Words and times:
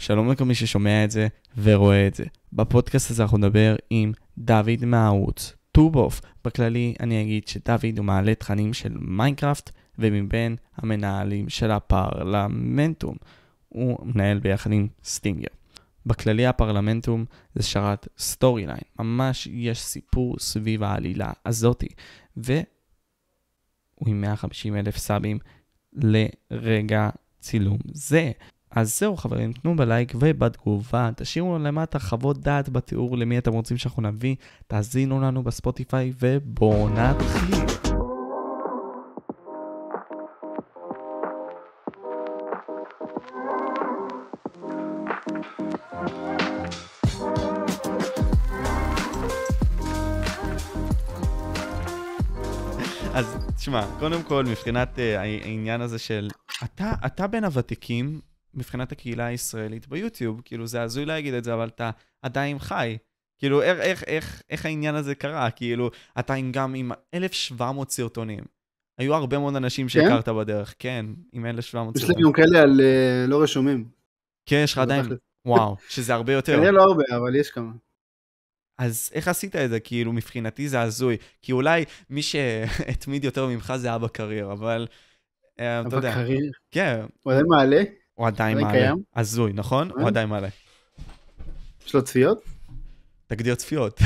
שלום 0.00 0.30
לכל 0.30 0.44
מי 0.44 0.54
ששומע 0.54 1.04
את 1.04 1.10
זה 1.10 1.28
ורואה 1.62 2.06
את 2.06 2.14
זה. 2.14 2.24
בפודקאסט 2.52 3.10
הזה 3.10 3.22
אנחנו 3.22 3.38
נדבר 3.38 3.76
עם 3.90 4.12
דוד 4.38 4.84
מהערוץ 4.84 5.52
2BOF. 5.72 6.20
בכללי 6.44 6.94
אני 7.00 7.22
אגיד 7.22 7.48
שדוד 7.48 7.98
הוא 7.98 8.04
מעלה 8.04 8.34
תכנים 8.34 8.72
של 8.74 8.96
מיינקראפט 9.00 9.70
ומבין 9.98 10.56
המנהלים 10.76 11.48
של 11.48 11.70
הפרלמנטום. 11.70 13.16
הוא 13.68 14.06
מנהל 14.06 14.38
ביחד 14.38 14.72
עם 14.72 14.88
סטינגר. 15.04 15.48
בכללי 16.06 16.46
הפרלמנטום 16.46 17.24
זה 17.54 17.62
שרת 17.62 18.08
story 18.18 18.66
line, 18.66 18.78
ממש 18.98 19.48
יש 19.52 19.80
סיפור 19.82 20.38
סביב 20.38 20.82
העלילה 20.82 21.32
הזאתי. 21.46 21.88
והוא 22.36 22.58
עם 24.06 24.20
150 24.20 24.76
אלף 24.76 24.96
סאבים 24.96 25.38
לרגע 25.92 27.10
צילום 27.40 27.78
זה. 27.92 28.32
אז 28.70 28.98
זהו 28.98 29.16
חברים, 29.16 29.52
תנו 29.52 29.76
בלייק 29.76 30.12
ובתגובה, 30.20 31.10
תשאירו 31.16 31.58
למטה 31.58 31.98
חוות 31.98 32.38
דעת 32.38 32.68
בתיאור 32.68 33.16
למי 33.16 33.38
אתם 33.38 33.52
רוצים 33.52 33.76
שאנחנו 33.76 34.02
נביא, 34.02 34.36
תאזינו 34.66 35.20
לנו 35.20 35.42
בספוטיפיי 35.42 36.12
ובואו 36.20 36.88
נתחיל. 36.88 37.64
אז 53.14 53.36
תשמע, 53.56 53.86
קודם 53.98 54.22
כל 54.22 54.44
מבחינת 54.44 54.96
uh, 54.96 55.18
העניין 55.18 55.80
הזה 55.80 55.98
של, 55.98 56.28
אתה, 56.64 56.92
אתה 57.06 57.26
בין 57.26 57.44
הוותיקים 57.44 58.20
מבחינת 58.54 58.92
הקהילה 58.92 59.26
הישראלית 59.26 59.88
ביוטיוב, 59.88 60.40
כאילו 60.44 60.66
זה 60.66 60.82
הזוי 60.82 61.04
להגיד 61.04 61.34
את 61.34 61.44
זה, 61.44 61.54
אבל 61.54 61.68
אתה 61.68 61.90
עדיין 62.22 62.58
חי. 62.58 62.96
כאילו, 63.38 63.62
איך, 63.62 63.78
איך, 63.78 64.04
איך, 64.04 64.42
איך 64.50 64.66
העניין 64.66 64.94
הזה 64.94 65.14
קרה? 65.14 65.50
כאילו, 65.50 65.90
אתה 66.18 66.34
עם 66.34 66.52
גם 66.52 66.74
עם 66.74 66.92
1,700 67.14 67.90
סרטונים. 67.90 68.44
היו 68.98 69.14
הרבה 69.14 69.38
מאוד 69.38 69.56
אנשים 69.56 69.86
כן? 69.86 69.88
שהכרת 69.88 70.28
בדרך, 70.28 70.74
כן, 70.78 71.06
עם 71.32 71.46
1,700 71.46 71.96
יש 71.96 72.02
לי 72.02 72.06
סרטונים. 72.06 72.26
גם 72.26 72.32
כאלה 72.32 72.62
על 72.62 72.80
אה, 72.80 73.24
לא 73.28 73.42
רשומים. 73.42 73.88
כן, 74.46 74.60
יש 74.64 74.72
לך 74.72 74.78
עדיין. 74.78 75.06
וואו, 75.46 75.76
שזה 75.88 76.14
הרבה 76.14 76.32
יותר. 76.32 76.56
כנראה 76.56 76.70
לא 76.70 76.82
הרבה, 76.82 77.04
אבל 77.16 77.36
יש 77.36 77.50
כמה. 77.50 77.72
אז 78.78 79.10
איך 79.14 79.28
עשית 79.28 79.56
את 79.56 79.70
זה? 79.70 79.80
כאילו, 79.80 80.12
מבחינתי 80.12 80.68
זה 80.68 80.80
הזוי. 80.80 81.16
כי 81.42 81.52
אולי 81.52 81.84
מי 82.10 82.22
שהתמיד 82.22 83.24
יותר 83.24 83.46
ממך 83.46 83.72
זה 83.76 83.94
אבא 83.94 84.08
קרייר, 84.08 84.52
אבל 84.52 84.86
אה, 85.60 85.80
אתה 85.80 85.96
יודע. 85.96 86.14
קריר. 86.14 86.50
כן, 86.70 87.00
הוא 87.22 87.32
עדיין 87.32 87.46
מעלה? 87.48 87.82
הוא 88.20 88.26
עדיין 88.26 88.58
מעלה. 88.60 88.92
הזוי, 89.16 89.52
נכון? 89.52 89.90
הוא 89.90 90.00
אה? 90.00 90.06
עדיין 90.06 90.28
מעלה. 90.28 90.48
יש 91.86 91.94
לו 91.94 92.04
צפיות? 92.04 92.44
תגדיר 93.26 93.54
צפיות. 93.54 94.00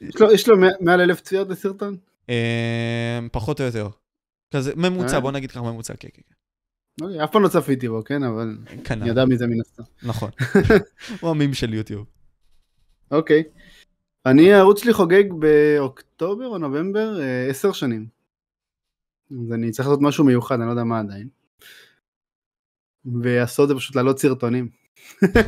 יש 0.00 0.20
לו- 0.20 0.32
יש 0.32 0.48
לו 0.48 0.56
מא- 0.58 0.66
מעל 0.80 1.00
אלף 1.00 1.20
צפיות 1.20 1.48
בסרטון? 1.48 1.96
אה, 2.30 3.18
פחות 3.32 3.60
או 3.60 3.66
יותר. 3.66 3.88
כזה, 4.54 4.72
ממוצע, 4.76 5.14
אה? 5.16 5.20
בוא 5.20 5.32
נגיד 5.32 5.50
ככה 5.50 5.60
ממוצע, 5.62 5.94
כן, 6.00 6.08
כן, 6.14 6.22
אוקיי, 7.02 7.24
אף 7.24 7.30
פעם 7.32 7.42
לא 7.42 7.48
צפיתי 7.48 7.88
בו, 7.88 8.04
כן? 8.04 8.22
אבל 8.22 8.56
כן. 8.66 8.72
אני 8.74 8.84
כנ"ל, 8.84 9.06
יודע 9.06 9.24
מי 9.24 9.36
זה 9.38 9.46
מן 9.46 9.60
הסתם. 9.60 9.82
נכון. 10.02 10.30
הוא 11.20 11.30
המים 11.30 11.54
של 11.54 11.74
יוטיוב. 11.74 12.06
אוקיי. 13.10 13.42
אני, 14.26 14.52
הערוץ 14.52 14.82
שלי 14.82 14.92
חוגג 14.92 15.24
באוקטובר 15.38 16.46
או 16.46 16.58
נובמבר 16.58 17.20
אה, 17.22 17.46
עשר 17.50 17.72
שנים. 17.72 18.06
אז 19.30 19.52
אני 19.52 19.70
צריך 19.70 19.88
לעשות 19.88 20.00
משהו 20.02 20.24
מיוחד, 20.24 20.54
אני 20.54 20.66
לא 20.66 20.70
יודע 20.70 20.84
מה 20.84 20.98
עדיין. 21.00 21.28
והסוד 23.22 23.68
זה 23.68 23.74
פשוט 23.74 23.96
להעלות 23.96 24.18
סרטונים. 24.18 24.68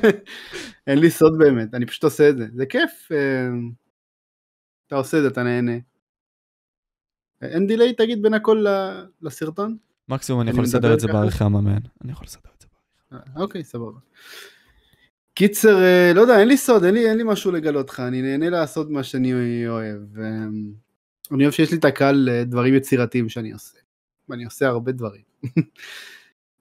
אין 0.87 0.99
לי 0.99 1.11
סוד 1.11 1.39
באמת, 1.39 1.75
אני 1.75 1.87
פשוט 1.87 2.05
עושה 2.05 2.29
את 2.29 2.39
זה. 2.39 2.47
זה 2.55 2.67
כיף. 2.67 3.09
אה, 3.13 3.49
אתה 4.87 4.97
עושה 4.97 5.17
את 5.17 5.23
זה, 5.23 5.29
אתה 5.29 5.43
נהנה. 5.43 5.79
אין 7.43 7.67
דיליי, 7.67 7.95
תגיד, 7.95 8.23
בין 8.23 8.35
הכל 8.35 8.65
לסרטון? 9.23 9.77
מקסימום 10.09 10.41
אני 10.41 10.51
יכול 10.51 10.63
לסדר 10.65 10.95
את 10.95 11.01
זה? 11.01 11.07
בעריכה 11.07 11.45
המאמן. 11.45 11.79
אני 12.05 12.13
יכול 12.13 12.25
לסדר 12.25 12.51
את 12.57 12.61
זה. 12.61 12.67
אה, 13.13 13.43
אוקיי, 13.43 13.65
סבבה. 13.65 13.99
קיצר, 15.35 15.83
אה, 15.83 16.13
לא 16.15 16.21
יודע, 16.21 16.41
אין 16.41 16.49
לי 16.49 16.57
סוד, 16.57 16.85
אין 16.85 16.95
לי, 16.95 17.11
אין 17.11 17.17
לי 17.17 17.25
משהו 17.27 17.53
לגלות 17.53 17.91
לך, 17.91 18.01
אני 18.01 18.23
נהנה 18.23 18.51
לעשות 18.51 18.91
מה 18.91 19.03
שאני 19.03 19.33
אוהב. 19.69 20.19
אה, 20.19 20.45
אני 21.33 21.45
אוהב 21.45 21.53
שיש 21.53 21.71
לי 21.71 21.79
את 21.79 21.85
הקהל 21.85 22.29
לדברים 22.31 22.75
יצירתיים 22.75 23.29
שאני 23.29 23.53
עושה. 23.53 23.79
ואני 24.29 24.45
עושה 24.45 24.69
הרבה 24.69 24.93
דברים. 24.93 25.23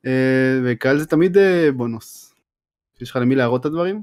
אה, 0.05 0.59
וקהל 0.65 0.99
זה 0.99 1.05
תמיד 1.05 1.37
אה, 1.37 1.71
בונוס. 1.71 2.35
יש 3.01 3.09
לך 3.09 3.15
למי 3.15 3.35
להראות 3.35 3.61
את 3.61 3.65
הדברים? 3.65 4.01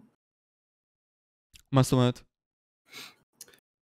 מה 1.73 1.83
זאת 1.83 1.93
אומרת? 1.93 2.21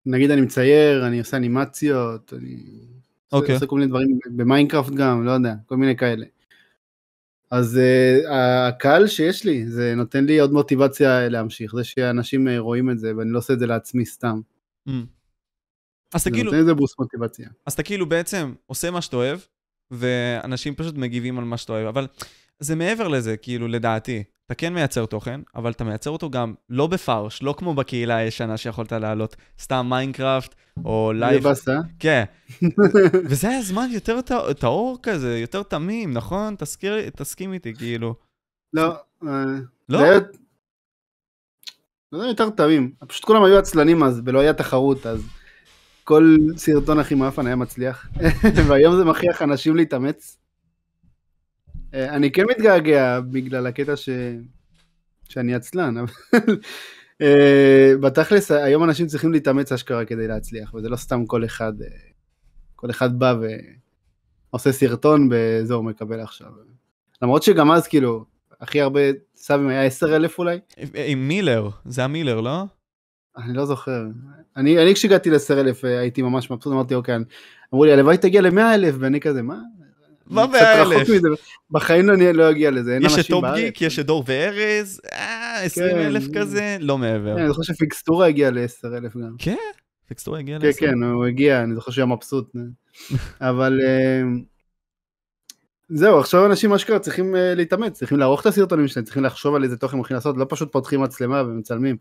נגיד 0.07 0.31
אני 0.31 0.41
מצייר, 0.41 1.07
אני 1.07 1.19
עושה 1.19 1.37
אנימציות, 1.37 2.33
אני 2.33 2.55
עושה- 2.55 3.37
אוקיי. 3.37 3.55
עושה 3.55 3.67
כל 3.67 3.77
מיני 3.77 3.87
דברים 3.89 4.19
במיינקראפט 4.37 4.93
גם, 4.93 5.25
לא 5.25 5.31
יודע, 5.31 5.55
כל 5.67 5.77
מיני 5.77 5.97
כאלה. 5.97 6.27
אז 7.51 7.79
uh, 7.79 8.31
הקהל 8.33 9.07
שיש 9.07 9.45
לי, 9.45 9.67
זה 9.67 9.95
נותן 9.97 10.25
לי 10.25 10.39
עוד 10.41 10.53
מוטיבציה 10.53 11.29
להמשיך, 11.29 11.73
זה 11.77 11.85
שאנשים 11.85 12.49
רואים 12.59 12.91
את 12.91 12.99
זה 12.99 13.13
ואני 13.17 13.31
לא 13.31 13.39
עושה 13.39 13.53
את 13.53 13.59
זה 13.59 13.67
לעצמי 13.67 14.07
סתם. 14.07 14.41
Mm. 14.89 14.93
אז 16.15 16.21
אתה 16.21 16.31
זה 16.31 16.31
כאילו, 16.31 16.45
נותן 16.45 16.59
איזה 16.59 16.75
בוסט 16.75 16.99
מוטיבציה. 16.99 17.49
אז 17.67 17.73
אתה 17.73 17.83
כאילו 17.83 18.09
בעצם 18.09 18.55
עושה 18.67 18.91
מה 18.91 19.03
שאתה 19.03 19.17
אוהב, 19.17 19.39
ואנשים 19.93 20.75
פשוט 20.75 20.95
מגיבים 20.95 21.39
על 21.39 21.45
מה 21.45 21.57
שאתה 21.57 21.73
אוהב, 21.73 21.87
אבל 21.87 22.07
זה 22.61 22.77
מעבר 22.77 23.09
לזה, 23.09 23.37
כאילו, 23.37 23.69
לדעתי. 23.69 24.23
אתה 24.47 24.55
כן 24.55 24.75
מייצר 24.75 25.07
תוכן, 25.07 25.41
אבל 25.55 25.71
אתה 25.71 25.85
מייצר 25.85 26.11
אותו 26.11 26.31
גם 26.31 26.55
לא 26.71 26.87
בפרש, 26.87 27.43
לא 27.43 27.55
כמו 27.59 27.75
בקהילה 27.75 28.17
הישנה 28.17 28.57
שיכולת 28.57 28.93
להעלות 28.93 29.37
סתם 29.61 29.87
מיינקראפט, 29.91 30.55
או 30.85 31.13
לייב. 31.15 31.43
באסה. 31.43 31.77
כן. 31.99 32.25
וזה 33.31 33.49
היה 33.49 33.63
זמן 33.63 33.89
יותר 33.93 34.21
טהור 34.59 34.99
כזה, 35.03 35.39
יותר 35.39 35.63
תמים, 35.63 36.13
נכון? 36.13 36.55
תזכיר, 36.59 37.11
תסכים 37.11 37.53
איתי, 37.53 37.75
כאילו. 37.75 38.15
לא, 38.73 38.95
אה, 39.25 39.45
לא? 39.89 39.99
זה 39.99 40.05
היה... 40.05 40.21
זה 42.13 42.23
היה 42.23 42.29
יותר 42.29 42.51
תמים. 42.51 42.93
פשוט 43.09 43.25
כולם 43.25 43.45
היו 43.45 43.59
עצלנים 43.59 44.03
אז, 44.03 44.23
ולא 44.25 44.41
היה 44.41 44.53
תחרות, 44.53 45.07
אז 45.07 45.23
כל 46.05 46.37
סרטון 46.57 46.99
הכי 46.99 47.15
מאפן 47.15 47.47
היה 47.47 47.57
מצליח. 47.57 48.09
והיום 48.69 48.97
זה 48.97 49.05
מכריח 49.05 49.43
אנשים 49.43 49.77
להתאמץ. 49.77 50.39
אה, 51.95 52.17
אני 52.17 52.33
כן 52.33 52.45
מתגעגע 52.51 53.21
בגלל 53.21 53.67
הקטע 53.67 53.97
ש... 53.97 54.09
שאני 55.29 55.55
עצלן, 55.55 55.97
אבל 55.97 56.13
אה, 57.23 57.93
בתכלס 58.01 58.51
היום 58.51 58.85
אנשים 58.85 59.07
צריכים 59.07 59.33
להתאמץ 59.33 59.73
אשכרה 59.73 60.05
כדי 60.05 60.29
להצליח, 60.29 60.75
וזה 60.75 60.89
לא 60.89 60.97
סתם 60.97 61.27
כל 61.27 61.45
אחד, 61.45 61.73
אה, 61.83 61.87
כל 62.77 62.91
אחד 62.91 63.19
בא 63.19 63.35
ועושה 64.51 64.73
סרטון 64.73 65.29
וזהו, 65.31 65.83
מקבל 65.83 66.21
עכשיו. 66.21 66.51
למרות 67.23 67.43
שגם 67.43 67.73
אז 67.73 67.87
כאילו, 67.87 68.25
הכי 68.61 68.81
הרבה 68.81 69.01
סאבים 69.37 69.69
היה 69.69 69.85
10 69.85 70.17
אלף 70.17 70.39
אולי, 70.39 70.59
עם 70.95 71.29
מילר, 71.29 71.69
זה 71.85 72.01
היה 72.01 72.09
מילר, 72.09 72.41
לא? 72.41 72.65
אני 73.37 73.55
לא 73.55 73.67
זוכר. 73.67 74.05
אני, 74.57 74.83
אני 74.83 74.95
כשהגעתי 74.95 75.31
ל-10 75.31 75.53
אלף 75.53 75.85
הייתי 75.85 76.23
ממש 76.23 76.51
מבסוט, 76.51 76.73
אמרתי 76.73 76.95
אוקיי, 76.95 77.17
אמרו 77.75 77.85
לי 77.85 77.93
הלוואי 77.93 78.19
תגיע 78.19 78.41
ל-100 78.41 78.75
אלף, 78.75 78.95
ואני 78.99 79.21
כזה 79.21 79.43
מה? 79.43 79.59
מה 80.27 80.45
אני 80.45 80.53
קצת 80.53 80.63
100,000? 80.63 80.99
רחוק 80.99 81.09
מזה. 81.09 81.29
בחיים 81.71 82.11
אני 82.11 82.33
לא 82.33 82.51
אגיע 82.51 82.71
לזה, 82.71 82.95
אין 82.95 83.03
יש 83.03 83.13
את 83.13 83.19
אנשים, 83.19 83.35
טופ 83.35 83.43
בארץ. 83.43 83.59
גיק, 83.59 83.83
יש 83.83 83.99
את 83.99 84.07
דור 84.07 84.25
וארז, 84.27 85.01
אה, 85.13 85.63
20 85.63 85.97
אלף 85.97 86.27
כן. 86.27 86.41
כזה, 86.41 86.77
לא 86.81 86.99
מעבר. 86.99 87.35
כן, 87.35 87.41
אני 87.41 87.49
זוכר 87.49 87.63
שפיקסטורה 87.63 88.27
הגיע 88.27 88.51
ל-10 88.51 88.97
אלף 88.97 89.17
גם. 89.17 89.35
כן, 89.39 89.57
טקסטורה 90.07 90.39
הגיע 90.39 90.59
כן, 90.59 90.67
לעשר. 90.67 90.81
כן, 90.81 91.03
הוא 91.03 91.27
הגיע, 91.27 91.63
אני 91.63 91.75
זוכר 91.75 91.91
שהוא 91.91 92.03
היה 92.03 92.15
מבסוט. 92.15 92.53
אבל 93.41 93.81
אה, 93.85 94.23
זהו, 95.89 96.19
עכשיו 96.19 96.47
אנשים 96.47 96.73
אשכרה 96.73 96.99
צריכים 96.99 97.37
אה, 97.37 97.55
להתאמץ, 97.55 97.99
צריכים 97.99 98.19
לערוך 98.19 98.41
את 98.41 98.47
הסרטונים 98.47 98.89
שלהם, 98.89 99.05
צריכים 99.05 99.25
לחשוב 99.25 99.55
על 99.55 99.65
איזה 99.65 99.77
תוכן 99.77 99.95
הם 99.95 99.99
הולכים 99.99 100.15
לעשות, 100.15 100.37
לא 100.37 100.47
פשוט 100.49 100.73
פותחים 100.73 101.01
מצלמה 101.03 101.43
ומצלמים. 101.43 101.97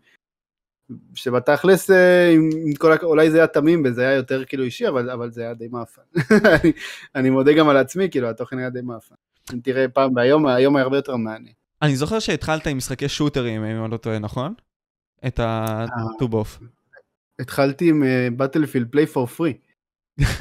שבתכלס, 1.14 1.90
אה, 1.90 2.30
עם 2.30 2.74
כל, 2.78 2.92
אולי 3.02 3.30
זה 3.30 3.36
היה 3.36 3.46
תמים 3.46 3.82
וזה 3.84 4.02
היה 4.02 4.16
יותר 4.16 4.44
כאילו 4.44 4.64
אישי, 4.64 4.88
אבל, 4.88 5.10
אבל 5.10 5.30
זה 5.30 5.42
היה 5.42 5.54
די 5.54 5.68
מאפן. 5.68 6.02
אני, 6.62 6.72
אני 7.14 7.30
מודה 7.30 7.52
גם 7.52 7.68
על 7.68 7.76
עצמי, 7.76 8.10
כאילו, 8.10 8.30
התוכן 8.30 8.58
היה 8.58 8.70
די 8.70 8.80
מאפן. 8.80 9.14
אם 9.54 9.60
תראה 9.60 9.88
פעם, 9.88 10.16
והיום 10.16 10.46
היום 10.46 10.76
היה 10.76 10.82
הרבה 10.82 10.96
יותר 10.96 11.16
מעניין. 11.16 11.54
אני 11.82 11.96
זוכר 11.96 12.18
שהתחלת 12.18 12.66
עם 12.66 12.76
משחקי 12.76 13.08
שוטרים, 13.08 13.64
אם 13.64 13.82
אני 13.82 13.90
לא 13.90 13.96
טועה, 13.96 14.18
נכון? 14.18 14.54
את 15.26 15.40
הטובוף. 15.42 16.58
התחלתי 17.38 17.88
עם 17.88 18.02
Battlefield 18.36 18.88
Play 18.90 19.06
for 19.06 19.26
Free. 19.26 19.54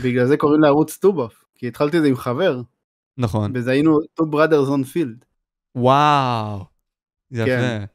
בגלל 0.04 0.26
זה 0.26 0.38
קוראים 0.38 0.62
לערוץ 0.62 0.98
2BOF, 0.98 1.44
כי 1.56 1.68
התחלתי 1.68 1.98
את 1.98 2.02
זה 2.02 2.08
עם 2.08 2.16
חבר, 2.16 2.62
נכון. 3.18 3.52
וזה 3.56 3.72
היינו 3.72 4.00
two 4.14 4.26
brothers 4.26 4.68
on 4.68 4.84
field. 4.84 5.26
וואו. 5.76 6.66
זה 7.30 7.46
כן. 7.46 7.86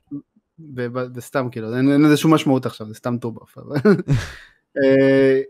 ו- 0.77 0.87
וסתם 1.15 1.49
כאילו, 1.51 1.77
אין 1.77 2.03
לזה 2.03 2.17
שום 2.17 2.35
משמעות 2.35 2.67
עכשיו, 2.67 2.89
זה 2.89 2.95
סתם 2.95 3.19
2BOF. 3.19 3.59
אבל- 3.59 3.77
אה, 4.77 5.41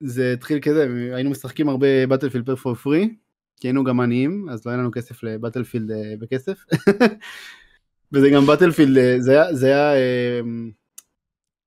זה 0.00 0.32
התחיל 0.32 0.60
כזה, 0.60 0.86
היינו 1.14 1.30
משחקים 1.30 1.68
הרבה 1.68 2.06
Battlefield 2.06 2.46
Play 2.46 2.56
for 2.56 2.74
Free, 2.74 3.14
כי 3.56 3.68
היינו 3.68 3.84
גם 3.84 4.00
עניים, 4.00 4.48
אז 4.50 4.66
לא 4.66 4.70
היה 4.70 4.80
לנו 4.80 4.90
כסף 4.92 5.22
ל-Battlefield 5.22 5.90
אה, 5.90 6.14
בכסף. 6.18 6.64
וזה 8.12 8.30
גם 8.30 8.46
Battlefield, 8.46 8.98
אה, 8.98 9.16
זה 9.20 9.32
היה, 9.32 9.54
זה 9.54 9.66
היה, 9.66 10.02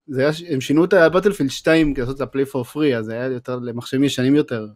זה 0.08 0.22
היה, 0.22 0.32
הם 0.50 0.62
שינו 0.62 0.86
את 0.86 0.94
הבטלפילד 0.94 1.50
2 1.50 1.94
כדי 1.94 2.02
לעשות 2.02 2.16
את 2.16 2.22
הפליי 2.22 2.46
פור 2.46 2.64
פרי, 2.64 2.98
אז 2.98 3.06
זה 3.06 3.14
היה 3.14 3.26
יותר 3.26 3.60
למחשבים 3.60 4.04
ישנים 4.04 4.36
יותר. 4.36 4.68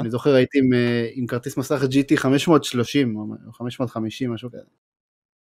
אני 0.00 0.10
זוכר 0.10 0.34
הייתי 0.34 0.58
עם, 0.58 0.70
עם 1.12 1.26
כרטיס 1.26 1.56
מסך 1.56 1.82
GT 1.82 2.16
530 2.16 3.16
או 3.16 3.26
550, 3.52 4.32
משהו 4.32 4.50
כזה. 4.50 4.60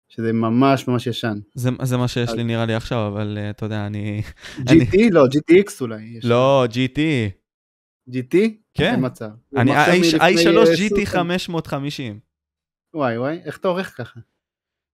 שזה 0.10 0.34
ממש 0.34 0.88
ממש 0.88 1.08
ישן. 1.08 1.40
זה, 1.54 1.70
זה 1.84 1.98
מה 1.98 2.08
שיש 2.08 2.32
לי 2.32 2.44
נראה 2.44 2.66
לי 2.66 2.74
עכשיו, 2.74 3.08
אבל 3.08 3.38
uh, 3.38 3.50
אתה 3.50 3.66
יודע, 3.66 3.86
אני... 3.86 4.22
אני- 4.68 4.82
GT? 4.82 4.98
לא, 5.12 5.26
GTX 5.26 5.72
אולי. 5.82 6.04
יש. 6.18 6.26
לא, 6.26 6.66
GT. 6.72 7.00
GT? 8.10 8.36
כן. 8.74 8.96
מצב. 9.06 9.30
אני 9.58 9.72
מחשב 9.72 9.92
מלפני, 9.92 10.44
i3 10.44 10.58
אה, 10.58 10.64
GT 10.64 11.02
10 11.02 11.06
550. 11.06 12.20
וואי 12.94 13.18
וואי, 13.18 13.40
איך 13.46 13.58
אתה 13.58 13.68
עורך 13.68 13.98
ככה? 13.98 14.20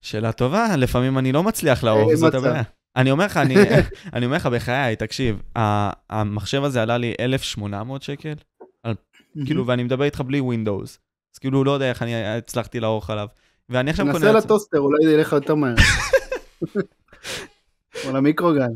שאלה 0.01 0.31
טובה, 0.31 0.75
לפעמים 0.77 1.17
אני 1.17 1.31
לא 1.31 1.43
מצליח 1.43 1.83
לערוך, 1.83 2.09
אין 2.09 2.17
זאת. 2.17 2.33
הבעיה. 2.33 2.63
אני 2.95 3.11
אומר 3.11 3.25
לך, 3.25 3.37
אני, 3.37 3.55
אני 4.13 4.25
אומר 4.25 4.35
לך 4.37 4.45
בחיי, 4.45 4.95
תקשיב, 4.95 5.41
המחשב 6.09 6.63
הזה 6.63 6.81
עלה 6.81 6.97
לי 6.97 7.13
1,800 7.19 8.01
שקל, 8.01 8.33
כאילו, 9.45 9.67
ואני 9.67 9.83
מדבר 9.83 10.03
איתך 10.03 10.21
בלי 10.21 10.39
Windows. 10.39 10.97
אז 11.33 11.37
כאילו, 11.39 11.63
לא 11.63 11.71
יודע 11.71 11.89
איך 11.89 12.01
אני 12.01 12.25
הצלחתי 12.25 12.79
לערוך 12.79 13.09
עליו. 13.09 13.27
ואני 13.69 13.91
עכשיו 13.91 14.05
קונה... 14.05 14.17
נסה 14.17 14.31
לטוסטר, 14.31 14.79
אולי 14.79 15.05
זה 15.05 15.11
ילך 15.13 15.31
יותר 15.33 15.55
מהר. 15.55 15.75
או 18.05 18.11
למיקרוגל. 18.13 18.67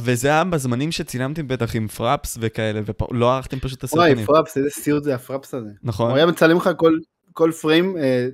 וזה 0.00 0.28
היה 0.28 0.44
בזמנים 0.44 0.92
שצילמתם 0.92 1.48
בטח 1.48 1.76
עם 1.76 1.88
Fraps 1.88 2.38
וכאלה, 2.40 2.80
ולא 3.10 3.32
ערכתם 3.32 3.58
פשוט 3.60 3.84
את 3.84 3.90
וואי, 3.92 4.04
הסרטונים. 4.04 4.26
Fraps, 4.26 4.56
איזה 4.56 4.70
סיוט 4.70 5.04
זה 5.04 5.14
ה-Fraps 5.14 5.54
הזה. 5.54 5.70
נכון? 5.82 6.10
הוא 6.10 6.16
היה 6.16 6.26
מצלם 6.26 6.56
לך 6.56 6.70
כל, 6.76 6.98
כל 7.32 7.50
פריים, 7.60 7.96
אה, 7.96 8.28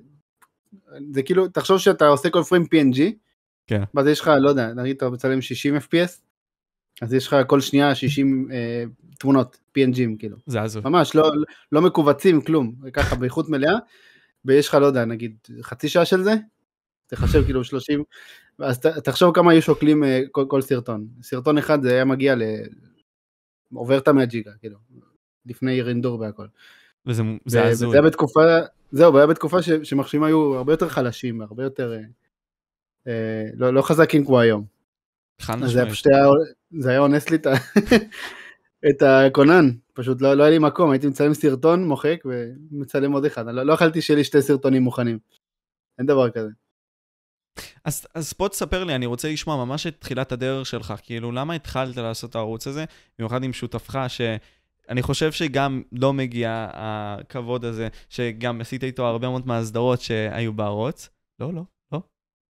זה 1.11 1.23
כאילו, 1.23 1.49
תחשוב 1.49 1.79
שאתה 1.79 2.06
עושה 2.06 2.31
כל 2.31 2.43
פריים 2.43 2.65
PNG, 2.65 3.00
כן. 3.67 3.83
ואז 3.94 4.06
יש 4.06 4.21
לך, 4.21 4.31
לא 4.41 4.49
יודע, 4.49 4.73
נגיד 4.75 4.97
אתה 4.97 5.11
מצלם 5.11 5.41
60 5.41 5.76
FPS, 5.76 6.21
אז 7.03 7.15
יש 7.15 7.26
לך 7.26 7.37
כל 7.47 7.61
שנייה 7.61 7.94
60 7.94 8.49
אה, 8.53 8.85
תמונות, 9.19 9.59
PNGים 9.79 10.19
כאילו. 10.19 10.37
זה 10.47 10.62
הזוי. 10.62 10.83
ממש, 10.85 11.15
לא, 11.15 11.31
לא 11.73 11.83
מכווצים, 11.83 12.41
כלום, 12.41 12.75
ככה 12.93 13.17
באיכות 13.17 13.49
מלאה, 13.49 13.75
ויש 14.45 14.69
לך, 14.69 14.75
לא 14.75 14.87
יודע, 14.87 15.05
נגיד 15.05 15.37
חצי 15.63 15.89
שעה 15.89 16.05
של 16.05 16.23
זה, 16.23 16.35
תחשב 17.07 17.45
כאילו 17.45 17.65
30, 17.65 18.03
אז 18.59 18.81
ת, 18.81 18.87
תחשוב 18.87 19.35
כמה 19.35 19.53
היו 19.53 19.63
שוקלים 19.63 20.05
אה, 20.05 20.21
כל, 20.31 20.45
כל 20.49 20.63
סרטון. 20.63 21.07
סרטון 21.23 21.59
אחד 21.59 21.83
זה 21.83 21.91
היה 21.91 22.05
מגיע 22.05 22.35
ל... 22.35 22.43
עובר 23.75 23.99
את 23.99 24.09
המאה 24.09 24.25
ג'יגה, 24.25 24.51
כאילו, 24.61 24.79
לפני 25.47 25.83
רינדור 25.83 26.21
והכל. 26.21 26.47
וזה 27.07 27.23
זה 27.47 27.65
הזוי. 27.65 27.93
היה 27.93 28.03
בתקופה, 28.03 28.41
זהו, 28.93 29.15
והיה 29.15 29.27
בתקופה 29.27 29.63
ש, 29.63 29.71
שמחשבים 29.83 30.23
היו 30.23 30.55
הרבה 30.57 30.73
יותר 30.73 30.89
חלשים, 30.89 31.41
הרבה 31.41 31.63
יותר, 31.63 31.93
אה, 31.93 32.03
אה, 33.07 33.45
לא, 33.55 33.75
לא 33.75 33.83
חזקים 33.83 34.25
כמו 34.25 34.41
היום. 34.41 34.65
חד 35.41 35.63
אז 35.63 35.71
זה 35.71 35.79
היה 35.79 35.91
משמעית. 35.91 35.93
פשוט 35.93 36.07
היה, 36.07 36.27
זה 36.81 36.91
היה 36.91 36.99
אונס 36.99 37.31
לי 37.31 37.37
את, 37.37 37.47
את 38.91 39.03
הכונן, 39.03 39.71
פשוט 40.00 40.23
לא, 40.23 40.35
לא 40.35 40.43
היה 40.43 40.50
לי 40.50 40.58
מקום, 40.58 40.91
הייתי 40.91 41.06
מצלם 41.06 41.35
סרטון, 41.35 41.88
מוחק 41.88 42.23
ומצלם 42.25 43.12
עוד 43.12 43.25
אחד, 43.25 43.47
לא, 43.47 43.62
לא 43.62 43.73
יכלתי 43.73 44.02
שיהיה 44.02 44.19
לי 44.19 44.25
שתי 44.25 44.43
סרטונים 44.43 44.82
מוכנים. 44.82 45.19
אין 45.99 46.06
דבר 46.06 46.31
כזה. 46.31 46.49
אז, 47.85 48.06
אז 48.14 48.35
בוא 48.38 48.49
תספר 48.49 48.85
לי, 48.85 48.94
אני 48.94 49.06
רוצה 49.06 49.29
לשמוע 49.32 49.64
ממש 49.64 49.87
את 49.87 49.97
תחילת 49.99 50.32
הדרך 50.32 50.67
שלך, 50.67 50.94
כאילו, 51.02 51.32
למה 51.32 51.55
התחלת 51.55 51.97
לעשות 51.97 52.31
את 52.31 52.35
הערוץ 52.35 52.67
הזה, 52.67 52.85
במיוחד 53.19 53.44
עם 53.44 53.52
שותפך, 53.52 54.05
שאני 54.08 55.02
חושב 55.02 55.32
שגם 55.32 55.82
לא 55.93 56.12
מגיע 56.12 56.69
הכבוד 56.73 57.64
הזה, 57.64 57.88
שגם 58.08 58.61
עשית 58.61 58.85
איתו 58.85 59.06
הרבה 59.06 59.29
מאוד 59.29 59.47
מהסדרות 59.47 60.00
שהיו 60.00 60.52
בערוץ. 60.52 61.08
לא, 61.41 61.55
לא, 61.55 61.62
לא, 61.93 62.00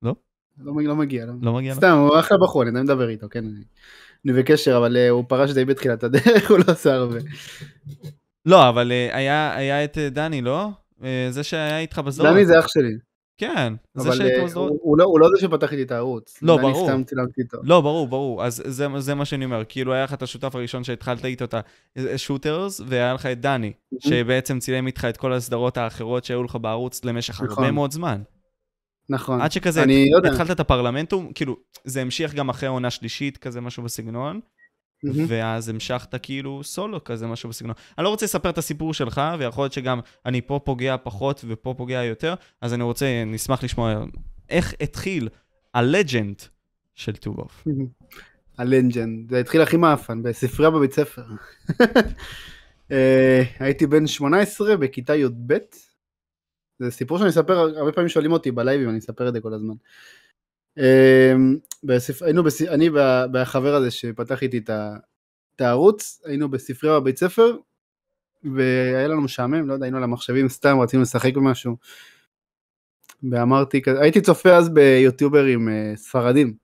לא, 0.03 0.75
מגיע- 0.75 0.89
לא 0.89 0.97
מגיע. 0.97 1.27
לא. 1.27 1.33
לא 1.43 1.53
מגיע. 1.53 1.75
סתם, 1.75 1.97
הוא 1.97 2.19
אחלה 2.19 2.39
בחור, 2.43 2.63
אני 2.63 2.81
מדבר 2.81 3.09
איתו, 3.09 3.27
כן. 3.31 3.45
אני, 4.25 4.33
אני 4.33 4.43
בקשר, 4.43 4.77
אבל 4.77 4.97
uh, 4.97 5.11
הוא 5.11 5.25
פרש 5.29 5.51
די 5.51 5.65
בתחילת 5.65 6.05
הדרך, 6.05 6.51
הוא 6.51 6.59
לא 6.59 6.73
עושה 6.73 6.95
הרבה. 6.95 7.19
לא, 8.47 8.69
אבל 8.69 8.93
אה, 8.93 9.17
היה, 9.17 9.57
היה 9.57 9.85
את 9.85 9.99
אה, 9.99 10.09
דני, 10.09 10.43
לא? 10.43 10.69
אה, 11.05 11.27
זה 11.31 11.43
שהיה 11.43 11.79
איתך 11.79 11.99
בסדרות. 11.99 12.33
דני 12.33 12.47
זה 12.47 12.59
אח 12.59 12.69
שלי, 12.69 12.97
כן, 13.41 13.73
זה 13.95 14.13
שהיית 14.13 14.39
אה, 14.39 14.45
בסדרות. 14.45 14.71
הוא, 14.71 14.79
הוא, 14.83 14.99
לא, 14.99 15.05
הוא 15.05 15.21
לא 15.21 15.29
זה 15.35 15.41
שפתח 15.41 15.73
איתי 15.73 15.83
את 15.83 15.91
הערוץ. 15.91 16.39
לא, 16.43 16.57
ברור. 16.57 16.89
סתם 16.89 17.05
צילמתי 17.05 17.41
איתו. 17.41 17.59
לא, 17.63 17.81
ברור, 17.81 18.09
ברור. 18.09 18.45
אז 18.45 18.63
זה, 18.67 18.87
זה 18.99 19.15
מה 19.15 19.25
שאני 19.25 19.45
אומר. 19.45 19.63
כאילו, 19.69 19.93
היה 19.93 20.05
לך 20.05 20.15
את 20.15 20.23
השותף 20.23 20.55
הראשון 20.55 20.85
שהתחלת 20.85 21.25
איתו 21.25 21.45
את 21.45 21.55
השוטרס, 21.97 22.81
והיה 22.87 23.15
לך 23.15 23.27
את 23.27 23.41
דני, 23.41 23.73
שבעצם 23.99 24.59
צילם 24.59 24.87
איתך 24.87 25.05
את 25.05 25.17
כל 25.17 25.33
הסדרות 25.33 25.77
האחרות 25.77 26.25
שהיו 26.25 26.43
לך 26.43 26.57
בערוץ 26.61 27.05
למשך 27.05 27.35
נכון. 27.43 27.49
הרבה 27.49 27.71
מאוד 27.71 27.93
זמן. 27.93 28.23
נכון. 29.11 29.41
עד 29.41 29.53
שכזה, 29.53 29.83
אני 29.83 30.11
לא 30.11 30.17
יודע. 30.17 30.31
התחלת 30.31 30.51
את 30.51 30.61
הפרלמנטום, 30.61 31.33
כאילו, 31.35 31.57
זה 31.85 32.03
המשיך 32.03 32.35
גם 32.35 32.49
אחרי 32.49 32.69
עונה 32.69 32.91
שלישית, 32.91 33.37
כזה 33.37 33.61
משהו 33.61 33.83
בסגנון, 33.83 34.41
מהמם. 35.05 35.25
ואז 35.29 35.69
המשכת 35.69 36.15
כאילו 36.23 36.65
סולו, 36.65 37.05
כזה 37.05 37.27
משהו 37.27 37.49
בסגנון. 37.49 37.75
אני 37.99 38.05
לא 38.05 38.09
רוצה 38.09 38.27
לספר 38.27 38.51
את 38.51 38.59
הסיפור 38.59 38.95
שלך, 38.95 39.21
ויכול 39.39 39.65
להיות 39.65 39.73
שגם 39.73 40.01
אני 40.27 40.41
פה 40.41 40.61
פוגע 40.65 40.97
פחות 41.03 41.45
ופה 41.49 41.75
פוגע 41.77 42.05
יותר, 42.05 42.35
אז 42.61 42.75
אני 42.75 42.83
רוצה, 42.83 43.23
נשמח 43.27 43.65
לשמוע 43.65 44.05
איך 44.49 44.75
התחיל 44.81 45.29
הלג'נד 45.75 46.37
של 46.95 47.17
טובוף. 47.17 47.65
הלנג'נד, 48.59 49.31
זה 49.31 49.41
התחיל 49.41 49.61
הכי 49.61 49.77
מאפן, 49.77 50.23
בספרייה 50.23 50.71
בבית 50.71 50.93
ספר. 50.93 51.25
אה, 52.93 53.43
הייתי 53.59 53.87
בן 53.87 54.07
18 54.07 54.77
בכיתה 54.77 55.17
י"ב. 55.17 55.55
זה 56.81 56.91
סיפור 56.91 57.19
שאני 57.19 57.31
אספר, 57.31 57.59
הרבה 57.59 57.93
פעמים 57.93 58.09
שואלים 58.09 58.33
אותי 58.33 58.51
בלייבים, 58.51 58.89
אני 58.89 58.99
אספר 58.99 59.29
את 59.29 59.33
זה 59.35 59.41
כל 59.41 59.55
הזמן. 59.55 59.75
בספר, 61.85 62.25
היינו. 62.25 62.43
אני 62.69 62.89
וה- 62.89 63.25
והחבר 63.33 63.75
הזה 63.75 63.91
שפתח 63.91 64.43
איתי 64.43 64.59
את 65.57 65.61
הערוץ, 65.61 66.23
היינו 66.25 66.49
בספרייה 66.51 67.01
בבית 67.01 67.19
ספר, 67.19 67.57
והיה 68.55 69.09
לנו 69.09 69.21
משעמם, 69.21 69.69
לא 69.69 69.73
יודע, 69.73 69.85
היינו 69.85 69.97
על 69.97 70.03
המחשבים 70.03 70.49
סתם, 70.49 70.81
רצינו 70.81 71.03
לשחק 71.03 71.35
במשהו. 71.35 71.77
ואמרתי, 73.31 73.83
הייתי 74.01 74.21
צופה 74.21 74.57
אז 74.57 74.69
ביוטיוברים 74.69 75.69
אה, 75.69 75.93
ספרדים, 75.97 76.55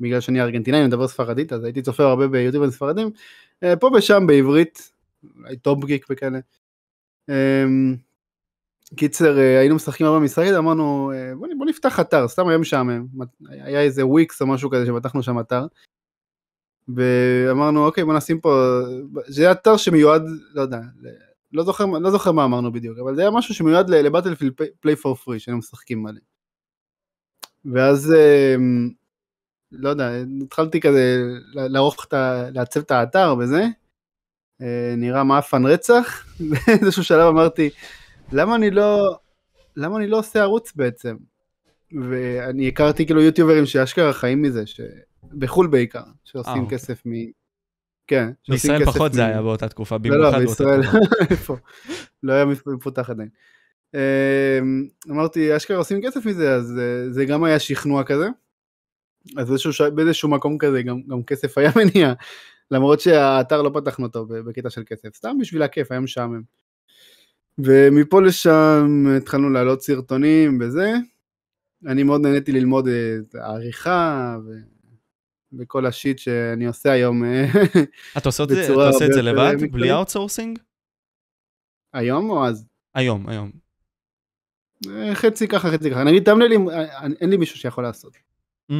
בגלל 0.00 0.20
שאני 0.20 0.40
ארגנטינאי, 0.40 0.80
אני 0.80 0.88
מדבר 0.88 1.08
ספרדית, 1.08 1.52
אז 1.52 1.64
הייתי 1.64 1.82
צופה 1.82 2.04
הרבה 2.04 2.28
ביוטיוברים 2.28 2.70
ספרדים, 2.70 3.10
אה, 3.62 3.76
פה 3.76 3.90
ושם 3.98 4.26
בעברית, 4.26 4.92
אולי 5.36 5.56
טופ 5.56 5.84
גיק 5.84 6.06
וכאלה. 6.10 6.38
קיצר, 8.96 9.38
אה, 9.38 9.58
היינו 9.58 9.74
משחקים 9.74 10.06
הרבה 10.06 10.18
משחק 10.18 10.44
הזה, 10.46 10.58
אמרנו, 10.58 11.12
אה, 11.14 11.34
בוא, 11.34 11.48
בוא 11.58 11.66
נפתח 11.66 12.00
אתר, 12.00 12.28
סתם 12.28 12.48
היה 12.48 12.58
משעמם, 12.58 13.06
היה 13.50 13.80
איזה 13.80 14.06
וויקס 14.06 14.42
או 14.42 14.46
משהו 14.46 14.70
כזה 14.70 14.86
שפתחנו 14.86 15.22
שם 15.22 15.40
אתר. 15.40 15.66
ואמרנו, 16.88 17.86
אוקיי, 17.86 18.04
בוא 18.04 18.14
נשים 18.14 18.40
פה, 18.40 18.80
זה 19.26 19.42
היה 19.42 19.52
אתר 19.52 19.76
שמיועד, 19.76 20.22
לא 20.54 20.62
יודע, 20.62 20.80
לא 21.52 21.64
זוכר, 21.64 21.86
לא 21.86 22.10
זוכר 22.10 22.32
מה 22.32 22.44
אמרנו 22.44 22.72
בדיוק, 22.72 22.98
אבל 22.98 23.14
זה 23.14 23.20
היה 23.20 23.30
משהו 23.30 23.54
שמיועד 23.54 23.90
לבטלפילד 23.90 24.52
פליי 24.80 24.96
פור 24.96 25.14
פרי, 25.14 25.38
שהיינו 25.38 25.58
משחקים 25.58 26.02
מלא. 26.02 26.20
ואז, 27.64 28.14
אמ, 28.14 28.90
לא 29.72 29.88
יודע, 29.88 30.10
התחלתי 30.44 30.80
כזה 30.80 31.22
לערוך 31.54 32.04
את 32.08 32.12
ה... 32.12 32.50
לעצב 32.50 32.80
את 32.80 32.90
האתר 32.90 33.34
וזה, 33.38 33.66
אה, 34.60 34.94
נראה 34.96 35.24
מאפן 35.24 35.66
רצח, 35.66 36.26
באיזשהו 36.50 37.04
שלב 37.04 37.28
אמרתי, 37.28 37.70
למה 38.32 38.56
אני 38.56 38.70
לא, 38.70 39.16
למה 39.76 39.96
אני 39.96 40.06
לא 40.06 40.18
עושה 40.18 40.42
ערוץ 40.42 40.72
בעצם? 40.76 41.16
ואני 42.10 42.68
הכרתי 42.68 43.06
כאילו 43.06 43.22
יוטיוברים 43.22 43.66
שאשכרה 43.66 44.12
חיים 44.12 44.42
מזה, 44.42 44.66
ש... 44.66 44.80
בחו"ל 45.38 45.66
בעיקר, 45.66 46.02
שעושים 46.24 46.52
אה, 46.52 46.60
אוקיי. 46.60 46.78
כסף 46.78 47.02
מ... 47.06 47.10
כן. 48.06 48.30
בישראל 48.48 48.84
פחות 48.84 49.10
מ- 49.12 49.14
זה 49.14 49.26
היה 49.26 49.42
באותה 49.42 49.68
תקופה, 49.68 49.96
לא, 50.04 50.16
לא, 50.16 50.30
במיוחד 50.30 50.38
באותה 50.38 50.46
בישראל, 50.46 50.82
תקופה. 50.82 51.24
איפה? 51.30 51.56
לא 52.22 52.32
היה 52.32 52.44
מפותח 52.66 53.10
עדיין. 53.10 53.28
אמ, 53.94 54.88
אמרתי, 55.10 55.56
אשכרה 55.56 55.76
עושים 55.76 56.02
כסף 56.02 56.26
מזה, 56.26 56.54
אז 56.54 56.78
אה, 56.78 57.10
זה 57.10 57.24
גם 57.24 57.44
היה 57.44 57.58
שכנוע 57.58 58.04
כזה. 58.04 58.28
אז 59.36 59.48
באיזשהו, 59.48 59.72
באיזשהו 59.94 60.28
מקום 60.28 60.58
כזה 60.58 60.82
גם, 60.82 61.02
גם 61.08 61.22
כסף 61.22 61.58
היה 61.58 61.70
מניע, 61.76 62.12
למרות 62.70 63.00
שהאתר 63.00 63.62
לא 63.62 63.70
פתחנו 63.74 64.06
אותו 64.06 64.26
בקטע 64.26 64.70
של 64.70 64.82
כסף, 64.86 65.14
סתם 65.14 65.36
בשביל 65.40 65.62
הכיף, 65.62 65.90
היה 65.90 66.00
משעמם. 66.00 66.42
ומפה 67.58 68.20
לשם 68.22 68.86
התחלנו 69.16 69.50
להעלות 69.50 69.82
סרטונים 69.82 70.58
וזה. 70.60 70.92
אני 71.86 72.02
מאוד 72.02 72.20
נהניתי 72.20 72.52
ללמוד 72.52 72.88
אה, 72.88 73.16
את 73.28 73.34
העריכה 73.34 74.36
ו... 74.46 74.50
וכל 75.58 75.86
ה-shit 75.86 76.18
שאני 76.18 76.66
עושה 76.66 76.92
היום 76.92 77.24
אה, 77.24 77.46
אתה 78.18 78.28
עושה 78.28 78.42
את 78.42 78.48
זה- 78.48 78.64
אתה 78.64 78.72
עושה 78.88 79.06
את 79.06 79.12
זה 79.12 79.22
לבד, 79.22 79.50
מקצועית. 79.52 79.72
בלי 79.72 79.92
outsourcing? 79.92 80.58
היום 81.92 82.30
או 82.30 82.46
אז? 82.46 82.66
היום, 82.94 83.28
היום. 83.28 83.50
אה, 84.90 85.14
חצי 85.14 85.48
ככה 85.48 85.70
חצי 85.70 85.90
ככה 85.90 86.04
נגיד 86.04 86.24
thumbnail-ים 86.24 86.68
אה, 86.70 87.06
אין 87.20 87.30
לי 87.30 87.36
מישהו 87.36 87.58
שיכול 87.58 87.84
לעשות 87.84 88.16
Mm, 88.72 88.74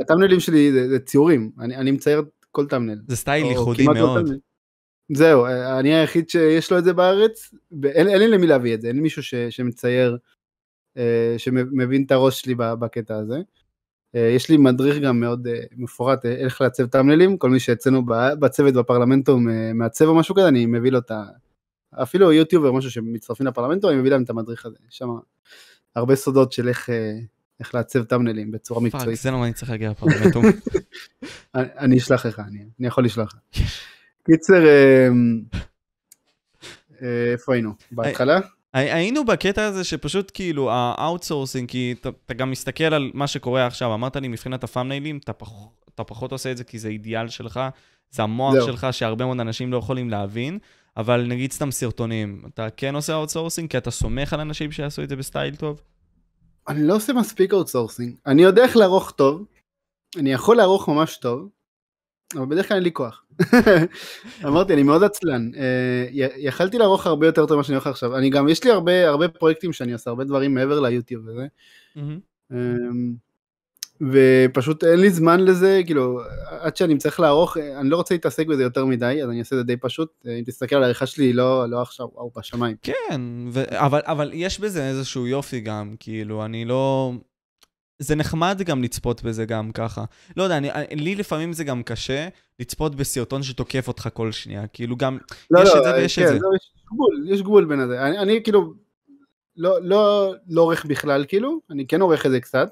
ה-thumbnail-ים 0.00 0.40
שלי 0.40 0.72
זה, 0.72 0.88
זה 0.88 0.98
ציורים 0.98 1.50
אני, 1.58 1.76
אני 1.76 1.90
מצייר 1.90 2.22
כל 2.50 2.66
thumbnail. 2.66 3.00
זה 3.08 3.16
סטייל 3.16 3.46
ייחודי 3.46 3.84
מאוד. 3.84 4.24
thumbnail. 4.26 4.38
זהו 5.12 5.44
אה, 5.44 5.78
אני 5.78 5.94
היחיד 5.94 6.28
שיש 6.28 6.70
לו 6.70 6.78
את 6.78 6.84
זה 6.84 6.92
בארץ 6.92 7.54
ואין 7.82 8.08
אין 8.08 8.18
לי 8.18 8.28
למי 8.28 8.46
להביא 8.46 8.74
את 8.74 8.80
זה 8.80 8.88
אין 8.88 8.96
לי 8.96 9.02
מישהו 9.02 9.22
ש, 9.22 9.34
שמצייר 9.34 10.18
אה, 10.96 11.34
שמבין 11.38 12.04
את 12.06 12.12
הראש 12.12 12.40
שלי 12.40 12.54
בקטע 12.54 13.16
הזה. 13.16 13.40
אה, 14.14 14.20
יש 14.20 14.50
לי 14.50 14.56
מדריך 14.56 14.98
גם 15.02 15.20
מאוד 15.20 15.48
מפורט 15.76 16.24
איך 16.24 16.60
לעצב 16.60 16.86
thumbnail-ים, 16.86 17.38
כל 17.38 17.50
מי 17.50 17.60
שאצלנו 17.60 18.02
בצוות 18.40 18.74
בפרלמנטום 18.74 19.46
מעצב 19.74 20.04
או 20.04 20.14
משהו 20.14 20.34
כזה, 20.34 20.48
אני 20.48 20.66
מביא 20.66 20.90
לו 20.90 20.98
את 20.98 21.10
ה... 21.10 21.24
אפילו 22.02 22.32
יוטיובר, 22.32 22.72
משהו 22.72 22.90
שמצטרפים 22.90 23.46
לפרלמנטום, 23.46 23.90
אני 23.90 23.98
מביא 23.98 24.10
להם 24.10 24.22
את 24.22 24.30
המדריך 24.30 24.66
הזה. 24.66 24.76
יש 24.90 24.98
שם 24.98 25.08
הרבה 25.96 26.16
סודות 26.16 26.52
של 26.52 26.68
איך, 26.68 26.90
איך 27.60 27.74
לעצב 27.74 28.04
thumbnail-ים 28.04 28.50
בצורה 28.50 28.80
מקצועית. 28.80 29.06
fuck, 29.06 29.14
זה 29.14 29.30
לא 29.30 29.38
מה 29.38 29.44
אני 29.44 29.52
צריך 29.52 29.70
להגיע 29.70 29.90
לפרלמנטום. 29.90 30.44
אני 31.54 31.98
אשלח 31.98 32.26
לך, 32.26 32.40
אני, 32.48 32.58
אני 32.80 32.86
יכול 32.86 33.04
לשלוח 33.04 33.34
לך. 33.34 33.62
קיצר, 34.26 34.62
איפה 37.32 37.54
היינו? 37.54 37.70
בהתחלה? 37.92 38.40
היינו 38.72 39.24
בקטע 39.24 39.64
הזה 39.64 39.84
שפשוט 39.84 40.30
כאילו 40.34 40.70
ה-outsourcing, 40.72 41.68
כי 41.68 41.94
אתה, 42.00 42.08
אתה 42.26 42.34
גם 42.34 42.50
מסתכל 42.50 42.84
על 42.84 43.10
מה 43.14 43.26
שקורה 43.26 43.66
עכשיו, 43.66 43.94
אמרת 43.94 44.16
לי 44.16 44.28
מבחינת 44.28 44.64
ה-thumbnail-ים, 44.64 45.18
אתה, 45.24 45.32
פח, 45.32 45.48
אתה 45.94 46.04
פחות 46.04 46.32
עושה 46.32 46.50
את 46.50 46.56
זה 46.56 46.64
כי 46.64 46.78
זה 46.78 46.88
אידיאל 46.88 47.28
שלך, 47.28 47.60
זה 48.10 48.22
המוח 48.22 48.54
זהו. 48.54 48.66
שלך 48.66 48.86
שהרבה 48.90 49.24
מאוד 49.24 49.40
אנשים 49.40 49.72
לא 49.72 49.76
יכולים 49.76 50.10
להבין, 50.10 50.58
אבל 50.96 51.26
נגיד 51.28 51.52
סתם 51.52 51.70
סרטונים, 51.70 52.42
אתה 52.54 52.68
כן 52.76 52.94
עושה 52.94 53.14
outsourcing 53.14 53.70
כי 53.70 53.78
אתה 53.78 53.90
סומך 53.90 54.32
על 54.32 54.40
אנשים 54.40 54.72
שיעשו 54.72 55.02
את 55.02 55.08
זה 55.08 55.16
בסטייל 55.16 55.56
טוב? 55.56 55.80
אני 56.68 56.86
לא 56.86 56.96
עושה 56.96 57.12
מספיק 57.12 57.54
outsourcing, 57.54 58.16
אני 58.26 58.42
יודע 58.42 58.62
איך 58.62 58.76
לערוך 58.76 59.10
טוב, 59.10 59.44
אני 60.16 60.32
יכול 60.32 60.56
לערוך 60.56 60.88
ממש 60.88 61.16
טוב, 61.16 61.48
אבל 62.36 62.46
בדרך 62.46 62.68
כלל 62.68 62.74
אין 62.74 62.84
לי 62.84 62.92
כוח. 62.92 63.25
אמרתי, 64.46 64.74
אני 64.74 64.82
מאוד 64.82 65.02
עצלן. 65.02 65.50
אה, 65.56 66.06
יכלתי 66.36 66.78
לערוך 66.78 67.06
הרבה 67.06 67.26
יותר 67.26 67.46
טוב 67.46 67.54
ממה 67.54 67.64
שאני 67.64 67.76
עורך 67.76 67.86
עכשיו. 67.86 68.16
אני 68.16 68.30
גם, 68.30 68.48
יש 68.48 68.64
לי 68.64 68.70
הרבה, 68.70 69.08
הרבה 69.08 69.28
פרויקטים 69.28 69.72
שאני 69.72 69.92
עושה, 69.92 70.10
הרבה 70.10 70.24
דברים 70.24 70.54
מעבר 70.54 70.80
ליוטיוב 70.80 71.28
וזה. 71.28 71.46
אמ, 72.52 73.14
ופשוט 74.00 74.84
אין 74.84 75.00
לי 75.00 75.10
זמן 75.10 75.40
לזה, 75.40 75.80
כאילו, 75.86 76.20
עד 76.60 76.76
שאני 76.76 76.98
צריך 76.98 77.20
לערוך, 77.20 77.56
אני 77.56 77.90
לא 77.90 77.96
רוצה 77.96 78.14
להתעסק 78.14 78.46
בזה 78.46 78.62
יותר 78.62 78.84
מדי, 78.84 79.22
אז 79.22 79.30
אני 79.30 79.38
אעשה 79.38 79.56
את 79.56 79.60
זה 79.60 79.64
די 79.64 79.76
פשוט. 79.76 80.08
אם 80.26 80.42
תסתכל 80.46 80.76
על 80.76 80.82
העריכה 80.82 81.06
שלי, 81.06 81.32
לא, 81.32 81.70
לא 81.70 81.82
עכשיו, 81.82 82.06
וואו, 82.12 82.30
בשמיים. 82.36 82.76
כן, 82.82 83.20
ו- 83.52 83.64
אבל, 83.70 84.00
אבל 84.04 84.30
יש 84.34 84.60
בזה 84.60 84.88
איזשהו 84.88 85.26
יופי 85.26 85.60
גם, 85.60 85.94
כאילו, 86.00 86.44
אני 86.44 86.64
לא... 86.64 87.12
זה 87.98 88.14
נחמד 88.14 88.62
גם 88.64 88.82
לצפות 88.82 89.22
בזה 89.22 89.44
גם 89.44 89.72
ככה. 89.72 90.04
לא 90.36 90.42
יודע, 90.42 90.56
אני, 90.56 90.70
לי 90.90 91.14
לפעמים 91.14 91.52
זה 91.52 91.64
גם 91.64 91.82
קשה 91.82 92.28
לצפות 92.60 92.94
בסרטון 92.94 93.42
שתוקף 93.42 93.88
אותך 93.88 94.08
כל 94.12 94.32
שנייה. 94.32 94.66
כאילו 94.66 94.96
גם, 94.96 95.18
לא, 95.50 95.60
יש 95.60 95.68
לא, 95.68 95.78
את 95.78 95.84
זה 95.84 95.94
ויש 95.94 96.18
כן, 96.18 96.24
את 96.24 96.28
זה. 96.28 96.34
לא, 96.34 96.48
יש 96.56 96.72
גבול, 96.92 97.26
יש 97.28 97.42
גבול 97.42 97.64
בין 97.64 97.80
הזה. 97.80 98.02
אני, 98.02 98.18
אני 98.18 98.42
כאילו 98.42 98.74
לא, 99.56 99.82
לא, 99.82 100.34
לא 100.48 100.60
עורך 100.60 100.86
בכלל, 100.86 101.24
כאילו, 101.28 101.60
אני 101.70 101.86
כן 101.86 102.00
עורך 102.00 102.26
את 102.26 102.30
זה 102.30 102.40
קצת. 102.40 102.68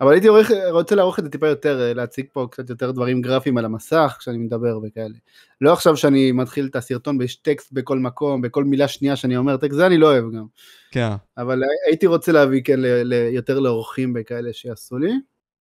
אבל 0.00 0.12
הייתי 0.12 0.28
עורך, 0.28 0.50
רוצה 0.70 0.94
לערוך 0.94 1.18
את 1.18 1.24
זה 1.24 1.30
טיפה 1.30 1.48
יותר, 1.48 1.80
אה, 1.80 1.94
להציג 1.94 2.26
פה 2.32 2.46
קצת 2.50 2.70
יותר 2.70 2.90
דברים 2.90 3.22
גרפיים 3.22 3.58
על 3.58 3.64
המסך 3.64 4.16
כשאני 4.18 4.38
מדבר 4.38 4.78
וכאלה. 4.82 5.14
לא 5.60 5.72
עכשיו 5.72 5.96
שאני 5.96 6.32
מתחיל 6.32 6.66
את 6.66 6.76
הסרטון 6.76 7.16
ויש 7.20 7.36
טקסט 7.36 7.72
בכל 7.72 7.98
מקום, 7.98 8.42
בכל 8.42 8.64
מילה 8.64 8.88
שנייה 8.88 9.16
שאני 9.16 9.36
אומר 9.36 9.56
טקסט, 9.56 9.76
זה 9.76 9.86
אני 9.86 9.98
לא 9.98 10.06
אוהב 10.06 10.24
גם. 10.34 10.44
כן. 10.90 11.08
אבל 11.38 11.62
הייתי 11.88 12.06
רוצה 12.06 12.32
להביא 12.32 12.62
כן 12.64 12.80
ל, 12.80 12.86
ל, 12.86 13.12
יותר 13.34 13.60
לאורחים 13.60 14.12
בכאלה 14.12 14.52
שיעשו 14.52 14.98
לי. 14.98 15.12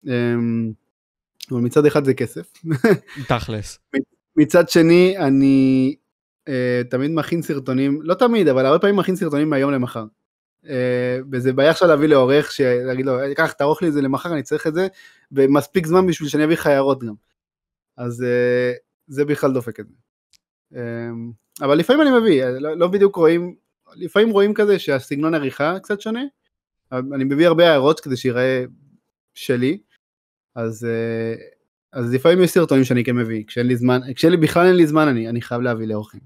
אמ, 0.07 0.73
אבל 1.51 1.61
מצד 1.61 1.87
אחד 1.87 2.05
זה 2.05 2.15
כסף. 2.15 2.53
תכלס. 3.29 3.79
מצד 4.37 4.69
שני, 4.69 5.19
אני 5.19 5.95
uh, 6.49 6.53
תמיד 6.91 7.11
מכין 7.11 7.43
סרטונים, 7.43 8.03
לא 8.03 8.15
תמיד, 8.15 8.49
אבל 8.49 8.67
הרבה 8.67 8.79
פעמים 8.79 8.97
מכין 8.97 9.17
סרטונים 9.17 9.51
מהיום 9.51 9.71
למחר. 9.71 10.05
אה, 10.69 11.19
וזה 11.33 11.53
בעיה 11.53 11.71
עכשיו 11.71 11.89
להביא 11.89 12.09
לעורך, 12.09 12.53
להגיד 12.87 13.07
לו, 13.07 13.13
קח, 13.37 13.53
תערוך 13.53 13.83
לי 13.83 13.89
את 13.89 13.93
זה 13.93 14.03
למחר, 14.03 14.33
אני 14.33 14.43
צריך 14.43 14.67
את 14.67 14.75
זה, 14.75 14.89
ומספיק 15.33 15.87
זמן 15.87 16.07
בשביל 16.07 16.29
שאני 16.29 16.45
אביא 16.45 16.55
לך 16.55 16.67
הערות 16.67 17.05
גם. 17.05 17.15
אז 17.97 18.23
אה, 18.23 18.73
זה 19.07 19.25
בכלל 19.25 19.53
דופק 19.53 19.81
את 19.81 19.89
זה. 19.89 19.95
אה, 20.77 21.11
אבל 21.61 21.79
לפעמים 21.79 22.03
אני 22.03 22.21
מביא, 22.21 22.45
לא, 22.45 22.75
לא 22.77 22.89
בדיוק 22.89 23.17
רואים, 23.17 23.55
לפעמים 23.95 24.31
רואים 24.31 24.55
כזה 24.55 24.79
שהסגנון 24.79 25.35
עריכה 25.35 25.79
קצת 25.83 26.01
שונה, 26.01 26.23
אני 26.93 27.25
מביא 27.25 27.47
הרבה 27.47 27.71
הערות 27.71 28.01
כדי 28.01 28.17
שיראה 28.17 28.65
שלי, 29.35 29.79
אז, 30.55 30.87
אז 31.93 32.15
לפעמים 32.15 32.43
יש 32.43 32.51
סרטונים 32.51 32.85
שאני 32.85 33.05
כן 33.05 33.17
מביא, 33.17 33.45
כשאין 33.47 33.67
לי 33.67 33.77
זמן, 33.77 34.01
כשאין 34.15 34.33
לי, 34.33 34.37
בכלל 34.39 34.67
אין 34.67 34.77
לי 34.77 34.87
זמן 34.87 35.09
אני, 35.09 35.29
אני 35.29 35.43
חייב 35.43 35.61
להביא 35.61 35.87
לאורחים. 35.87 36.21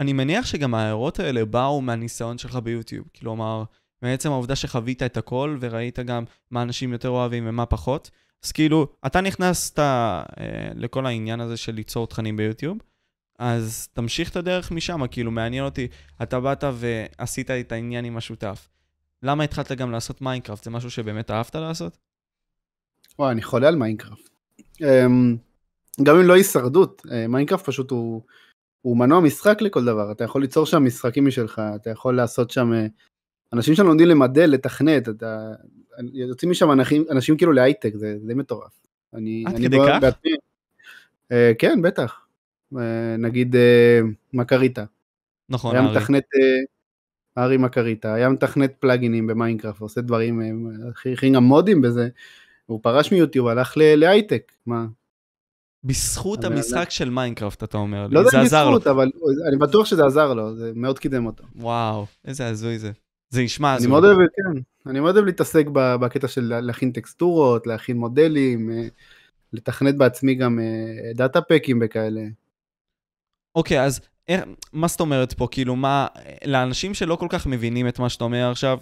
אני 0.00 0.12
מניח 0.12 0.46
שגם 0.46 0.74
ההערות 0.74 1.20
האלה 1.20 1.44
באו 1.44 1.80
מהניסיון 1.80 2.38
שלך 2.38 2.56
ביוטיוב. 2.56 3.06
כלומר, 3.20 3.64
מעצם 4.02 4.30
העובדה 4.30 4.56
שחווית 4.56 5.02
את 5.02 5.16
הכל 5.16 5.56
וראית 5.60 5.98
גם 5.98 6.24
מה 6.50 6.62
אנשים 6.62 6.92
יותר 6.92 7.08
אוהבים 7.08 7.44
ומה 7.46 7.66
פחות. 7.66 8.10
אז 8.44 8.52
כאילו, 8.52 8.86
אתה 9.06 9.20
נכנסת 9.20 9.78
אה, 9.78 10.22
לכל 10.74 11.06
העניין 11.06 11.40
הזה 11.40 11.56
של 11.56 11.72
ליצור 11.72 12.06
תכנים 12.06 12.36
ביוטיוב, 12.36 12.78
אז 13.38 13.88
תמשיך 13.92 14.30
את 14.30 14.36
הדרך 14.36 14.70
משם, 14.70 15.06
כאילו, 15.06 15.30
מעניין 15.30 15.64
אותי, 15.64 15.88
אתה 16.22 16.40
באת 16.40 16.64
ועשית 16.74 17.50
את 17.50 17.72
העניין 17.72 18.04
עם 18.04 18.16
השותף. 18.16 18.68
למה 19.22 19.44
התחלת 19.44 19.72
גם 19.72 19.90
לעשות 19.90 20.22
מיינקראפט? 20.22 20.64
זה 20.64 20.70
משהו 20.70 20.90
שבאמת 20.90 21.30
אהבת 21.30 21.54
לעשות? 21.54 21.98
וואי, 23.18 23.32
אני 23.32 23.42
חולה 23.42 23.68
על 23.68 23.76
מיינקראפט. 23.76 24.30
אמ, 24.80 25.36
גם 26.02 26.16
אם 26.16 26.22
לא 26.22 26.34
הישרדות, 26.34 27.02
אה, 27.12 27.28
מיינקראפט 27.28 27.64
פשוט 27.64 27.90
הוא... 27.90 28.22
הוא 28.82 28.96
מנוע 28.96 29.20
משחק 29.20 29.62
לכל 29.62 29.84
דבר, 29.84 30.12
אתה 30.12 30.24
יכול 30.24 30.40
ליצור 30.40 30.66
שם 30.66 30.84
משחקים 30.84 31.26
משלך, 31.26 31.62
אתה 31.74 31.90
יכול 31.90 32.16
לעשות 32.16 32.50
שם, 32.50 32.72
אה, 32.72 32.86
אנשים 33.52 33.74
שם 33.74 33.86
לומדים 33.86 34.08
למדל, 34.08 34.50
לתכנת, 34.50 35.08
אתה, 35.08 35.52
יוצאים 36.12 36.50
משם 36.50 36.70
אנשים, 36.70 37.04
אנשים 37.10 37.36
כאילו 37.36 37.52
להייטק, 37.52 37.92
זה 37.94 38.16
די 38.26 38.34
מטורף. 38.34 38.80
אני, 39.14 39.44
עד 39.46 39.56
כדי 39.56 39.78
כך? 39.88 39.98
בעצמי, 40.00 40.30
אה, 41.32 41.34
כן, 41.58 41.82
בטח. 41.82 42.20
אה, 42.74 42.78
נגיד 43.18 43.54
אה, 43.54 43.58
מקריטה. 44.32 44.84
נכון, 45.48 45.74
היה 45.76 45.84
ארי. 45.84 45.96
מתכנת, 45.96 46.24
אה, 46.24 47.42
ארי 47.42 47.56
מקריטה, 47.56 48.14
היה 48.14 48.28
מתכנת 48.28 48.72
פלאגינים 48.78 49.26
במיינקראפט, 49.26 49.80
עושה 49.80 50.00
דברים, 50.00 50.70
הכי 50.90 51.30
גם 51.30 51.44
מודים 51.44 51.82
בזה, 51.82 52.08
הוא 52.66 52.80
פרש 52.82 53.12
מיוטיוב, 53.12 53.48
הלך 53.48 53.74
להייטק, 53.76 54.52
מה, 54.66 54.86
בזכות 55.84 56.44
המשחק 56.44 56.90
של 56.90 57.10
מיינקראפט, 57.10 57.62
אתה 57.62 57.78
אומר 57.78 58.06
לי, 58.06 58.14
לא 58.14 58.30
זה 58.30 58.40
עזר 58.40 58.64
לו. 58.64 58.70
לא 58.70 58.76
יודע 58.76 58.92
בזכות, 58.92 58.96
אבל 58.96 59.10
אני 59.48 59.56
בטוח 59.56 59.86
שזה 59.86 60.06
עזר 60.06 60.34
לו, 60.34 60.56
זה 60.56 60.72
מאוד 60.74 60.98
קידם 60.98 61.26
אותו. 61.26 61.44
וואו, 61.56 62.06
איזה 62.24 62.46
הזוי 62.46 62.78
זה. 62.78 62.90
זה 63.30 63.42
נשמע 63.42 63.72
הזוי. 63.72 63.86
אני 63.86 63.90
מאוד 63.90 64.04
אוהב, 64.04 64.16
כן, 64.18 64.60
אני 64.90 65.00
מאוד 65.00 65.14
אוהב 65.16 65.26
להתעסק 65.26 65.66
בקטע 65.72 66.28
של 66.28 66.60
להכין 66.60 66.90
טקסטורות, 66.90 67.66
להכין 67.66 67.96
מודלים, 67.96 68.70
אה, 68.70 68.88
לתכנת 69.52 69.96
בעצמי 69.96 70.34
גם 70.34 70.58
data 71.14 71.38
אה, 71.38 71.44
pack 71.44 71.67
ים 71.67 71.78
וכאלה. 71.84 72.22
אוקיי, 73.54 73.84
אז 73.84 74.00
מה 74.72 74.88
זאת 74.88 75.00
אומרת 75.00 75.32
פה? 75.32 75.48
כאילו, 75.50 75.76
מה, 75.76 76.06
לאנשים 76.44 76.94
שלא 76.94 77.16
כל 77.16 77.26
כך 77.28 77.46
מבינים 77.46 77.88
את 77.88 77.98
מה 77.98 78.08
שאתה 78.08 78.24
אומר 78.24 78.50
עכשיו, 78.50 78.78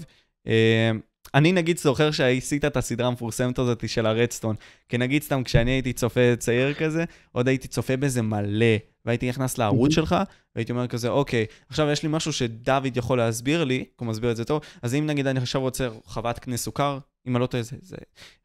אה, 0.47 0.91
אני 1.35 1.53
נגיד 1.53 1.79
זוכר 1.79 2.11
שעשית 2.11 2.65
את 2.65 2.77
הסדרה 2.77 3.07
המפורסמת 3.07 3.59
הזאת 3.59 3.89
של 3.89 4.07
הרדסטון, 4.07 4.57
כי 4.89 4.99
נגיד 4.99 5.23
סתם 5.23 5.45
כשאני 5.45 5.71
הייתי 5.71 5.93
צופה 5.93 6.37
צעיר 6.39 6.75
כזה, 6.75 7.05
עוד 7.33 7.49
הייתי 7.49 7.69
צופה 7.69 7.97
בזה 7.97 8.23
מלא, 8.23 8.77
והייתי 9.05 9.29
נכנס 9.29 9.59
לערוץ 9.59 9.93
שלך, 9.93 10.17
והייתי 10.55 10.73
אומר 10.73 10.87
כזה, 10.87 11.09
אוקיי, 11.09 11.47
עכשיו 11.69 11.91
יש 11.91 12.03
לי 12.03 12.09
משהו 12.13 12.33
שדוד 12.33 12.97
יכול 12.97 13.19
להסביר 13.19 13.65
לי, 13.65 13.79
כי 13.79 13.91
הוא 13.97 14.09
מסביר 14.09 14.31
את 14.31 14.37
זה 14.37 14.45
טוב, 14.45 14.63
אז 14.83 14.95
אם 14.95 15.07
נגיד 15.07 15.27
אני 15.27 15.39
עכשיו 15.39 15.61
רוצה 15.61 15.89
חוות 16.05 16.39
קנה 16.39 16.57
סוכר, 16.57 16.99
אם 17.27 17.37
אני 17.37 17.41
לא 17.41 17.47
טועה, 17.47 17.63
זה, 17.63 17.77
זה, 17.83 17.97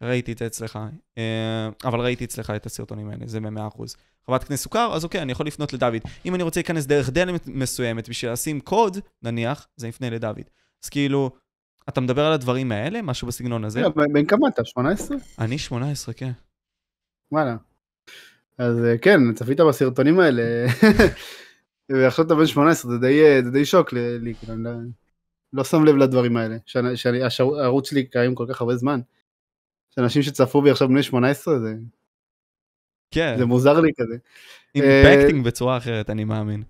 ראיתי 0.01 0.31
את 0.31 0.37
זה 0.37 0.45
אצלך, 0.45 0.79
אה, 1.17 1.69
אבל 1.83 1.99
ראיתי 1.99 2.25
אצלך 2.25 2.49
את 2.55 2.65
הסרטונים 2.65 3.09
האלה, 3.09 3.23
זה 3.25 3.39
ב-100%. 3.39 3.83
חוות 4.25 4.43
קנה 4.43 4.57
סוכר, 4.57 4.91
אז 4.93 5.03
אוקיי, 5.03 5.21
אני 5.21 5.31
יכול 5.31 5.45
לפנות 5.45 5.73
לדוד. 5.73 6.01
אם 6.25 6.35
אני 6.35 6.43
רוצה 6.43 6.59
להיכנס 6.59 6.85
דרך 6.85 7.09
דלת 7.09 7.47
מסוימת 7.47 8.09
בשביל 8.09 8.31
לשים 8.31 8.59
קוד, 8.59 8.97
נניח, 9.23 9.67
זה 9.75 9.87
יפנה 9.87 10.09
לדוד. 10.09 10.41
אז 10.83 10.89
כאילו, 10.89 11.31
אתה 11.89 12.01
מדבר 12.01 12.25
על 12.25 12.33
הדברים 12.33 12.71
האלה? 12.71 13.01
משהו 13.01 13.27
בסגנון 13.27 13.63
הזה? 13.63 13.83
בן 14.13 14.25
כמה 14.25 14.47
אתה? 14.47 14.65
18? 14.65 15.17
אני 15.39 15.57
18, 15.57 16.13
כן. 16.13 16.31
וואלה. 17.31 17.55
אז 18.57 18.83
אה, 18.85 18.97
כן, 18.97 19.33
צפית 19.33 19.59
בסרטונים 19.59 20.19
האלה, 20.19 20.43
ועכשיו 21.89 22.25
אתה 22.25 22.35
בן 22.35 22.47
18, 22.47 22.91
זה 22.91 22.97
די, 22.97 23.23
אה, 23.23 23.41
זה 23.43 23.51
די 23.51 23.65
שוק 23.65 23.93
לי, 23.93 24.33
כאילו, 24.39 24.53
אני 24.53 24.63
לא, 24.63 24.71
לא 25.53 25.63
שם 25.63 25.83
לב 25.83 25.95
לדברים 25.95 26.37
האלה, 26.37 26.57
שהערוץ 27.29 27.89
שלי 27.89 28.05
קיים 28.05 28.35
כל 28.35 28.45
כך 28.49 28.61
הרבה 28.61 28.75
זמן. 28.75 28.99
שאנשים 29.95 30.21
שצפו 30.21 30.61
בי 30.61 30.71
עכשיו 30.71 30.87
בני 30.87 31.03
18, 31.03 31.59
זה... 31.59 31.75
כן. 33.11 33.35
זה 33.37 33.45
מוזר 33.45 33.79
לי 33.79 33.91
כזה. 33.97 34.17
אימפקטינג 34.75 35.45
בצורה 35.45 35.77
אחרת, 35.77 36.09
אני 36.09 36.23
מאמין. 36.23 36.63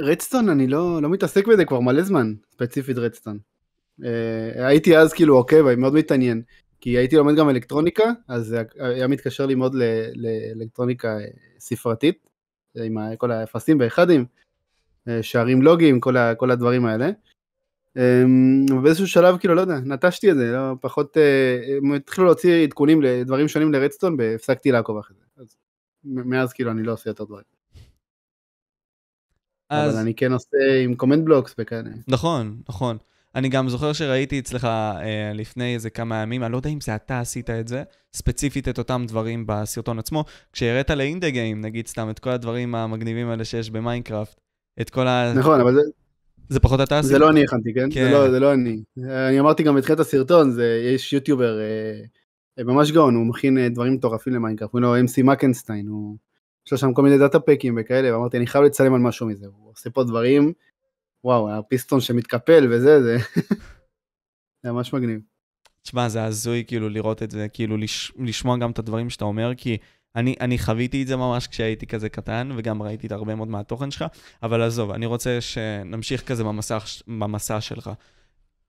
רדסטון, 0.00 0.48
אני 0.48 0.66
לא, 0.66 1.02
לא 1.02 1.08
מתעסק 1.08 1.46
בזה 1.46 1.64
כבר 1.64 1.80
מלא 1.80 2.02
זמן, 2.02 2.34
ספציפית 2.52 2.98
רדסטון. 2.98 3.38
אה, 4.04 4.66
הייתי 4.66 4.98
אז 4.98 5.12
כאילו 5.12 5.36
עוקב, 5.36 5.66
אני 5.66 5.76
מאוד 5.76 5.94
מתעניין, 5.94 6.42
כי 6.80 6.90
הייתי 6.90 7.16
לומד 7.16 7.36
גם 7.36 7.48
אלקטרוניקה, 7.48 8.04
אז 8.28 8.56
היה 8.78 9.06
מתקשר 9.06 9.46
לי 9.46 9.54
מאוד 9.54 9.74
לאלקטרוניקה 10.14 11.16
ספרתית, 11.58 12.26
עם 12.74 13.16
כל 13.16 13.30
האפסים 13.30 13.80
והאחדים, 13.80 14.24
אה, 15.08 15.22
שערים 15.22 15.62
לוגיים, 15.62 16.00
כל, 16.00 16.16
כל 16.36 16.50
הדברים 16.50 16.86
האלה. 16.86 17.10
אמ, 17.96 18.66
ובאיזשהו 18.70 19.08
שלב 19.08 19.38
כאילו 19.38 19.54
לא 19.54 19.60
יודע 19.60 19.78
נטשתי 19.78 20.30
את 20.30 20.36
זה 20.36 20.52
לא 20.52 20.74
פחות 20.80 21.16
אה, 21.16 21.76
הם 21.76 21.92
התחילו 21.92 22.26
להוציא 22.26 22.64
עדכונים 22.64 23.02
לדברים 23.02 23.48
שונים 23.48 23.72
לרדסטון 23.72 24.16
והפסקתי 24.18 24.72
לעקוב 24.72 24.98
אחרי 24.98 25.16
זה. 25.16 25.42
אז 25.42 25.56
מאז 26.04 26.52
כאילו 26.52 26.70
אני 26.70 26.82
לא 26.82 26.92
עושה 26.92 27.10
יותר 27.10 27.24
דברים. 27.24 27.44
אז 29.70 29.92
אבל 29.94 30.00
אני 30.00 30.14
כן 30.14 30.32
עושה 30.32 30.56
עם 30.84 30.94
command 30.94 31.24
blocks 31.24 31.54
וכאלה. 31.58 31.90
נכון, 32.08 32.62
נכון. 32.68 32.98
אני 33.36 33.48
גם 33.48 33.68
זוכר 33.68 33.92
שראיתי 33.92 34.38
אצלך 34.38 34.64
אה, 34.64 35.32
לפני 35.34 35.74
איזה 35.74 35.90
כמה 35.90 36.16
ימים, 36.22 36.42
אני 36.42 36.52
לא 36.52 36.56
יודע 36.56 36.70
אם 36.70 36.80
זה 36.80 36.94
אתה 36.94 37.20
עשית 37.20 37.50
את 37.50 37.68
זה, 37.68 37.82
ספציפית 38.14 38.68
את 38.68 38.78
אותם 38.78 39.04
דברים 39.08 39.44
בסרטון 39.46 39.98
עצמו, 39.98 40.24
כשהראית 40.52 40.90
ל 40.90 40.97
in 40.97 41.10
the 41.10 41.30
game, 41.30 41.60
נגיד 41.60 41.86
סתם, 41.86 42.10
את 42.10 42.18
כל 42.18 42.30
הדברים 42.30 42.74
המגניבים 42.74 43.28
האלה 43.28 43.44
שיש 43.44 43.70
במיינקראפט, 43.70 44.40
את 44.80 44.90
כל 44.90 45.06
ה... 45.08 45.32
נכון 45.36 45.60
אבל 45.60 45.74
זה, 45.74 45.80
זה 46.48 46.60
פחות 46.60 46.80
אתה 46.80 46.98
עשית? 46.98 47.10
זה 47.10 47.18
לא 47.18 47.30
אני 47.30 47.42
הכנתי 47.44 47.74
כן? 47.74 47.88
כן. 47.92 48.04
זה, 48.04 48.10
לא, 48.10 48.30
זה 48.30 48.40
לא 48.40 48.52
אני. 48.52 48.82
אני 49.28 49.40
אמרתי 49.40 49.62
גם 49.62 49.76
בתחילת 49.76 50.00
הסרטון 50.00 50.50
זה 50.50 50.90
יש 50.94 51.12
יוטיובר 51.12 51.58
אה, 51.60 51.64
אה, 52.58 52.64
ממש 52.64 52.92
גאון 52.92 53.14
הוא 53.14 53.26
מכין 53.26 53.58
אה, 53.58 53.68
דברים 53.68 53.92
מטורפים 53.92 54.32
למיינקראפט 54.32 54.72
קוראים 54.72 54.84
לו 54.84 54.96
MC 54.96 55.22
Makistein 55.24 55.86
הוא 55.86 56.16
יש 56.66 56.72
לו 56.72 56.78
שם 56.78 56.92
כל 56.92 57.02
מיני 57.02 57.18
data 57.18 57.40
pack 57.40 57.65
ים 57.65 57.78
וכאלה 57.80 58.14
ואמרתי 58.14 58.36
אני 58.36 58.46
חייב 58.46 58.64
לצלם 58.64 58.94
על 58.94 59.00
משהו 59.00 59.26
מזה 59.26 59.46
הוא 59.46 59.70
עושה 59.70 59.90
פה 59.90 60.04
דברים 60.04 60.52
וואו 61.26 61.50
הפיסטון 61.50 62.00
שמתקפל 62.00 62.66
וזה 62.70 63.02
זה 63.02 63.16
זה 64.62 64.72
ממש 64.72 64.92
מגניב. 64.92 65.20
תשמע, 65.82 66.08
זה 66.08 66.24
הזוי 66.24 66.64
כאילו 66.66 66.88
לראות 66.88 67.22
את 67.22 67.30
זה, 67.30 67.46
כאילו 67.52 67.76
לש... 67.76 68.12
לשמוע 68.18 68.56
גם 68.56 68.70
את 68.70 68.78
הדברים 68.78 69.10
שאתה 69.10 69.24
אומר, 69.24 69.52
כי 69.56 69.76
אני, 70.16 70.34
אני 70.40 70.58
חוויתי 70.58 71.02
את 71.02 71.06
זה 71.06 71.16
ממש 71.16 71.46
כשהייתי 71.46 71.86
כזה 71.86 72.08
קטן, 72.08 72.50
וגם 72.56 72.82
ראיתי 72.82 73.06
את 73.06 73.12
הרבה 73.12 73.34
מאוד 73.34 73.48
מהתוכן 73.48 73.90
שלך, 73.90 74.04
אבל 74.42 74.62
עזוב, 74.62 74.90
אני 74.90 75.06
רוצה 75.06 75.40
שנמשיך 75.40 76.22
כזה 76.22 76.44
במסע, 76.44 76.78
במסע 77.06 77.60
שלך. 77.60 77.90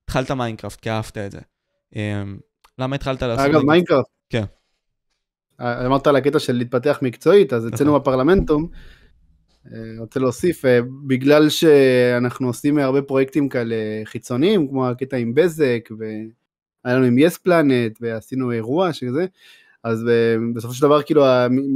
התחלת 0.03 0.31
מיינקראפט, 0.31 0.79
כי 0.79 0.89
אהבת 0.89 1.17
את 1.17 1.31
זה. 1.31 1.39
אמ, 1.95 2.37
למה 2.79 2.95
התחלת 2.95 3.23
לעשות... 3.23 3.45
אגב 3.45 3.61
מיינקראפט. 3.61 4.09
כן. 4.29 4.43
אה, 5.61 5.85
אמרת 5.85 6.07
על 6.07 6.15
הקטע 6.15 6.39
של 6.39 6.53
להתפתח 6.53 6.99
מקצועית 7.01 7.53
אז 7.53 7.67
אצלנו 7.67 7.89
נכון. 7.89 8.01
בפרלמנטום. 8.01 8.69
אה, 9.73 9.99
רוצה 9.99 10.19
להוסיף 10.19 10.65
אה, 10.65 10.79
בגלל 11.07 11.49
שאנחנו 11.49 12.47
עושים 12.47 12.77
הרבה 12.77 13.01
פרויקטים 13.01 13.49
כאלה 13.49 13.75
חיצוניים 14.05 14.67
כמו 14.67 14.87
הקטע 14.87 15.17
עם 15.17 15.35
בזק 15.35 15.89
והיה 15.97 16.97
לנו 16.97 17.05
עם 17.05 17.17
יס 17.17 17.37
פלנט 17.37 17.97
ועשינו 18.01 18.51
אירוע 18.51 18.93
שזה 18.93 19.25
אז 19.83 20.07
אה, 20.07 20.35
בסופו 20.55 20.73
של 20.73 20.81
דבר 20.81 21.01
כאילו 21.01 21.25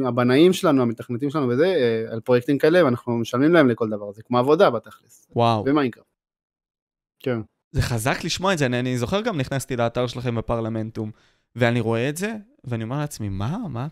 הבנאים 0.05 0.53
שלנו 0.53 0.81
המתכנתים 0.81 1.29
שלנו 1.29 1.48
וזה 1.48 1.75
על 2.12 2.19
פרויקטים 2.19 2.57
כאלה 2.57 2.86
ואנחנו 2.86 3.17
משלמים 3.17 3.53
להם 3.53 3.69
לכל 3.69 3.89
דבר 3.89 4.12
זה 4.12 4.24
כמו 4.24 4.38
עבודה 4.38 4.69
בתכלס 4.69 5.27
וואו, 5.36 5.63
ומיינקראפט. 5.65 6.07
כן. 7.19 7.39
זה 7.71 7.81
חזק 7.81 8.24
לשמוע 8.24 8.53
את 8.53 8.57
זה, 8.57 8.65
אני, 8.65 8.79
אני 8.79 8.98
זוכר 8.98 9.21
גם 9.21 9.38
נכנסתי 9.38 9.75
לאתר 9.75 10.07
שלכם 10.07 10.36
בפרלמנטום, 10.36 11.12
ואני 11.55 11.79
רואה 11.79 12.10
את 12.10 12.17
זה, 12.17 12.33
ואני 12.63 12.83
אומר 12.83 12.98
לעצמי, 12.98 13.29
מה, 13.29 13.57
מה, 13.69 13.88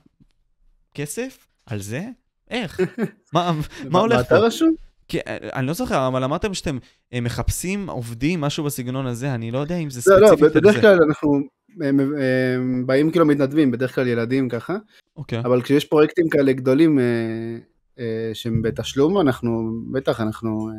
כסף? 0.93 1.47
על 1.65 1.79
זה? 1.79 2.09
איך? 2.49 2.79
מה, 3.33 3.51
מה 3.89 3.99
הולך 3.99 4.15
פה? 4.15 4.21
באתר 4.21 4.45
רשום? 4.45 4.73
כי, 5.07 5.19
אה, 5.19 5.37
אני 5.53 5.67
לא 5.67 5.73
זוכר, 5.73 6.07
אבל 6.07 6.23
אמרתם 6.23 6.53
שאתם 6.53 6.77
אה, 7.13 7.21
מחפשים 7.21 7.89
עובדים, 7.89 8.41
משהו 8.41 8.63
בסגנון 8.63 9.07
הזה, 9.07 9.33
אני 9.33 9.51
לא 9.51 9.59
יודע 9.59 9.75
אם 9.75 9.89
זה 9.89 10.11
לא, 10.11 10.21
לא, 10.21 10.27
ספציפית 10.27 10.55
על 10.55 10.61
בדרך. 10.61 10.81
כלל 10.81 10.97
אנחנו 11.07 11.41
אה, 11.81 11.89
אה, 12.19 12.57
באים 12.85 13.11
כאילו 13.11 13.25
מתנדבים, 13.25 13.71
בדרך 13.71 13.95
כלל 13.95 14.07
ילדים 14.07 14.49
ככה, 14.49 14.77
אוקיי. 15.17 15.39
אבל 15.39 15.61
כשיש 15.61 15.85
פרויקטים 15.85 16.29
כאלה 16.29 16.53
גדולים 16.53 16.99
אה, 16.99 18.31
שהם 18.33 18.61
בתשלום, 18.61 19.21
אנחנו, 19.21 19.71
בטח, 19.91 20.21
אנחנו 20.21 20.69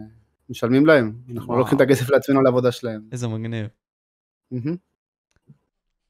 משלמים 0.50 0.87
להם, 0.87 1.12
אנחנו. 1.35 1.53
לא 1.53 1.59
לוקחים 1.59 1.77
את 1.77 1.83
הכסף 1.83 2.11
לעצמנו 2.11 2.41
על 2.41 2.47
העבודה 2.47 2.73
שלהם. 2.73 3.00
איזה 3.12 3.29
מגניב. 3.29 3.67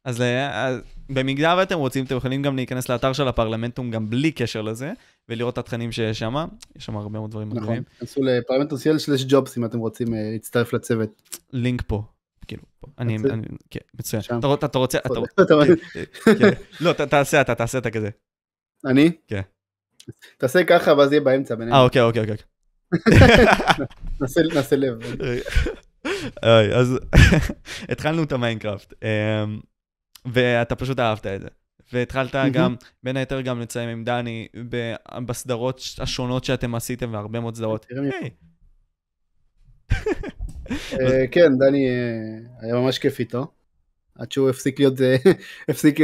אז, 0.04 0.22
אז 0.52 0.80
במידה 1.10 1.54
ואתם 1.58 1.78
רוצים, 1.78 2.04
אתם 2.04 2.16
יכולים 2.16 2.42
גם 2.42 2.56
להיכנס 2.56 2.88
לאתר 2.88 3.12
של 3.12 3.28
הפרלמנטום 3.28 3.90
גם 3.90 4.10
בלי 4.10 4.32
קשר 4.32 4.62
לזה, 4.62 4.92
ולראות 5.30 5.52
את 5.54 5.58
התכנים 5.58 5.92
שיש 5.92 6.18
שם, 6.18 6.34
יש 6.76 6.84
שם 6.84 6.96
הרבה 6.96 7.18
מאוד 7.18 7.30
דברים 7.30 7.48
נכון, 7.48 7.62
מגניבים. 7.62 7.82
כנסו 8.00 8.22
לפרלמנט 8.22 8.70
סוציאל 8.70 8.98
שלש 8.98 9.24
ג'ובס 9.28 9.58
אם 9.58 9.64
אתם 9.64 9.78
רוצים 9.78 10.14
אה, 10.14 10.18
להצטרף 10.32 10.72
לצוות. 10.72 11.22
לינק 11.52 11.82
פה, 11.86 12.02
כאילו. 12.46 12.62
אני. 12.98 13.16
אני, 13.16 13.46
כן, 13.70 13.80
מצוין. 13.98 14.22
אתה, 14.38 14.46
רוצ- 14.46 14.64
אתה 14.64 14.78
רוצה, 14.78 14.98
אתה, 14.98 15.08
אתה 15.42 15.54
אומר, 15.54 15.66
כן. 16.38 16.50
לא, 16.80 16.92
תעשה 16.92 17.40
אתה, 17.40 17.54
תעשה 17.54 17.78
אתה 17.78 17.90
כזה. 17.90 18.10
אני? 18.86 19.10
כן. 19.28 19.40
תעשה 20.38 20.64
ככה 20.64 20.94
ואז 20.98 21.12
יהיה 21.12 21.20
באמצע 21.20 21.54
בינינו. 21.54 21.76
אה, 21.76 21.82
אוקיי, 21.82 22.02
אוקיי, 22.02 22.22
אוקיי. 22.22 22.36
נעשה- 24.20 24.76
לב. 24.76 24.98
אוי, 26.46 26.74
אז 26.74 26.98
התחלנו 27.88 28.22
את 28.22 28.32
המיינקראפט, 28.32 28.94
אמ, 29.04 29.60
ואתה 30.32 30.76
פשוט 30.76 31.00
אהבת 31.00 31.26
את 31.26 31.40
זה. 31.40 31.48
והתחלת 31.92 32.36
מהמם. 32.36 32.52
גם, 32.52 32.74
בין 33.02 33.16
היתר 33.16 33.40
גם 33.40 33.60
לציין 33.60 33.88
עם 33.88 34.04
דני, 34.04 34.48
בסדרות 35.26 35.80
השונות 35.98 36.44
שאתם 36.44 36.74
עשיתם, 36.74 37.12
והרבה 37.12 37.40
מאוד 37.40 37.54
סדרות. 37.56 37.86
אה, 40.70 41.26
כן, 41.30 41.58
דני 41.58 41.88
אה, 41.88 42.38
היה 42.60 42.74
ממש 42.74 42.98
כיף 42.98 43.18
איתו. 43.18 43.46
עד 44.14 44.32
שהוא 44.32 44.50
הפסיק 44.50 44.78
להיות, 44.78 45.00
אה, 45.00 45.16
הפסיק 45.68 45.98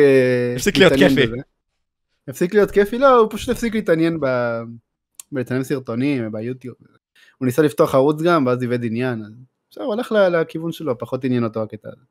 הפסיק 0.56 0.76
להיות 0.76 0.92
כיפי. 0.92 1.22
הפסיק 2.28 2.54
להיות 2.54 2.70
כיפי, 2.70 2.98
לא, 2.98 3.18
הוא 3.18 3.28
פשוט 3.30 3.48
הפסיק 3.48 3.74
להתעניין 3.74 4.20
ב- 4.20 4.62
בלצלם 5.32 5.62
סרטונים, 5.62 6.32
ביוטיוב. 6.32 6.76
הוא 7.38 7.46
ניסה 7.46 7.62
לפתוח 7.62 7.94
ערוץ 7.94 8.22
גם, 8.22 8.46
ואז 8.46 8.62
איבד 8.62 8.84
עניין. 8.84 9.22
אז 9.22 9.32
עכשיו 9.68 9.84
הוא 9.84 9.94
הלך 9.94 10.12
לכיוון 10.12 10.72
שלו, 10.72 10.98
פחות 10.98 11.24
עניין 11.24 11.44
אותו 11.44 11.62
הקטע 11.62 11.88
הזה. 11.88 12.04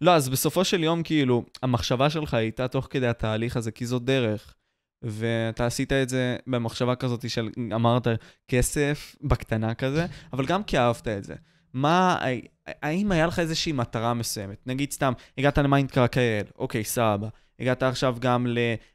לא, 0.00 0.14
אז 0.14 0.28
בסופו 0.28 0.64
של 0.64 0.84
יום, 0.84 1.02
כאילו, 1.02 1.44
המחשבה 1.62 2.10
שלך 2.10 2.34
הייתה 2.34 2.68
תוך 2.68 2.86
כדי 2.90 3.06
התהליך 3.06 3.56
הזה, 3.56 3.70
כי 3.70 3.86
זאת 3.86 4.04
דרך. 4.04 4.54
ואתה 5.02 5.66
עשית 5.66 5.92
את 5.92 6.08
זה 6.08 6.36
במחשבה 6.46 6.94
כזאת 6.94 7.30
של, 7.30 7.48
אמרת, 7.74 8.06
כסף 8.48 9.16
בקטנה 9.22 9.74
כזה, 9.74 10.06
אבל 10.32 10.46
גם 10.46 10.64
כי 10.64 10.78
אהבת 10.78 11.08
את 11.08 11.24
זה. 11.24 11.34
מה, 11.74 12.18
האם 12.66 13.12
היה 13.12 13.26
לך 13.26 13.38
איזושהי 13.38 13.72
מטרה 13.72 14.14
מסוימת? 14.14 14.66
נגיד 14.66 14.92
סתם, 14.92 15.12
הגעת 15.38 15.58
ל 15.58 16.14
MineCrackIL, 16.14 16.42
אוקיי, 16.58 16.84
סבבה. 16.84 17.28
הגעת 17.60 17.82
עכשיו 17.82 18.16
גם 18.20 18.46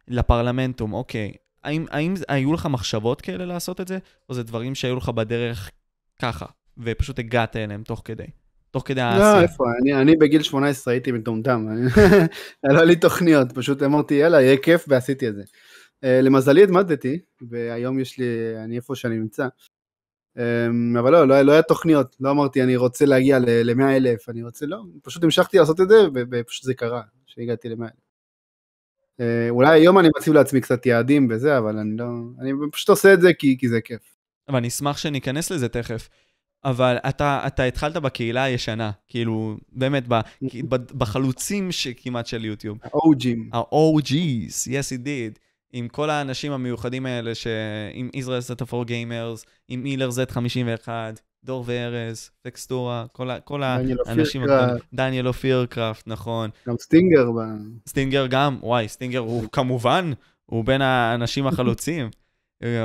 לפרלמנטום, 0.08 0.94
אוקיי. 0.94 1.34
האם, 1.64 1.86
האם 1.92 2.14
היו 2.28 2.54
לך 2.54 2.66
מחשבות 2.66 3.22
כאלה 3.22 3.46
לעשות 3.46 3.82
את 3.82 3.88
זה, 3.88 3.98
או 4.30 4.34
זה 4.34 4.44
דברים 4.44 4.76
שהיו 4.76 4.96
לך 4.96 5.10
בדרך 5.10 5.72
ככה, 6.22 6.46
ופשוט 6.78 7.20
הגעת 7.20 7.56
אליהם 7.56 7.84
תוך 7.84 8.02
כדי? 8.06 8.28
תוך 8.76 8.84
כדי 8.88 9.02
לא, 9.02 9.06
העשייה. 9.06 9.42
איפה, 9.42 9.64
אני- 9.82 10.02
אני 10.02 10.16
בגיל 10.16 10.42
18 10.44 10.94
הייתי 10.94 11.12
מטומטם. 11.12 11.66
אני- 11.72 11.82
לא 12.64 12.74
היה 12.80 12.84
לי 12.84 12.96
תוכניות, 12.96 13.52
פשוט 13.52 13.84
אמרתי, 13.84 14.14
יאללה, 14.14 14.42
יהיה 14.42 14.58
כיף, 14.58 14.86
ועשיתי 14.88 15.30
את 15.30 15.36
זה. 15.36 15.44
אה, 16.04 16.22
למזלי 16.22 16.64
התמדתי, 16.64 17.20
והיום 17.50 18.00
יש 18.00 18.18
לי, 18.20 18.26
אני 18.64 18.76
איפה 18.76 18.96
שאני 18.96 19.18
נמצא. 19.18 19.48
אמ, 20.38 20.98
אבל 20.98 21.12
לא, 21.12 21.28
לא, 21.28 21.42
לא 21.42 21.52
היה 21.52 21.62
תוכניות, 21.62 22.16
לא 22.20 22.32
אמרתי 22.32 22.64
אני 22.64 22.76
רוצה 22.76 23.06
להגיע 23.06 23.40
ל-100 23.40 23.84
אלף, 23.98 24.30
אני 24.30 24.44
רוצה, 24.44 24.66
לא, 24.66 24.78
פשוט 25.04 25.24
המשכתי 25.24 25.58
לעשות 25.58 25.82
את 25.82 25.90
זה, 25.90 25.96
ופשוט 26.32 26.64
זה 26.64 26.74
קרה, 26.74 27.02
שהגעתי 27.26 27.70
ל-100 27.70 27.84
אלף. 27.84 27.92
אה, 29.20 29.50
אולי 29.50 29.80
היום 29.80 30.00
אני 30.00 30.10
מציב 30.18 30.34
לעצמי 30.34 30.62
קצת 30.62 30.86
יעדים 30.86 31.28
וזה, 31.32 31.58
אבל 31.58 31.78
אני 31.78 31.98
לא, 31.98 32.06
אני 32.40 32.52
פשוט 32.72 32.90
עושה 32.90 33.14
את 33.14 33.22
זה 33.22 33.34
כי, 33.34 33.58
כי 33.60 33.70
זה 33.70 33.82
כיף. 33.82 34.02
ואני 34.54 34.68
אשמח 34.68 34.98
שניכנס 34.98 35.52
לזה 35.52 35.70
תכף. 35.70 36.10
אבל 36.66 36.98
אתה, 37.10 37.44
אתה 37.48 37.64
התחלת 37.64 37.98
בקהילה 37.98 38.44
הישנה, 38.44 38.92
כאילו, 39.08 39.58
באמת, 39.72 40.04
ב, 40.08 40.14
ב, 40.70 40.76
בחלוצים 40.76 41.72
שכמעט 41.72 42.28
של 42.28 42.46
יוטיוב. 42.46 42.78
ה-OGים. 42.84 43.58
ה-OG's, 43.58 44.68
yes 44.68 45.00
it 45.00 45.06
did, 45.06 45.40
עם 45.74 45.88
כל 45.88 46.10
האנשים 46.10 46.52
המיוחדים 46.52 47.06
האלה, 47.06 47.36
ש... 47.36 47.48
עם 47.94 48.10
Israel 48.16 48.62
Z4 48.62 48.74
Gamers, 48.74 49.46
עם 49.68 49.84
מילר 49.84 50.10
Z51, 50.10 50.90
דור 51.44 51.64
וארז, 51.68 52.30
טקסטורה, 52.42 53.06
כל, 53.12 53.30
ה... 53.30 53.40
כל 53.40 53.64
האנשים 53.64 54.44
הגדולים. 54.44 54.76
דניאל 54.94 55.28
אופיר 55.28 55.66
קראפט, 55.70 56.08
נכון. 56.08 56.50
גם 56.68 56.76
סטינגר. 56.80 57.32
ב- 57.32 57.90
סטינגר 57.90 58.28
גם, 58.28 58.58
וואי, 58.62 58.88
סטינגר 58.88 59.20
הוא 59.20 59.44
כמובן, 59.52 60.12
הוא 60.46 60.66
בין 60.66 60.82
האנשים 60.82 61.48
החלוצים. 61.48 62.10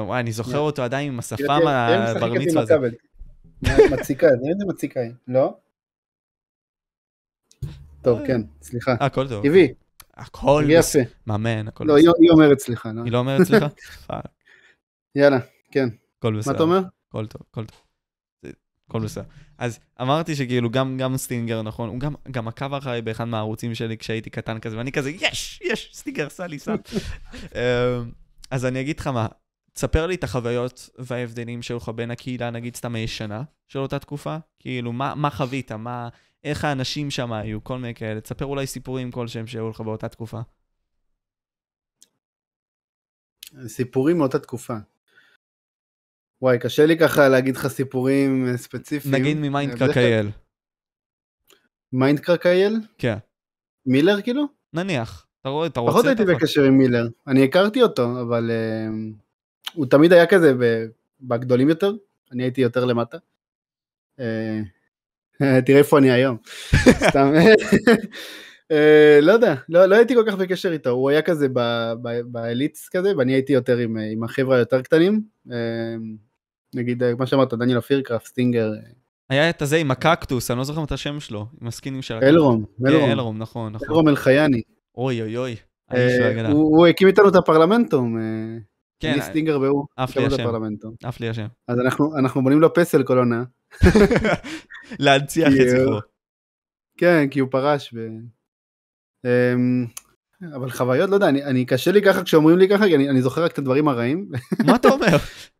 וואי, 0.06 0.20
אני 0.20 0.32
זוכר 0.32 0.58
אותו 0.58 0.82
עדיין 0.82 1.12
עם 1.12 1.18
השפם 1.18 1.60
הבר 1.66 2.32
מצווה 2.32 2.62
הזה. 2.62 2.74
מציקה, 3.92 4.26
תראה 4.26 4.50
איזה 4.52 4.64
מציקה 4.68 5.00
לא? 5.28 5.56
טוב, 8.02 8.20
כן, 8.26 8.40
סליחה. 8.62 8.92
הכל 9.00 9.28
טוב. 9.28 9.42
טבעי, 9.46 9.68
הכל. 10.14 10.64
יפה. 10.68 10.98
מאמן, 11.26 11.68
הכל 11.68 11.84
לא, 11.84 11.94
בסדר. 11.94 12.10
היא 12.18 12.24
היא 12.24 12.30
אומרת 12.30 12.58
סליחה, 12.58 12.92
לא? 12.92 13.02
היא 13.04 13.12
לא 13.12 13.18
אומרת 13.18 13.46
סליחה? 13.46 13.66
יאללה, 15.14 15.38
כן. 15.70 15.88
הכל 16.18 16.38
בסדר. 16.38 16.52
מה 16.52 16.56
אתה 16.56 16.62
אומר? 16.62 16.80
הכל 17.08 17.26
טוב, 17.26 17.42
הכל 17.50 17.64
טוב. 17.66 17.78
זה- 18.42 18.50
הכל 18.88 19.00
בסדר. 19.04 19.24
אז 19.58 19.78
אמרתי 20.00 20.34
שכאילו 20.36 20.70
גם, 20.70 20.96
גם 20.98 21.16
סטינגר, 21.16 21.62
נכון, 21.62 21.88
הוא 21.88 22.00
גם, 22.00 22.14
גם 22.30 22.48
עקב 22.48 22.74
אחריי 22.74 23.02
באחד 23.02 23.24
מהערוצים 23.24 23.74
שלי 23.74 23.98
כשהייתי 23.98 24.30
קטן 24.30 24.58
כזה, 24.60 24.76
ואני 24.78 24.92
כזה, 24.92 25.10
יש, 25.10 25.60
יש, 25.64 25.90
סטינגר, 25.94 26.28
סע 26.28 26.46
לי, 26.46 26.58
סע. 26.58 26.74
אמ, 27.54 28.10
אז 28.50 28.64
אני 28.66 28.80
אגיד 28.80 29.00
לך 29.00 29.06
מה, 29.06 29.26
תספר 29.72 30.06
לי 30.06 30.14
את 30.14 30.24
החוויות 30.24 30.90
וההבדלים 30.98 31.62
שהיו 31.62 31.76
לך 31.76 31.88
בין 31.88 32.10
הקהילה, 32.10 32.50
נגיד 32.50 32.76
סתם 32.76 32.94
הישנה 32.94 33.42
של 33.68 33.78
אותה 33.78 33.98
תקופה. 33.98 34.36
כאילו, 34.58 34.92
מה, 34.92 35.14
מה 35.14 35.30
חווית? 35.30 35.72
מה, 35.72 36.08
איך 36.44 36.64
האנשים 36.64 37.10
שם 37.10 37.32
היו? 37.32 37.64
כל 37.64 37.78
מיני 37.78 37.94
כאלה. 37.94 38.20
תספר 38.20 38.44
אולי 38.44 38.66
סיפורים 38.66 39.10
כלשהם 39.10 39.46
שהיו 39.46 39.70
לך 39.70 39.80
באותה 39.80 40.08
תקופה. 40.08 40.40
סיפורים 43.66 44.18
מאותה 44.18 44.38
תקופה. 44.38 44.74
וואי, 46.42 46.58
קשה 46.58 46.86
לי 46.86 46.98
ככה 46.98 47.28
להגיד 47.28 47.56
לך 47.56 47.66
סיפורים 47.66 48.48
אה, 48.48 48.56
ספציפיים. 48.56 49.14
נגיד 49.14 49.36
מ 49.36 49.78
MineCrackIL. 49.78 50.30
MineCrackIL? 51.92 52.80
כן. 52.98 53.16
מילר 53.86 54.22
כאילו? 54.22 54.44
נניח. 54.72 55.26
אתה 55.40 55.48
רואה, 55.48 55.66
אתה 55.66 55.80
רוצה... 55.80 55.92
פחות 55.92 56.06
הייתי 56.06 56.24
בקשר 56.24 56.64
עם 56.64 56.78
מילר. 56.78 57.08
אני 57.26 57.44
הכרתי 57.44 57.82
אותו, 57.82 58.20
אבל 58.20 58.50
אה, 58.50 59.14
הוא 59.74 59.86
תמיד 59.86 60.12
היה 60.12 60.26
כזה 60.26 60.52
בגדולים 61.20 61.68
יותר, 61.68 61.92
אני 62.32 62.42
הייתי 62.42 62.60
יותר 62.60 62.84
למטה. 62.84 63.18
Uh, 64.20 64.22
תראה 65.66 65.78
איפה 65.78 65.98
אני 65.98 66.10
היום. 66.10 66.36
סתם. 67.10 67.32
Uh, 68.72 69.22
לא 69.22 69.32
יודע, 69.32 69.54
לא, 69.68 69.86
לא 69.86 69.96
הייתי 69.96 70.14
כל 70.14 70.24
כך 70.26 70.34
בקשר 70.34 70.72
איתו, 70.72 70.90
הוא 70.90 71.10
היה 71.10 71.22
כזה 71.22 71.46
באליטס 72.24 72.88
כזה, 72.88 73.12
ואני 73.16 73.32
הייתי 73.32 73.52
יותר 73.52 73.76
עם, 73.76 74.24
החבר'ה 74.24 74.56
היותר 74.56 74.82
קטנים. 74.82 75.22
נגיד, 76.74 77.02
מה 77.18 77.26
שאמרת, 77.26 77.54
דניאל 77.54 77.78
אפירקראפט, 77.78 78.26
סטינגר. 78.26 78.72
היה 79.30 79.50
את 79.50 79.62
הזה 79.62 79.76
עם 79.76 79.90
הקקטוס, 79.90 80.50
אני 80.50 80.58
לא 80.58 80.64
זוכר 80.64 80.84
את 80.84 80.92
השם 80.92 81.20
שלו, 81.20 81.46
עם 81.60 81.66
הסקינים 81.68 82.02
של 82.02 82.14
הקקטוס. 82.14 82.30
אלרום, 82.34 82.64
אלרום. 82.86 83.10
אלרום, 83.10 83.38
נכון, 83.38 83.72
נכון. 83.72 83.88
אלרום 83.88 84.08
אלחייני. 84.08 84.62
אוי 84.96 85.22
אוי 85.22 85.36
אוי. 85.36 85.56
הוא 86.52 86.86
הקים 86.86 87.08
איתנו 87.08 87.28
את 87.28 87.34
הפרלמנטום. 87.34 88.18
כן. 89.00 89.12
אני 89.12 89.22
סטינגר 89.22 89.60
והוא. 89.60 89.86
עף 89.96 90.16
לי 90.16 90.26
השם. 90.26 90.48
עף 91.04 91.20
לי 91.20 91.28
השם. 91.28 91.46
אז 91.68 91.78
אנחנו 92.18 92.42
בונים 92.42 92.60
לו 92.60 92.74
פסל 92.74 93.02
כל 93.02 93.18
עונה. 93.18 93.44
להנציח 94.98 95.48
את 95.48 95.68
זכרו. 95.68 95.98
כן, 96.96 97.28
כי 97.30 97.40
הוא 97.40 97.48
פרש. 97.50 97.94
אמ, 99.24 99.86
אבל 100.56 100.70
חוויות, 100.70 101.10
לא 101.10 101.14
יודע, 101.14 101.28
אני 101.28 101.64
קשה 101.64 101.92
לי 101.92 102.02
ככה 102.02 102.22
כשאומרים 102.22 102.58
לי 102.58 102.68
ככה, 102.68 102.84
כי 102.86 102.96
אני 102.96 103.22
זוכר 103.22 103.44
רק 103.44 103.52
את 103.52 103.58
הדברים 103.58 103.88
הרעים. 103.88 104.28
מה 104.66 104.76
אתה 104.76 104.88
אומר? 104.88 105.06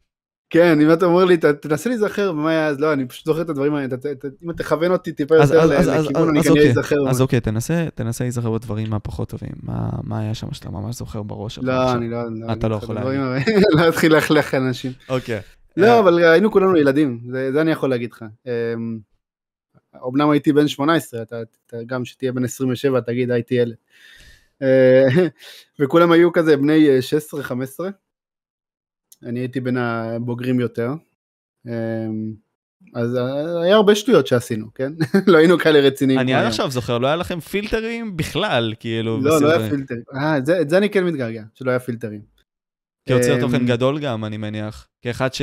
כן, 0.51 0.81
אם 0.81 0.93
אתה 0.93 1.07
אומר 1.07 1.25
לי, 1.25 1.37
תנסה 1.37 1.91
להיזכר 1.91 2.33
במה 2.33 2.51
היה 2.51 2.67
אז, 2.67 2.81
לא, 2.81 2.93
אני 2.93 3.07
פשוט 3.07 3.27
זוכר 3.27 3.43
את 3.43 3.51
הדברים 3.51 3.75
האלה, 3.75 3.97
אם 4.45 4.53
תכוון 4.53 4.93
אותי 4.93 5.13
טיפה 5.13 5.37
יותר 5.37 5.67
לכיוון, 5.67 6.29
אני 6.29 6.43
כנראה 6.43 6.71
אזכר. 6.71 7.09
אז 7.11 7.21
אוקיי, 7.21 7.41
תנסה 7.95 8.25
להיזכר 8.25 8.51
בדברים 8.51 8.95
הפחות 8.95 9.29
טובים, 9.29 9.53
מה 10.03 10.21
היה 10.21 10.35
שם 10.35 10.53
שאתה 10.53 10.71
ממש 10.71 10.97
זוכר 10.97 11.23
בראש 11.23 11.55
שלך? 11.55 11.65
לא, 11.65 11.93
אני 11.93 12.09
לא... 12.09 12.19
אתה 12.53 12.69
לא 12.69 12.77
יכול 12.77 12.95
להגיד. 12.95 13.21
לא 13.79 13.89
אתחיל 13.89 14.15
ללכלך 14.15 14.55
אנשים. 14.55 14.93
אוקיי. 15.09 15.41
לא, 15.77 16.01
אבל 16.01 16.25
היינו 16.25 16.51
כולנו 16.51 16.77
ילדים, 16.77 17.21
זה 17.53 17.61
אני 17.61 17.71
יכול 17.71 17.91
להגיד 17.91 18.13
לך. 18.13 18.25
אמנם 20.07 20.21
אמ, 20.21 20.31
הייתי 20.31 20.53
בן 20.53 20.69
18, 20.69 21.23
אתה 21.23 21.37
גם 21.87 22.05
שתהיה 22.05 22.33
בן 22.33 22.45
27 22.45 23.01
תגיד 23.01 23.31
הייתי 23.31 23.55
ילד. 23.55 23.75
אה, 24.63 25.05
וכולם 25.81 26.13
היו 26.13 26.33
כזה 26.33 26.57
בני 26.57 26.89
16-15. 27.41 27.51
אני 29.23 29.41
הייתי 29.41 29.61
בין 29.61 29.77
הבוגרים 29.77 30.61
יותר. 30.61 30.91
אמ, 31.67 32.33
אז 32.95 33.19
היה 33.63 33.77
הרבה 33.77 33.95
שטויות 33.95 34.27
שעשינו, 34.27 34.75
כן? 34.75 34.93
לא 35.27 35.39
היינו 35.39 35.59
כאלה 35.59 35.81
רציניים. 35.81 36.19
אני 36.19 36.35
עד 36.35 36.47
עכשיו 36.47 36.71
זוכר, 36.71 36.99
לא 36.99 37.07
היה 37.07 37.17
לכם 37.17 37.41
פילטרים 37.41 38.17
בכלל, 38.17 38.75
כאילו. 38.81 39.21
לא, 39.23 39.41
לא 39.41 39.51
היה 39.51 39.71
פילטרים. 39.71 40.03
אה, 40.15 40.39
את 40.39 40.71
זה 40.71 40.79
אני 40.79 40.91
כן 40.91 41.05
מתגעגע, 41.05 41.43
שלא 41.55 41.71
היה 41.71 41.81
פילטרים. 41.81 42.21
כיוצר 43.09 43.35
אמ, 43.35 43.41
תוכן 43.41 43.67
גדול 43.67 43.99
גם, 43.99 44.25
אני 44.25 44.37
מניח. 44.37 44.89
כאחד 45.03 45.35
ש... 45.35 45.43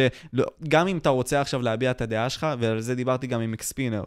גם 0.68 0.88
אם 0.88 0.98
אתה 0.98 1.10
רוצה 1.10 1.42
עכשיו 1.42 1.62
להביע 1.62 1.92
את 1.92 2.02
הדעה 2.02 2.30
שלך, 2.30 2.48
ועל 2.60 2.80
זה 2.80 2.96
דיברתי 2.96 3.28
גם 3.28 3.42
עם 3.42 3.54
אקספינר. 3.54 4.04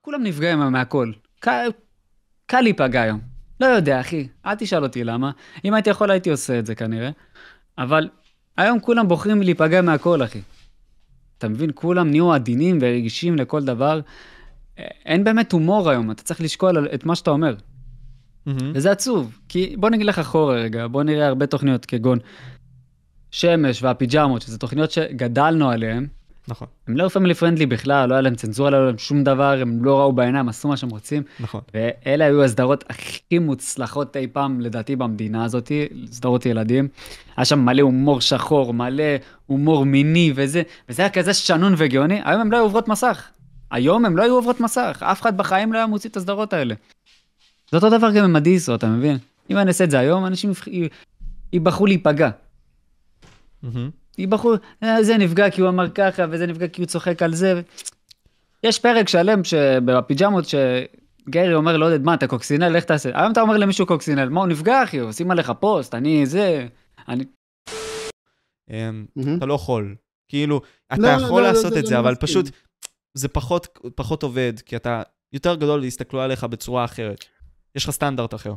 כולם 0.00 0.22
נפגעים 0.22 0.58
מהכל. 0.58 1.12
קל 1.40 2.60
להיפגע 2.60 3.02
היום. 3.02 3.20
לא 3.60 3.66
יודע, 3.66 4.00
אחי, 4.00 4.28
אל 4.46 4.54
תשאל 4.54 4.82
אותי 4.82 5.04
למה. 5.04 5.30
אם 5.64 5.74
הייתי 5.74 5.90
יכול, 5.90 6.10
הייתי 6.10 6.30
עושה 6.30 6.58
את 6.58 6.66
זה 6.66 6.74
כנראה. 6.74 7.10
אבל 7.78 8.08
היום 8.56 8.80
כולם 8.80 9.08
בוחרים 9.08 9.42
להיפגע 9.42 9.82
מהכל, 9.82 10.24
אחי. 10.24 10.40
אתה 11.38 11.48
מבין? 11.48 11.70
כולם 11.74 12.10
נהיו 12.10 12.32
עדינים 12.32 12.78
ורגישים 12.80 13.36
לכל 13.36 13.64
דבר. 13.64 14.00
אין 15.04 15.24
באמת 15.24 15.52
הומור 15.52 15.90
היום, 15.90 16.10
אתה 16.10 16.22
צריך 16.22 16.40
לשקול 16.40 16.88
את 16.94 17.06
מה 17.06 17.16
שאתה 17.16 17.30
אומר. 17.30 17.54
Mm-hmm. 17.54 18.50
וזה 18.74 18.90
עצוב, 18.90 19.38
כי 19.48 19.74
בוא 19.78 19.90
נגיד 19.90 20.06
לך 20.06 20.18
אחורה 20.18 20.54
רגע, 20.54 20.86
בוא 20.86 21.02
נראה 21.02 21.26
הרבה 21.26 21.46
תוכניות 21.46 21.86
כגון 21.86 22.18
שמש 23.30 23.82
והפיג'מות, 23.82 24.42
שזה 24.42 24.58
תוכניות 24.58 24.90
שגדלנו 24.90 25.70
עליהן, 25.70 26.06
נכון. 26.48 26.68
הם 26.88 26.96
לא 26.96 27.08
פמילי 27.08 27.34
פרנדלי 27.34 27.66
בכלל, 27.66 28.08
לא 28.08 28.14
היה 28.14 28.20
להם 28.20 28.34
צנזורה, 28.34 28.70
לא 28.70 28.76
היה 28.76 28.86
להם 28.86 28.98
שום 28.98 29.24
דבר, 29.24 29.58
הם 29.60 29.84
לא 29.84 30.00
ראו 30.00 30.12
בעיניים, 30.12 30.48
עשו 30.48 30.68
מה 30.68 30.76
שהם 30.76 30.90
רוצים. 30.90 31.22
נכון. 31.40 31.60
ואלה 31.74 32.24
היו 32.24 32.44
הסדרות 32.44 32.84
הכי 32.88 33.38
מוצלחות 33.38 34.16
אי 34.16 34.26
פעם, 34.26 34.60
לדעתי, 34.60 34.96
במדינה 34.96 35.44
הזאת, 35.44 35.72
סדרות 36.06 36.46
ילדים. 36.46 36.88
היה 37.36 37.44
שם 37.44 37.58
מלא 37.58 37.82
הומור 37.82 38.20
שחור, 38.20 38.74
מלא 38.74 39.04
הומור 39.46 39.86
מיני 39.86 40.32
וזה, 40.34 40.62
וזה 40.88 41.02
היה 41.02 41.10
כזה 41.10 41.34
שנון 41.34 41.74
וגאוני, 41.76 42.20
היום 42.24 42.40
הם 42.40 42.52
לא 42.52 42.56
היו 42.56 42.64
עוברות 42.64 42.88
מסך. 42.88 43.28
היום 43.70 44.04
הם 44.04 44.16
לא 44.16 44.22
היו 44.22 44.34
עוברות 44.34 44.60
מסך, 44.60 45.02
אף 45.06 45.20
אחד 45.22 45.36
בחיים 45.36 45.72
לא 45.72 45.78
היה 45.78 45.86
מוציא 45.86 46.10
את 46.10 46.16
הסדרות 46.16 46.52
האלה. 46.52 46.74
זה 47.70 47.76
אותו 47.76 47.90
דבר 47.90 48.10
גם 48.12 48.24
עם 48.24 48.36
הדיסו, 48.36 48.74
אתה 48.74 48.86
מבין? 48.86 49.18
אם 49.50 49.58
אני 49.58 49.68
אעשה 49.68 49.84
את 49.84 49.90
זה 49.90 49.98
היום, 49.98 50.26
אנשים 50.26 50.52
ייבחרו 51.52 51.86
להיפגע. 51.86 52.30
Mm-hmm. 53.64 54.01
היא 54.16 54.28
בחור, 54.28 54.54
אה, 54.82 55.02
זה 55.02 55.16
נפגע 55.16 55.50
כי 55.50 55.60
הוא 55.60 55.68
אמר 55.68 55.90
ככה, 55.90 56.24
וזה 56.30 56.46
נפגע 56.46 56.68
כי 56.68 56.80
הוא 56.82 56.86
צוחק 56.86 57.22
על 57.22 57.34
זה. 57.34 57.60
יש 58.62 58.78
פרק 58.78 59.08
שלם 59.08 59.40
בפיג'מות 59.84 60.44
שגרי 60.44 61.54
אומר 61.54 61.76
לעודד, 61.76 61.98
לא 61.98 62.04
מה, 62.04 62.14
אתה 62.14 62.26
קוקסינל, 62.26 62.76
איך 62.76 62.84
תעשה? 62.84 63.10
היום 63.14 63.32
אתה 63.32 63.40
אומר 63.40 63.56
למישהו 63.56 63.86
קוקסינל, 63.86 64.28
מה, 64.28 64.40
הוא 64.40 64.48
נפגע, 64.48 64.82
אחי, 64.82 64.98
עושים 64.98 65.30
עליך 65.30 65.52
פוסט, 65.60 65.94
אני 65.94 66.26
זה, 66.26 66.66
אני... 67.08 67.24
אמ, 68.70 69.06
אתה 69.36 69.46
לא 69.46 69.54
יכול. 69.54 69.94
כאילו, 70.28 70.60
אתה 70.92 71.02
לא, 71.02 71.08
יכול 71.08 71.42
לא, 71.42 71.48
לעשות 71.48 71.76
את 71.76 71.86
זה, 71.86 71.98
אבל 71.98 72.14
פשוט, 72.14 72.50
זה 73.14 73.28
פחות 73.94 74.22
עובד, 74.22 74.52
כי 74.66 74.76
אתה 74.76 75.02
יותר 75.32 75.54
גדול, 75.54 75.84
יסתכלו 75.84 76.20
עליך 76.20 76.44
בצורה 76.44 76.84
אחרת. 76.84 77.24
יש 77.74 77.84
לך 77.84 77.90
סטנדרט 77.90 78.34
אחר. 78.34 78.54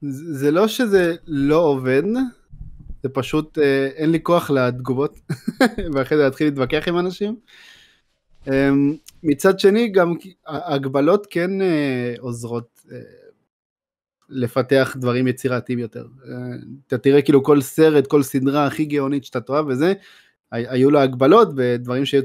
זה 0.00 0.50
לא 0.50 0.68
שזה 0.68 1.14
לא 1.26 1.56
עובד, 1.56 2.02
זה 3.02 3.08
פשוט 3.08 3.58
אה, 3.58 3.86
אין 3.86 4.10
לי 4.10 4.22
כוח 4.22 4.50
לתגובות, 4.50 5.20
ואחרי 5.94 6.18
זה 6.18 6.24
להתחיל 6.24 6.46
להתווכח 6.46 6.88
עם 6.88 6.98
אנשים. 6.98 7.36
אה, 8.48 8.70
מצד 9.22 9.60
שני, 9.60 9.88
גם 9.88 10.14
ההגבלות 10.46 11.26
כן 11.30 11.62
אה, 11.62 12.14
עוזרות 12.18 12.80
אה, 12.92 12.98
לפתח 14.28 14.96
דברים 15.00 15.28
יצירתיים 15.28 15.78
יותר. 15.78 16.06
אתה 16.86 16.98
תראה 16.98 17.22
כאילו 17.22 17.42
כל 17.42 17.60
סרט, 17.60 18.06
כל 18.06 18.22
סדרה 18.22 18.66
הכי 18.66 18.84
גאונית 18.84 19.24
שאתה 19.24 19.40
תאהב 19.40 19.66
וזה, 19.66 19.92
היו 20.52 20.90
לה 20.90 21.02
הגבלות 21.02 21.48
ודברים 21.56 22.04
שהיו 22.04 22.24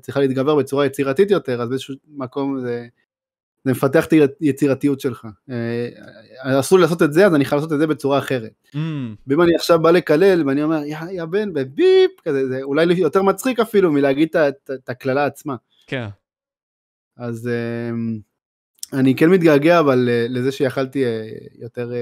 צריכה 0.00 0.20
להתגבר 0.20 0.56
בצורה 0.56 0.86
יצירתית 0.86 1.30
יותר, 1.30 1.62
אז 1.62 1.68
באיזשהו 1.68 1.94
מקום 2.08 2.60
זה 2.60 2.86
זה 3.64 3.72
מפתח 3.72 4.06
את 4.06 4.12
היצירתיות 4.40 5.00
שלך. 5.00 5.26
אה, 5.50 6.60
אסור 6.60 6.78
לי 6.78 6.82
לעשות 6.82 7.02
את 7.02 7.12
זה, 7.12 7.26
אז 7.26 7.34
אני 7.34 7.44
חייב 7.44 7.60
לעשות 7.60 7.72
את 7.72 7.78
זה 7.78 7.86
בצורה 7.86 8.18
אחרת. 8.18 8.52
Mm. 8.74 8.78
ואם 9.26 9.42
אני 9.42 9.54
עכשיו 9.54 9.78
בא 9.78 9.90
לקלל, 9.90 10.48
ואני 10.48 10.62
אומר, 10.62 10.84
יא, 10.84 10.98
יא 11.10 11.24
בן, 11.24 11.52
בביפ, 11.52 12.10
כזה, 12.24 12.48
זה 12.48 12.62
אולי 12.62 12.94
יותר 12.94 13.22
מצחיק 13.22 13.60
אפילו 13.60 13.92
מלהגיד 13.92 14.36
את 14.36 14.88
הקללה 14.88 15.26
עצמה. 15.26 15.56
כן. 15.86 16.06
אז 17.16 17.48
אה, 17.48 17.90
אני 18.98 19.16
כן 19.16 19.30
מתגעגע, 19.30 19.80
אבל 19.80 20.08
אה, 20.08 20.26
לזה 20.28 20.52
שיכלתי 20.52 21.04
יותר, 21.58 21.92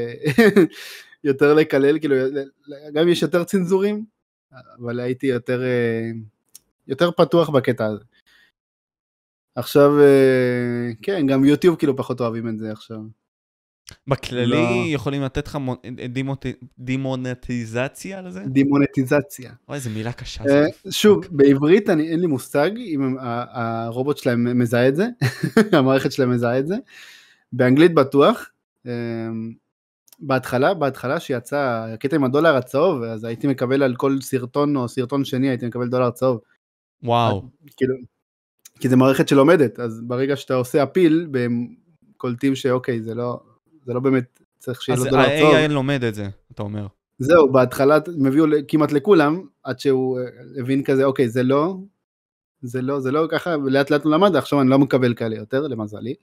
יותר 1.25 1.55
לקלל, 1.55 1.99
כאילו, 1.99 2.17
גם 2.93 3.09
יש 3.09 3.23
יותר 3.23 3.45
צנזורים, 3.45 4.05
אבל 4.81 5.01
הייתי 5.01 5.27
יותר, 5.27 5.63
יותר 6.87 7.11
פתוח 7.11 7.49
בקטע 7.51 7.87
הזה. 7.87 8.05
עכשיו, 9.57 10.01
אה, 10.01 10.91
כן, 11.03 11.27
גם 11.27 11.45
יוטיוב 11.45 11.77
כאילו 11.77 11.97
פחות 11.97 12.21
אוהבים 12.21 12.49
את 12.49 12.59
זה 12.59 12.73
עכשיו. 12.73 12.99
בכללי 14.07 14.51
לא... 14.51 14.95
יכולים 14.95 15.23
לתת 15.23 15.47
לך 15.47 15.59
דימוט... 16.09 16.47
דימונטיזציה 16.79 18.23
לזה? 18.23 18.41
דימונטיזציה. 18.41 19.53
אוי, 19.69 19.77
איזה 19.77 19.91
מילה 19.91 20.13
קשה. 20.13 20.45
Uh, 20.45 20.91
שוב, 20.91 21.25
okay. 21.25 21.29
בעברית 21.31 21.91
אני, 21.91 22.09
אין 22.09 22.21
לי 22.21 22.27
מושג 22.27 22.71
אם 22.77 23.17
הרובוט 23.21 24.17
שלהם 24.17 24.59
מזהה 24.59 24.89
את 24.89 24.97
זה, 24.97 25.07
המערכת 25.79 26.13
שלהם 26.13 26.31
מזהה 26.31 26.59
את 26.59 26.67
זה. 26.67 26.77
באנגלית 27.53 27.95
בטוח. 27.95 28.51
Uh, 28.87 28.91
בהתחלה, 30.19 30.75
בהתחלה 30.75 31.21
שיצא 31.21 31.87
הקטע 31.95 32.17
עם 32.17 32.25
הדולר 32.25 32.57
הצהוב, 32.57 33.03
אז 33.03 33.25
הייתי 33.25 33.47
מקבל 33.47 33.83
על 33.83 33.97
כל 33.97 34.21
סרטון 34.21 34.77
או 34.77 34.89
סרטון 34.89 35.25
שני, 35.25 35.49
הייתי 35.49 35.67
מקבל 35.67 35.89
דולר 35.89 36.11
צהוב. 36.11 36.41
וואו. 37.03 37.43
כאילו, 37.77 37.95
כי 38.81 38.89
זה 38.89 38.97
מערכת 38.97 39.29
שלומדת, 39.29 39.81
אז 39.81 40.01
ברגע 40.05 40.37
שאתה 40.37 40.55
עושה 40.55 40.83
אפיל, 40.83 41.29
והם 41.33 41.67
קולטים 42.17 42.55
שאוקיי, 42.55 43.03
זה 43.03 43.15
לא, 43.15 43.41
זה 43.85 43.95
לא 43.95 44.01
באמת 44.01 44.41
צריך 44.59 44.83
שיהיה 44.83 44.99
לו 44.99 45.05
דולר 45.05 45.39
צהוב. 45.39 45.55
אז 45.55 45.65
ה-AI 45.65 45.73
לומד 45.73 46.05
את 46.05 46.15
זה, 46.15 46.29
אתה 46.53 46.63
אומר. 46.63 46.87
זהו, 47.19 47.53
בהתחלה 47.53 47.99
הם 48.19 48.27
הביאו 48.27 48.47
כמעט 48.69 48.93
לכולם, 48.93 49.41
עד 49.63 49.81
שהוא 49.81 50.19
אה, 50.19 50.25
הבין 50.61 50.83
כזה, 50.85 51.05
אוקיי, 51.05 51.29
זה 51.29 51.43
לא, 51.43 51.77
זה 52.63 52.83
לא, 52.83 53.01
זה 53.01 53.11
לא 53.11 53.27
ככה, 53.31 53.51
ולאט 53.65 53.91
לאט 53.91 54.05
הוא 54.05 54.13
למד, 54.13 54.37
עכשיו 54.37 54.61
אני 54.61 54.71
לא 54.71 54.79
מקבל 54.79 55.15
כאלה 55.15 55.37
יותר, 55.37 55.67
למזלי. 55.67 56.15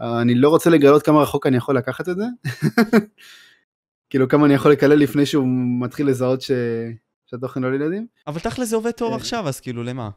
אני 0.00 0.34
לא 0.34 0.48
רוצה 0.48 0.70
לגלות 0.70 1.02
כמה 1.02 1.22
רחוק 1.22 1.46
אני 1.46 1.56
יכול 1.56 1.76
לקחת 1.76 2.08
את 2.08 2.16
זה. 2.16 2.24
כאילו, 4.10 4.28
כמה 4.28 4.46
אני 4.46 4.54
יכול 4.54 4.72
לקלל 4.72 4.98
לפני 4.98 5.26
שהוא 5.26 5.46
מתחיל 5.80 6.08
לזהות 6.08 6.42
ש... 6.42 6.50
שהתוכן 7.26 7.62
לא 7.62 7.72
לילדים. 7.72 8.06
אבל 8.26 8.40
תכל'ס 8.40 8.68
זה 8.68 8.76
עובד 8.76 8.90
טוב 8.90 9.10
אה. 9.10 9.16
עכשיו, 9.16 9.48
אז 9.48 9.60
כאילו, 9.60 9.82
למה? 9.82 10.10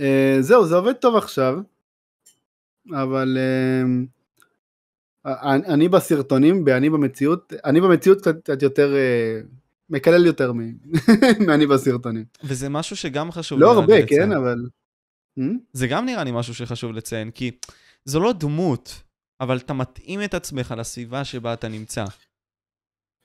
אה, 0.00 0.36
זהו, 0.40 0.66
זה 0.66 0.76
עובד 0.76 0.92
טוב 0.92 1.16
עכשיו, 1.16 1.58
אבל 2.92 3.38
אה, 3.38 3.82
אני, 5.54 5.66
אני 5.66 5.88
בסרטונים, 5.88 6.64
אני 6.68 6.90
במציאות, 6.90 7.52
אני 7.64 7.80
במציאות 7.80 8.20
קצת, 8.20 8.36
קצת 8.42 8.62
יותר, 8.62 8.94
אה, 8.96 9.40
מקלל 9.90 10.26
יותר 10.26 10.52
מאני 11.46 11.66
בסרטונים. 11.72 12.24
וזה 12.44 12.68
משהו 12.68 12.96
שגם 12.96 13.32
חשוב 13.32 13.60
לא 13.60 13.72
הרבה, 13.72 13.98
לציין. 13.98 14.22
כן, 14.22 14.32
אבל... 14.32 14.66
Hmm? 15.38 15.42
זה 15.72 15.86
גם 15.86 16.06
נראה 16.06 16.24
לי 16.24 16.30
משהו 16.32 16.54
שחשוב 16.54 16.92
לציין, 16.92 17.30
כי 17.30 17.50
זו 18.04 18.20
לא 18.20 18.32
דמות, 18.32 19.02
אבל 19.40 19.56
אתה 19.56 19.72
מתאים 19.72 20.22
את 20.24 20.34
עצמך 20.34 20.74
לסביבה 20.78 21.24
שבה 21.24 21.52
אתה 21.52 21.68
נמצא. 21.68 22.04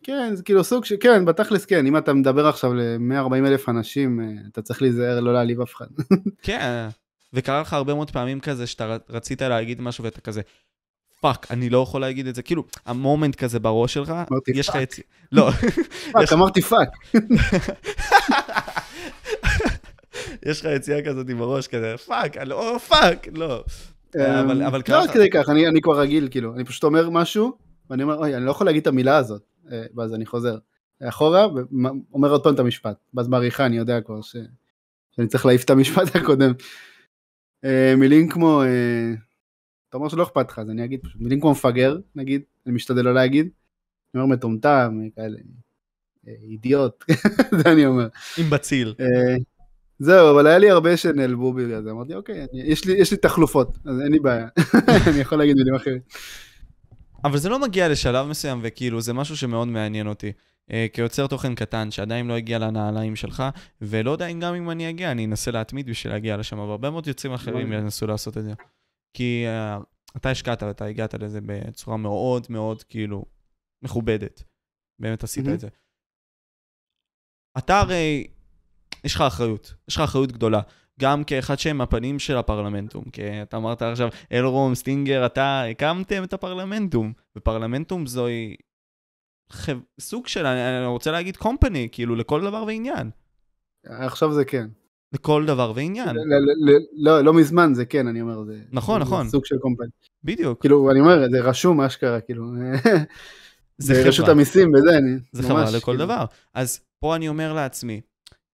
כן, 0.04 0.36
זה 0.36 0.44
כאילו 0.44 0.64
סוג 0.64 0.86
ש... 0.86 0.94
כן, 0.94 1.26
בתכלס 1.26 1.66
כן, 1.66 1.86
אם 1.88 1.98
אתה 1.98 2.14
מדבר 2.14 2.48
עכשיו 2.48 2.74
ל-140 2.74 3.36
אלף 3.48 3.70
אנשים, 3.70 4.20
אה, 4.22 4.26
אתה 4.52 4.62
צריך 4.62 4.82
להיזהר 4.82 5.20
לא 5.20 5.34
להעליב 5.34 5.62
אף 5.62 5.76
אחד. 5.76 5.86
כן, 6.44 6.88
וקרה 7.34 7.62
לך 7.62 7.74
הרבה 7.74 7.94
מאוד 7.94 8.12
פעמים 8.12 8.40
כזה 8.40 8.68
שאתה 8.68 8.98
רצית 9.10 9.42
להגיד 9.42 9.82
משהו 9.82 10.04
ואתה 10.04 10.22
כזה, 10.22 10.42
fuck, 11.22 11.48
אני 11.52 11.70
לא 11.70 11.84
יכול 11.84 12.02
להגיד 12.02 12.28
את 12.28 12.36
זה. 12.36 12.42
כאילו, 12.42 12.64
המומנט 12.86 13.36
כזה 13.36 13.60
בראש 13.60 13.94
שלך, 13.94 14.10
אמרתי, 14.10 14.52
יש 14.56 14.70
לך. 14.70 14.76
יצ... 14.76 15.00
לא, 15.32 15.52
fuck, 16.14 16.34
אמרתי 16.34 16.62
fuck. 16.62 16.90
יש 20.46 20.60
לך 20.66 20.72
יציאה 20.76 21.02
כזאת 21.06 21.26
בראש 21.28 21.68
כזה, 21.68 21.96
fuck, 22.06 22.38
לא, 22.38 22.78
fuck, 22.88 23.28
לא. 23.36 23.64
אבל- 24.16 24.62
אמ, 24.62 24.68
אבל 24.68 24.78
לא 24.78 24.84
ככה- 24.84 25.02
עד 25.04 25.12
כדי 25.12 25.30
כך, 25.30 25.50
אני 25.50 25.68
אני 25.68 25.82
כבר 25.82 26.00
רגיל, 26.00 26.28
כאילו, 26.32 26.56
אני 26.56 26.64
פשוט 26.64 26.84
אומר 26.84 27.10
משהו, 27.10 27.52
ואני 27.90 28.04
אומר, 28.04 28.18
אוי, 28.18 28.36
אני 28.36 28.46
לא 28.46 28.52
יכול 28.52 28.66
להגיד 28.68 28.82
את 28.82 28.88
המילה 28.88 29.18
הזאת, 29.18 29.42
אה, 29.42 29.48
ואז 29.96 30.14
אני 30.14 30.26
חוזר 30.26 30.58
אחורה, 31.04 31.48
ואומר 31.54 32.32
עוד 32.32 32.44
פעם 32.44 32.54
את 32.54 32.60
המשפט, 32.60 32.98
ואז 33.14 33.28
בעריכה 33.28 33.66
אני 33.66 33.78
יודע 33.78 34.02
כבר 34.02 34.22
ש- 34.22 34.36
שאני 35.16 35.28
צריך 35.28 35.46
להעיף 35.46 35.64
את 35.64 35.70
המשפט 35.70 36.04
הקודם. 36.16 36.52
אה, 37.66 37.94
מילים 37.98 38.30
כמו, 38.30 38.62
אה, 38.64 39.14
אתה 39.90 39.98
אומר 39.98 40.10
שלא 40.10 40.24
אכפת 40.24 40.50
לך, 40.52 40.60
אז 40.60 40.70
אני 40.70 40.86
אגיד 40.86 41.00
פשוט, 41.04 41.22
מילים 41.22 41.42
כמו 41.42 41.52
מפגר, 41.52 41.98
נגיד, 42.16 42.42
אני 42.66 42.76
משתדל 42.76 43.02
לא 43.06 43.14
להגיד, 43.14 43.50
אני 44.16 44.24
אומר 44.24 44.36
מטומטם, 44.36 45.00
כאלה, 45.16 45.38
אה, 46.28 46.34
אידיוט, 46.44 47.04
זה 47.64 47.72
אני 47.72 47.86
אומר. 47.86 48.08
עם 48.38 48.50
בציל. 48.50 48.94
אה, 49.00 49.36
זהו, 50.00 50.32
אבל 50.36 50.48
היה 50.48 50.58
לי 50.58 50.70
הרבה 50.70 50.98
שנעלבו 50.98 51.54
בגלל 51.54 51.84
זה, 51.84 51.92
אמרתי, 51.92 52.16
אוקיי, 52.16 52.42
אני- 52.54 52.62
יש 52.64 52.86
לי- 52.86 52.94
יש 52.98 53.12
לי 53.12 53.18
תחלופות, 53.18 53.78
אז 53.86 54.00
אין 54.02 54.12
לי 54.12 54.20
בעיה, 54.20 54.48
אני 55.12 55.20
יכול 55.20 55.38
להגיד 55.38 55.56
מילים 55.56 55.76
אחרים. 55.76 56.00
אבל 57.24 57.38
זה 57.38 57.50
לא 57.50 57.60
מגיע 57.60 57.90
לשלב 57.90 58.28
מסוים, 58.28 58.60
וכאילו, 58.64 59.02
זה 59.02 59.14
משהו 59.14 59.38
שמאוד 59.38 59.68
מעניין 59.68 60.08
אותי. 60.08 60.32
אה, 60.72 60.86
כיוצר 60.94 61.28
תוכן 61.28 61.56
קטן, 61.56 61.92
שעדיין 61.92 62.28
לא 62.28 62.34
הגיע 62.34 62.60
לנעליים 62.60 63.16
שלך, 63.16 63.44
ולא 63.82 64.12
יודע 64.12 64.28
אם 64.28 64.40
גם 64.40 64.56
אם 64.56 64.72
אני 64.72 64.90
אגיע, 64.90 65.12
אני 65.12 65.26
אנסה 65.26 65.52
להתמיד 65.52 65.90
בשביל 65.90 66.14
להגיע 66.14 66.38
לשם, 66.38 66.60
אבל 66.60 66.72
הרבה 66.72 66.90
מאוד 66.90 67.08
יוצרים 67.08 67.34
אחרים 67.34 67.68
וואי. 67.70 67.80
ינסו 67.80 68.08
לעשות 68.08 68.38
את 68.38 68.44
זה. 68.44 68.54
כי 69.14 69.44
אה, 69.48 69.78
אתה 70.18 70.30
השקעת 70.30 70.64
ואתה 70.64 70.86
הגעת 70.86 71.14
לזה 71.14 71.40
בצורה 71.46 71.98
מאוד 71.98 72.48
מאוד, 72.50 72.84
כאילו, 72.84 73.26
מכובדת. 73.82 74.44
באמת 75.00 75.24
עשית. 75.24 75.48
את 75.54 75.60
זה. 75.60 75.68
אתה 77.58 77.80
הרי, 77.80 78.28
יש 79.04 79.16
לך 79.16 79.22
אחריות, 79.22 79.74
יש 79.88 79.96
לך 79.96 80.02
אחריות 80.02 80.32
גדולה. 80.32 80.62
גם 81.00 81.24
כאחד 81.24 81.60
שהם 81.60 81.82
הפנים 81.82 82.20
של 82.20 82.38
הפרלמנטום, 82.38 83.04
כי 83.04 83.42
אתה 83.42 83.58
אמרת 83.58 83.82
עכשיו, 83.82 84.10
אלרום, 84.32 84.76
סטינגר, 84.76 85.26
אתה 85.26 85.64
הקמתם 85.64 86.24
את 86.24 86.34
הפרלמנטום, 86.34 87.14
ופרלמנטום 87.38 88.08
זוהי 88.08 88.56
חב... 89.52 89.78
סוג 90.00 90.28
של, 90.28 90.46
אני, 90.46 90.86
רוצה 90.86 91.12
להגיד 91.12 91.38
קומפני, 91.38 91.88
כאילו 91.92 92.16
לכל 92.16 92.42
דבר 92.42 92.64
ועניין. 92.68 93.10
עכשיו 93.86 94.34
זה 94.34 94.46
כן. 94.46 94.68
לכל 95.14 95.46
דבר 95.48 95.74
ועניין, 95.76 96.16
לא, 96.98 97.22
לא 97.22 97.34
מזמן 97.34 97.74
זה 97.74 97.86
כן, 97.86 98.08
אני 98.08 98.22
אומר, 98.22 98.44
זה... 98.44 98.60
נכון, 98.72 99.00
זה 99.00 99.06
נכון. 99.06 99.30
סוג 99.30 99.46
של 99.46 99.58
קומפני. 99.58 99.88
בדיוק. 100.24 100.62
כאילו, 100.62 100.92
אני 100.92 101.00
אומר, 101.00 101.30
זה 101.32 101.42
רשום 101.42 101.82
אשכרה, 101.82 102.22
כאילו. 102.22 102.46
זה 103.78 103.94
זה 103.94 104.08
רשות 104.08 104.26
חברה, 104.26 104.32
המיסים 104.32 104.74
וזה, 104.74 104.98
אני... 104.98 105.12
זה 105.32 105.42
ממש, 105.42 105.52
חברה 105.52 105.78
לכל 105.78 105.92
כאילו. 105.92 106.06
דבר. 106.06 106.26
אז 106.54 106.80
פה 107.00 107.16
אני 107.16 107.28
אומר 107.28 107.54
לעצמי, 107.54 108.02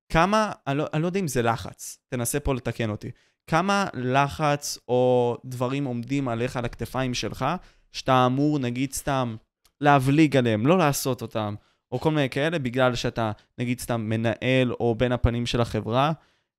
כמה, 0.09 0.51
אני 0.67 0.77
לא, 0.77 0.85
אני 0.93 1.01
לא 1.01 1.07
יודע 1.07 1.19
אם 1.19 1.27
זה 1.27 1.41
לחץ, 1.41 1.99
תנסה 2.09 2.39
פה 2.39 2.53
לתקן 2.53 2.89
אותי. 2.89 3.11
כמה 3.47 3.87
לחץ 3.93 4.77
או 4.87 5.37
דברים 5.45 5.85
עומדים 5.85 6.27
עליך 6.27 6.57
על 6.57 6.65
הכתפיים 6.65 7.13
שלך, 7.13 7.45
שאתה 7.91 8.25
אמור, 8.25 8.59
נגיד 8.59 8.93
סתם, 8.93 9.35
להבליג 9.81 10.37
עליהם, 10.37 10.67
לא 10.67 10.77
לעשות 10.77 11.21
אותם, 11.21 11.55
או 11.91 11.99
כל 11.99 12.11
מיני 12.11 12.29
כאלה, 12.29 12.59
בגלל 12.59 12.95
שאתה, 12.95 13.31
נגיד 13.57 13.79
סתם, 13.79 14.01
מנהל 14.01 14.71
או 14.79 14.95
בין 14.95 15.11
הפנים 15.11 15.45
של 15.45 15.61
החברה, 15.61 16.11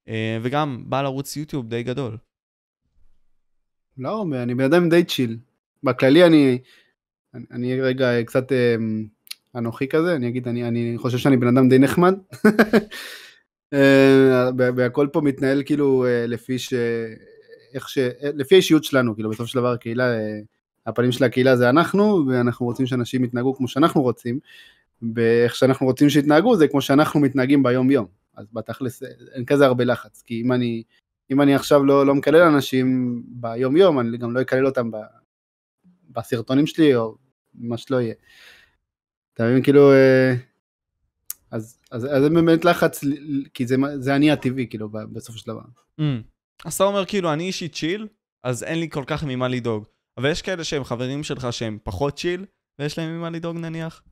אה, 0.09 0.39
וגם 0.43 0.85
בעל 0.87 1.05
ערוץ 1.05 1.37
יוטיוב 1.37 1.69
די 1.69 1.83
גדול. 1.83 2.17
לא, 3.99 4.25
אני 4.35 4.55
בן 4.55 4.65
אדם 4.65 4.89
די 4.89 5.05
צ'יל. 5.05 5.39
בכללי 5.83 6.25
אני... 6.27 6.59
אני- 7.35 7.45
אני 7.51 7.81
רגע 7.81 8.23
קצת 8.25 8.53
אמ, 8.53 9.07
אנוכי 9.57 9.89
כזה, 9.89 10.17
אני 10.17 10.29
אגיד, 10.29 10.49
אני, 10.49 10.69
אני 10.69 10.95
חושב 10.99 11.19
שאני 11.19 11.37
בן 11.37 11.57
אדם 11.57 11.69
די 11.69 11.79
נחמד. 11.79 12.15
אה, 13.73 14.51
ב- 14.57 14.71
בהכל 14.71 15.09
פה 15.13 15.21
מתנהל 15.21 15.63
כאילו 15.67 16.07
אה, 16.07 16.27
לפי 16.27 16.59
ש... 16.59 16.75
איך 17.75 17.89
ש... 17.89 17.99
אה, 17.99 18.31
לפי 18.35 18.55
האישיות 18.55 18.85
שלנו, 18.85 19.15
כאילו 19.15 19.31
בסופו 19.31 19.47
של 19.47 19.59
דבר 19.59 19.73
הקהילה, 19.73 20.13
אה, 20.13 20.39
הפנים 20.87 21.13
של 21.13 21.25
הקהילה 21.25 21.57
זה 21.57 21.71
אנחנו, 21.71 22.25
ואנחנו 22.29 22.67
רוצים 22.67 22.87
שאנשים 22.87 23.25
יתנהגו 23.25 23.55
כמו 23.55 23.69
שאנחנו 23.69 24.03
רוצים, 24.03 24.39
ואיך 25.15 25.55
שאנחנו 25.55 25.87
רוצים 25.87 26.11
שיתנהגו 26.11 26.57
זה 26.57 26.69
כמו 26.69 26.81
שאנחנו 26.81 27.21
מתנהגים 27.21 27.63
ביום 27.63 27.91
יום. 27.91 28.07
אז 28.37 28.47
בתכלס 28.53 29.03
אה, 29.03 29.09
אין 29.35 29.45
כזה 29.45 29.67
הרבה 29.67 29.85
לחץ, 29.85 30.23
כי 30.27 30.43
אם 30.43 30.53
אני, 30.53 30.83
אם 31.31 31.41
אני 31.41 31.55
עכשיו 31.55 31.85
לא, 31.85 32.07
לא 32.07 32.15
מקלל 32.15 32.43
אנשים 32.43 33.23
ביום 33.27 33.77
יום, 33.77 34.01
אני 34.01 34.19
גם 34.19 34.35
לא 34.35 34.41
אקלל 34.41 34.67
אותם 34.67 34.91
ב, 34.91 34.97
בסרטונים 36.11 36.67
שלי, 36.67 36.97
או 36.97 37.17
מה 37.55 37.77
שלא 37.77 38.01
יהיה. 38.01 38.15
אתה 39.35 39.45
מבין, 39.45 39.63
כאילו, 39.63 39.93
אה, 39.93 40.35
אז, 41.51 41.79
אז, 41.91 42.05
אז 42.05 42.23
זה 42.23 42.31
באמת 42.31 42.65
לחץ, 42.65 43.05
כי 43.55 43.67
זה, 43.67 43.77
זה 43.99 44.17
אני 44.17 44.31
הטבעי, 44.31 44.67
כאילו, 44.71 44.89
בסופו 45.13 45.39
של 45.39 45.47
דבר. 45.47 45.63
Mm. 46.01 46.03
אז 46.65 46.75
אתה 46.75 46.85
אומר, 46.85 47.05
כאילו, 47.05 47.33
אני 47.33 47.45
אישית 47.45 47.75
צ'יל, 47.75 48.07
אז 48.43 48.63
אין 48.63 48.81
לי 48.81 48.91
כל 48.91 49.05
כך 49.07 49.25
ממה 49.25 49.49
לדאוג. 49.49 49.85
אבל 50.17 50.31
יש 50.31 50.43
כאלה 50.43 50.65
שהם 50.65 50.85
חברים 50.85 51.23
שלך 51.23 51.53
שהם 51.53 51.79
פחות 51.83 52.19
צ'יל, 52.19 52.45
ויש 52.79 52.99
להם 52.99 53.19
ממה 53.19 53.31
לדאוג 53.31 53.57
נניח? 53.57 54.03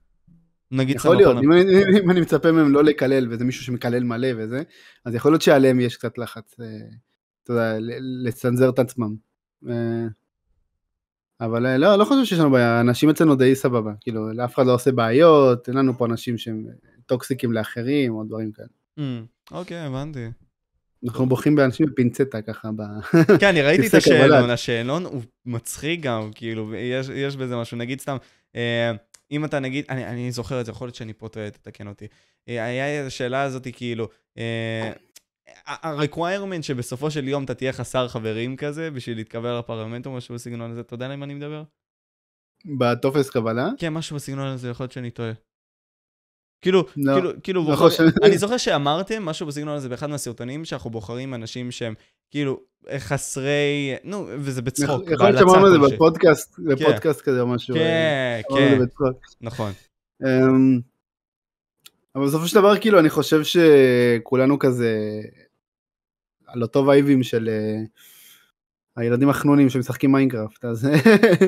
נגיד 0.70 0.96
יכול 0.96 1.16
להיות. 1.16 1.36
אם 1.42 1.52
אני, 1.52 1.62
אם 2.02 2.10
אני 2.10 2.20
מצפה 2.20 2.52
מהם 2.52 2.72
לא 2.72 2.84
לקלל, 2.84 3.32
וזה 3.32 3.44
מישהו 3.44 3.64
שמקלל 3.64 4.04
מלא 4.04 4.28
וזה, 4.36 4.62
אז 5.04 5.14
יכול 5.14 5.32
להיות 5.32 5.42
שעליהם 5.42 5.80
יש 5.80 5.96
קצת 5.96 6.18
לחץ, 6.18 6.60
אה, 6.60 6.66
אתה 7.42 7.52
יודע, 7.52 7.76
לצנזר 8.24 8.68
את 8.68 8.78
עצמם. 8.78 9.16
אה, 9.68 10.06
אבל 11.40 11.66
אה, 11.66 11.78
לא, 11.78 11.96
לא 11.96 12.04
חושב 12.04 12.24
שיש 12.24 12.38
לנו 12.38 12.50
בעיה, 12.50 12.80
אנשים 12.80 13.10
אצלנו 13.10 13.34
די 13.34 13.54
סבבה, 13.54 13.92
כאילו, 14.00 14.32
לאף 14.32 14.54
אחד 14.54 14.66
לא 14.66 14.74
עושה 14.74 14.92
בעיות, 14.92 15.68
אין 15.68 15.76
לנו 15.76 15.98
פה 15.98 16.06
אנשים 16.06 16.38
שהם 16.38 16.66
טוקסיקים 17.06 17.52
לאחרים, 17.52 18.14
או 18.14 18.24
דברים 18.24 18.52
כאלה. 18.52 18.68
Mm, 18.98 19.02
אוקיי, 19.50 19.78
הבנתי. 19.78 20.26
אנחנו 21.04 21.26
בוכים 21.26 21.54
באנשים 21.54 21.86
בפינצטה 21.86 22.42
ככה, 22.42 22.70
ב... 22.76 22.82
כן, 23.40 23.48
אני 23.48 23.62
ראיתי 23.62 23.86
את. 23.86 23.94
השאלון, 23.94 24.50
השאלון 24.50 25.04
הוא 25.04 25.22
מצחיק 25.46 26.00
גם, 26.00 26.30
כאילו, 26.34 26.74
יש, 26.74 27.08
יש 27.14 27.36
בזה 27.36 27.56
משהו. 27.56 27.76
נגיד 27.76 28.00
סתם, 28.00 28.16
אה, 28.56 28.92
אם 29.30 29.44
אתה 29.44 29.60
נגיד, 29.60 29.84
אני, 29.88 30.06
אני 30.06 30.32
זוכר 30.32 30.60
את 30.60 30.66
זה, 30.66 30.72
יכול 30.72 30.86
להיות 30.86 30.94
שאני 30.94 31.12
פה 31.12 31.28
טועה, 31.28 31.50
תתקן 31.50 31.88
אותי. 31.88 32.06
אה, 32.48 32.64
היה 32.64 33.02
את 33.02 33.06
השאלה 33.06 33.42
הזאת, 33.42 33.66
כאילו, 33.72 34.08
אה, 34.38 34.92
ה-requirement 35.66 36.62
שבסופו 36.62 37.10
של 37.10 37.28
יום 37.28 37.44
אתה 37.44 37.54
תהיה 37.54 37.72
חסר 37.72 38.08
חברים 38.08 38.56
כזה, 38.56 38.90
בשביל 38.90 39.16
להתקבל 39.16 39.58
לפרלמנט 39.58 40.06
או 40.06 40.12
משהו 40.12 40.34
בסגנון 40.34 40.70
הזה, 40.70 40.80
אתה 40.80 40.94
יודע 40.94 41.08
למה 41.08 41.24
אני 41.24 41.34
מדבר? 41.34 41.62
בטופס 42.78 43.30
קבלה. 43.30 43.68
כן, 43.78 43.92
משהו 43.92 44.16
בסגנון 44.16 44.46
הזה, 44.46 44.68
יכול 44.68 44.84
להיות 44.84 44.92
שאני 44.92 45.10
טועה. 45.10 45.32
כאילו, 46.60 46.84
לא, 46.96 47.14
כאילו, 47.14 47.30
כאילו, 47.42 47.64
לא 47.64 47.76
בוחר... 47.76 48.04
אני 48.22 48.38
זוכר 48.38 48.56
שאמרתם 48.56 49.22
משהו 49.22 49.46
בסגנון 49.46 49.76
הזה 49.76 49.88
באחד 49.88 50.10
מהסרטונים, 50.10 50.64
שאנחנו 50.64 50.90
בוחרים 50.90 51.34
אנשים 51.34 51.70
שהם 51.70 51.94
כאילו 52.30 52.60
חסרי, 52.98 53.94
נו, 54.04 54.26
וזה 54.28 54.62
בצחוק, 54.62 55.10
יכול 55.10 55.26
להיות 55.26 55.38
שאמרנו 55.38 55.66
את 55.66 55.72
זה 55.72 55.94
בפודקאסט, 55.94 56.58
בפודקאסט 56.58 57.20
כזה 57.20 57.40
או 57.40 57.46
משהו. 57.46 57.74
כן, 57.74 58.40
את 58.82 58.94
כן. 58.98 59.04
נכון. 59.40 59.72
אמ, 60.24 60.80
אבל 62.14 62.26
בסופו 62.26 62.46
של 62.46 62.58
דבר 62.60 62.78
כאילו 62.78 62.98
אני 62.98 63.10
חושב 63.10 63.40
שכולנו 63.42 64.58
כזה 64.58 65.20
על 66.46 66.62
אותו 66.62 66.86
vibe 66.86 67.10
ים 67.10 67.22
של 67.22 67.48
אה, 67.48 67.82
הילדים 68.96 69.28
החנונים 69.28 69.70
שמשחקים 69.70 70.12
מיינקראפט 70.12 70.64
אז 70.64 70.86
אה, 70.86 70.94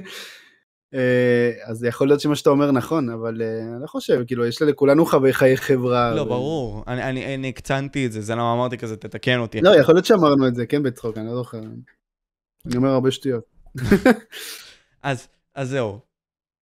אז 1.65 1.85
יכול 1.85 2.09
להיות 2.09 2.21
שמה 2.21 2.37
שאתה 2.37 2.51
אומר 2.51 2.71
נכון, 2.71 3.11
אבל 3.11 3.43
אה, 3.43 3.61
אני 3.75 3.83
לא 3.83 3.87
חושב, 3.87 4.25
כאילו, 4.27 4.47
יש 4.47 4.63
לכולנו 4.63 5.07
חיי 5.07 5.57
חברה. 5.57 6.15
לא, 6.15 6.21
ו- 6.23 6.29
ברור, 6.29 6.85
אני- 6.87 7.03
אני 7.03 7.35
אני 7.35 7.49
הקצנתי 7.49 8.07
את 8.07 8.13
זה, 8.13 8.21
זה 8.21 8.33
למה 8.35 8.53
אמרתי 8.55 8.79
כזה, 8.79 8.97
תתקן 8.97 9.39
אותי. 9.39 9.61
לא, 9.61 9.71
יכול 9.81 9.95
להיות 9.95 10.05
שאמרנו 10.07 10.49
את 10.49 10.55
זה, 10.55 10.67
כן, 10.67 10.83
בצחוק, 10.83 11.19
אני 11.19 11.27
לא 11.27 11.35
זוכר. 11.35 11.59
אני 12.67 12.77
אומר 12.77 12.89
הרבה 12.89 13.11
שטויות. 13.11 13.45
אז, 15.03 15.29
אז 15.55 15.69
זהו. 15.71 15.99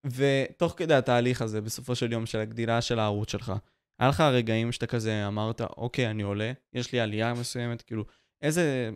ותוך 0.07 0.75
כדי 0.77 0.95
התהליך 0.95 1.43
הזה, 1.43 1.61
בסופו 1.61 1.95
של 1.95 2.13
יום, 2.13 2.27
של 2.27 2.39
הגדילה 2.39 2.81
של 2.81 2.99
הערוץ 2.99 3.31
שלך, 3.33 3.53
היה 3.99 4.09
לך 4.09 4.21
רגעים 4.21 4.73
שאתה 4.73 4.87
כזה 4.87 5.27
אמרת, 5.27 5.61
אוקיי, 5.61 6.11
אני 6.11 6.23
עולה, 6.23 6.53
יש 6.73 6.93
לי 6.93 7.01
עלייה 7.01 7.35
מסוימת, 7.35 7.83
כאילו, 7.83 8.05
איזה 8.43 8.91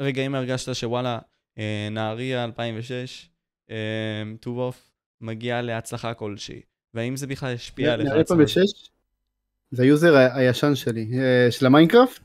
רגעים 0.00 0.34
הרגשת 0.34 0.74
שוואלה, 0.74 1.18
אה, 1.58 1.88
נהריה 1.90 2.44
2006, 2.44 3.28
אה, 3.70 4.22
טובוף, 4.40 4.90
מגיע 5.20 5.62
להצלחה 5.62 6.14
כלשהי, 6.14 6.60
והאם 6.94 7.16
זה 7.16 7.26
בכלל 7.26 7.54
השפיע 7.54 7.92
עליך? 7.92 8.08
נערי 8.08 8.24
פעם? 8.24 8.38
בשש, 8.38 8.90
זה 9.70 9.82
ה 9.82 9.89
user 9.89 10.16
הישן 10.16 10.74
שלי, 10.74 11.08
אה, 11.18 11.50
של 11.50 11.66
המיינקראפט, 11.66 12.20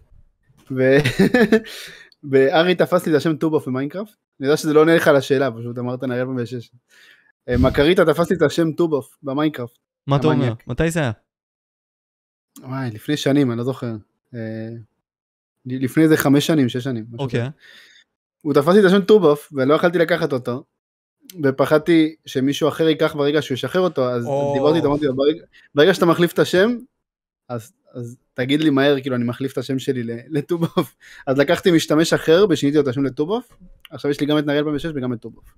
וואי 2.31 2.75
תפס 2.75 3.05
לי 3.05 3.11
את 3.11 3.17
השם 3.17 3.35
טובוף 3.35 3.67
במיינקראפט, 3.67 4.13
אני 4.39 4.47
יודע 4.47 4.57
שזה 4.57 4.73
לא 4.73 4.79
עונה 4.79 4.95
לך 4.95 5.07
על 5.07 5.15
השאלה, 5.15 5.51
פשוט 5.51 5.77
אמרת 5.77 6.03
נערי 6.03 6.25
פעם 6.25 6.35
בשש. 6.35 6.71
אה, 7.49 7.57
מקריטה 7.57 8.05
תפס 8.05 8.29
לי 8.29 8.37
את 8.37 8.41
השם 8.41 8.71
טובוף 8.71 9.17
במיינקראפט. 9.23 9.77
מה 10.07 10.15
אתה 10.15 10.27
אומר? 10.27 10.53
מתי 10.67 10.91
זה 10.91 10.99
היה? 10.99 11.11
וואי, 12.59 12.91
לפני 12.91 13.17
שנים, 13.17 13.51
אני 13.51 13.57
לא 13.57 13.63
זוכר. 13.63 13.95
אה, 14.35 14.69
לפני 15.65 16.03
איזה 16.03 16.17
חמש 16.17 16.47
שנים, 16.47 16.69
שש 16.69 16.83
שנים. 16.83 17.05
אוקיי. 17.19 17.49
הוא 18.41 18.53
תפס 18.53 18.73
לי 18.73 18.79
את 18.79 18.85
השם 18.85 19.01
טובוף, 19.01 19.49
ולא 19.53 19.73
יכלתי 19.73 19.97
לקחת 19.97 20.33
אותו, 20.33 20.63
ופחדתי 21.43 22.15
שמישהו 22.25 22.67
אחר 22.69 22.87
ייקח 22.87 23.13
ברגע 23.15 23.41
שהוא 23.41 23.55
ישחרר 23.55 23.81
אותו, 23.81 24.09
אז 24.09 24.25
או. 24.25 24.53
דיברתי 24.55 24.77
איתו, 24.77 24.87
אמרתי 24.87 25.05
לו, 25.05 25.15
"ברגע- 25.15 25.43
ברגע 25.75 25.93
שאתה 25.93 26.05
מחליף 26.05 26.33
את 26.33 26.39
השם, 26.39 26.77
אז, 27.49 27.73
אז 27.93 28.17
תגיד 28.33 28.61
לי 28.61 28.69
מהר, 28.69 29.01
כאילו, 29.01 29.15
אני 29.15 29.23
מחליף 29.23 29.53
את 29.53 29.57
השם 29.57 29.79
שלי 29.79 30.03
לטובוף. 30.29 30.95
אז 31.27 31.37
לקחתי 31.37 31.71
משתמש 31.71 32.13
אחר, 32.13 32.45
ושיניתי 32.49 32.77
לו 32.77 32.83
את 32.83 32.87
השם 32.87 33.03
לטובוף, 33.03 33.57
עכשיו 33.91 34.11
יש 34.11 34.19
לי 34.21 34.25
גם 34.25 34.37
את 34.37 34.45
נהריאל 34.45 34.63
2006 34.63 34.91
וגם 34.95 35.13
את 35.13 35.19
טובוף. 35.19 35.55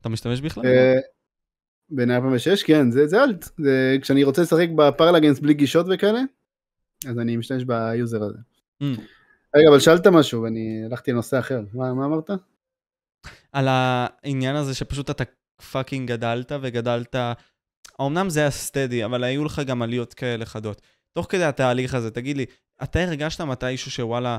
אתה 0.00 0.08
משתמש 0.08 0.40
בכלל? 0.40 0.66
אה, 0.66 0.94
בנהריאל 1.90 2.22
2006, 2.22 2.62
כן, 2.62 2.90
זה, 2.90 3.06
זה 3.06 3.24
אלט. 3.24 3.48
זה, 3.58 3.96
כשאני 4.02 4.24
רוצה 4.24 4.42
לשחק 4.42 4.68
בפרלגנס 4.76 5.40
בלי 5.40 5.54
גישות 5.54 5.86
וכאלה, 5.90 6.20
אז 7.08 7.18
אני 7.18 7.36
משתמש 7.36 7.64
ביוזר 7.64 8.22
הזה. 8.22 8.38
Mm. 8.82 8.86
רגע, 9.56 9.68
אבל 9.68 9.80
שאלת 9.80 10.06
משהו, 10.06 10.42
ואני 10.42 10.82
הלכתי 10.86 11.12
לנושא 11.12 11.38
אחר. 11.38 11.62
מה, 11.74 11.94
מה 11.94 12.04
אמרת? 12.04 12.30
על 13.52 13.68
העניין 13.70 14.56
הזה 14.56 14.74
שפשוט 14.74 15.10
אתה 15.10 15.24
fucking 15.72 16.08
גדלת 16.08 16.52
וגדלת, 16.62 17.16
אמנם 18.00 18.30
זה 18.30 18.40
היה 18.40 18.50
steady, 18.50 19.04
אבל 19.04 19.24
היו 19.24 19.44
לך 19.44 19.62
גם 19.66 19.82
עליות 19.82 20.14
כאלה 20.14 20.46
חדות. 20.46 20.82
תוך 21.12 21.26
כדי 21.28 21.44
התהליך 21.44 21.94
הזה, 21.94 22.10
תגיד 22.10 22.36
לי, 22.36 22.46
אתה 22.82 23.00
הרגשת 23.00 23.40
מתישהו 23.40 23.90
שוואלה, 23.90 24.38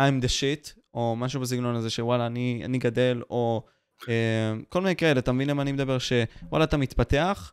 I'm 0.00 0.24
the 0.24 0.28
shit, 0.28 0.80
או 0.94 1.16
משהו 1.16 1.40
בסגנון 1.40 1.76
הזה 1.76 1.90
שוואלה, 1.90 2.26
אני, 2.26 2.62
אני 2.64 2.78
גדל, 2.78 3.22
או 3.30 3.64
אה, 4.08 4.52
כל 4.68 4.80
מיני 4.80 4.96
כאלה, 4.96 5.20
אתה 5.20 5.32
מבין 5.32 5.48
למה 5.48 5.62
אני 5.62 5.72
מדבר? 5.72 5.98
שוואלה, 5.98 6.64
אתה 6.64 6.76
מתפתח, 6.76 7.52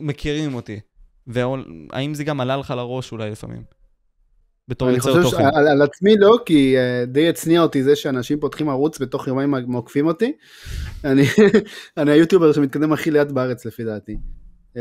ומכירים 0.00 0.54
אותי. 0.54 0.80
והאם 1.26 2.14
זה 2.14 2.24
גם 2.24 2.40
עלה 2.40 2.56
לך 2.56 2.70
לראש 2.70 3.12
אולי 3.12 3.30
לפעמים? 3.30 3.64
בתור 4.68 4.88
אני 4.88 4.96
יוצר 4.96 5.10
חושב 5.10 5.22
תוכן. 5.22 5.36
שעל 5.52 5.68
על 5.68 5.82
עצמי 5.82 6.16
לא, 6.16 6.38
כי 6.46 6.76
uh, 6.76 7.06
די 7.06 7.28
הצניע 7.28 7.62
אותי 7.62 7.82
זה 7.82 7.96
שאנשים 7.96 8.40
פותחים 8.40 8.68
ערוץ 8.68 8.98
בתוך 8.98 9.28
יומיים 9.28 9.54
עוקפים 9.54 10.06
אותי. 10.06 10.32
אני, 11.04 11.22
אני 11.96 12.10
היוטיובר 12.10 12.52
שמתקדם 12.52 12.92
הכי 12.92 13.10
לאט 13.10 13.32
בארץ 13.32 13.66
לפי 13.66 13.84
דעתי. 13.84 14.16
Uh, 14.76 14.78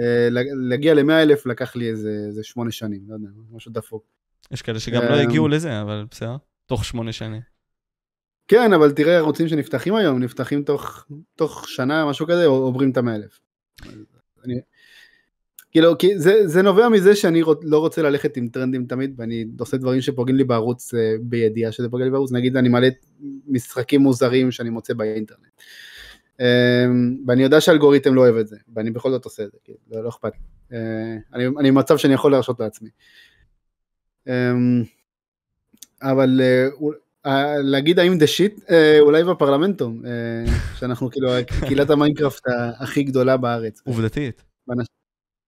להגיע 0.70 0.94
ל-100 0.94 1.12
אלף 1.12 1.46
לקח 1.46 1.76
לי 1.76 1.90
איזה, 1.90 2.44
שמונה 2.44 2.72
שנים, 2.72 3.02
לא 3.08 3.14
יודע, 3.14 3.28
משהו 3.52 3.72
דפוק. 3.72 4.04
יש 4.52 4.62
כאלה 4.62 4.80
שגם 4.80 5.02
לא 5.04 5.16
אמ, 5.16 5.28
הגיעו 5.28 5.48
לזה, 5.48 5.82
אבל 5.82 6.06
בסדר. 6.12 6.36
תוך 6.66 6.86
שמונה 6.86 7.12
שנים. 7.12 7.42
כן, 8.48 8.74
אבל 8.74 8.92
תראה 8.92 9.18
ערוצים 9.18 9.48
שנפתחים 9.48 9.96
היום, 9.96 10.24
נפתחים 10.24 10.64
תוך, 10.64 11.06
תוך 11.36 11.70
שנה, 11.70 12.06
משהו 12.06 12.28
כזה, 12.28 12.46
עוברים 12.46 12.92
את 12.92 12.98
המאה 12.98 13.16
אלף. 13.16 13.40
אני... 14.46 14.60
כאילו, 15.74 15.98
כי 15.98 16.20
זה, 16.20 16.48
זה 16.48 16.62
נובע 16.62 16.90
מזה 16.90 17.16
שאני 17.16 17.42
רוצ, 17.42 17.60
לא 17.64 17.80
רוצה 17.80 18.02
ללכת 18.02 18.38
עם 18.38 18.48
טרנדים 18.48 18.86
תמיד, 18.86 19.14
ואני 19.18 19.46
עושה 19.60 19.78
דברים 19.78 20.02
שפוגעים 20.02 20.38
לי 20.38 20.44
בערוץ 20.44 20.94
אה, 20.94 21.16
בידיעה 21.22 21.72
שזה 21.72 21.90
פוגע 21.90 22.04
לי 22.04 22.12
בערוץ, 22.12 22.32
נגיד 22.32 22.58
אני 22.58 22.70
מעלה 22.70 22.90
משחקים 23.48 24.02
מוזרים 24.02 24.52
שאני 24.52 24.70
מוצא 24.70 24.94
באינטרנט. 24.94 25.40
אה, 26.42 26.86
ואני 27.28 27.44
יודע 27.44 27.62
שהאלגוריתם 27.62 28.16
לא 28.16 28.22
אוהב 28.22 28.36
את 28.36 28.48
זה, 28.48 28.58
ואני 28.76 28.92
בכל 28.92 29.12
זאת 29.12 29.26
עושה 29.26 29.44
את 29.44 29.52
זה, 29.52 29.58
כאילו, 29.64 29.78
לא, 29.92 30.04
לא 30.04 30.10
אכפת. 30.10 30.32
אה, 30.74 31.18
אני, 31.34 31.46
אני 31.60 31.72
במצב 31.72 31.98
שאני 31.98 32.14
יכול 32.14 32.32
להרשות 32.32 32.60
לעצמי. 32.60 32.90
אה, 34.28 34.54
אבל 36.02 36.42
אה, 37.26 37.62
להגיד 37.64 38.00
האם 38.00 38.18
דה 38.18 38.28
שיט, 38.28 38.72
אולי 39.00 39.24
בפרלמנטום, 39.24 40.02
שאנחנו 40.76 41.10
כאילו 41.12 41.30
קהילת 41.68 41.90
המיינקראפט 41.90 42.44
הכי 42.80 43.04
גדולה 43.04 43.38
בארץ. 43.38 43.82
עובדתית. 43.86 44.44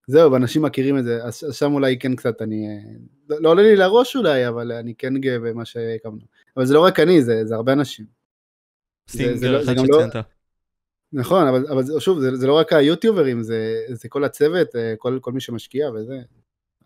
זהו, 0.07 0.31
ואנשים 0.31 0.61
מכירים 0.61 0.97
את 0.97 1.03
זה, 1.03 1.23
אז 1.23 1.43
שם 1.51 1.73
אולי 1.73 1.99
כן 1.99 2.15
קצת 2.15 2.41
אני... 2.41 2.67
אה, 2.67 2.91
לא 3.29 3.41
לא 3.41 3.49
עולה 3.49 3.63
לי 3.63 3.75
לראש 3.75 4.15
אולי, 4.15 4.47
אבל 4.47 4.71
אני 4.71 4.95
כן 4.97 5.17
גאה 5.17 5.39
במה 5.39 5.65
שהקמנו. 5.65 6.21
אבל 6.57 6.65
זה 6.65 6.73
לא 6.73 6.83
רק 6.83 6.99
אני, 6.99 7.21
זה, 7.21 7.45
זה 7.45 7.55
הרבה 7.55 7.73
אנשים. 7.73 8.05
זה 9.09 9.17
סטינגר 9.17 9.51
לא- 9.51 9.63
אחד 9.63 9.77
לא- 9.77 9.83
שציינת. 9.85 10.25
נכון, 11.13 11.47
אבל, 11.47 11.65
אבל 11.67 11.99
שוב, 11.99 12.19
זה, 12.19 12.35
זה 12.35 12.47
לא 12.47 12.53
רק 12.53 12.73
היוטיוברים, 12.73 13.43
זה, 13.43 13.81
זה 13.89 14.09
כל 14.09 14.23
הצוות, 14.23 14.75
אה, 14.75 14.93
כל, 14.97 15.19
כל 15.21 15.31
מי 15.31 15.41
שמשקיע 15.41 15.89
וזה. 15.89 16.21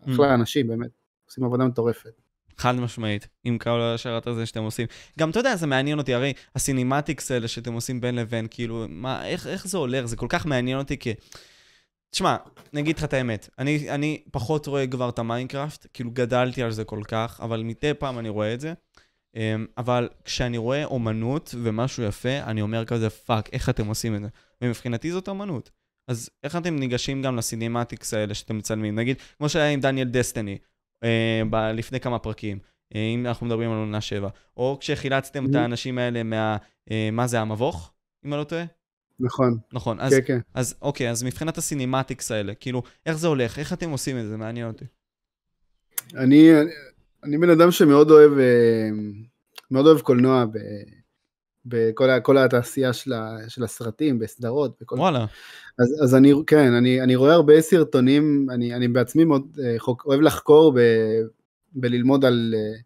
אחלה 0.08 0.34
אנשים, 0.34 0.68
באמת. 0.68 0.90
עושים 1.26 1.44
עבודה 1.44 1.64
מטורפת. 1.64 2.20
חד 2.56 2.74
משמעית, 2.74 3.28
עם 3.44 3.58
כל 3.58 3.80
השרת 3.80 4.26
הזה 4.26 4.46
שאתם 4.46 4.62
עושים. 4.62 4.86
גם, 5.18 5.30
אתה 5.30 5.40
יודע, 5.40 5.56
זה 5.56 5.66
מעניין 5.66 5.98
אותי, 5.98 6.14
הרי 6.14 6.32
ה 6.56 6.63
cinematics 6.63 7.30
האלה 7.30 7.48
שאתם 7.48 7.72
עושים 7.72 8.00
בין 8.00 8.14
לבין, 8.14 8.46
כאילו, 8.50 8.86
מה, 8.88 9.26
איך, 9.26 9.46
איך 9.46 9.66
זה 9.66 9.78
הולך? 9.78 10.04
זה 10.04 10.16
כל 10.16 10.26
כך 10.28 10.46
מעניין 10.46 10.78
אותי 10.78 10.98
כי... 10.98 11.14
תשמע, 12.10 12.36
אני 12.72 12.80
אגיד 12.80 12.98
לך 12.98 13.04
את 13.04 13.12
האמת, 13.12 13.48
אני, 13.58 13.90
אני 13.90 14.22
פחות 14.32 14.66
רואה 14.66 14.86
כבר 14.86 15.08
את 15.08 15.18
המיינקראפט, 15.18 15.86
כאילו 15.92 16.10
גדלתי 16.10 16.62
על 16.62 16.70
זה 16.70 16.84
כל 16.84 17.00
כך, 17.08 17.40
אבל 17.42 17.62
מדי 17.62 17.94
פעם 17.94 18.18
אני 18.18 18.28
רואה 18.28 18.54
את 18.54 18.60
זה. 18.60 18.72
אמ, 19.36 19.66
אבל 19.78 20.08
כשאני 20.24 20.58
רואה 20.58 20.84
אומנות 20.84 21.54
ומשהו 21.62 22.02
יפה, 22.02 22.38
אני 22.38 22.62
אומר 22.62 22.84
כזה, 22.84 23.10
fuck, 23.10 23.48
איך 23.52 23.68
אתם 23.68 23.86
עושים 23.86 24.14
את 24.16 24.20
זה? 24.20 24.28
ומבחינתי 24.62 25.12
זאת 25.12 25.28
אומנות. 25.28 25.70
אז 26.08 26.30
איך 26.42 26.56
אתם 26.56 26.76
ניגשים 26.76 27.22
גם 27.22 27.36
ל 27.36 27.43
cinematics 27.43 28.14
האלה 28.14 28.34
שאתם 28.34 28.58
מצלמים? 28.58 28.94
נגיד, 28.98 29.16
כמו 29.38 29.48
שהיה 29.48 29.70
עם 29.70 29.80
דניאל 29.80 30.08
דסטיני, 30.08 30.58
אה, 31.04 31.42
ב- 31.50 31.56
לפני 31.74 32.00
כמה 32.00 32.18
פרקים, 32.18 32.58
אה, 32.94 33.00
אם 33.14 33.26
אנחנו 33.26 33.46
מדברים 33.46 33.70
על 33.70 33.76
עונה 33.78 34.00
7, 34.00 34.28
או 34.56 34.76
כשחילצתם 34.80 35.46
את 35.46 35.54
Mhm. 35.54 35.58
האנשים 35.58 35.98
האלה 35.98 36.22
מה... 36.22 36.56
אה, 36.90 37.08
מה 37.12 37.26
זה, 37.26 37.40
המבוך? 37.40 37.92
אם 38.26 38.32
אני 38.32 38.38
לא 38.40 38.44
טועה? 38.44 38.64
נכון, 39.20 39.58
נכון. 39.72 40.00
אז, 40.00 40.12
כן, 40.14 40.20
כן. 40.26 40.38
אז 40.54 40.74
אוקיי, 40.82 41.10
אז 41.10 41.22
מבחינת 41.22 41.58
ה 41.58 41.64
cinematics 41.64 42.30
האלה, 42.30 42.54
כאילו, 42.54 42.82
איך 43.06 43.16
זה 43.18 43.26
הולך? 43.26 43.58
איך 43.58 43.72
אתם 43.72 43.90
עושים 43.90 44.18
את 44.18 44.26
זה? 44.28 44.36
מעניין 44.36 44.66
אותי. 44.66 44.84
אני, 46.14 46.50
אני 47.24 47.38
בן 47.38 47.50
אדם 47.50 47.70
שמאוד 47.70 48.10
אוהב, 48.10 48.38
אה, 48.38 48.88
מאוד 49.70 49.86
אוהב 49.86 50.00
קולנוע 50.00 50.44
ב, 50.44 50.58
בכל 51.64 52.10
ה- 52.10 52.20
כל 52.20 52.38
התעשייה 52.38 52.92
של, 52.92 53.12
ה, 53.12 53.36
של 53.48 53.64
הסרטים, 53.64 54.18
בסדרות, 54.18 54.76
בכל... 54.80 54.96
וואלה. 54.98 55.26
אז, 55.78 55.96
אז 56.02 56.14
אני, 56.14 56.32
כן, 56.46 56.72
אני, 56.72 57.02
אני 57.02 57.16
רואה 57.16 57.32
הרבה 57.32 57.60
סרטונים, 57.60 58.46
אני, 58.50 58.74
אני 58.74 58.88
בעצמי 58.88 59.24
מאוד 59.24 59.58
אה, 59.64 59.74
חוק, 59.78 60.04
אוהב 60.06 60.20
לחקור 60.20 60.72
ב, 60.76 60.80
בללמוד 61.72 62.24
על, 62.24 62.54
אה, 62.56 62.80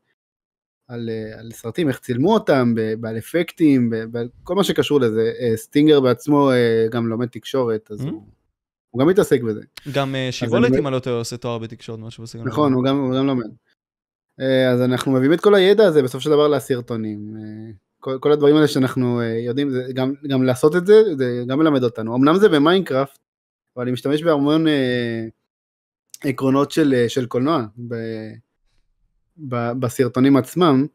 על, 0.94 1.10
אה, 1.10 1.40
על 1.40 1.50
סרטים, 1.52 1.88
איך 1.88 1.98
צילמו 1.98 2.34
אותם, 2.34 2.74
ב- 2.76 3.06
על 3.06 3.18
אפקטים, 3.18 3.90
בכל 4.12 4.54
מה 4.54 4.64
שקשור 4.64 5.00
לזה. 5.00 5.32
אה, 5.40 5.56
סטינגר 5.56 6.00
בעצמו 6.00 6.50
אה, 6.50 6.86
גם 6.90 7.06
לומד 7.08 7.26
תקשורת, 7.28 7.90
אז 7.90 8.00
Mm. 8.00 8.08
הוא, 8.10 8.22
הוא 8.90 9.00
גם 9.00 9.08
מתעסק 9.08 9.42
בזה. 9.42 9.60
גם 9.94 10.14
שיבולת, 10.30 10.72
אם 10.78 10.86
אני 10.86 10.94
לא 10.94 10.98
טועה, 10.98 11.16
עושה 11.16 11.36
תואר 11.36 11.58
בתקשורת, 11.58 11.98
משהו 11.98 12.22
בסגנון. 12.22 12.48
נכון. 12.48 12.72
הוא 12.72 12.84
גם, 12.84 12.98
הוא 12.98 13.16
גם 13.16 13.26
לומד. 13.26 13.46
אז 14.72 14.82
אנחנו 14.82 15.12
מביאים 15.12 15.32
את 15.32 15.40
כל 15.40 15.54
הידע 15.54 15.86
הזה 15.86 16.02
בסופו 16.02 16.20
של 16.20 16.30
דבר 16.30 16.48
לסרטונים. 16.48 17.36
כל, 18.00 18.18
כל 18.20 18.32
הדברים 18.32 18.56
האלה 18.56 18.68
שאנחנו 18.68 19.22
יודעים, 19.22 19.70
זה 19.70 19.82
גם, 19.94 20.14
גם 20.28 20.42
לעשות 20.42 20.76
את 20.76 20.86
זה, 20.86 21.02
זה 21.18 21.44
גם 21.46 21.58
מלמד 21.58 21.82
אותנו. 21.84 22.16
אמנם 22.16 22.36
זה 22.38 22.48
במיינקראפט, 22.48 23.18
אבל 23.76 23.82
אני 23.82 23.92
משתמש 23.92 24.22
בהמון 24.22 24.68
אה, 24.68 25.24
עקרונות 26.24 26.70
של, 26.70 27.04
של 27.08 27.26
קולנוע 27.26 27.64
ב, 27.88 27.94
בסרטונים 29.78 30.36
עצמם, 30.36 30.86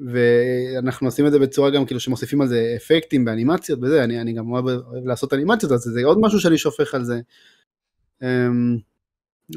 ואנחנו 0.00 1.06
עושים 1.06 1.26
את 1.26 1.32
זה 1.32 1.38
בצורה 1.38 1.70
גם 1.70 1.86
כאילו 1.86 2.00
שמוסיפים 2.00 2.40
על 2.40 2.48
זה 2.48 2.74
אפקטים 2.76 3.24
באנימציות 3.24 3.78
וזה, 3.82 4.04
אני, 4.04 4.20
אני 4.20 4.32
גם 4.32 4.52
אוהב, 4.52 4.64
אוהב 4.68 5.06
לעשות 5.06 5.32
אנימציות, 5.32 5.72
אז 5.72 5.80
זה 5.80 6.04
עוד 6.04 6.18
משהו 6.20 6.40
שאני 6.40 6.58
שופך 6.58 6.94
על 6.94 7.04
זה. 7.04 7.20
אמ, 8.22 8.76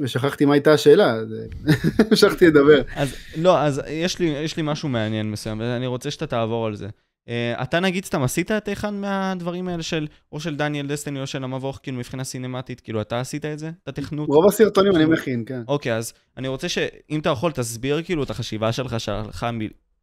ושכחתי 0.01 0.45
מה 0.45 0.53
הייתה 0.53 0.73
השאלה, 0.73 1.13
אז 1.13 1.27
המשכתי 2.09 2.47
לדבר. 2.47 2.81
אז 2.95 3.15
לא, 3.37 3.61
אז 3.61 3.81
יש 3.89 4.19
לי, 4.19 4.25
יש 4.25 4.57
לי 4.57 4.63
משהו 4.65 4.89
מעניין 4.89 5.31
מסוים, 5.31 5.59
ואני 5.59 5.87
רוצה 5.87 6.11
שאתה 6.11 6.27
תעבור 6.27 6.65
על 6.65 6.75
זה. 6.75 6.87
Uh, 7.25 7.63
אתה 7.63 7.79
נגיד 7.79 8.05
סתם 8.05 8.23
עשית 8.23 8.51
את 8.51 8.69
אחד 8.69 8.89
מהדברים 8.89 9.67
האלה 9.67 9.83
של, 9.83 10.07
או 10.31 10.39
של 10.39 10.55
דניאל 10.55 10.87
דסטיני 10.87 11.21
או 11.21 11.27
של 11.27 11.43
המבוך, 11.43 11.79
כאילו 11.83 11.97
מבחינה 11.97 12.23
סינמטית, 12.23 12.81
כאילו 12.81 13.01
אתה 13.01 13.19
עשית 13.19 13.45
את 13.45 13.59
זה? 13.59 13.71
את 13.83 13.87
התכנות? 13.87 14.29
רוב 14.29 14.47
הסרטונים 14.47 14.95
אני 14.95 15.05
מכין, 15.05 15.43
כן. 15.45 15.61
אוקיי, 15.67 15.95
אז 15.95 16.13
אני 16.37 16.47
רוצה 16.47 16.69
שאם 16.69 17.19
אתה 17.19 17.29
יכול, 17.29 17.51
תסביר 17.51 18.03
כאילו 18.03 18.23
את 18.23 18.29
החשיבה 18.29 18.71
שלך, 18.71 18.99
שלך 18.99 19.45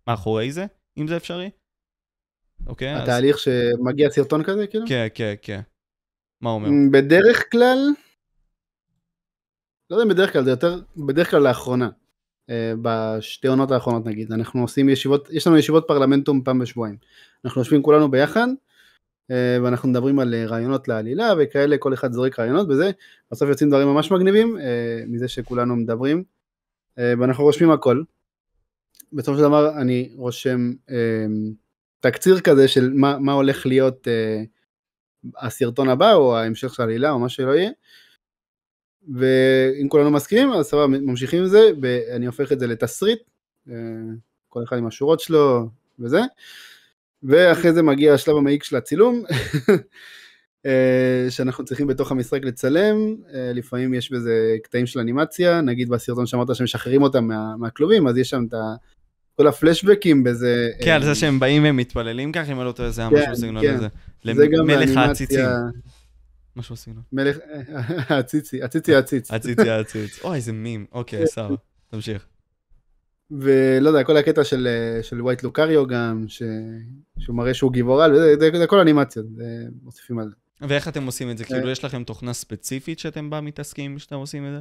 מאחורי 0.07 0.53
זה, 0.53 0.67
אם 0.99 1.09
זה 1.09 1.17
אפשרי. 1.17 1.51
אוקיי, 2.67 2.97
אז... 2.97 3.03
התהליך 3.03 3.39
שמגיע 3.39 4.11
סרטון 4.11 4.43
כזה, 4.45 4.67
כאילו? 4.67 4.87
כן, 4.89 5.07
כן, 5.15 5.35
כן. 5.43 5.61
מה 6.41 6.51
אומר? 6.51 6.69
בדרך 6.93 7.45
כלל, 7.53 7.79
לא 9.91 9.97
יודע 9.97 10.05
אם 10.05 10.09
בדרך 10.09 10.33
כלל, 10.33 10.45
זה 10.45 10.51
יותר, 10.51 10.81
בדרך 10.97 11.31
כלל 11.31 11.43
לאחרונה. 11.43 11.89
אה, 12.53 12.73
בשתי 12.83 13.49
עונות 13.49 13.71
האחרונות 13.71 14.07
נגיד, 14.07 14.33
אנחנו 14.33 14.63
עושים 14.63 14.89
ישיבות, 14.89 15.29
יש 15.31 15.47
לנו 15.47 15.59
ישיבות 15.59 15.85
פרלמנטום 15.89 16.43
פעם 16.45 16.59
בשבועיים. 16.59 16.97
אנחנו 17.45 17.61
יושבים 17.61 17.83
כולנו 17.83 18.11
ביחד, 18.11 18.49
אה, 19.31 19.59
ואנחנו 19.63 19.89
מדברים 19.89 20.19
על 20.19 20.35
אה, 20.35 20.47
רעיונות 20.47 20.89
לעלילה 20.89 21.33
וכאלה, 21.39 21.79
כל 21.79 21.95
אחד 21.95 22.13
זורק 22.13 22.39
רעיונות 22.39 22.69
וזה, 22.69 22.91
בסוף 23.33 23.49
יוצאים 23.49 23.71
דברים 23.71 23.89
ממש 23.89 24.11
מגניבים 24.11 24.59
מזה 25.07 25.29
שכולנו 25.29 25.77
מדברים, 25.77 26.25
ואנחנו 26.97 27.45
רושמים 27.45 27.71
הכל. 27.71 28.03
בסופו 29.13 29.37
של 29.39 29.43
דבר 29.43 29.81
אני 29.81 30.13
רושם 30.17 30.73
תקציר 32.01 32.41
כזה 32.41 32.69
של 32.69 32.93
מה, 32.95 33.19
מה 33.19 33.33
הולך 33.33 33.67
להיות 33.67 34.09
הסרטון 35.39 35.89
הבא 35.89 36.13
או 36.13 36.37
ההמשך 36.37 36.75
של 36.75 36.83
העלילה 36.83 37.11
או 37.11 37.19
מה 37.19 37.29
שלא 37.29 37.51
יהיה. 37.51 37.71
ואם 39.09 39.89
כולנו 39.89 40.11
מסכימים 40.11 40.53
אז 40.53 40.67
סבבה 40.67 40.87
ממשיכים 40.87 41.43
עם 41.43 41.49
זה 41.49 41.71
ואני 41.83 42.27
הופך 42.27 42.53
את 42.53 42.59
זה 42.59 42.67
לתסריט 42.67 43.19
אה, 43.71 43.75
כל 44.49 44.63
אחד 44.65 44.79
עם 44.79 44.87
השורות 44.87 45.21
שלו 45.21 45.69
וזה 45.99 46.21
ואחרי 47.23 47.73
זה 47.73 47.83
מגיע 47.83 48.15
השלב 48.15 48.37
המעיק 48.37 48.65
של 48.65 48.77
הצילום 48.77 49.23
אה, 50.67 51.27
שאנחנו 51.31 51.65
צריכים 51.65 51.87
בתוך 51.87 52.13
המשחק 52.13 52.45
לצלם 52.45 52.97
אה, 53.35 53.53
לפעמים 53.55 53.95
יש 53.95 54.13
בזה 54.13 54.57
קטעים 54.63 54.87
של 54.87 55.01
אנימציה 55.01 55.61
נגיד 55.61 55.89
בסרטון 55.89 56.27
שאמרת 56.27 56.57
שמשחררים 56.57 57.03
אותם 57.03 57.25
מה, 57.25 57.57
מהכלובים 57.57 58.07
אז 58.07 58.17
יש 58.17 58.31
שם 58.31 58.45
את 58.49 58.55
ה... 58.55 58.75
כל 59.37 59.47
הפלשבקים 59.47 60.25
בזה. 60.25 60.71
כן, 60.81 60.91
על 60.91 61.05
זה 61.05 61.15
שהם 61.15 61.41
באים 61.41 61.63
ומתפללים 61.67 62.33
ככה, 62.33 62.53
אם 62.53 62.59
אני 62.59 62.67
לא 62.67 62.73
טועה, 62.73 62.91
זה 62.91 63.03
היה 63.03 63.11
משהו 63.11 63.33
בסגנון 63.33 63.67
הזה. 63.67 63.89
למלך 64.25 64.97
העציצים. 64.97 65.45
משהו 66.57 66.75
בסגנון. 66.75 67.03
מלך, 67.13 67.37
הציצי, 68.19 68.63
הציצי 68.63 68.95
העציץ. 68.95 69.31
הציצי 69.31 69.71
העציץ. 69.71 70.23
אוי, 70.25 70.37
איזה 70.37 70.53
מים. 70.53 70.87
אוקיי, 70.93 71.27
סבבה, 71.27 71.55
תמשיך. 71.89 72.27
ולא 73.31 73.89
יודע, 73.89 74.05
כל 74.05 74.17
הקטע 74.17 74.45
של, 74.45 74.69
של 75.03 75.23
וייט 75.23 75.43
לוקריו 75.43 75.87
גם, 75.87 76.25
ש... 76.29 76.43
שהוא 77.19 77.37
מראה 77.37 77.55
שהוא 77.55 77.73
גיבור 77.73 78.03
על, 78.03 78.17
זה, 78.17 78.35
זה, 78.41 78.59
זה 78.59 78.67
כל 78.67 78.79
אנימציות, 78.79 79.27
זה 79.37 79.65
מוסיפים 79.83 80.19
על 80.19 80.29
זה. 80.29 80.35
ואיך 80.69 80.89
אתם 80.89 81.07
עושים 81.07 81.31
את 81.31 81.39
זה? 81.39 81.45
כאילו, 81.45 81.71
יש 81.71 81.85
לכם 81.85 82.05
תוכנה 82.05 82.33
ספציפית 82.33 82.99
שאתם 82.99 83.31
בה 83.31 83.41
מתעסקים 83.41 83.97
כשאתם 83.97 84.17
עושים 84.17 84.47
את 84.47 84.51
זה? 84.53 84.61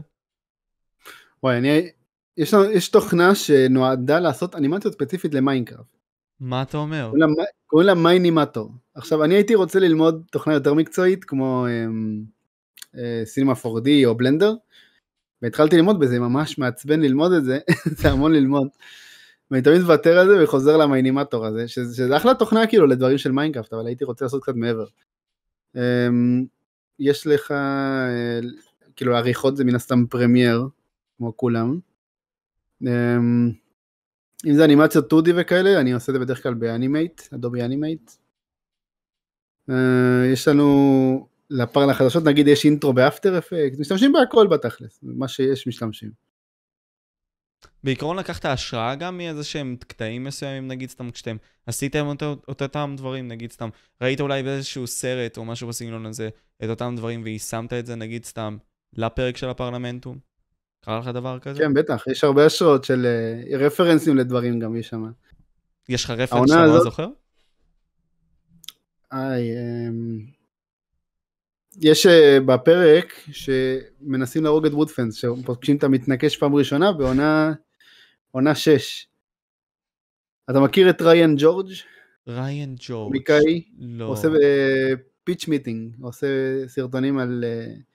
וואי, 1.43 1.57
אני... 1.57 1.89
יש, 2.37 2.53
יש 2.73 2.89
תוכנה 2.89 3.35
שנועדה 3.35 4.19
לעשות 4.19 4.55
אנימציות 4.55 4.93
ספציפית 4.93 5.33
למיינקראפט. 5.33 5.97
מה 6.41 6.61
אתה 6.61 6.77
אומר? 6.77 7.11
קוראים 7.67 7.87
לה 7.87 7.95
Mine-imator. 7.95 8.71
עכשיו, 8.95 9.23
אני 9.23 9.35
הייתי 9.35 9.55
רוצה 9.55 9.79
ללמוד 9.79 10.23
תוכנה 10.31 10.53
יותר 10.53 10.73
מקצועית, 10.73 11.23
כמו 11.25 11.65
Cinema 13.25 13.53
4D 13.53 14.05
או 14.05 14.15
בלנדר, 14.15 14.53
והתחלתי 15.41 15.75
ללמוד 15.75 15.99
בזה, 15.99 16.19
ממש 16.19 16.57
מעצבן 16.57 16.99
ללמוד 16.99 17.31
את 17.31 17.43
זה, 17.43 17.59
זה 17.99 18.11
המון 18.11 18.33
ללמוד. 18.33 18.67
ואני 19.51 19.61
תמיד 19.61 19.81
מוותר 19.81 20.17
על 20.19 20.27
זה 20.27 20.43
וחוזר 20.43 20.77
ל 20.77 20.83
Mine-imator 20.83 21.45
הזה, 21.45 21.67
שזה, 21.67 21.95
שזה 21.95 22.17
אחלה 22.17 22.33
תוכנה 22.33 22.67
כאילו 22.67 22.87
לדברים 22.87 23.17
של 23.17 23.31
מיינקראפט, 23.31 23.73
אבל 23.73 23.87
הייתי 23.87 24.05
רוצה 24.05 24.25
לעשות 24.25 24.43
קצת 24.43 24.55
מעבר. 24.55 24.85
אמ, 25.75 26.45
יש 26.99 27.27
לך, 27.27 27.51
אה, 27.51 28.39
כאילו 28.95 29.15
עריכות 29.15 29.57
זה 29.57 29.63
מן 29.63 29.75
הסתם 29.75 30.05
Premiere, 30.09 30.67
כמו 31.17 31.37
כולם. 31.37 31.79
אם 34.45 34.55
זה 34.55 34.65
אנימציות 34.65 35.13
2D 35.13 35.29
וכאלה, 35.35 35.79
אני 35.79 35.91
עושה 35.91 36.11
את 36.11 36.13
זה 36.13 36.19
בדרך 36.19 36.43
כלל 36.43 36.53
ב 36.53 36.61
Animate, 36.61 37.21
Adobe 37.34 37.61
Animate. 37.61 38.11
אה, 39.69 40.25
יש 40.33 40.47
לנו, 40.47 41.27
לפרל 41.49 41.89
החדשות 41.89 42.23
נגיד 42.23 42.47
יש 42.47 42.65
אינטרו 42.65 42.93
ב 42.93 43.01
After 43.01 43.38
Effect, 43.38 43.79
משתמשים 43.79 44.13
בהכל 44.13 44.47
בתכלס, 44.47 44.99
מה 45.03 45.27
שיש 45.27 45.67
משתמשים. 45.67 46.11
בעיקרון 47.83 48.19
לקחת 48.19 48.45
השראה 48.45 48.95
גם 48.95 49.17
מאיזה 49.17 49.43
שהם 49.43 49.75
קטעים 49.79 50.23
מסוימים, 50.23 50.67
נגיד 50.67 50.89
סתם 50.89 51.11
כשאתם 51.11 51.37
עשיתם 51.65 52.11
את 52.51 52.61
אותם 52.61 52.93
דברים, 52.97 53.27
נגיד 53.27 53.51
סתם, 53.51 53.69
ראית 54.01 54.21
אולי 54.21 54.43
באיזשהו 54.43 54.87
סרט 54.87 55.37
או 55.37 55.45
משהו 55.45 55.67
בסגנון 55.67 56.05
הזה, 56.05 56.29
את 56.63 56.69
אותם 56.69 56.93
דברים 56.97 57.21
ויישמת 57.23 57.73
את 57.73 57.85
זה 57.85 57.95
נגיד 57.95 58.25
סתם 58.25 58.57
לפרק 58.93 59.37
של 59.37 59.49
הפרלמנטום? 59.49 60.30
קרה 60.86 60.99
לך 60.99 61.07
דבר 61.07 61.39
כזה? 61.39 61.59
כן, 61.59 61.73
בטח, 61.73 62.03
יש 62.07 62.23
הרבה 62.23 62.45
השראות 62.45 62.84
של 62.84 63.05
uh, 63.51 63.55
רפרנסים 63.55 64.17
לדברים 64.17 64.59
גם 64.59 64.75
יש 64.75 64.88
שם. 64.88 65.11
יש 65.89 66.03
לך 66.05 66.09
רפרנס 66.09 66.49
שאתה 66.49 66.65
לא 66.65 66.84
זוכר? 66.84 67.07
איי, 69.11 69.51
um, 69.51 70.32
יש 71.82 72.05
uh, 72.05 72.09
בפרק 72.45 73.13
שמנסים 73.32 74.43
להרוג 74.43 74.65
את 74.65 74.73
וודפנס, 74.73 75.15
שפוגשים 75.15 75.77
את 75.77 75.84
המתנקש 75.84 76.38
פעם 76.38 76.55
ראשונה 76.55 76.91
בעונה 76.91 77.53
עונה 78.32 78.55
6. 78.55 79.07
אתה 80.49 80.59
מכיר 80.59 80.89
את 80.89 81.01
ריין 81.01 81.36
ג'ורג'? 81.38 81.71
ריין 82.27 82.75
ג'ורג'. 82.79 83.11
מיקאי? 83.11 83.63
לא. 83.79 84.05
עושה 84.05 84.27
פיץ' 85.23 85.43
אה, 85.43 85.49
מיטינג, 85.49 85.95
עושה 86.01 86.27
סרטונים 86.67 87.19
על... 87.19 87.43
Uh, 87.43 87.90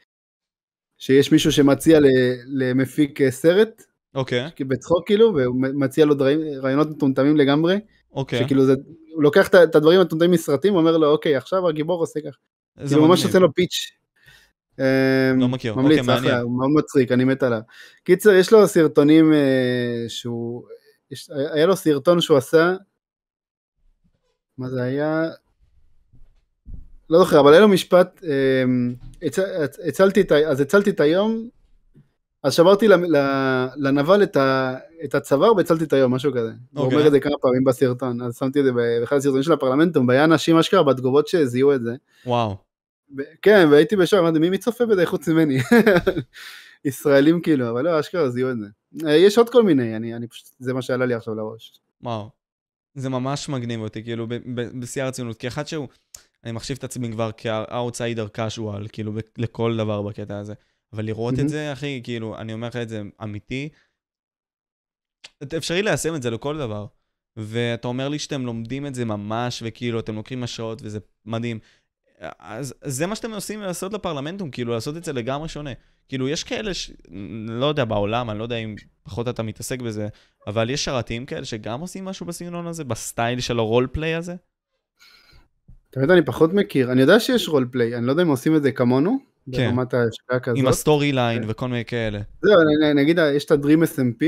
שיש 0.99 1.33
מישהו 1.33 1.53
שמציע 1.53 1.99
למפיק 2.47 3.21
אה, 3.21 3.31
סרט, 3.31 3.83
אוקיי. 4.15 4.47
Okay. 4.47 4.65
בצחוק 4.65 5.07
כאילו, 5.07 5.35
והוא 5.35 5.57
מציע 5.61 6.05
לו 6.05 6.15
דברים, 6.15 6.41
רעיונות 6.63 6.91
מטומטמים 6.91 7.37
לגמרי. 7.37 7.79
אוקיי. 8.13 8.41
Okay. 8.41 8.45
שכאילו 8.45 8.67
זה, 8.67 8.75
הוא 9.15 9.23
לוקח 9.23 9.49
את 9.49 9.75
הדברים 9.75 10.01
המטומטמים 10.01 10.31
מסרטים, 10.31 10.75
אומר 10.75 10.97
לו, 10.97 11.11
אוקיי, 11.11 11.37
עכשיו 11.37 11.69
הגיבור 11.69 12.01
עושה 12.01 12.21
כך. 12.21 12.37
כאילו 12.89 13.09
ממש 13.09 13.25
עושה 13.25 13.39
לו 13.39 13.55
פיץ'. 13.55 13.91
לא 15.39 15.49
מכיר, 15.49 15.75
ממליץ, 15.75 15.99
אוקיי, 15.99 16.15
מעניין. 16.15 16.41
הוא 16.41 16.59
מאוד 16.59 16.71
מצחיק, 16.71 17.13
אני 17.13 17.25
מת 17.25 17.43
עליו. 17.43 17.61
קיצר, 18.05 18.31
יש 18.31 18.53
לו 18.53 18.67
סרטונים 18.67 19.33
אה, 19.33 20.05
שהוא, 20.09 20.63
יש, 21.11 21.31
היה 21.55 21.67
לו 21.67 21.77
סרטון 21.77 22.21
שהוא 22.21 22.37
עשה, 22.37 22.75
מה 24.59 24.69
זה 24.69 24.83
היה? 24.83 25.25
לא 27.11 27.19
זוכר, 27.19 27.41
אבל 27.41 27.53
היה 27.53 27.61
לו 27.61 27.69
משפט, 27.69 28.25
אמ, 28.25 28.95
הצלתי 29.89 30.21
את, 30.21 30.33
אז 30.33 30.61
הצלתי 30.61 30.91
את 30.91 31.01
היום, 31.01 31.49
אז 32.43 32.55
שברתי 32.55 32.89
לנבל 33.77 34.23
את, 34.23 34.37
את 35.05 35.15
הצוואר 35.15 35.57
והצלתי 35.57 35.85
את 35.85 35.93
היום, 35.93 36.15
משהו 36.15 36.33
כזה. 36.33 36.49
Okay. 36.49 36.79
הוא 36.79 36.85
אומר 36.85 36.95
אוקיי. 36.95 37.07
את 37.07 37.13
זה 37.13 37.21
כמה 37.21 37.35
פעמים 37.41 37.65
בסרטון, 37.65 38.23
אז 38.23 38.37
שמתי 38.37 38.61
את 38.61 38.65
זה 38.65 38.73
באחד 38.73 39.17
הסרטונים 39.17 39.43
של 39.43 39.53
הפרלמנטום, 39.53 40.09
והיה 40.09 40.25
אנשים 40.25 40.59
אשכרה 40.59 40.83
בתגובות 40.83 41.29
שזיהו 41.29 41.75
את 41.75 41.83
זה. 41.83 41.95
וואו. 42.27 42.57
כן, 43.43 43.69
והייתי 43.71 43.97
בשם, 43.97 44.17
אמרתי, 44.17 44.39
מי 44.39 44.51
מצופה 44.51 44.87
בזה 44.87 45.07
חוץ 45.07 45.29
ממני? 45.29 45.59
ישראלים 46.85 47.41
כאילו, 47.41 47.71
אבל 47.71 47.85
לא, 47.85 48.01
אשכרה 48.01 48.31
זיהו 48.31 48.51
את 48.51 48.57
זה. 48.59 48.67
אה, 49.07 49.17
יש 49.17 49.39
עוד 49.39 49.51
כל 49.51 49.63
מיני, 49.63 49.97
אני, 49.97 50.15
אני 50.15 50.27
פשוט, 50.29 50.47
זה 50.59 50.75
מה 50.75 50.83
שעלה 50.83 51.07
לי 51.07 51.15
עכשיו 51.15 51.35
לראש. 51.35 51.81
וואו. 52.03 52.31
זה 52.95 53.09
ממש 53.09 53.49
מגניב 53.49 53.81
אותי, 53.81 54.05
כאילו, 54.05 54.27
בשיא 54.55 55.03
הרצינות, 55.03 55.37
כאחד 55.37 55.67
שהוא... 55.67 55.89
אני 56.47 56.53
מחשיב 56.53 56.77
את 56.77 56.85
עצמי 56.85 57.13
כבר 57.13 57.31
קאזואל, 58.33 58.89
כאילו, 58.89 59.13
לכל 59.39 59.77
דבר 59.77 60.03
בקטע 60.03 60.39
הזה. 60.39 60.55
אבל 60.93 61.05
לראות 61.05 61.35
mm-hmm. 61.35 61.41
את 61.41 61.49
זה, 61.49 61.73
אחי, 61.73 62.01
כאילו, 62.05 62.39
אני 62.39 62.53
אומר 62.53 62.69
לך 62.69 62.77
את 62.77 62.89
זה 62.89 63.03
אמיתי, 63.23 63.69
אפשרי 65.57 65.83
ליישם 65.83 66.15
את 66.15 66.23
זה 66.23 66.31
לכל 66.31 66.59
דבר. 66.59 66.87
ואתה 67.37 67.89
אומר 67.89 68.09
לי 68.09 68.19
שאתם 68.19 68.47
לומדים 68.47 68.87
את 68.87 68.95
זה 68.95 69.05
ממש, 69.05 69.63
וכאילו, 69.67 70.01
אתם 70.01 70.15
לוקחים 70.15 70.43
השעות, 70.43 70.83
וזה 70.83 70.99
מדהים. 71.25 71.59
אז 72.39 72.75
זה 72.85 73.07
מה 73.07 73.17
שאתם 73.17 73.33
עושים 73.33 73.61
לעשות 73.61 73.93
לפרמננטום, 73.93 74.51
כאילו, 74.51 74.73
לעשות 74.73 74.97
את 74.97 75.05
זה 75.05 75.13
לגמרי 75.13 75.49
שונה. 75.49 75.71
כאילו, 76.09 76.29
יש 76.29 76.45
כאלה, 76.45 76.75
ש... 76.75 76.91
לא 77.49 77.67
יודע, 77.67 77.85
בעולם, 77.85 78.31
אני 78.31 78.39
לא 78.39 78.43
יודע 78.43 78.57
אם 78.57 78.75
פחות 79.03 79.29
אתה 79.29 79.43
מתעסק 79.43 79.81
בזה, 79.81 80.09
אבל 80.47 80.71
יש 80.71 80.85
שרתים 80.85 81.27
כאלה 81.27 81.45
שגם 81.45 81.81
עושים 81.81 82.05
משהו 82.05 82.27
בסגנון 82.27 82.67
הזה, 82.67 82.85
בסטייל 82.85 83.41
של 83.41 83.59
ה 83.59 83.64
role 83.64 83.87
play 83.93 84.15
הזה? 84.15 84.37
באמת 85.97 86.11
אני 86.11 86.23
פחות 86.25 86.53
מכיר, 86.53 86.93
אני 86.93 87.01
יודע 87.01 87.21
שיש 87.21 87.49
role 87.49 87.69
play, 87.71 87.97
אני 87.97 88.07
לא 88.07 88.11
יודע 88.13 88.23
אם 88.23 88.29
עושים 88.29 88.57
את 88.57 88.63
זה 88.63 88.73
כמונו, 88.73 89.19
כן. 89.53 89.67
ברמת 89.67 89.95
ההשקעה 89.95 90.41
כזאת. 90.41 90.59
עם 90.59 90.67
ה 90.67 90.74
story 90.74 91.13
line 91.13 91.43
כן. 91.43 91.51
וכל 91.51 91.69
מיני 91.69 91.85
כאלה. 91.85 92.21
זהו, 92.43 92.55
נגיד, 92.95 93.19
יש 93.35 93.45
את 93.45 93.51
הדרים 93.51 93.83
SMP, 93.83 94.25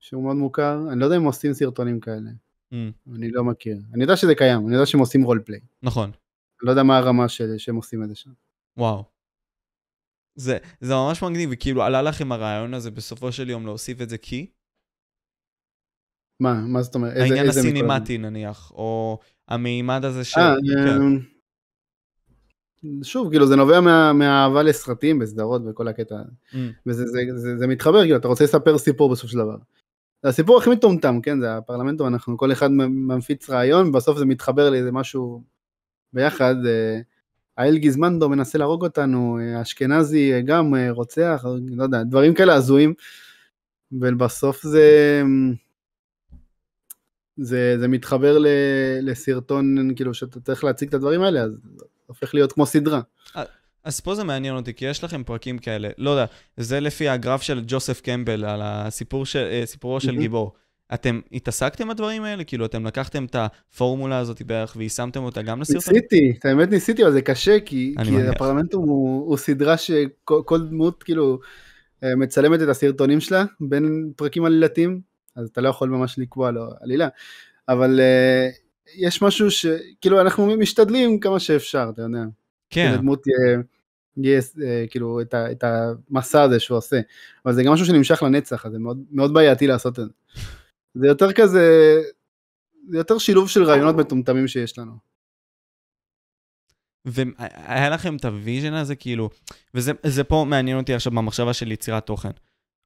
שהוא 0.00 0.22
מאוד 0.22 0.36
מוכר, 0.36 0.78
אני 0.92 1.00
לא 1.00 1.04
יודע 1.04 1.16
אם 1.16 1.24
עושים 1.24 1.52
סרטונים 1.52 2.00
כאלה. 2.00 2.30
Mm. 2.72 2.76
אני 3.16 3.30
לא 3.30 3.44
מכיר. 3.44 3.76
אני 3.94 4.02
יודע 4.02 4.16
שזה 4.16 4.34
קיים, 4.34 4.66
אני 4.66 4.74
יודע 4.74 4.86
שהם 4.86 5.00
עושים 5.00 5.22
רול 5.22 5.42
פליי. 5.44 5.60
נכון. 5.82 6.04
אני 6.04 6.66
לא 6.66 6.70
יודע 6.70 6.82
מה 6.82 6.98
הרמה 6.98 7.28
של, 7.28 7.58
שהם 7.58 7.76
עושים 7.76 8.02
את 8.02 8.08
זה 8.08 8.14
שם. 8.14 8.30
וואו. 8.76 9.04
זה, 10.34 10.58
זה 10.80 10.94
ממש 10.94 11.22
מגניב, 11.22 11.50
וכאילו 11.52 11.82
עלה 11.82 12.02
לכם 12.02 12.32
הרעיון 12.32 12.74
הזה 12.74 12.90
בסופו 12.90 13.32
של 13.32 13.50
יום 13.50 13.66
להוסיף 13.66 14.00
את 14.00 14.08
זה 14.08 14.18
כי? 14.18 14.46
מה, 16.40 16.54
מה 16.54 16.82
זאת 16.82 16.94
אומרת? 16.94 17.12
איזה- 17.12 17.24
העניין 17.24 17.46
איזה 17.46 17.60
מכל- 17.60 17.68
הסינימטי 17.68 18.18
נניח, 18.18 18.70
או 18.74 19.18
המימד 19.48 20.04
הזה 20.04 20.24
ש... 20.24 20.38
אה, 20.38 20.54
כן. 20.86 21.02
אמ, 21.02 21.18
שוב, 23.02 23.30
כאילו 23.30 23.46
זה 23.46 23.56
נובע 23.56 23.80
מה- 23.80 24.12
מהאהבה 24.12 24.62
לסרטים 24.62 25.18
בסדרות 25.18 25.62
וכל 25.70 25.88
הקטע, 25.88 26.14
Mm. 26.52 26.56
וזה 26.86 27.06
זה, 27.06 27.20
זה, 27.36 27.58
זה 27.58 27.66
מתחבר, 27.66 28.02
כאילו 28.02 28.16
אתה 28.16 28.28
רוצה 28.28 28.44
לספר 28.44 28.78
סיפור 28.78 29.10
בסוף 29.10 29.30
של 29.30 29.38
דבר. 29.38 29.56
זה 30.22 30.28
הסיפור 30.28 30.58
הכי 30.58 30.70
מטומטם, 30.70 31.20
כן, 31.20 31.40
זה 31.40 31.56
הפרלמנטום, 31.56 32.06
אנחנו 32.08 32.36
כל 32.38 32.52
אחד 32.52 32.68
מפיץ 32.90 33.50
רעיון, 33.50 33.92
בסוף 33.92 34.18
זה 34.18 34.24
מתחבר 34.24 34.70
לאיזה 34.70 34.92
משהו 34.92 35.42
ביחד. 36.12 36.54
אה, 36.66 37.00
האל 37.56 37.76
גיזמנדו 37.78 38.28
מנסה 38.28 38.58
להרוג 38.58 38.84
אותנו, 38.84 39.38
אה, 39.40 39.62
אשכנזי 39.62 40.32
אה, 40.32 40.40
גם 40.40 40.74
אה, 40.74 40.90
רוצח, 40.90 41.42
אה, 41.46 41.50
לא 41.76 41.82
יודע, 41.82 42.02
דברים 42.02 42.34
כאלה 42.34 42.54
הזויים, 42.54 42.94
ובסוף 43.92 44.62
זה... 44.62 45.22
זה, 47.42 47.76
זה 47.78 47.88
מתחבר 47.88 48.38
ל, 48.38 48.46
לסרטון, 49.02 49.94
כאילו 49.96 50.14
שאתה 50.14 50.40
צריך 50.40 50.64
להציג 50.64 50.88
את 50.88 50.94
הדברים 50.94 51.22
האלה, 51.22 51.40
אז 51.40 51.50
זה 51.50 51.84
הופך 52.06 52.34
להיות 52.34 52.52
כמו 52.52 52.66
סדרה. 52.66 53.00
אז 53.84 54.00
פה 54.00 54.14
זה 54.14 54.24
מעניין 54.24 54.56
אותי, 54.56 54.74
כי 54.74 54.84
יש 54.84 55.04
לכם 55.04 55.22
פרקים 55.24 55.58
כאלה, 55.58 55.88
לא 55.98 56.10
יודע, 56.10 56.24
זה 56.56 56.80
לפי 56.80 57.08
הגרף 57.08 57.42
של 57.42 57.62
ג'וסף 57.66 58.00
קמבל 58.00 58.44
על 58.44 58.60
הסיפור 58.64 59.26
של, 59.26 59.48
אה, 59.50 59.62
סיפורו 59.66 60.00
של. 60.00 60.18
גיבור. 60.18 60.52
אתם 60.94 61.20
התעסקתם 61.32 61.88
בדברים 61.88 62.22
האלה? 62.22 62.44
כאילו, 62.44 62.64
אתם 62.66 62.86
לקחתם 62.86 63.24
את 63.24 63.36
הפורמולה 63.38 64.18
הזאת 64.18 64.42
בערך 64.42 64.74
ויישמתם 64.76 65.22
אותה 65.22 65.42
גם 65.42 65.60
לסרטון? 65.60 65.94
ניסיתי, 65.94 66.34
את 66.38 66.44
האמת 66.44 66.70
ניסיתי, 66.70 67.02
אבל 67.02 67.12
זה 67.12 67.22
קשה, 67.22 67.60
כי, 67.60 67.94
כי 68.04 68.10
מניח. 68.10 68.34
הפרלמנטום 68.34 68.88
הוא, 68.88 69.28
הוא 69.28 69.36
סדרה 69.36 69.76
שכל 69.76 70.42
כל 70.44 70.68
דמות 70.68 71.02
כאילו 71.02 71.38
אה, 72.04 72.16
מצלמת 72.16 72.62
את 72.62 72.68
הסרטונים 72.68 73.20
שלה 73.20 73.44
בין 73.60 74.12
פרקים 74.16 74.44
עלילתיים, 74.44 75.00
אז 75.36 75.48
אתה 75.48 75.60
לא 75.60 75.68
יכול 75.68 75.88
ממש 75.88 76.18
לקבוע 76.18 76.50
לו 76.50 76.66
עלילה, 76.80 77.08
אבל 77.68 78.00
אה, 78.00 78.48
יש 78.94 79.22
משהו 79.22 79.50
שכאילו 79.50 80.20
אנחנו 80.20 80.56
משתדלים 80.56 81.20
כמה 81.20 81.40
שאפשר, 81.40 81.90
אתה 81.92 82.02
יודע. 82.02 82.24
כן, 82.70 82.90
שלדמות 82.92 83.22
יהיה, 83.26 83.62
יהיה 84.16 84.40
אה, 84.62 84.84
כאילו 84.90 85.20
את, 85.20 85.34
ה, 85.34 85.50
את 85.50 85.64
המסע 85.64 86.42
הזה 86.42 86.60
שהוא 86.60 86.78
עושה, 86.78 87.00
אבל 87.44 87.54
זה 87.54 87.62
גם 87.62 87.72
משהו 87.72 87.86
שנמשך 87.86 88.22
לנצח, 88.22 88.66
אז 88.66 88.72
זה 88.72 88.78
מאוד, 88.78 89.02
מאוד 89.10 89.34
בעייתי 89.34 89.66
לעשות 89.66 89.98
את 89.98 90.04
זה. 90.04 90.12
זה 90.94 91.06
יותר 91.06 91.32
כזה, 91.32 91.96
זה 92.88 92.98
יותר 92.98 93.18
שילוב 93.18 93.48
של 93.48 93.62
רעיונות 93.62 93.96
מטומטמים 93.96 94.48
שיש 94.48 94.78
לנו. 94.78 95.12
והיה 97.04 97.90
לכם 97.90 98.16
את 98.16 98.24
ה 98.24 98.31
vision 98.31 98.72
הזה, 98.72 98.96
כאילו, 98.96 99.30
וזה 99.74 99.92
זה 100.02 100.24
פה 100.24 100.44
מעניין 100.48 100.78
אותי 100.78 100.94
עכשיו 100.94 101.12
במחשבה 101.12 101.52
של 101.52 101.72
יצירת 101.72 102.06
תוכן. 102.06 102.30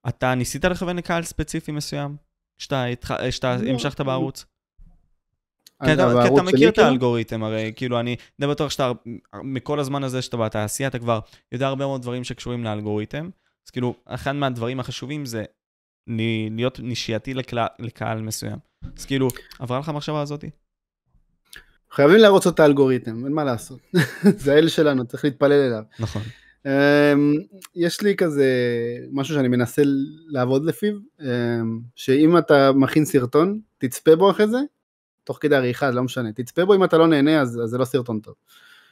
אתה 0.08 0.34
ניסית 0.34 0.64
לכוון 0.64 0.96
לקהל 0.96 1.22
ספציפי 1.22 1.72
מסוים? 1.72 2.25
כשאתה 2.58 2.84
כשאתה 3.28 3.56
לא. 3.56 3.68
המשכת 3.70 4.00
בערוץ? 4.00 4.44
כי 5.84 5.90
אז 5.90 6.00
אתה, 6.00 6.26
אתה 6.26 6.42
מכיר 6.42 6.68
את? 6.68 6.78
האלגוריתם, 6.78 7.42
הרי 7.42 7.72
כאילו 7.76 8.00
אני 8.00 8.16
די 8.40 8.46
בטוח 8.46 8.70
שאתה, 8.70 8.92
מכל 9.42 9.80
הזמן 9.80 10.04
הזה 10.04 10.22
שאתה 10.22 10.36
בתעשייה, 10.36 10.88
אתה 10.88 10.98
כבר 10.98 11.20
יודע 11.52 11.66
הרבה 11.66 11.86
מאוד 11.86 12.02
דברים 12.02 12.24
שקשורים 12.24 12.64
לאלגוריתם. 12.64 13.28
אז 13.66 13.70
כאילו, 13.70 13.94
אחד 14.04 14.32
מהדברים 14.32 14.80
החשובים 14.80 15.26
זה 15.26 15.44
להיות 16.50 16.80
נישייתי 16.80 17.34
לקהל, 17.34 17.66
לקהל 17.78 18.22
מסוים. 18.22 18.58
אז 18.96 19.04
כאילו, 19.04 19.28
עברה 19.58 19.78
לך 19.78 19.88
המחשבה 19.88 20.20
הזאתי? 20.20 20.50
חייבים 21.92 22.16
להרוץ 22.16 22.46
את 22.46 22.60
האלגוריתם, 22.60 23.24
אין 23.24 23.32
מה 23.32 23.44
לעשות. 23.44 23.78
זה 24.44 24.54
האל 24.54 24.68
שלנו, 24.68 25.06
צריך 25.06 25.24
להתפלל 25.24 25.52
אליו. 25.52 25.82
נכון. 26.00 26.22
אמ, 26.66 27.34
יש 27.74 28.00
לי 28.02 28.16
כזה 28.16 28.46
משהו 29.12 29.34
שאני 29.34 29.48
מנסה 29.48 29.82
לעבוד 30.28 30.64
לפיו, 30.64 30.94
אמ, 31.20 31.80
שאם 31.94 32.38
אתה 32.38 32.72
מכין 32.72 33.04
סרטון, 33.04 33.60
תצפה 33.78 34.16
בו 34.16 34.30
אחרי 34.30 34.48
זה, 34.48 34.58
תוך 35.24 35.38
כדי 35.40 35.56
עריכה, 35.56 35.90
לא 35.90 36.02
משנה, 36.02 36.32
תצפה 36.32 36.64
בו, 36.64 36.74
אם 36.74 36.84
אתה 36.84 36.98
לא 36.98 37.06
נהנה 37.06 37.40
אז, 37.40 37.60
אז 37.64 37.70
זה 37.70 37.78
לא 37.78 37.84
סרטון 37.84 38.20
טוב. 38.20 38.34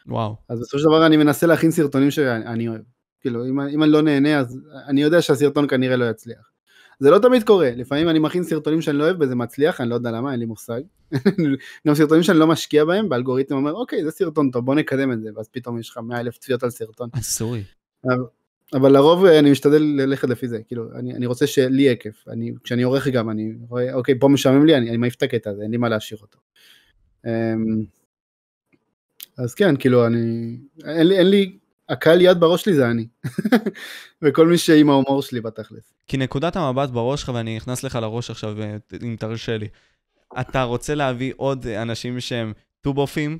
וואו. 0.06 0.36
אז 0.48 0.60
בסופו 0.60 0.78
של 0.78 0.84
דבר 0.84 1.06
אני 1.06 1.16
מנסה 1.16 1.46
להכין 1.46 1.70
סרטונים 1.70 2.10
שאני 2.10 2.68
אוהב. 2.68 2.80
כאילו, 3.20 3.46
אם, 3.46 3.60
אם 3.60 3.82
אני 3.82 3.90
לא 3.92 4.02
נהנה, 4.02 4.38
אז 4.38 4.60
אני 4.88 5.02
יודע 5.02 5.22
שהסרטון 5.22 5.68
כנראה 5.68 5.96
לא 5.96 6.10
יצליח. 6.10 6.50
זה 7.00 7.10
לא 7.10 7.18
תמיד 7.18 7.42
קורה, 7.42 7.70
לפעמים 7.76 8.08
אני 8.08 8.18
מכין 8.18 8.42
סרטונים 8.42 8.82
שאני 8.82 8.98
לא 8.98 9.04
אוהב 9.04 9.16
וזה 9.20 9.34
מצליח, 9.34 9.80
אני 9.80 9.90
לא 9.90 9.94
יודע 9.94 10.10
למה, 10.10 10.32
אין 10.32 10.40
לי 10.40 10.46
מושג. 10.46 10.80
גם 11.86 11.94
סרטונים 11.94 12.22
שאני 12.22 12.38
לא 12.38 12.46
משקיע 12.46 12.84
בהם, 12.84 13.08
באלגוריתם 13.08 13.54
אומר, 13.54 13.72
אוקיי, 13.72 14.04
זה 14.04 14.10
סרטון 14.10 14.50
טוב, 14.50 14.64
בוא 14.64 14.74
נקדם 14.74 15.12
את 15.12 15.22
זה, 15.22 15.28
ואז 15.36 15.48
פתאום 15.48 15.78
יש 15.78 15.90
לך 15.90 15.98
100 15.98 16.20
אלף 16.20 16.38
צפיות 16.38 16.62
על 16.62 16.70
סרטון. 16.70 17.08
אסורי. 17.12 17.62
אבל 18.74 18.92
לרוב 18.92 19.24
אה, 19.24 19.38
אני 19.38 19.50
משתדל 19.50 19.82
ללכת 19.82 20.28
לפי 20.28 20.48
זה, 20.48 20.58
כאילו, 20.66 20.84
אני, 20.94 21.14
אני 21.14 21.26
רוצה 21.26 21.46
שלי 21.46 21.82
יהיה 21.82 21.96
כיף, 21.96 22.28
אני, 22.28 22.52
כשאני 22.64 22.82
עורך 22.82 23.08
גם, 23.08 23.30
אני 23.30 23.54
רואה, 23.68 23.94
אוקיי, 23.94 24.18
פה 24.18 24.28
משעמם 24.28 24.66
לי, 24.66 24.76
אני, 24.76 24.88
אני 24.88 24.96
מעיף 24.96 25.14
את 25.14 25.22
הקטע 25.22 25.50
הזה, 25.50 25.62
אין 25.62 25.70
לי 25.70 25.76
מה 25.76 25.88
להשאיר 25.88 26.20
אותו. 26.22 26.38
אמ, 27.26 27.84
אז 29.38 29.54
כן, 29.54 29.76
כאילו, 29.76 30.06
אני, 30.06 30.56
אין 30.84 31.06
לי, 31.06 31.18
אין 31.18 31.30
לי, 31.30 31.58
הקהל 31.88 32.20
יד 32.20 32.40
בראש 32.40 32.62
שלי 32.62 32.74
זה 32.74 32.90
אני. 32.90 33.06
וכל 34.22 34.46
מי 34.46 34.58
שעם 34.58 34.90
ההומור 34.90 35.22
שלי 35.22 35.40
בתכלס. 35.40 35.92
כי 36.06 36.16
נקודת 36.16 36.56
המבט 36.56 36.90
בראש 36.90 37.20
שלך, 37.20 37.30
ואני 37.34 37.56
נכנס 37.56 37.82
לך 37.82 37.94
לראש 37.94 38.30
עכשיו, 38.30 38.62
אה, 38.62 38.76
אם 39.02 39.16
תרשה 39.18 39.58
לי. 39.58 39.68
אתה 40.40 40.62
רוצה 40.62 40.94
להביא 40.94 41.32
עוד 41.36 41.66
אנשים 41.66 42.20
שהם 42.20 42.52
טובופים, 42.80 43.38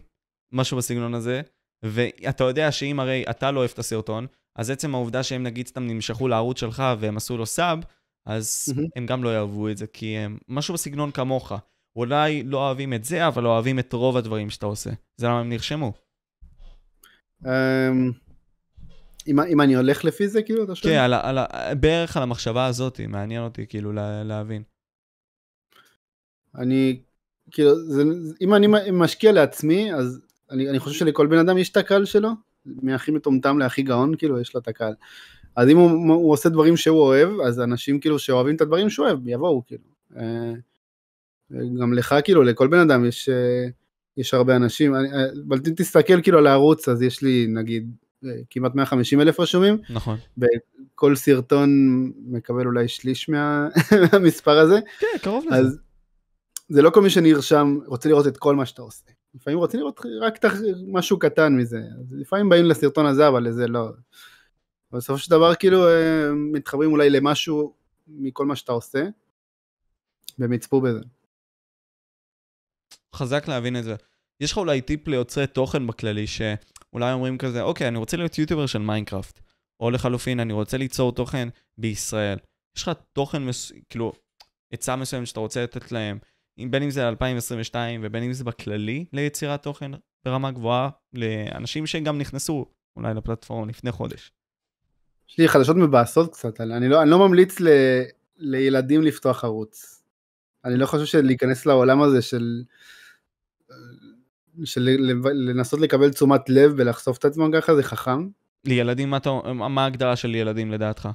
משהו 0.53 0.77
בסגנון 0.77 1.15
הזה, 1.15 1.41
ואתה 1.83 2.45
יודע 2.45 2.73
שאם 2.73 3.01
הרי 3.01 3.25
אתה 3.31 3.51
לא 3.51 3.59
אוהב 3.59 3.71
את 3.75 3.79
הסרטון, 3.79 4.27
אז 4.57 4.71
עצם 4.71 4.95
העובדה 4.95 5.23
שהם 5.23 5.43
נגיד 5.43 5.67
סתם 5.67 5.87
נמשכו 5.87 6.29
לערוץ 6.29 6.61
שלך 6.61 6.83
והם 6.99 7.17
עשו 7.17 7.37
לו 7.37 7.47
סאב, 7.47 7.79
אז 8.27 8.73
מהמם. 8.77 8.89
הם 8.97 9.07
גם 9.07 9.25
לא 9.25 9.35
יאהבו 9.35 9.69
את 9.69 9.77
זה, 9.77 9.87
כי 9.87 10.07
הם 10.07 10.39
משהו 10.49 10.75
בסגנון 10.75 11.11
כמוך. 11.11 11.53
אולי 11.97 12.43
לא 12.43 12.59
אוהבים 12.59 12.93
את 12.93 13.05
זה, 13.05 13.27
אבל 13.27 13.47
אוהבים 13.47 13.79
את 13.79 13.93
רוב 13.93 14.17
הדברים 14.17 14.51
שאתה 14.51 14.67
עושה. 14.67 14.91
זה 15.17 15.27
למה 15.27 15.41
הם 15.41 15.49
נרשמו. 15.49 15.93
אמ, 17.47 18.13
אם, 19.27 19.41
אם 19.41 19.61
אני 19.61 19.77
הולך 19.77 20.05
לפי 20.05 20.29
זה, 20.29 20.43
כאילו, 20.43 20.65
אתה 20.65 20.75
שואל? 20.75 20.93
כן, 20.93 20.99
על, 20.99 21.15
על, 21.15 21.39
בערך 21.81 22.17
על 22.17 22.23
המחשבה 22.23 22.67
הזאת, 22.67 23.01
מעניין 23.09 23.43
אותי 23.43 23.67
כאילו 23.67 23.93
לה, 23.93 24.25
להבין. 24.25 24.63
אני, 26.55 27.01
כאילו, 27.51 27.75
זה, 27.89 28.03
אם 28.41 28.55
אני 28.55 28.67
משקיע 28.93 29.33
לעצמי, 29.33 29.95
אז 29.95 30.21
אני, 30.51 30.71
אני 30.71 30.79
חושב 30.79 30.99
שלכל 30.99 31.27
בן 31.27 31.39
אדם 31.39 31.59
יש 31.59 31.71
את 31.71 31.77
הקהל 31.77 32.05
שלו, 32.05 32.29
מהכי 32.67 33.11
מטומטם 33.11 33.59
להכי 33.59 33.83
גאון, 33.83 34.15
כאילו, 34.19 34.41
יש 34.41 34.55
לו 34.55 34.61
את 34.61 34.69
הקהל. 34.69 34.95
אז 35.57 35.69
אם 35.69 35.77
הוא, 35.77 35.91
הוא 36.15 36.33
עושה 36.33 36.49
דברים 36.49 36.77
שהוא 36.77 36.99
אוהב, 37.01 37.29
אז 37.47 37.61
אנשים 37.61 38.01
כאילו 38.01 38.19
שאוהבים 38.19 38.57
את 38.57 38.61
הדברים 38.61 38.91
שהוא 38.91 39.07
אוהב, 39.07 39.29
יבואו, 39.29 39.63
כאילו. 39.67 39.85
אה, 40.17 40.53
גם 41.81 41.93
לך, 41.93 42.15
כאילו, 42.25 42.43
לכל 42.43 42.67
בן 42.69 42.79
אדם 42.79 43.05
יש, 43.05 43.29
אה, 43.29 43.67
יש 44.17 44.35
הרבה 44.35 44.57
אנשים, 44.57 44.95
אני- 44.95 45.13
אה, 45.13 45.25
אבל 45.49 45.59
תסתכל 45.59 46.23
כאילו 46.23 46.39
על 46.39 46.47
הערוץ, 46.47 46.89
אז 46.89 47.03
יש 47.03 47.23
לי, 47.23 47.47
נגיד, 47.49 47.91
כמעט 48.51 48.75
150 48.75 49.21
אלף 49.21 49.41
רשומים, 49.41 49.79
נכון. 49.91 50.17
כל 50.95 51.17
סרטון 51.17 51.71
מקבל 52.27 52.67
אולי 52.67 52.89
שליש 52.89 53.29
מה, 53.29 53.69
מהמספר 54.13 54.59
הזה, 54.59 54.79
כן, 54.99 55.07
קרוב 55.23 55.45
לזה. 55.47 55.57
אז 55.57 55.79
זה 56.69 56.83
לא 56.83 56.91
כל 56.91 57.03
מי 57.03 57.11
שנרשם 57.11 57.79
רוצה 57.87 58.09
לראות 58.09 58.27
את 58.27 58.37
כל 58.37 58.57
מה 58.57 58.67
שאתה 58.67 58.83
עושה. 58.83 59.05
לפעמים 59.35 59.59
רוצים 59.59 59.81
לראות 59.81 60.01
רק 60.21 60.39
תח... 60.39 60.55
משהו 60.89 61.19
קטן 61.19 61.57
מזה. 61.57 61.79
אז 61.79 62.13
לפעמים 62.13 62.49
באים 62.49 62.65
לסרטון 62.65 63.07
הזה, 63.07 63.29
אבל 63.29 63.43
לזה 63.43 63.67
לא. 63.67 63.89
בסופו 64.93 65.19
של 65.19 65.31
דבר 65.31 65.55
כאילו 65.55 65.89
אה, 65.89 66.33
מתחברים 66.35 66.93
אולי 66.93 67.11
למשהו 67.11 67.75
מכל 68.09 68.47
מה 68.47 68.57
שאתה 68.57 68.73
עושה, 68.73 69.07
והם 70.39 70.53
יצפו 70.53 70.81
בזה. 70.81 71.01
חזק 73.15 73.49
להבין 73.49 73.77
את 73.77 73.85
זה. 73.85 73.95
יש 74.41 74.53
לך 74.53 74.59
אולי 74.59 74.81
טיפ 74.81 75.09
ליוצרי 75.09 75.47
תוכן 75.47 75.87
בכללי, 75.87 76.27
שאולי 76.95 77.13
אומרים 77.13 77.39
כזה, 77.39 77.63
אוקיי, 77.63 77.89
אני 77.89 77.99
רוצה 77.99 78.17
להיות 78.17 78.39
יוטיובר 78.39 78.67
של 78.67 78.79
מיינקראפט, 78.79 79.41
או 79.81 79.91
לחלופין, 79.91 80.41
אני 80.41 80.53
רוצה 80.53 80.77
ליצור 80.77 81.13
תוכן 81.13 81.49
בישראל. 81.79 82.39
יש 82.77 82.83
לך 82.83 82.91
תוכן, 83.13 83.43
מס... 83.43 83.73
כאילו, 83.91 84.13
עצה 84.73 84.97
מסוימת 84.97 85.27
שאתה 85.27 85.41
רוצה 85.41 85.63
לתת 85.63 85.93
להם, 85.93 86.19
בין 86.71 86.83
אם 86.83 86.91
זה 86.91 87.09
2022 87.09 88.01
ובין 88.05 88.23
אם 88.23 88.33
זה 88.33 88.45
בכללי 88.45 89.05
ליצירת 89.13 89.63
תוכן 89.63 89.91
ברמה 90.25 90.51
גבוהה, 90.51 90.91
לאנשים 91.13 91.87
שגם 91.87 92.19
נכנסו 92.19 92.67
אולי 92.97 93.15
לפלטפורמה 93.15 93.67
לפני 93.67 93.93
חודש. 93.93 94.33
יש 95.29 95.39
לי 95.39 95.49
חדשות 95.49 95.77
מבאסות 95.77 96.33
קצת, 96.33 96.61
אני 96.61 96.89
לא, 96.89 97.03
אני 97.03 97.11
לא 97.11 97.19
ממליץ 97.19 97.61
ל, 97.61 97.69
לילדים 98.37 99.03
לפתוח 99.03 99.45
ערוץ. 99.45 100.03
אני 100.65 100.77
לא 100.77 100.87
חושב 100.87 101.05
שלהיכנס 101.05 101.67
לעולם 101.67 102.03
הזה 102.03 102.23
של, 102.23 102.63
של 104.65 104.89
לנסות 105.35 105.81
לקבל 105.81 106.11
תשומת 106.11 106.49
לב 106.49 106.75
ולחשוף 106.77 107.19
את 107.19 107.25
עצמם 107.25 107.51
ככה 107.55 107.75
זה 107.75 107.83
חכם. 107.83 108.29
לילדים, 108.65 109.11
מה, 109.11 109.17
אתה, 109.17 109.31
מה 109.53 109.85
ההגדרה 109.85 110.17
של 110.17 110.35
ילדים 110.35 110.71
לדעתך? 110.71 111.09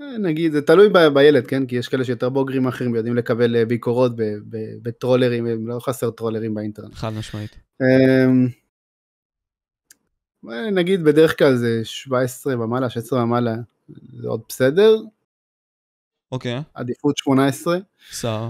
אה, 0.00 0.18
נגיד, 0.18 0.52
זה 0.52 0.62
תלוי 0.62 0.88
ב- 0.88 1.08
בילד, 1.14 1.46
כן? 1.46 1.66
כי 1.66 1.76
יש 1.76 1.88
כאלה 1.88 2.04
שיותר 2.04 2.28
בוגרים 2.28 2.66
אחרים 2.66 2.92
ויודעים 2.92 3.16
לקבל 3.16 3.56
אה, 3.56 3.64
ביקורות 3.64 4.16
ב- 4.16 4.22
ב- 4.22 4.78
בטרולרים, 4.82 5.46
הם 5.46 5.68
לא 5.68 5.78
חסר 5.80 6.10
טרולרים 6.10 6.54
באינטרנט. 6.54 6.94
חד 6.94 7.12
משמעית. 7.12 7.56
אמ, 7.82 8.48
אה, 10.50 10.70
נגיד 10.70 11.04
בדרך 11.04 11.38
כלל 11.38 11.56
זה 11.56 11.80
17 11.84 12.64
ומעלה, 12.64 12.90
16 12.90 13.22
ומעלה, 13.22 13.54
זה 13.88 14.28
עוד 14.28 14.42
בסדר. 14.48 14.96
אוקיי, 16.32 16.60
עדיפות 16.74 17.16
18, 17.16 17.78
סער. 18.10 18.48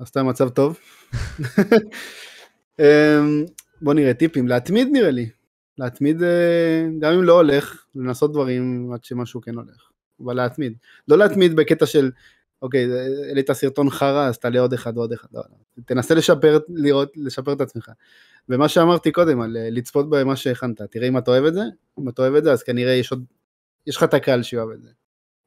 אז 0.00 0.08
אתה 0.08 0.22
במצב 0.22 0.48
טוב. 0.48 0.78
אמ, 2.78 3.44
בוא 3.82 3.94
נראה 3.94 4.14
טיפים, 4.14 4.48
להתמיד 4.48 4.88
נראה 4.92 5.10
לי. 5.10 5.30
להתמיד, 5.78 6.22
אה, 6.22 6.86
גם 7.00 7.12
אם 7.12 7.22
לא 7.22 7.32
הולך, 7.32 7.84
לנסות 7.94 8.32
דברים 8.32 8.92
עד 8.94 9.04
שמשהו 9.04 9.40
כן 9.40 9.54
הולך. 9.54 9.90
אבל 10.24 10.34
להתמיד. 10.34 10.72
לא 11.08 11.18
להתמיד 11.18 11.56
בקטע 11.56 11.86
של, 11.86 12.10
אוקיי, 12.62 12.86
העלית 13.28 13.52
סרטון 13.52 13.90
חרא, 13.90 14.28
אז 14.28 14.38
תעלה 14.38 14.60
עוד 14.60 14.72
אחד 14.72 14.98
ועוד 14.98 15.12
אחד. 15.12 15.28
לא, 15.32 15.42
לא. 15.50 15.82
תנסה 15.86 16.14
לשפר, 16.14 16.58
לראות, 16.68 17.12
לשפר 17.16 17.52
את 17.52 17.60
עצמך. 17.60 17.90
ומה 18.48 18.68
שאמרתי 18.68 19.12
קודם, 19.12 19.40
על 19.40 19.56
אה, 19.56 19.70
לצפות 19.70 20.10
במה 20.10 20.36
שהכנת, 20.36 20.82
תראה 20.82 21.08
אם 21.08 21.18
אתה 21.18 21.30
אוהב 21.30 21.44
את 21.44 21.54
זה, 21.54 21.62
אם 22.00 22.08
אתה 22.08 22.22
אוהב 22.22 22.34
את 22.34 22.44
זה, 22.44 22.52
אז 22.52 22.62
כנראה 22.62 22.92
יש 22.92 23.10
עוד, 23.10 23.24
יש 23.86 23.96
לך 23.96 24.02
את 24.02 24.14
הקהל 24.14 24.42
שאוהב 24.42 24.70
את 24.70 24.82
זה. 24.82 24.88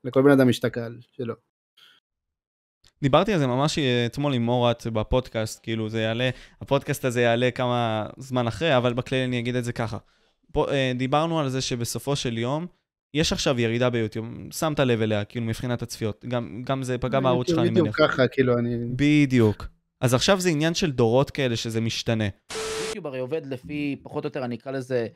לכל 0.04 0.22
בן 0.22 0.32
אדם 0.32 0.50
יש 0.50 0.60
את 0.60 0.66
הקהל 0.66 0.98
שלו. 1.12 1.36
דיברתי 3.06 3.34
על 3.34 3.40
זה 3.40 3.48
ממש 3.48 3.80
אה, 3.80 4.06
אתמול 4.06 4.34
עם 4.34 4.42
מורת 4.42 4.88
בפודקאסט, 4.88 5.60
כאילו 5.64 5.90
זה 5.90 6.02
יעלה, 6.02 6.30
הפודקאסט 6.62 7.06
הזה 7.06 7.22
יעלה 7.22 7.52
כמה 7.52 8.06
זמן 8.18 8.48
אחרי, 8.48 8.78
אבל 8.78 8.94
בכללי 8.94 9.26
אני 9.26 9.40
אגיד 9.40 9.56
את 9.56 9.64
זה 9.64 9.74
ככה. 9.74 9.98
פה, 10.52 10.72
אה, 10.72 10.92
דיברנו 10.96 11.40
על 11.40 11.50
זה 11.50 11.62
שבסופו 11.62 12.16
של 12.16 12.38
יום, 12.38 12.68
יש 13.14 13.34
עכשיו 13.34 13.60
ירידה 13.60 13.90
ביוטיוב, 13.90 14.26
שמת 14.52 14.80
לב 14.80 15.02
אליה, 15.02 15.26
כאילו 15.26 15.46
מבחינת 15.46 15.82
הצפיות, 15.82 16.26
גם, 16.28 16.62
גם 16.66 16.84
זה 16.84 16.98
פגע 16.98 17.20
בערוץ 17.20 17.48
שלך, 17.48 17.60
אני 17.60 17.70
בדיוק 17.70 17.88
מניח. 17.88 18.12
ככה, 18.12 18.28
כאילו, 18.28 18.58
אני... 18.58 18.76
בדיוק. 18.96 19.68
אז 20.02 20.14
עכשיו 20.14 20.40
זה 20.40 20.50
עניין 20.50 20.74
של 20.74 20.92
דורות 20.92 21.32
כאלה 21.32 21.56
שזה 21.56 21.82
משתנה. 21.82 22.28
יוטיוב 22.88 23.08
הרי 23.08 23.20
עובד 23.20 23.46
לפי, 23.46 23.96
פחות 24.04 24.24
או 24.24 24.28
יותר, 24.28 24.46
אני 24.46 24.56
אקרא 24.56 24.72
לזה 24.72 25.08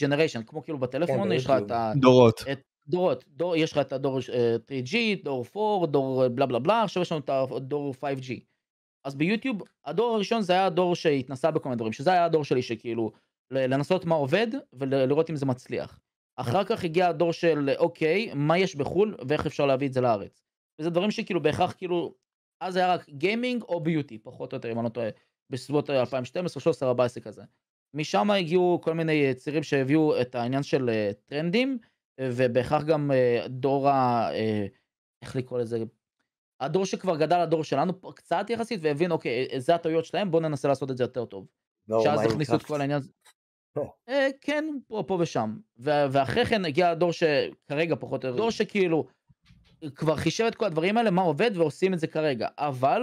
ג'נריישן, 0.00 0.42
כמו 0.42 0.62
כאילו 0.62 0.78
בטלפון, 0.78 1.28
כן, 1.28 1.32
יש 1.32 1.44
לך. 1.44 1.52
את 1.66 1.70
ה... 1.70 1.92
דורות. 1.96 2.44
את 2.52 2.60
דורות, 2.88 3.24
דור, 3.28 3.56
יש 3.56 3.72
לך 3.72 3.78
את 3.78 3.92
הדור 3.92 4.18
אה, 4.32 4.56
3G, 4.56 5.24
דור 5.24 5.44
4, 5.56 5.86
דור 5.86 6.22
אה, 6.22 6.28
בלה 6.28 6.46
בלה 6.46 6.58
בלה, 6.58 6.82
עכשיו 6.82 7.02
יש 7.02 7.12
לנו 7.12 7.20
את 7.20 7.30
הדור 7.30 7.94
5G. 7.94 8.40
אז 9.04 9.14
ביוטיוב, 9.14 9.62
הדור 9.84 10.14
הראשון 10.14 10.42
זה 10.42 10.52
היה 10.52 10.66
הדור 10.66 10.94
שהתנסה 10.94 11.50
בכל 11.50 11.68
מיני 11.68 11.76
דברים, 11.76 11.92
שזה 11.92 12.12
היה 12.12 12.24
הדור 12.24 12.44
שלי 12.44 12.62
שכאילו, 12.62 13.12
לנסות 13.50 14.04
מה 14.04 14.14
עובד 14.14 14.46
ולראות 14.72 15.30
אם 15.30 15.36
זה 15.36 15.46
מצליח. 15.46 16.00
אחר 16.36 16.64
כך 16.64 16.84
הגיע 16.84 17.08
הדור 17.08 17.32
של 17.32 17.70
אוקיי, 17.78 18.30
מה 18.34 18.58
יש 18.58 18.76
בחו"ל 18.76 19.16
ואיך 19.28 19.46
אפשר 19.46 19.66
להביא 19.66 19.88
את 19.88 19.92
זה 19.92 20.00
לארץ. 20.00 20.42
וזה 20.78 20.90
דברים 20.90 21.10
שכאילו 21.10 21.42
בהכרח 21.42 21.72
כאילו, 21.72 22.14
אז 22.60 22.76
היה 22.76 22.94
רק 22.94 23.08
גיימינג 23.08 23.62
או 23.62 23.80
ביוטי, 23.80 24.18
פחות 24.18 24.52
או 24.52 24.56
יותר, 24.56 24.72
אם 24.72 24.78
אני 24.78 24.84
לא 24.84 24.88
טועה, 24.88 25.08
בסביבות 25.50 25.90
2012, 25.90 26.60
13, 26.60 26.88
14 26.88 27.22
כזה. 27.22 27.42
משם 27.94 28.30
הגיעו 28.30 28.80
כל 28.82 28.94
מיני 28.94 29.34
צעירים 29.34 29.62
שהביאו 29.62 30.20
את 30.20 30.34
העניין 30.34 30.62
של 30.62 30.90
אה, 30.90 31.10
טרנדים, 31.26 31.78
ובהכרח 32.20 32.82
גם 32.82 33.10
אה, 33.12 33.44
דור 33.48 33.88
ה... 33.88 34.28
אה, 34.32 34.66
איך 35.22 35.36
לקרוא 35.36 35.58
לזה? 35.58 35.78
הדור 36.60 36.86
שכבר 36.86 37.16
גדל 37.16 37.40
הדור 37.40 37.64
שלנו 37.64 38.00
קצת 38.00 38.46
יחסית 38.50 38.80
והבין 38.82 39.10
אוקיי 39.10 39.48
אה, 39.52 39.60
זה 39.60 39.74
הטעויות 39.74 40.04
שלהם 40.04 40.30
בוא 40.30 40.40
ננסה 40.40 40.68
לעשות 40.68 40.90
את 40.90 40.96
זה 40.96 41.04
יותר 41.04 41.24
טוב. 41.24 41.46
לא, 41.88 42.00
שאז 42.04 42.20
הכניסו 42.20 42.54
את. 42.54 42.62
כל 42.62 42.80
העניין. 42.80 43.00
לא. 43.76 43.92
אה, 44.08 44.28
כן 44.40 44.64
פה 44.88 45.04
פה 45.06 45.18
ושם 45.20 45.56
ואחרי 45.78 46.44
כן 46.44 46.64
הגיע 46.64 46.90
הדור 46.90 47.12
שכרגע 47.12 47.94
פחות 48.00 48.24
או 48.24 48.28
יותר 48.28 48.40
דור 48.40 48.50
שכאילו 48.50 49.06
כבר 49.94 50.16
חישב 50.16 50.44
את 50.44 50.54
כל 50.54 50.64
הדברים 50.64 50.96
האלה 50.96 51.10
מה 51.10 51.22
עובד 51.22 51.50
ועושים 51.56 51.94
את 51.94 51.98
זה 51.98 52.06
כרגע 52.06 52.48
אבל 52.58 53.02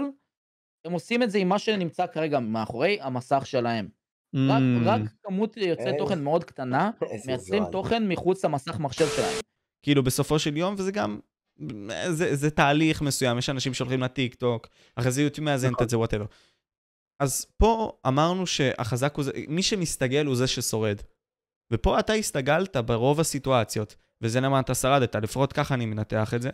הם 0.86 0.92
עושים 0.92 1.24
את 1.24 1.32
זה 1.32 1.38
עם 1.38 1.50
מה 1.50 1.60
שנמצא 1.60 2.08
כרגע 2.08 2.40
מאחורי 2.40 2.98
המסך 3.02 3.46
שלהם. 3.46 3.90
רק, 4.36 4.62
Mm, 4.62 4.86
רק 4.86 5.02
כמות 5.24 5.58
יוצרי 5.58 5.86
איזה- 5.86 5.98
תוכן 6.00 6.24
מאוד 6.24 6.44
קטנה 6.44 6.90
מייצרים. 7.28 7.64
תוכן 7.72 8.08
מחוץ 8.08 8.46
למסך 8.46 8.80
מחשב 8.80 9.08
שלהם. 9.16 9.40
כאילו 9.84 10.04
בסופו 10.04 10.40
של 10.40 10.58
יום, 10.58 10.76
וזה 10.78 10.92
גם, 10.92 11.20
זה, 12.10 12.36
זה 12.36 12.50
תהליך 12.52 13.02
מסוים, 13.02 13.38
יש 13.38 13.50
אנשים 13.50 13.74
שהולכים 13.74 14.02
לטיק 14.02 14.36
טוק, 14.36 14.68
אחרי 14.96 15.12
זה 15.12 15.22
יוטיוב 15.22 15.46
מאזנת 15.46 15.72
נכון. 15.72 15.84
את 15.84 15.90
זה, 15.90 15.98
whatever. 15.98 16.26
אז 17.20 17.46
פה 17.58 17.92
אמרנו 18.08 18.48
שהחזק 18.48 19.16
הוא 19.16 19.24
זה, 19.24 19.32
מי 19.48 19.64
שמסתגל 19.64 20.26
הוא 20.26 20.36
זה 20.36 20.48
ששורד. 20.48 20.98
ופה 21.74 22.00
אתה 22.00 22.14
הסתגלת 22.14 22.78
ברוב 22.78 23.20
הסיטואציות, 23.20 23.96
וזה 24.22 24.42
למה 24.42 24.60
אתה 24.60 24.76
שרדת, 24.76 25.16
לפחות 25.16 25.54
ככה 25.54 25.74
אני 25.74 25.86
מנתח 25.86 26.34
את 26.34 26.42
זה. 26.42 26.50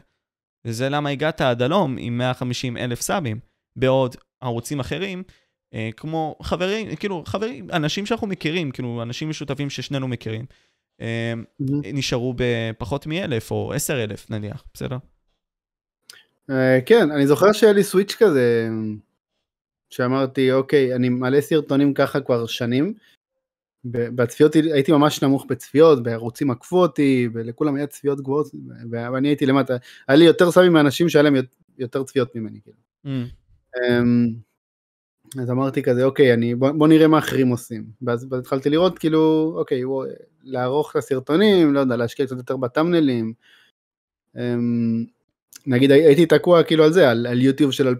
וזה 0.68 0.90
למה 0.90 1.10
הגעת 1.10 1.42
עד 1.42 1.62
הלום 1.62 1.96
עם 2.00 2.18
150 2.18 2.78
אלף 2.78 3.02
סאבים, 3.02 3.40
בעוד 3.80 4.16
ערוצים 4.42 4.80
אחרים, 4.80 5.24
אה, 5.74 5.90
כמו 5.98 6.36
חברים, 6.42 6.96
כאילו 6.96 7.24
חברים, 7.26 7.68
אנשים 7.72 8.06
שאנחנו 8.06 8.28
מכירים, 8.28 8.72
כאילו 8.72 9.02
אנשים 9.02 9.30
משותפים 9.30 9.70
ששנינו 9.70 10.08
מכירים, 10.08 10.46
אה, 11.02 11.34
נשארו 11.94 12.34
בפחות 12.38 13.08
מאלף 13.08 13.52
או 13.52 13.74
עשר 13.74 14.04
אלף 14.04 14.30
נניח, 14.30 14.64
בסדר? 14.74 14.98
אה, 16.50 16.80
כן, 16.86 17.12
אני 17.12 17.28
זוכר 17.28 17.52
שהיה 17.54 17.74
לי 17.74 17.84
סוויץ' 17.84 18.16
כזה, 18.20 18.70
שאמרתי, 19.90 20.52
אוקיי, 20.52 20.96
אני 20.96 21.10
מעלה 21.10 21.42
סרטונים 21.42 21.94
ככה 21.94 22.22
כבר 22.22 22.46
שנים, 22.46 22.94
בצפיות 23.86 24.54
הייתי 24.56 24.92
ממש 24.92 25.24
נמוך 25.24 25.46
בצפיות, 25.50 26.04
בערוצים 26.04 26.52
עקפו 26.52 26.82
אותי, 26.82 27.30
ולכולם 27.34 27.76
היה 27.76 27.88
צפיות 27.88 28.22
גבוהות, 28.22 28.48
ואני 28.92 29.28
הייתי 29.28 29.46
למטה, 29.46 29.74
היה 30.08 30.18
לי 30.18 30.26
יותר 30.26 30.52
סמים 30.52 30.74
מאנשים 30.74 31.10
שהיה 31.10 31.24
להם 31.24 31.36
יות- 31.36 31.56
יותר 31.78 32.04
צפיות 32.04 32.36
ממני. 32.36 32.60
כאילו. 32.64 32.78
Mm. 33.06 33.30
אז 35.42 35.50
אמרתי 35.52 35.84
כזה, 35.84 36.04
אוקיי, 36.04 36.34
אני, 36.34 36.56
בוא, 36.56 36.72
בוא 36.72 36.88
נראה 36.88 37.08
מה 37.08 37.18
אחרים 37.20 37.48
עושים. 37.48 37.86
ואז 38.02 38.28
ואז 38.30 38.42
התחלתי 38.42 38.70
לראות, 38.70 39.00
כאילו, 39.00 39.54
אוקיי, 39.58 39.86
וואו, 39.86 40.10
לערוך 40.44 40.92
את 40.92 40.96
הסרטונים, 40.96 41.74
לא 41.74 41.80
יודע, 41.80 41.96
להשקיע 41.96 42.26
קצת 42.26 42.38
יותר 42.38 42.58
בטאמנלים. 42.58 43.34
אמ, 44.38 45.06
נגיד 45.68 45.92
הי- 45.92 46.06
הייתי 46.06 46.26
תקוע 46.26 46.64
כאילו 46.64 46.84
על 46.84 46.94
זה, 46.94 47.10
על, 47.10 47.28
על 47.28 47.42
יוטיוב 47.42 47.72
של 47.72 47.88
2012-2013. 47.88 47.94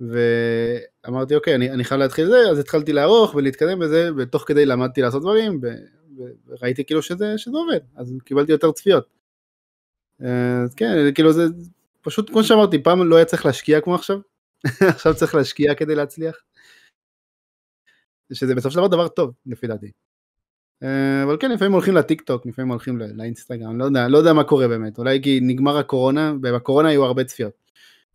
ואמרתי, 0.00 1.34
אוקיי, 1.34 1.54
אני, 1.54 1.70
אני 1.70 1.84
חייב 1.84 2.00
להתחיל 2.00 2.26
זה, 2.26 2.36
אז 2.50 2.58
התחלתי 2.58 2.92
לערוך 2.92 3.34
ולהתקדם 3.34 3.78
בזה, 3.78 4.10
ותוך 4.16 4.44
כדי 4.46 4.66
למדתי 4.66 5.00
לעשות 5.02 5.22
דברים, 5.22 5.60
ו- 5.62 6.22
וראיתי 6.46 6.84
כאילו 6.84 7.02
שזה, 7.02 7.38
שזה 7.38 7.56
עובד, 7.58 7.80
אז 7.96 8.14
קיבלתי 8.24 8.52
יותר 8.52 8.72
צפיות. 8.72 9.06
אז 10.20 10.74
כן, 10.74 11.12
כאילו 11.14 11.32
זה, 11.32 11.42
פשוט 12.06 12.30
כמו 12.30 12.44
שאמרתי, 12.44 12.82
פעם 12.82 13.08
לא 13.08 13.16
היה 13.16 13.24
צריך 13.24 13.46
להשקיע 13.46 13.80
כמו 13.80 13.94
עכשיו, 13.94 14.18
עכשיו 14.94 15.14
צריך 15.14 15.34
להשקיע 15.34 15.74
כדי 15.74 15.94
להצליח. 15.94 16.36
שזה 18.32 18.54
בסופו 18.54 18.70
של 18.70 18.76
דבר 18.76 18.86
דבר 18.86 19.08
טוב, 19.08 19.32
לפי 19.46 19.66
דעתי. 19.66 19.90
אה, 20.82 21.22
אבל 21.22 21.36
כן, 21.40 21.50
לפעמים 21.50 21.72
הולכים 21.72 21.94
לטיק 21.94 22.20
טוק, 22.20 22.46
לפעמים 22.46 22.70
הולכים 22.70 22.98
לא- 22.98 23.06
לאינסטגרם, 23.06 23.78
לא 23.78 23.84
יודע, 23.84 24.08
לא 24.08 24.18
יודע 24.18 24.32
מה 24.32 24.44
קורה 24.44 24.68
באמת, 24.68 24.98
אולי 24.98 25.22
כי 25.22 25.40
נגמר 25.42 25.76
הקורונה, 25.76 26.34
ובקורונה 26.42 26.88
היו 26.88 27.04
הרבה 27.04 27.24
צפיות, 27.24 27.52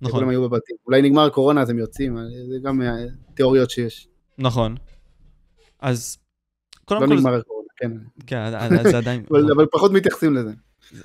נכון, 0.02 0.20
כולם 0.20 0.30
היו 0.30 0.50
בבתים, 0.50 0.76
אולי 0.86 1.02
נגמר 1.02 1.26
הקורונה 1.26 1.62
אז 1.62 1.70
הם 1.70 1.80
יוצאים, 1.80 2.18
אה, 2.18 2.24
זה 2.50 2.56
גם 2.64 2.82
אה, 2.82 3.06
תיאוריות 3.34 3.70
שיש, 3.70 4.08
נכון. 4.38 4.76
אז 5.80 6.18
לא 6.92 7.00
כל, 7.00 7.06
נגמר 7.06 7.34
הקורונה, 7.34 7.68
כן, 7.78 7.92
כן, 8.28 8.38
אז 8.38 8.92
זה 8.92 8.98
עדיין, 8.98 9.26
אבל 9.32 9.52
אבל 9.52 9.66
פחות 9.72 9.92
מתייחסים 9.92 10.36
לזה. 10.36 10.52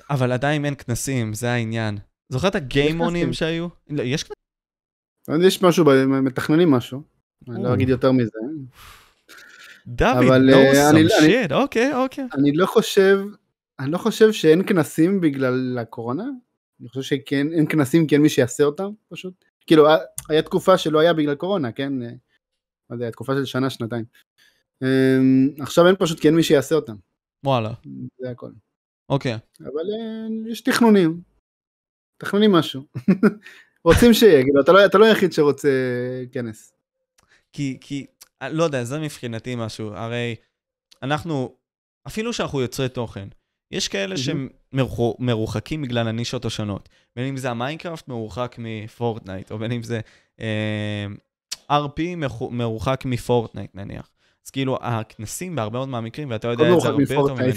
אבל 0.09 0.31
עדיין 0.31 0.65
אין 0.65 0.75
כנסים, 0.75 1.33
זה 1.33 1.51
העניין. 1.51 1.97
זוכר 2.29 2.47
את 2.47 2.55
הגיימונים. 2.55 3.33
שהיו? 3.33 3.67
לא, 3.89 4.03
יש 4.03 4.25
יש 5.47 5.61
משהו, 5.61 5.85
מתכננים 6.07 6.71
משהו, 6.71 7.01
אני 7.49 7.63
לא. 7.63 7.73
אגיד 7.73 7.89
יותר 7.89 8.11
מזה, 8.11 8.29
דוד, 9.87 10.07
אה, 10.09 10.35
אני- 10.89 11.07
some 11.07 11.19
אני- 11.21 11.45
shit, 11.45 11.53
אוקיי, 11.53 11.93
אוקיי. 11.95 12.27
אני 12.33 12.51
לא 12.53 12.65
חושב, 12.65 13.19
אני 13.79 13.91
לא 13.91 13.97
חושב 13.97 14.31
שאין 14.31 14.67
כנסים 14.67 15.21
בגלל 15.21 15.77
הקורונה, 15.81 16.23
אני 16.81 16.89
חושב 16.89 17.01
שכן, 17.01 17.47
אין 17.53 17.67
כנסים 17.69 18.07
כי 18.07 18.15
אין 18.15 18.21
מי 18.21 18.29
שיעשה 18.29 18.63
אותם 18.63 18.89
פשוט. 19.09 19.33
כאילו, 19.67 19.87
היה- 20.29 20.41
תקופה 20.41 20.77
שלא 20.77 20.99
היה 20.99 21.13
בגלל 21.13 21.35
קורונה, 21.35 21.71
כן? 21.71 22.01
אה, 22.03 22.09
לא 22.89 22.95
יודע, 22.95 23.11
תקופה 23.11 23.33
של 23.35 23.45
שנה, 23.45 23.69
שנתיים. 23.69 24.05
אמ, 24.83 25.49
עכשיו 25.59 25.87
אין 25.87 25.95
פשוט 25.99 26.19
כי 26.19 26.27
אין 26.27 26.35
מי 26.35 26.43
שיעשה 26.43 26.75
אותם, 26.75 26.95
וואלה, 27.45 27.73
זה 28.21 28.29
הכל. 28.31 28.51
אוקיי. 29.09 29.33
אבל 29.61 29.67
אה, 29.69 30.51
יש 30.51 30.61
תכנונים, 30.61 31.21
תכננים 32.17 32.51
משהו. 32.51 32.81
רוצים 33.83 34.13
שיהיה, 34.13 34.43
כאילו, 34.43 34.61
אתה 34.61 34.71
לא, 34.71 34.85
אתה 34.85 34.97
לא 34.97 35.05
היחיד 35.05 35.33
שרוצה 35.33 35.69
כנס. 36.31 36.73
כי, 37.53 37.77
כי, 37.81 38.05
לא 38.41 38.63
יודע, 38.63 38.83
זה 38.83 38.99
מבחינתי 38.99 39.55
משהו. 39.55 39.93
הרי 39.93 40.35
אנחנו, 41.03 41.55
אפילו 42.07 42.33
שאנחנו 42.33 42.61
יוצרי 42.61 42.89
תוכן, 42.89 43.27
יש 43.71 43.87
כאלה. 43.87 44.15
שמרוחקים 44.17 45.81
בגלל 45.81 46.07
הנישות 46.07 46.45
השונות. 46.45 46.89
בין 47.15 47.25
אם 47.25 47.37
זה 47.37 47.51
המיינקראפט 47.51 48.07
מרוחק 48.07 48.55
מפורטנייט, 48.59 49.51
או 49.51 49.57
בין 49.57 49.71
אם 49.71 49.83
זה 49.83 49.99
אה, 50.39 51.05
RP 51.71 52.01
מרוחק 52.51 53.01
מפורטנייט 53.05 53.75
נניח. 53.75 54.09
אז 54.45 54.51
כאילו, 54.51 54.77
הכנסים 54.81 55.55
בהרבה 55.55 55.77
מאוד 55.77 55.89
מהמקרים, 55.89 56.29
ואתה 56.29 56.47
יודע 56.47 56.73
את 56.75 56.81
זה 56.81 56.87
הרבה 56.87 57.13
יותר 57.13 57.33
ממני. 57.33 57.51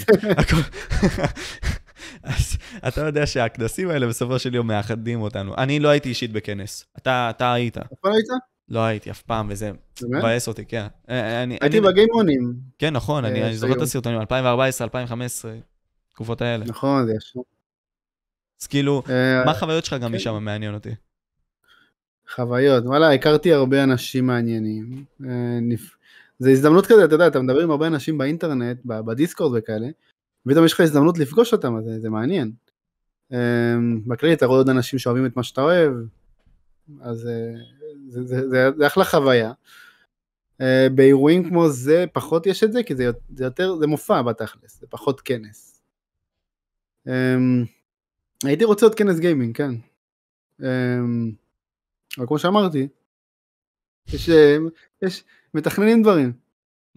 אז 2.23 2.57
אתה 2.87 3.01
יודע 3.01 3.25
שהכנסים 3.25 3.89
האלה 3.89 4.07
בסופו 4.07 4.39
של 4.39 4.55
יום 4.55 4.67
מאחדים 4.67 5.21
אותנו. 5.21 5.55
אני 5.57 5.79
לא 5.79 5.89
הייתי 5.89 6.09
אישית 6.09 6.31
בכנס. 6.31 6.85
אתה, 6.97 7.27
אתה 7.29 7.53
היית. 7.53 7.77
איפה 7.77 8.09
היית? 8.13 8.27
לא 8.69 8.79
הייתי 8.79 9.11
אף 9.11 9.21
פעם, 9.21 9.47
וזה? 9.49 9.71
מבאס 10.03 10.47
אותי, 10.47 10.65
כן. 10.65 10.87
אה, 11.09 11.43
אני, 11.43 11.57
הייתי 11.61 11.79
אני, 11.79 11.87
בגיימונים. 11.87 12.53
כן, 12.79 12.93
נכון, 12.93 13.25
אני, 13.25 13.41
אה, 13.41 13.47
אני 13.47 13.55
זוכר 13.55 13.73
את. 13.73 13.81
הסרטונים, 13.81 14.19
2014, 14.19 14.85
2015, 14.85 15.53
תקופות 16.13 16.41
האלה. 16.41 16.65
נכון, 16.65 17.05
זה 17.05 17.13
ישר. 17.17 17.39
אז 18.61 18.67
כאילו, 18.67 19.03
אה, 19.09 19.45
מה 19.45 19.51
החוויות 19.51 19.85
שלך 19.85 19.93
גם 19.93 20.09
כן. 20.09 20.15
משם 20.15 20.43
מעניין 20.43 20.73
אותי. 20.73 20.89
חוויות, 22.35 22.83
וואלה, 22.85 23.13
הכרתי 23.13 23.53
הרבה 23.53 23.83
אנשים 23.83 24.27
מעניינים. 24.27 25.03
אה, 25.25 25.59
זה 26.39 26.49
הזדמנות 26.49 26.85
כזה, 26.85 27.05
אתה 27.05 27.15
יודע, 27.15 27.27
אתה 27.27 27.41
מדבר 27.41 27.59
עם 27.59 27.71
הרבה 27.71 27.87
אנשים 27.87 28.17
באינטרנט, 28.17 28.77
בדיסקורד 28.85 29.51
וכאלה, 29.57 29.87
ופתאום 30.45 30.65
יש 30.65 30.73
לך 30.73 30.79
הזדמנות 30.79 31.17
לפגוש 31.17 31.53
אותם, 31.53 31.75
אז 31.75 31.83
זה, 31.83 31.99
זה 31.99 32.09
מעניין. 32.09 32.51
אה, 33.33 33.75
בכללי 34.07 34.33
אתה 34.33 34.45
רואה 34.45 34.57
עוד 34.57 34.69
אנשים 34.69 34.99
שאוהבים 34.99 35.25
את 35.25 35.35
מה 35.35 35.43
שאתה 35.43 35.61
אוהב, 35.61 35.93
אז 37.01 37.27
אה, 37.27 37.53
זה, 38.07 38.23
זה, 38.23 38.49
זה, 38.49 38.69
זה 38.77 38.87
אחלה 38.87 39.05
חוויה. 39.05 39.51
אה, 40.61 40.87
באירועים 40.95 41.49
כמו 41.49 41.69
זה 41.69 42.05
פחות 42.13 42.45
יש 42.45 42.63
את 42.63 42.71
זה, 42.71 42.83
כי 42.83 42.95
זה, 42.95 43.09
זה 43.35 43.43
יותר, 43.43 43.75
זה 43.75 43.87
מופע 43.87 44.21
בתכלס, 44.21 44.79
זה 44.79 44.87
פחות 44.89 45.21
כנס. 45.21 45.81
אה, 47.07 47.37
הייתי 48.43 48.63
רוצה 48.63 48.85
עוד 48.85 48.95
כנס 48.95 49.19
גיימינג, 49.19 49.57
כן. 49.57 49.71
אה, 50.63 50.99
אבל 52.17 52.27
כמו 52.27 52.39
שאמרתי, 52.39 52.87
יש, 54.07 54.29
אה, 54.29 54.57
יש, 55.01 55.23
מתכננים 55.53 56.01
דברים. 56.01 56.40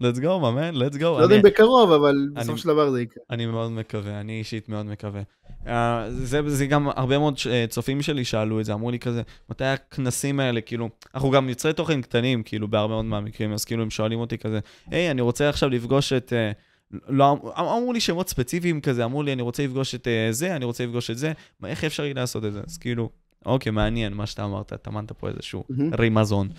Let's 0.01 0.19
go, 0.19 0.39
מאמן, 0.41 0.75
let's 0.75 0.95
go. 0.95 1.03
לא 1.03 1.21
יודע 1.21 1.35
אם 1.35 1.41
בקרוב, 1.41 1.91
אבל 1.91 2.27
בסופו 2.33 2.57
של 2.57 2.67
דבר 2.67 2.91
זה 2.91 3.01
יקרה. 3.01 3.23
אני 3.29 3.45
מאוד 3.45 3.71
מקווה, 3.71 4.19
אני 4.19 4.39
אישית 4.39 4.69
מאוד 4.69 4.85
מקווה. 4.85 5.21
Uh, 5.65 5.69
זה, 6.09 6.41
זה 6.49 6.65
גם 6.65 6.89
הרבה 6.95 7.17
מאוד 7.17 7.37
אה, 7.49 7.65
צופים 7.69 8.01
שלי 8.01 8.25
שאלו 8.25 8.59
את 8.59 8.65
זה, 8.65 8.73
אמרו 8.73 8.91
לי 8.91 8.99
כזה, 8.99 9.21
מתי 9.49 9.63
הכנסים 9.63 10.39
האלה, 10.39 10.61
כאילו, 10.61 10.89
אנחנו 11.15 11.31
גם 11.31 11.49
יוצרי 11.49 11.73
תוכן 11.73 12.01
קטנים, 12.01 12.43
כאילו, 12.43 12.67
בהרבה 12.67 12.93
מאוד 12.93 13.05
מהמקרים, 13.05 13.53
אז 13.53 13.65
כאילו 13.65 13.83
הם 13.83 13.89
שואלים 13.89 14.19
אותי 14.19 14.37
כזה, 14.37 14.59
היי, 14.87 15.11
אני 15.11 15.21
רוצה 15.21 15.49
עכשיו 15.49 15.69
לפגוש 15.69 16.13
את... 16.13 16.33
Uh, 16.33 16.97
לא, 17.09 17.31
אמ- 17.31 17.47
אמרו 17.59 17.93
לי 17.93 17.99
שמות 17.99 18.29
ספציפיים 18.29 18.81
כזה, 18.81 19.05
אמרו 19.05 19.23
לי, 19.23 19.33
אני 19.33 19.41
רוצה 19.41 19.63
לפגוש 19.63 19.95
את 19.95 20.07
uh, 20.07 20.31
זה, 20.31 20.55
אני 20.55 20.65
רוצה 20.65 20.85
לפגוש 20.85 21.11
את 21.11 21.17
זה, 21.17 21.33
מה, 21.59 21.67
איך 21.67 21.83
אפשר 21.83 22.03
לעשות 22.15 22.45
את 22.45 22.53
זה? 22.53 22.61
אז 22.67 22.77
כאילו, 22.77 23.09
אוקיי, 23.45 23.71
מעניין 23.71 24.13
מה 24.13 24.25
שאתה 24.25 24.45
אמרת, 24.45 24.73
טמנת 24.73 25.11
פה 25.11 25.27
איזשהו 25.29 25.63
מהמם. 25.69 25.93
רימזון. 25.93 26.49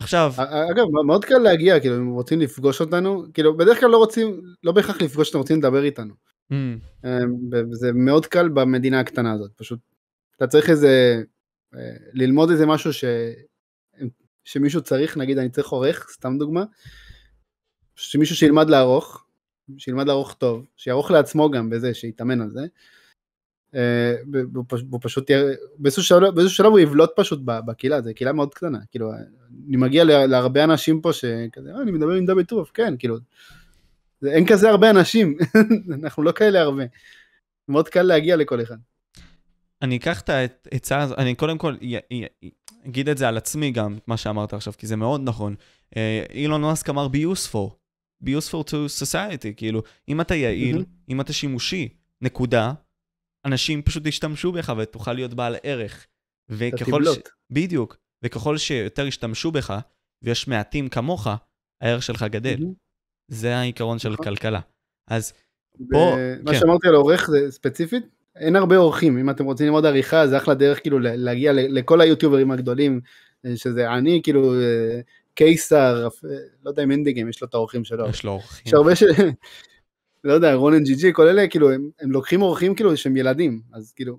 עכשיו, 0.00 0.32
אגב, 0.70 0.84
מאוד 1.06 1.24
קל 1.24 1.38
להגיע, 1.38 1.80
כאילו, 1.80 1.96
אם 1.96 2.10
רוצים 2.10 2.40
לפגוש 2.40 2.80
אותנו, 2.80 3.24
כאילו, 3.34 3.56
בדרך 3.56 3.80
כלל 3.80 3.90
לא 3.90 3.96
רוצים, 3.96 4.40
לא 4.62 4.72
בהכרח 4.72 5.02
לפגוש 5.02 5.28
אותנו, 5.28 5.40
רוצים 5.40 5.58
לדבר 5.58 5.84
איתנו. 5.84 6.14
mm, 6.52 6.54
אה, 7.04 7.18
וזה 7.70 7.92
מאוד 7.92 8.26
קל 8.26 8.48
במדינה 8.48 9.00
הקטנה 9.00 9.32
הזאת, 9.32 9.50
פשוט, 9.56 9.78
אתה 10.36 10.46
צריך 10.46 10.70
איזה, 10.70 11.22
אה, 11.74 11.92
ללמוד 12.12 12.50
איזה 12.50 12.66
משהו 12.66 12.92
ש... 12.92 13.04
שמישהו 14.44 14.82
צריך, 14.82 15.16
נגיד 15.16 15.38
אני 15.38 15.50
צריך 15.50 15.68
עורך, 15.68 16.08
סתם 16.12 16.38
דוגמה, 16.38 16.64
שמישהו 17.96 18.36
שילמד 18.36 18.70
לערוך, 18.70 19.24
שילמד 19.78 20.06
לערוך 20.06 20.34
טוב, 20.34 20.66
שיערוך 20.76 21.10
לעצמו 21.10 21.50
גם 21.50 21.70
בזה, 21.70 21.94
שיתאמן 21.94 22.40
על 22.40 22.50
זה, 22.50 22.66
אה, 23.74 24.14
והוא 24.32 25.00
פשוט, 25.02 25.30
יהיה- 25.30 25.44
באיזשהו 25.78 26.02
שלב, 26.02 26.34
באיזשהו 26.34 26.56
שלב 26.56 26.66
הוא 26.66 26.78
יבלוט 26.78 27.10
פשוט 27.16 27.40
בקהילה, 27.44 28.02
זו 28.02 28.10
קהילה 28.16 28.32
מאוד 28.32 28.54
קטנה, 28.54 28.78
כאילו, 28.90 29.12
אני 29.68 29.76
מגיע 29.76 30.04
לה- 30.04 30.26
להרבה 30.26 30.64
אנשים 30.64 31.00
פה 31.00 31.12
שכזה, 31.12 31.74
"אה, 31.74 31.82
אני 31.82 31.90
מדבר 31.90 32.12
עם 32.12 32.26
דוד 32.26 32.44
טוב, 32.44 32.70
כן, 32.74 32.94
כאילו, 32.98 33.16
אין 34.26 34.46
כזה 34.46 34.70
הרבה 34.70 34.90
אנשים, 34.90 35.36
אנחנו 36.02 36.22
לא 36.22 36.32
כאלה 36.32 36.60
הרבה, 36.60 36.82
מאוד 37.68 37.88
קל 37.88 38.02
להגיע 38.02 38.36
לכל 38.36 38.62
אחד. 38.62 38.76
אני 39.82 39.96
אקח 39.96 40.20
את 40.20 40.28
העצה 40.72 40.98
הזו, 41.02 41.14
אני 41.16 41.34
קודם 41.34 41.58
כל 41.58 41.74
אגיד 42.86 43.08
את 43.08 43.18
זה 43.18 43.28
על 43.28 43.36
עצמי 43.36 43.70
גם, 43.70 43.98
מה 44.06 44.16
שאמרת 44.16 44.52
עכשיו, 44.52 44.72
כי 44.78 44.86
זה 44.86 44.96
מאוד 44.96 45.20
נכון. 45.24 45.54
אה, 45.96 46.24
אילון 46.30 46.60
מאסק 46.60 46.88
אמר 46.90 47.06
be 47.06 47.36
useful, 47.36 47.70
be 48.24 48.28
useful 48.28 48.64
to 48.70 48.74
society, 49.02 49.54
כאילו, 49.56 49.82
אם 50.08 50.20
אתה 50.20 50.34
יעיל. 50.34 50.84
אם 51.08 51.20
אתה 51.20 51.32
שימושי, 51.32 51.88
נקודה, 52.22 52.72
אנשים 53.44 53.82
פשוט 53.82 54.06
ישתמשו 54.06 54.52
בך 54.52 54.72
ותוכל 54.78 55.12
להיות 55.12 55.34
בעל 55.34 55.56
ערך. 55.62 56.06
וככל 56.48 57.04
ש... 57.04 57.18
בדיוק. 57.50 57.96
וככל 58.24 58.58
שיותר 58.58 59.06
ישתמשו 59.06 59.50
בך, 59.50 59.78
ויש 60.22 60.48
מעטים 60.48 60.88
כמוך, 60.88 61.26
הערך 61.80 62.02
שלך 62.02 62.22
גדל. 62.22 62.56
זה 63.28 63.56
העיקרון 63.56 63.98
של 63.98 64.10
נכון. 64.10 64.24
כלכלה. 64.24 64.60
אז 65.08 65.32
פה, 65.90 66.16
מה 66.42 66.52
כן. 66.52 66.58
שאמרתי 66.58 66.88
על 66.88 66.94
עורך 66.94 67.30
זה 67.30 67.50
ספציפית, 67.50 68.06
אין 68.36 68.56
הרבה 68.56 68.76
עורכים, 68.76 69.18
אם 69.18 69.30
אתם 69.30 69.44
רוצים 69.44 69.66
ללמוד 69.66 69.86
עריכה 69.86 70.26
זה 70.26 70.36
אחלה 70.36 70.54
דרך 70.54 70.80
כאילו 70.80 70.98
להגיע 71.00 71.52
לכל 71.54 72.00
היוטיוברים 72.00 72.50
הגדולים, 72.50 73.00
אה, 73.46 73.56
שזה 73.56 73.90
אני 73.90 74.20
כאילו 74.22 74.54
אה, 74.54 75.00
קיסר, 75.34 76.08
אה, 76.24 76.36
לא 76.64 76.70
יודע 76.70 76.82
אם 76.82 76.90
אינדיגים 76.90 77.28
יש 77.28 77.42
לו 77.42 77.48
את 77.48 77.54
העורכים 77.54 77.84
שלו, 77.84 78.08
יש 78.08 78.24
לו 78.24 78.32
אורחים. 78.32 78.62
יש 78.66 78.74
הרבה 78.74 78.96
ש... 78.96 79.02
לא 80.24 80.32
יודע, 80.32 80.54
רונן 80.54 80.84
ג'י 80.84 80.94
ג'י, 80.94 81.12
כל 81.12 81.26
אלה 81.26 81.48
כאילו 81.48 81.70
הם, 81.70 81.90
הם 82.00 82.10
לוקחים 82.12 82.40
עורכים 82.40 82.74
כאילו 82.74 82.96
שהם 82.96 83.16
ילדים, 83.16 83.62
אז 83.72 83.92
כאילו, 83.92 84.18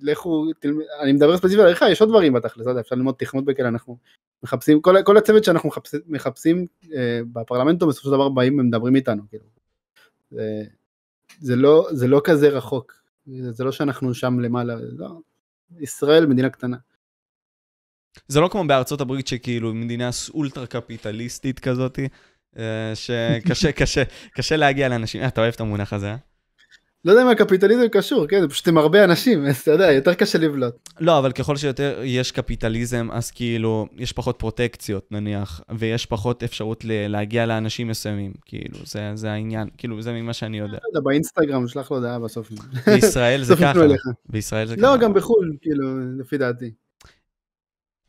לכו, 0.00 0.46
תלמ... 0.60 0.78
אני 1.00 1.12
מדבר 1.12 1.36
ספציפית 1.36 1.58
על 1.60 1.66
עריכה, 1.66 1.90
יש 1.90 2.00
עוד 2.00 2.10
דברים 2.10 2.32
בתכלס, 2.32 2.66
לא 2.66 2.80
אפשר 2.80 2.94
ללמוד 2.94 3.14
תכנות 3.18 3.44
בכאלה, 3.44 3.68
אנחנו 3.68 3.98
מחפשים, 4.42 4.80
כל, 4.80 5.02
כל 5.04 5.16
הצוות 5.16 5.44
שאנחנו 5.44 5.68
מחפש, 5.68 5.94
מחפשים 6.06 6.66
אה, 6.94 7.20
בפרלמנטו 7.32 7.86
בסופו 7.86 8.08
של 8.08 8.14
דבר 8.14 8.28
באים 8.28 8.58
ומדברים 8.58 8.96
איתנו, 8.96 9.22
כאילו. 9.28 9.44
זה, 10.30 10.64
זה, 11.40 11.56
לא, 11.56 11.88
זה 11.92 12.06
לא 12.06 12.20
כזה 12.24 12.48
רחוק, 12.48 12.92
זה, 13.26 13.52
זה 13.52 13.64
לא 13.64 13.72
שאנחנו 13.72 14.14
שם 14.14 14.40
למעלה, 14.40 14.76
לא, 14.96 15.08
ישראל 15.80 16.26
מדינה 16.26 16.50
קטנה. 16.50 16.76
זה 18.28 18.40
לא 18.40 18.48
כמו 18.48 18.64
בארצות 18.66 19.00
הברית 19.00 19.26
שכאילו 19.26 19.74
מדינה 19.74 20.10
אולטרה 20.34 20.66
קפיטליסטית 20.66 21.58
כזאתי, 21.58 22.08
שקשה 22.94 23.72
קשה, 23.72 24.02
קשה 24.34 24.56
להגיע 24.56 24.88
לאנשים. 24.88 25.22
אה, 25.22 25.26
אתה 25.28 25.40
אוהב 25.40 25.54
את 25.54 25.60
המונח 25.60 25.92
הזה, 25.92 26.10
אה? 26.10 26.16
לא 27.04 27.12
יודע 27.12 27.22
אם 27.22 27.28
הקפיטליזם 27.28 27.88
קשור, 27.92 28.26
כן, 28.26 28.40
זה 28.40 28.48
פשוט 28.48 28.68
עם 28.68 28.78
הרבה 28.78 29.04
אנשים, 29.04 29.46
אז 29.46 29.56
אתה 29.56 29.70
יודע, 29.70 29.92
יותר 29.92 30.14
קשה 30.14 30.38
לבלוט. 30.38 30.74
לא, 31.00 31.18
אבל 31.18 31.32
ככל 31.32 31.56
שיותר 31.56 32.00
יש 32.04 32.32
קפיטליזם, 32.32 33.08
אז 33.12 33.30
כאילו, 33.30 33.86
יש 33.96 34.12
פחות 34.12 34.36
פרוטקציות 34.38 35.06
נניח, 35.12 35.60
ויש 35.78 36.06
פחות 36.06 36.42
אפשרות 36.42 36.84
ל- 36.84 37.06
להגיע 37.08 37.46
לאנשים 37.46 37.88
מסוימים, 37.88 38.32
כאילו, 38.44 38.78
זה, 38.84 39.10
זה 39.14 39.30
העניין, 39.32 39.68
כאילו, 39.78 40.02
זה 40.02 40.12
ממה 40.12 40.32
שאני 40.32 40.58
יודע. 40.58 40.72
לא 40.72 40.88
יודע, 40.88 41.00
באינסטגרם 41.00 41.68
שלח 41.68 41.90
לו 41.90 41.96
הודעה 41.96 42.18
בסוף. 42.18 42.50
בישראל 42.86 43.42
זה 43.42 43.54
ככה. 43.62 43.80
בישראל 44.28 44.66
זה 44.66 44.76
ככה. 44.76 44.86
לא, 44.86 44.96
גם 44.96 45.14
בחו"ל, 45.14 45.56
כאילו, 45.62 45.84
לפי 46.20 46.38
דעתי. 46.38 46.70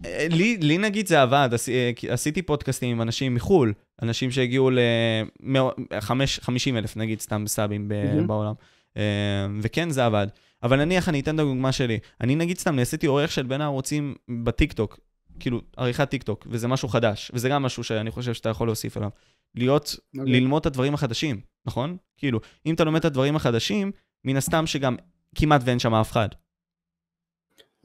לי, 0.05 0.57
לי 0.57 0.77
נגיד 0.77 1.07
זה 1.07 1.21
עבד, 1.21 1.49
אה, 1.69 1.91
עשיתי 2.09 2.41
פודקאסטים 2.41 2.89
עם 2.89 3.01
אנשים 3.01 3.35
מחו"ל, 3.35 3.73
אנשים 4.01 4.31
שהגיעו 4.31 4.69
ל-50 4.69 6.77
אלף 6.77 6.97
נגיד 6.97 7.21
סתם 7.21 7.47
סאבים 7.47 7.87
מהמם. 7.87 8.27
בעולם, 8.27 8.53
אה, 8.97 9.47
וכן 9.61 9.89
זה 9.89 10.05
עבד. 10.05 10.27
אבל 10.63 10.85
נניח 10.85 11.09
אני 11.09 11.19
אתן 11.19 11.35
את 11.35 11.39
הדוגמה 11.39 11.71
שלי, 11.71 11.99
אני 12.21 12.35
נגיד 12.35 12.57
סתם 12.57 12.75
נעשיתי 12.75 13.07
עורך 13.07 13.31
של 13.31 13.43
בין 13.43 13.61
הערוצים 13.61 14.15
בטיקטוק, 14.43 14.99
כאילו 15.39 15.61
עריכת 15.77 16.09
טיקטוק, 16.09 16.47
וזה 16.49 16.67
משהו 16.67 16.87
חדש, 16.87 17.31
וזה 17.33 17.49
גם 17.49 17.63
משהו 17.63 17.83
שאני 17.83 18.11
חושב 18.11 18.33
שאתה 18.33 18.49
יכול 18.49 18.67
להוסיף 18.67 18.97
עליו. 18.97 19.09
להיות, 19.55 19.95
אוקיי. 20.17 20.33
ללמוד 20.33 20.59
את 20.59 20.65
הדברים 20.65 20.93
החדשים, 20.93 21.41
נכון? 21.65 21.97
כאילו, 22.17 22.39
אם 22.65 22.75
אתה 22.75 22.83
לומד 22.83 22.99
את 22.99 23.05
הדברים 23.05 23.35
החדשים, 23.35 23.91
מן 24.25 24.37
הסתם 24.37 24.67
שגם 24.67 24.95
כמעט 25.35 25.61
ואין 25.65 25.79
שם 25.79 25.93
אף 25.93 26.11
אחד. 26.11 26.29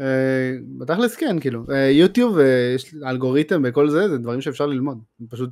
אה, 0.02 0.52
בתכלס 0.78 1.16
כן, 1.16 1.40
כאילו, 1.40 1.64
אה, 1.70 1.90
יוטיוב, 1.90 2.38
אה, 2.38 2.72
יש 2.74 2.94
אלגוריתם 3.06 3.62
וכל 3.64 3.88
זה, 3.88 4.08
זה 4.08 4.18
דברים 4.18 4.40
שאפשר 4.40 4.66
ללמוד. 4.66 4.98
פשוט, 5.28 5.50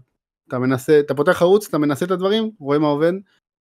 אתה 0.48 0.59
מנסה, 0.59 1.01
אתה 1.01 1.14
פותח 1.14 1.42
ערוץ, 1.42 1.68
אתה 1.68 1.78
מנסה 1.78 2.05
את 2.07 2.11
הדברים, 2.11 2.51
רואה 2.59 2.78
מה 2.78 2.86
עובד, 2.86 3.12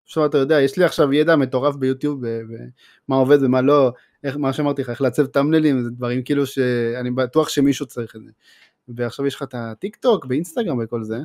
עכשיו 0.05 0.25
אתה 0.25 0.37
יודע, 0.37 0.61
יש 0.61 0.77
לי 0.77 0.83
עכשיו 0.83 1.13
ידע 1.13 1.35
מטורף 1.35 1.75
ביוטיוב, 1.75 2.27
ב- 2.27 2.41
ב- 2.41 2.67
מה 3.07 3.15
עובד 3.15 3.43
ומה 3.43 3.61
לא, 3.61 3.91
איך, 4.23 4.37
מה 4.37 4.53
שאמרתי 4.53 4.81
לך, 4.81 4.89
איך 4.89 5.01
לעצב 5.01 5.25
טאמנלים, 5.25 5.83
זה 5.83 5.89
דברים 5.89 6.23
כאילו 6.23 6.45
שאני 6.45 7.11
בטוח 7.11 7.49
שמישהו 7.49 7.85
צריך 7.85 8.15
את 8.15 8.21
זה. 8.23 8.31
ועכשיו 8.87 9.25
יש 9.25 9.35
לך 9.35 9.43
את 9.43 9.55
הטיק 9.57 9.95
טוק 9.95 10.25
באינסטגרם 10.25 10.79
וכל 10.83 11.03
זה, 11.03 11.17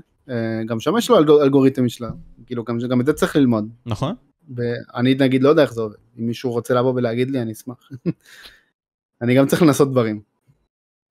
גם 0.66 0.80
שם 0.80 0.96
יש 0.98 1.10
לו 1.10 1.18
אלגור, 1.18 1.42
אלגוריתם 1.42 1.84
משלה, 1.84 2.10
כאילו 2.46 2.64
גם, 2.64 2.78
גם 2.90 3.00
את 3.00 3.06
זה 3.06 3.12
צריך 3.12 3.36
ללמוד. 3.36 3.68
נכון? 3.86 4.14
ואני 4.56 5.14
נגיד 5.14 5.42
לא 5.42 5.48
יודע 5.48 5.62
איך 5.62 5.72
זה 5.72 5.80
עובד, 5.80 5.96
אם 6.18 6.26
מישהו 6.26 6.50
רוצה 6.50 6.74
לבוא 6.74 6.92
ולהגיד 6.96 7.30
לי 7.30 7.42
אני 7.42 7.52
אשמח. 7.52 7.90
אני 9.24 9.34
גם 9.34 9.46
צריך 9.46 9.62
לנסות 9.62 9.90
דברים. 9.90 10.20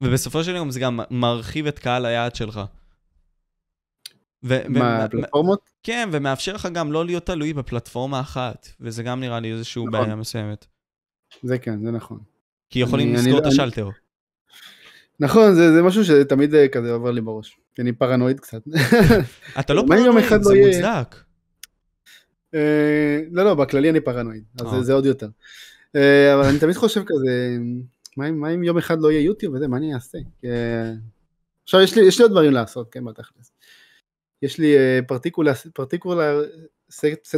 ובסופו 0.04 0.44
של 0.44 0.56
יום 0.56 0.72
זה 0.72 0.80
גם 0.80 1.00
מרחיב 1.12 1.68
את 1.68 1.80
קהל 1.80 2.06
היעד 2.06 2.36
שלך. 2.36 2.62
ו- 4.44 4.60
ו- 4.66 4.70
מה, 4.70 4.98
ו- 5.02 5.04
הפלטפורמות? 5.06 5.70
כן, 5.84 6.10
ומאפשר 6.12 6.54
לך 6.54 6.68
גם 6.74 6.92
לא 6.92 7.06
להיות 7.06 7.26
תלוי 7.26 7.54
בפלטפורמה 7.54 8.20
אחת, 8.20 8.68
וזה 8.80 9.04
גם 9.04 9.20
נראה 9.20 9.40
לי 9.40 9.52
איזושהי 9.52 9.86
נכון. 9.86 9.92
בעיה 9.92 10.16
מסוימת. 10.16 10.66
זה 11.44 11.58
כן, 11.58 11.86
זה 11.86 11.92
נכון. 11.92 12.20
כי 12.70 12.80
יכולים 12.80 13.08
אני- 13.08 13.18
לסגור 13.18 13.32
אני- 13.40 13.48
את 13.48 13.54
השלטר. 13.54 13.90
נכון, 15.20 15.56
זה, 15.56 15.74
זה 15.74 15.82
משהו 15.82 16.06
שתמיד 16.06 16.56
אה, 16.56 16.68
כזה 16.68 16.92
עובר 16.92 17.12
לי 17.12 17.22
בראש. 17.22 17.58
כי 17.76 17.82
אני 17.82 17.92
פרנואיד 17.94 18.40
קצת. 18.40 18.62
אתה 19.60 19.74
לא 19.74 19.84
פרנואיד, 19.88 20.32
לא 20.32 20.38
זה 20.44 20.56
יהיה? 20.56 20.68
מוצדק. 20.68 21.16
אה, 22.54 23.20
לא, 23.32 23.44
לא, 23.44 23.54
בכללי 23.56 23.90
אני 23.90 24.00
פרנואיד, 24.02 24.44
אז 24.62 24.66
אה. 24.68 24.72
זה, 24.72 24.84
זה 24.84 24.94
עוד 24.94 25.06
יותר. 25.06 25.28
אה, 25.96 26.34
אבל 26.36 26.44
אני 26.44 26.60
תמיד 26.60 26.76
חושב 26.76 27.02
כזה, 27.08 27.58
מה 28.18 28.30
אם, 28.30 28.40
מה 28.40 28.50
אם 28.54 28.64
יום 28.64 28.78
אחד 28.78 28.98
לא 29.02 29.12
יהיה 29.12 29.22
יוטיוב 29.22 29.54
וזה, 29.54 29.68
מה 29.68 29.78
אני 29.78 29.94
אעשה? 29.94 30.18
כי, 30.40 30.48
אה, 30.48 30.92
עכשיו 31.64 31.82
יש 31.82 31.96
לי, 31.96 32.08
יש 32.08 32.18
לי 32.18 32.24
עוד 32.24 32.32
דברים 32.32 32.52
לעשות, 32.52 32.92
כן, 32.92 33.06
בתכלס. 33.06 33.52
יש 34.42 34.60
לי 34.60 34.76
פרטיקולר, 35.08 35.54
פרטיקולר 35.74 36.44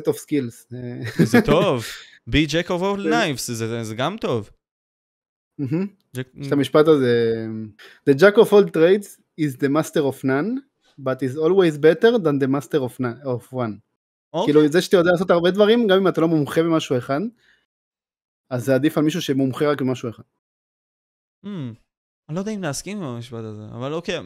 of 0.08 0.16
skills. 0.16 0.76
אה, 0.76 1.26
זה 1.26 1.42
טוב. 1.52 1.86
jack 2.30 2.68
of 2.68 2.82
all 2.82 3.04
כן. 3.04 3.14
knives, 3.14 3.54
זה 3.84 3.96
גם 3.96 4.18
טוב. 4.18 4.50
יש 5.60 6.48
את 6.48 6.52
המשפט 6.52 6.88
הזה, 6.88 7.46
The 8.10 8.14
jack 8.14 8.36
of 8.36 8.50
all 8.52 8.70
trades 8.72 9.20
is 9.42 9.58
the 9.58 9.70
master 9.70 10.02
of 10.02 10.24
none, 10.24 10.60
but 11.00 11.22
is 11.22 11.38
always 11.38 11.78
better 11.78 12.18
than 12.18 12.40
the 12.40 12.48
master 12.48 12.80
of, 12.80 13.00
none, 13.00 13.26
of 13.26 13.54
one. 13.54 13.80
כאילו 14.46 14.68
זה 14.68 14.82
שאתה 14.82 14.98
יודע 14.98 15.12
לעשות 15.12 15.32
הרבה 15.32 15.52
דברים, 15.52 15.88
גם 15.88 15.98
אם 15.98 16.08
אתה 16.08 16.22
לא 16.22 16.28
מומחה 16.28 16.64
במשהו 16.64 16.98
אחד, 16.98 17.20
אז 18.50 18.66
זה 18.66 18.76
עדיף 18.76 18.98
על 18.98 19.04
מישהו 19.04 19.22
שמומחה 19.22 19.68
רק 19.68 19.82
במשהו 19.82 20.10
אחד. 20.10 20.24
Hmm, 21.46 21.76
אני 22.30 22.36
לא 22.36 22.40
יודע 22.40 22.52
אם 22.52 22.62
להסכים 22.62 22.98
עם 22.98 23.04
המשפט 23.04 23.44
הזה, 23.44 23.64
אבל 23.72 23.94
אוקיי, 23.94 24.20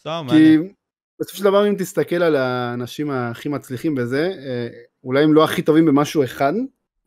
סתם, 0.00 0.26
כי 0.28 0.34
מעניין. 0.34 0.72
בסופו 1.20 1.38
של 1.38 1.44
דבר 1.44 1.68
אם 1.68 1.74
תסתכל 1.78 2.22
על 2.22 2.36
האנשים 2.36 3.10
הכי 3.10 3.48
מצליחים 3.48 3.94
בזה, 3.94 4.26
אה, 4.26 4.68
אולי 5.04 5.24
הם 5.24 5.34
לא 5.34 5.44
הכי 5.44 5.62
טובים 5.62 5.86
במשהו 5.86 6.24
אחד, 6.24 6.52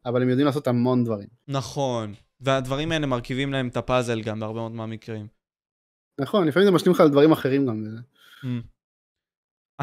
אבל 0.06 0.22
הם 0.22 0.30
יודעים 0.30 0.46
לעשות 0.46 0.68
המון 0.68 1.04
דברים. 1.04 1.28
נכון, 1.48 2.14
והדברים 2.42 2.92
האלה 2.92 3.08
מרכיבים 3.08 3.52
להם 3.52 3.68
את 3.68 3.78
הפאזל 3.78 4.22
גם 4.22 4.40
בהרבה 4.40 4.60
מאוד 4.60 4.72
מהמקרים. 4.72 5.28
נכון, 6.20 6.48
לפעמים 6.48 6.66
זה 6.66 6.72
משלים 6.72 6.94
לך 6.94 7.02
על 7.02 7.10
דברים 7.10 7.32
אחרים 7.32 7.66
גם. 7.66 7.86
Hmm. 8.42 8.48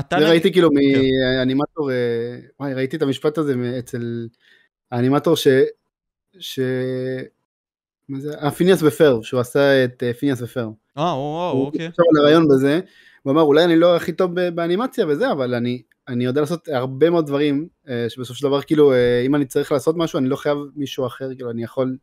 אתה 0.01 0.17
זה 0.21 0.29
ראיתי 0.29 0.53
כאילו. 0.53 0.69
מאנימטור, 0.73 1.91
אה, 1.91 2.39
וואי, 2.61 2.75
ראיתי 2.75 2.97
את 2.97 3.03
המשפט 3.03 3.39
הזה 3.39 3.55
אצל 3.79 4.29
האנימטור 4.91 5.37
ש... 5.37 5.49
מה 8.09 8.21
זה? 8.21 8.35
אה, 8.39 8.51
פיניאס 8.51 8.83
ופר, 8.83 9.23
שהוא 9.23 9.41
עשה 9.41 9.85
את 9.85 10.03
אה, 10.03 10.15
פיניאס 10.15 10.43
ופר. 10.43 10.69
אה, 10.99 11.03
וואו, 11.03 11.53
הוא 11.53 11.67
אוקיי. 11.67 11.91
חשב 11.91 12.03
על 12.11 12.23
הרעיון 12.23 12.49
בזה, 12.49 12.81
הוא 13.23 13.33
אמר 13.33 13.43
אולי 13.43 13.65
אני 13.65 13.77
לא 13.77 13.97
הכי 13.97 14.13
טוב 14.13 14.35
באנימציה 14.51 15.07
וזה, 15.09 15.33
אבל 15.33 15.55
אני, 15.55 15.83
אני 16.09 16.25
יודע 16.25 16.41
לעשות 16.41 16.69
הרבה 16.69 17.11
מאוד 17.11 17.27
דברים, 17.27 17.69
אה, 17.89 18.07
שבסופו 18.09 18.39
של 18.39 18.47
דבר 18.47 18.63
כאילו 18.63 18.93
אה, 18.93 19.23
אם 19.27 19.35
אני 19.35 19.45
צריך 19.45 19.73
לעשות 19.73 19.97
משהו 19.97 20.19
אני 20.19 20.29
לא 20.29 20.37
חייב 20.37 20.59
מישהו 20.77 21.07
אחר, 21.07 21.35
כאילו 21.35 21.51
אני 21.51 21.65
יכול 21.65 21.97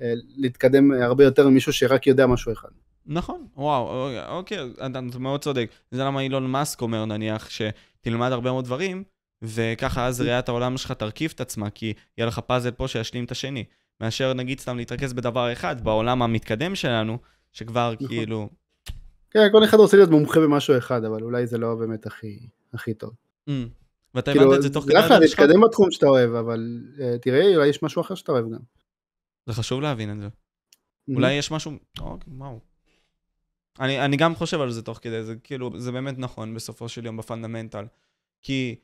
אה, 0.00 0.12
להתקדם 0.36 0.92
הרבה 0.92 1.24
יותר 1.24 1.48
ממישהו 1.48 1.72
שרק 1.72 2.06
יודע 2.06 2.26
משהו 2.26 2.52
אחד. 2.52 2.68
נכון, 3.06 3.46
וואו, 3.56 4.08
אוקיי, 4.28 4.58
אתה 4.86 4.86
אתה 5.08 5.18
מאוד 5.18 5.42
צודק. 5.42 5.70
זה 5.90 6.02
למה 6.02 6.20
אילון 6.20 6.46
מאסק 6.46 6.82
אומר 6.82 7.04
נניח 7.04 7.48
שתלמד 7.50 8.32
הרבה 8.32 8.50
מאוד 8.50 8.64
דברים, 8.64 9.04
וככה 9.42 10.06
אז 10.06 10.20
ראיית 10.20 10.48
העולם 10.48 10.76
שלך 10.76 10.92
תרכיב 10.92 11.32
את 11.34 11.40
עצמה, 11.40 11.70
כי 11.70 11.92
יהיה 12.18 12.26
לך 12.26 12.38
פאזל 12.38 12.70
פה 12.70 12.88
שישלים 12.88 13.24
את 13.24 13.30
השני. 13.30 13.64
מאשר 14.00 14.34
נגיד 14.34 14.60
סתם 14.60 14.76
להתרכז 14.76 15.12
בדבר 15.12 15.52
אחד 15.52 15.84
בעולם 15.84 16.22
המתקדם 16.22 16.74
שלנו, 16.74 17.18
שכבר 17.52 17.92
נכון. 17.94 18.08
כאילו... 18.08 18.48
כן, 19.30 19.48
כל 19.52 19.64
אחד 19.64 19.76
רוצה 19.76 19.96
להיות 19.96 20.10
מומחה 20.10 20.40
במשהו 20.40 20.78
אחד, 20.78 21.04
אבל 21.04 21.22
אולי 21.22 21.46
זה 21.46 21.58
לא 21.58 21.74
באמת 21.74 22.06
הכי, 22.06 22.48
הכי 22.74 22.94
טוב. 22.94 23.10
"מ", 23.50 23.66
ואתה 24.14 24.32
כאילו, 24.32 24.46
הבנת 24.46 24.56
את 24.56 24.62
זה 24.62 24.72
תוך 24.72 24.84
זה 24.84 24.90
כדי 24.90 25.00
אחלה, 25.00 25.16
הדרך 25.16 25.28
שלך? 25.30 25.40
להתקדם 25.40 25.60
בתחום 25.60 25.90
שאתה 25.90 26.06
אוהב, 26.06 26.34
אבל 26.34 26.80
אה, 27.00 27.18
תראה, 27.18 27.56
אולי 27.56 27.68
יש 27.68 27.82
משהו 27.82 28.02
אחר 28.02 28.14
שאתה 28.14 28.32
אוהב 28.32 28.44
גם. 28.44 28.60
זה 29.46 29.52
חשוב 29.52 29.80
להבין 29.80 30.12
את 30.12 30.20
זה. 30.20 30.26
Mm-hmm. 30.26 31.14
אולי 31.14 31.32
יש 31.32 31.50
משהו... 31.50 31.72
אוקיי, 32.00 32.32
וואו. 32.36 32.60
אני, 33.80 34.04
אני 34.04 34.16
גם 34.16 34.34
חושב 34.34 34.60
על 34.60 34.70
זה 34.70 34.82
תוך 34.82 34.98
כדי, 35.02 35.22
זה 35.22 35.34
כאילו, 35.44 35.70
זה 35.76 35.92
באמת 35.92 36.18
נכון 36.18 36.54
בסופו 36.54 36.88
של 36.88 37.06
יום 37.06 37.16
בפונדמנטל. 37.16 37.84
כי 38.42 38.76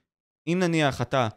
אם 0.47 0.59
נניח 0.61 1.03
אתה, 1.03 1.29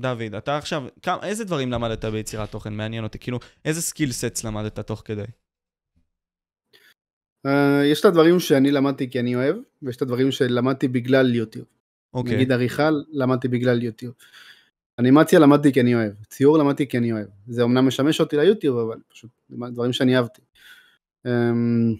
דוד, 0.00 0.34
אתה 0.38 0.56
עכשיו, 0.56 0.84
כמה, 1.02 1.26
איזה 1.26 1.44
דברים 1.44 1.72
למדת 1.72 2.04
ביצירת 2.04 2.50
תוכן? 2.50 2.74
מעניין 2.74 3.04
אותי. 3.04 3.18
כאילו, 3.18 3.38
איזה 3.64 3.82
skill 3.82 4.12
sets 4.12 4.44
למדת 4.44 4.78
תוך 4.78 5.02
כדי? 5.04 5.24
אה, 7.46 7.84
יש 7.84 8.00
את 8.00 8.04
הדברים 8.04 8.40
שאני 8.40 8.70
למדתי 8.70 9.10
כי 9.10 9.20
אני 9.20 9.34
אוהב, 9.34 9.56
ויש 9.82 9.96
את 9.96 10.02
הדברים 10.02 10.30
שלמדתי 10.30 10.88
בגלל 10.88 11.34
יוטיוב. 11.34 11.66
אוקיי. 12.14 12.34
נגיד 12.34 12.52
עריכה 12.52 12.88
למדתי 13.12 13.48
בגלל 13.48 13.82
יוטיוב. 13.82 14.14
אנימציה 14.98 15.38
למדתי 15.38 15.72
כי 15.72 15.80
אני 15.80 15.94
אוהב, 15.94 16.12
ציור 16.28 16.58
למדתי 16.58 16.88
כי 16.88 16.98
אני 16.98 17.12
אוהב. 17.12 17.26
זה 17.46 17.62
אמנם 17.62 17.86
משמש 17.86 18.20
אותי 18.20 18.36
ליוטיוב, 18.36 18.78
אבל 18.78 18.98
פשוט 19.08 19.30
דברים 19.50 19.92
שאני 19.92 20.16
אהבתי. 20.16 20.42
אמ, 21.26 21.94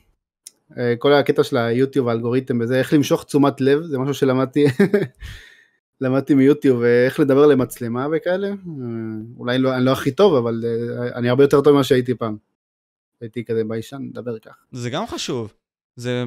אה, 0.79 0.95
כל 0.99 1.13
הקטע 1.13 1.45
של 1.45 1.57
היוטיוב, 1.57 2.09
האלגוריתם 2.09 2.61
וזה, 2.61 2.79
איך 2.79 2.93
למשוך 2.93 3.25
תשומת 3.25 3.61
לב, 3.61 3.83
זה 3.83 3.99
משהו 3.99 4.15
שלמדתי 4.15 4.65
למדתי 6.01 6.35
מיוטיוב, 6.35 6.83
אה, 6.83 7.05
איך 7.07 7.21
לדבר 7.21 7.47
למצלמה 7.47 8.07
וכאלה. 8.13 8.49
אה, 8.49 8.55
אולי 9.37 9.59
לא, 9.59 9.77
אני 9.77 9.85
לא 9.85 9.93
הכי 9.93 10.11
טוב, 10.11 10.35
אבל 10.35 10.65
אה, 10.67 11.15
אני 11.19 11.29
הרבה 11.29 11.45
יותר 11.45 11.61
טוב 11.61 11.73
ממה 11.73 11.85
שהייתי 11.85 12.15
פעם. 12.15 12.37
הייתי 13.21 13.45
כזה 13.45 13.63
ביישן, 13.65 14.03
לדבר 14.11 14.39
ככה. 14.39 14.55
זה 14.73 14.91
גם 14.91 15.07
חשוב. 15.07 15.53
זה. 15.97 16.25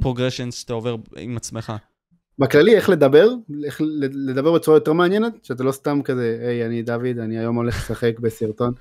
progression 0.00 0.50
שאתה 0.50 0.72
עובר 0.72 0.96
עם 1.16 1.36
עצמך. 1.36 1.72
בכללי 2.38 2.74
איך 2.76 2.88
לדבר, 2.88 3.28
איך 3.64 3.80
לדבר 4.12 4.52
בצורה 4.52 4.76
יותר 4.76 4.92
מעניינת, 4.92 5.44
שאתה 5.44 5.64
לא 5.64 5.72
סתם 5.72 6.00
כזה, 6.04 6.38
היי 6.48 6.66
אני 6.66 6.82
דוד, 6.82 7.18
אני 7.18 7.38
היום 7.38 7.56
הולך 7.56 7.76
לשחק 7.76 8.18
בסרטון. 8.22 8.72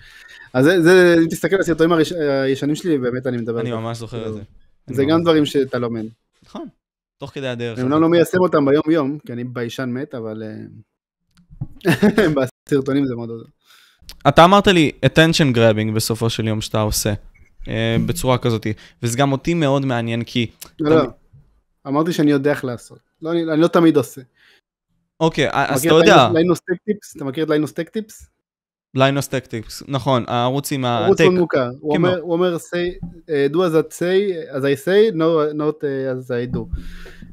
אז 0.54 0.66
זה, 0.66 0.82
זה, 0.82 1.16
אם 1.24 1.28
תסתכל 1.30 1.56
על 1.56 1.62
הסרטונים 1.62 1.92
הראש- 1.94 2.12
הישנים 2.44 2.76
שלי, 2.76 2.98
באמת 2.98 3.28
אני 3.28 3.38
מדבר. 3.38 3.60
אני. 3.62 3.72
ממש 3.72 3.98
זוכר 3.98 4.28
את 4.28 4.34
זה. 4.34 4.42
זה 4.88 5.02
אני 5.04 5.12
גם 5.12 5.22
דברים 5.24 5.46
שאתה 5.46 5.78
לומד. 5.80 6.06
נכון. 6.44 6.68
תוך 7.22 7.32
כדי 7.34 7.48
הדרך. 7.48 7.80
אני 7.80 7.90
לא 7.90 8.10
מיישם 8.10 8.38
אותם 8.40 8.66
ביום 8.66 8.92
יום, 8.92 9.18
כי 9.26 9.34
אני 9.34 9.44
ביישן 9.44 9.90
מת, 9.90 10.16
אבל 10.16 10.44
אה, 10.44 10.54
בסרטונים 12.70 13.06
זה 13.06 13.16
מאוד 13.16 13.30
עוזר. 13.30 13.46
אתה 14.28 14.46
אמרת 14.46 14.68
לי 14.68 14.92
attention 15.06 15.56
grabbing 15.56 15.96
בסופו 15.96 16.30
של 16.30 16.48
יום 16.48 16.62
שאתה 16.62 16.82
עושה. 16.82 17.14
אה, 17.68 17.98
בצורה 18.06 18.38
כזאת. 18.38 18.68
וזה 19.04 19.18
גם 19.18 19.32
אותי 19.32 19.54
מאוד 19.54 19.86
מעניין 19.86 20.24
כי... 20.24 20.52
לא, 20.80 20.96
לא. 20.96 21.04
אמרתי 21.88 22.14
שאני 22.14 22.32
יודע 22.32 22.52
איך 22.52 22.66
לעשות. 22.66 23.00
לא, 23.22 23.32
אני, 23.32 23.62
לא 23.62 23.68
תמיד 23.68 23.98
עושה. 23.98 24.22
אוקיי, 25.20 25.50
אז 25.52 25.86
אתה 25.86 25.96
את 25.96 26.02
יודע? 26.02 26.30
אתה 27.18 27.26
מכיר 27.26 27.44
את 27.44 27.50
Linus 27.50 27.72
Tech 27.72 27.90
Tips? 27.90 28.28
Linus 28.96 29.28
Tech 29.28 29.53
Tips, 29.53 29.84
נכון, 29.88 30.24
הערוץ 30.28 30.72
עם 30.72 30.86
ערוץ 30.86 31.22
הטק. 31.22 31.30
מאוד 31.30 31.40
מוכר. 31.40 31.70
הוא 31.80 31.94
כן, 31.94 31.98
אומר, 31.98 32.20
הוא 32.20 32.34
אומר 32.34 32.56
say, 32.56 33.06
uh, 33.06 33.54
do 33.54 33.58
as 33.58 33.74
I 33.74 33.94
say, 33.94 34.52
as 34.56 34.64
I 34.64 34.86
say, 34.86 35.16
no, 35.16 35.54
not 35.54 35.84
uh, 35.84 36.12
as 36.12 36.32
I 36.32 36.56
do. 36.56 36.60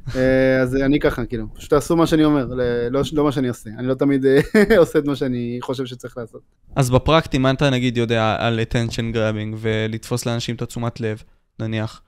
Uh, 0.08 0.18
אז 0.62 0.76
אני 0.76 1.00
ככה, 1.00 1.24
כאילו, 1.24 1.46
פשוט 1.54 1.70
תעשו 1.70 1.96
מה 1.96 2.06
שאני 2.06 2.24
אומר, 2.24 2.46
לא, 2.90 3.00
לא 3.12 3.24
מה 3.24 3.32
שאני 3.32 3.48
עושה. 3.48 3.70
אני 3.78 3.86
לא 3.86 3.94
תמיד 3.94 4.26
אה, 4.26 4.40
עושה 4.78 4.98
את 4.98 5.04
מה 5.04 5.16
שאני 5.16 5.58
חושב 5.62 5.86
שצריך 5.86 6.16
לעשות. 6.16 6.42
אז 6.76 6.90
בפרקטי, 6.90 7.38
מה 7.38 7.50
אתה 7.50 7.70
נגיד 7.70 7.96
יודע 7.96 8.36
על 8.38 8.60
attention 8.60 9.14
grabbing 9.14 9.56
ולתפוס 9.58 10.26
לאנשים 10.26 10.54
את 10.54 10.62
התשומת 10.62 11.00
לב, 11.00 11.22
נניח? 11.60 12.02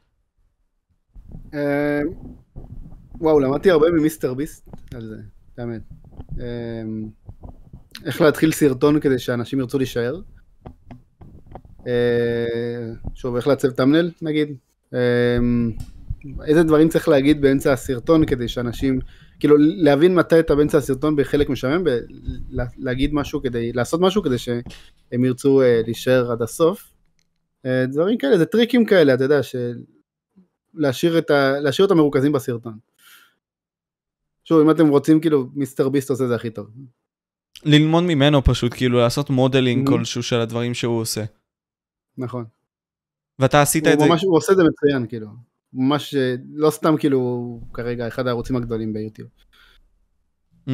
וואו, 3.21 3.41
למדתי 3.41 3.71
הרבה 3.71 3.91
ממיסטר 3.91 4.35
ביסט 4.35 4.69
על 4.95 5.07
זה, 5.07 5.17
באמת. 5.59 5.83
איך 8.05 8.21
להתחיל 8.21 8.53
סרטון 8.53 9.01
כדי 9.01 9.19
שאנשים 9.19 9.61
ירצו 9.61 9.79
להישאר. 9.79 10.21
Uh, 11.81 11.85
שוב, 13.15 13.37
איך 13.37 13.47
לעצב 13.47 13.71
thumbnail, 13.71 14.11
נגיד. 14.23 14.57
Uh, 14.93 14.97
איזה 16.45 16.63
דברים 16.63 16.89
צריך 16.89 17.09
להגיד 17.09 17.41
באמצע 17.41 17.73
הסרטון 17.73 18.27
כדי 18.27 18.49
שאנשים, 18.49 18.99
כאילו 19.41 19.57
להבין 19.59 20.15
מתי 20.15 20.41
אתה 20.41 20.55
באמצע 20.55 20.79
הסרטון 20.79 21.17
בחלק 21.17 21.49
משעמם, 21.49 21.85
ולהגיד 21.85 23.15
משהו 23.15 23.43
כדי, 23.43 23.73
לעשות 23.73 24.01
משהו 24.01 24.23
כדי 24.23 24.39
שהם 24.39 25.25
ירצו 25.25 25.63
uh, 25.63 25.65
להישאר 25.87 26.33
עד 26.33 26.43
הסוף. 26.43 26.93
דברים 27.89 28.19
כאלה, 28.19 28.39
זה 28.39 28.47
טריקים 28.47 28.85
כאלה, 28.85 29.15
אתה 29.15 29.25
יודע, 29.25 29.41
להשאיר, 30.75 31.19
את 31.19 31.31
ה, 31.31 31.61
להשאיר 31.61 31.87
אותם 31.87 31.97
מרוכזים 31.97 32.33
בסרטון. 32.33 32.79
שוב, 34.45 34.61
אם 34.61 34.71
אתם 34.71 34.89
רוצים, 34.89 35.21
כאילו, 35.21 35.49
MrBeast 35.55 36.11
עושה 36.11 36.27
זה 36.27 36.35
הכי 36.35 36.51
טוב. 36.51 36.67
ללמוד 37.65 38.05
ממנו 38.05 38.45
פשוט, 38.45 38.75
כאילו 38.75 38.99
לעשות 38.99 39.31
modeling 39.31 39.89
Mhm. 39.89 39.91
כלשהו 39.91 40.23
של 40.23 40.41
הדברים 40.41 40.75
שהוא 40.75 41.01
עושה. 41.01 41.25
נכון. 42.19 42.45
ואתה 43.39 43.63
עשית 43.63 43.87
את 43.87 44.01
זה, 44.01 44.07
ממש, 44.07 44.23
הוא 44.23 44.37
עושה 44.37 44.53
את 44.53 44.57
זה 44.57 44.63
מצוין, 44.65 45.07
כאילו. 45.09 45.27
ממש, 45.73 46.15
אה, 46.15 46.35
לא 46.55 46.71
סתם 46.71 46.97
כאילו, 46.99 47.61
כרגע 47.73 48.09
אחד 48.09 48.27
הערוצים 48.27 48.57
הגדולים 48.57 48.93
ביוטיוב. 48.93 49.29
Mm. 50.69 50.73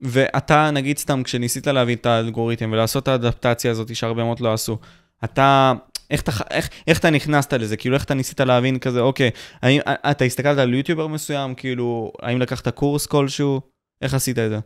ואתה, 0.00 0.70
נגיד 0.70 0.98
סתם, 0.98 1.22
כשניסית 1.22 1.66
להבין 1.66 1.98
את 1.98 2.06
האלגוריתם 2.06 2.72
ולעשות 2.72 3.02
את 3.02 3.08
האדפטציה 3.08 3.70
הזאת 3.70 3.96
שהרבה 3.96 4.24
מאוד 4.24 4.40
לא 4.40 4.52
עשו, 4.52 4.78
אתה, 5.24 5.72
איך 6.10 6.22
אתה, 6.22 6.32
איך, 6.50 6.68
איך 6.86 6.98
אתה 6.98 7.10
נכנסת 7.10 7.52
לזה? 7.52 7.76
כאילו, 7.76 7.94
איך 7.94 8.04
אתה 8.04 8.14
ניסית 8.14 8.40
להבין 8.40 8.78
כזה, 8.78 9.00
אוקיי, 9.00 9.30
האם 9.62 9.80
אתה 10.10 10.24
הסתכלת 10.24 10.58
על 10.58 10.74
יוטיובר 10.74 11.06
מסוים, 11.06 11.54
כאילו, 11.54 12.12
האם 12.22 12.38
לקחת 12.38 12.68
קורס 12.68 13.06
כלשהו? 13.06 13.60
איך 14.02 14.14
עשית 14.14 14.38
את 14.38 14.50
זה? 14.50 14.58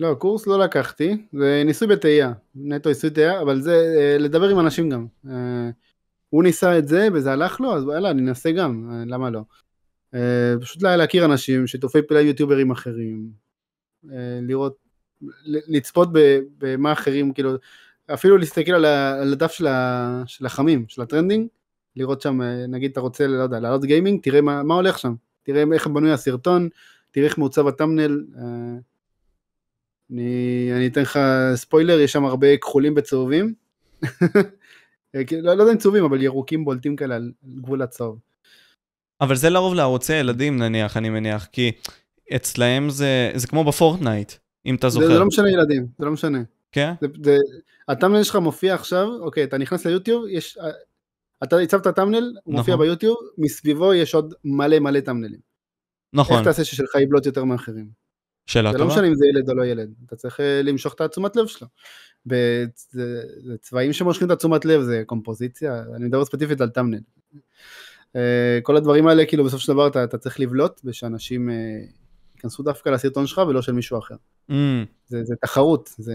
לא, 0.00 0.14
קורס 0.14 0.46
לא 0.46 0.58
לקחתי, 0.58 1.26
זה 1.32 1.62
ניסוי 1.66 1.88
בטעייה, 1.88 2.32
נטו 2.54 2.88
ניסוי 2.88 3.10
טעייה, 3.10 3.40
אבל 3.40 3.60
זה 3.60 3.94
אה, 3.98 4.18
לדבר 4.18 4.48
עם 4.48 4.60
אנשים 4.60 4.90
גם. 4.90 5.06
אה, 5.28 5.70
הוא 6.30 6.42
ניסה 6.42 6.78
את 6.78 6.88
זה 6.88 7.08
וזה 7.12 7.32
הלך 7.32 7.60
לו, 7.60 7.76
אז 7.76 7.84
יאללה, 7.92 8.10
אני 8.10 8.22
אנסה 8.22 8.52
גם, 8.52 8.90
אה, 8.92 9.04
למה 9.06 9.30
לא? 9.30 9.40
פשוט 10.60 10.82
לה- 10.82 10.96
להכיר 10.96 11.24
אנשים, 11.24 11.66
שיתופי 11.66 12.02
עם 12.20 12.26
יוטיוברים 12.26 12.70
אחרים, 12.70 13.30
לראות, 14.42 14.76
לצפות 15.44 16.08
במה 16.58 16.92
אחרים, 16.92 17.32
כאילו, 17.32 17.50
אפילו 18.14 18.38
להסתכל 18.38 18.72
על 18.72 19.32
הדף 19.32 19.52
של 20.26 20.46
החמים, 20.46 20.84
של 20.88 21.02
ה 21.02 21.07
trending, 21.07 21.48
לראות 21.96 22.20
שם, 22.20 22.40
נגיד 22.68 22.90
אתה 22.90 23.00
רוצה, 23.00 23.26
לא 23.26 23.42
יודע, 23.42 23.60
לעלות 23.60 23.84
גיימינג, 23.84 24.22
תראה 24.22 24.40
מה, 24.40 24.62
מה 24.62 24.74
הולך 24.74 24.98
שם, 24.98 25.14
תראה 25.42 25.64
איך 25.72 25.86
בנוי 25.86 26.12
הסרטון, 26.12 26.68
תראה 27.10 27.26
איך 27.26 27.38
מעוצב 27.38 27.66
הטאמנל, 27.66 28.24
אני, 30.12 30.70
אני 30.76 30.86
אתן 30.86 31.02
לך 31.02 31.18
ספוילר, 31.54 32.00
יש 32.00 32.12
שם 32.12 32.24
הרבה 32.24 32.56
כחולים 32.56 32.94
בצהובים. 32.94 33.54
כאילו, 35.26 35.42
לא, 35.42 35.54
לא 35.54 35.62
יודע 35.62 35.72
אם 35.72 35.78
צהובים, 35.78 36.04
אבל 36.04 36.22
ירוקים 36.22 36.64
בולטים 36.64 36.96
כאלה 36.96 37.14
על 37.14 37.32
גבול 37.44 37.82
הצהוב. 37.82 38.18
אבל 39.20 39.36
זה 39.36 39.50
לרוב 39.50 39.74
לערוצי 39.74 40.12
ילדים 40.12 40.58
נניח, 40.58 40.96
אני 40.96 41.10
מניח, 41.10 41.46
כי 41.52 41.72
אצלהם 42.36 42.90
זה, 42.90 43.32
זה 43.34 43.46
כמו 43.46 43.64
בפורטנייט, 43.64 44.32
אם 44.66 44.74
אתה 44.74 44.88
זוכר. 44.88 45.06
זה, 45.06 45.12
זה 45.12 45.18
לא 45.18 45.26
משנה 45.26 45.50
ילדים, 45.50 45.86
זה 45.98 46.04
לא 46.04 46.12
משנה. 46.12 46.42
כן? 46.72 46.92
זה, 47.00 47.06
זה, 47.24 47.36
הטאמנל 47.88 48.22
שלך 48.22 48.36
מופיע 48.36 48.74
עכשיו, 48.74 49.08
אוקיי, 49.20 49.44
אתה 49.44 49.58
נכנס 49.58 49.86
ליוטיוב, 49.86 50.24
יש, 50.28 50.58
אתה 51.42 51.58
הצבת 51.58 51.86
טאמנל, 51.86 52.32
הוא 52.44 52.54
מופיע 52.54 52.74
נכון. 52.74 52.86
ביוטיוב, 52.86 53.16
מסביבו 53.38 53.94
יש 53.94 54.14
עוד 54.14 54.34
מלא 54.44 54.78
מלא 54.78 55.00
טאמנלים. 55.00 55.40
נכון, 56.12 56.36
איך 56.36 56.44
תעשה 56.44 56.64
ששלך 56.64 56.94
יבלוט 56.94 57.26
יותר 57.26 57.44
מאחרים? 57.44 57.99
שאלה 58.50 58.72
זה 58.72 58.78
לא 58.78 58.82
טובה. 58.82 58.94
משנה 58.94 59.08
אם 59.08 59.14
זה 59.14 59.26
ילד 59.26 59.48
או 59.50 59.54
לא 59.54 59.64
ילד, 59.64 59.90
אתה 60.06 60.16
צריך 60.16 60.40
אה, 60.40 60.62
למשוך 60.62 60.94
את 60.94 61.00
התשומת 61.00 61.36
לב 61.36 61.46
שלו. 61.46 61.66
ב- 62.26 62.64
זה 62.90 63.22
זה 63.44 63.56
צבעים 63.60 63.92
שמושכים 63.92 64.26
את 64.26 64.32
התשומת 64.32 64.64
לב, 64.64 64.82
זה 64.82 65.02
קומפוזיציה, 65.06 65.82
אני 65.96 66.04
מדבר 66.04 66.24
ספציפית 66.24 66.60
על 66.60 66.68
טאמנל. 66.68 66.98
אה, 68.16 68.58
כל 68.62 68.76
הדברים 68.76 69.06
האלה, 69.06 69.26
כאילו 69.26 69.44
בסופו 69.44 69.62
של 69.62 69.72
דבר 69.72 69.86
אתה, 69.86 70.04
אתה 70.04 70.18
צריך 70.18 70.40
לבלוט, 70.40 70.80
ושאנשים 70.84 71.50
אה, 71.50 71.54
ייכנסו 72.34 72.62
דווקא 72.62 72.88
לסרטון 72.88 73.26
שלך 73.26 73.38
ולא 73.48 73.62
של 73.62 73.72
מישהו 73.72 73.98
אחר. 73.98 74.14
Mm, 74.50 74.54
זה, 75.06 75.24
זה 75.24 75.34
תחרות, 75.42 75.90
זה, 75.98 76.14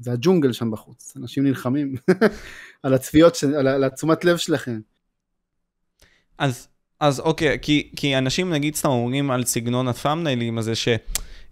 זה 0.00 0.12
הג'ונגל 0.12 0.52
שם 0.52 0.70
בחוץ, 0.70 1.14
אנשים 1.16 1.44
נלחמים 1.44 1.94
על 2.82 2.94
הצפיות, 2.94 3.34
של- 3.34 3.54
על, 3.54 3.66
על 3.68 3.84
התשומת 3.84 4.24
לב 4.24 4.36
שלכם. 4.36 4.80
אז, 6.38 6.68
אז 7.00 7.20
אוקיי, 7.20 7.58
כי, 7.62 7.92
כי 7.96 8.18
אנשים 8.18 8.50
נגיד 8.52 8.74
סתם 8.74 8.88
אומרים 8.88 9.30
על 9.30 9.44
סגנון 9.44 9.88
הפאמניילים 9.88 10.58
הזה, 10.58 10.72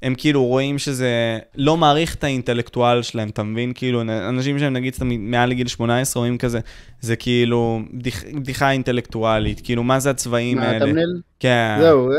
שהם 0.03 0.15
כאילו 0.15 0.45
רואים 0.45 0.79
שזה 0.79 1.39
לא 1.55 1.77
מעריך 1.77 2.15
את 2.15 2.25
האינטלקטואל 2.25 3.03
שלהם, 3.03 3.29
אתה 3.29 3.43
מבין? 3.43 3.73
כאילו, 3.75 4.03
אנשים 4.03 4.59
שהם 4.59 4.73
נגיד 4.73 4.95
סתם 4.95 5.09
מעל 5.31 5.51
לגיל 5.51 5.67
18 5.67 6.21
רואים 6.21 6.39
כזה, 6.39 6.61
זה 7.01 7.17
כאילו 7.17 7.81
בדיח, 7.93 8.25
בדיחה 8.25 8.71
אינטלקטואלית, 8.71 9.61
כאילו, 9.65 9.83
מה 9.83 10.01
זה 10.01 10.11
הצבעים 10.11 10.59
מה, 10.59 10.65
האלה? 10.65 10.77
הטאמנל? 10.77 11.21
כן. 11.41 11.79
זהו, 11.81 12.11
אה, 12.11 12.17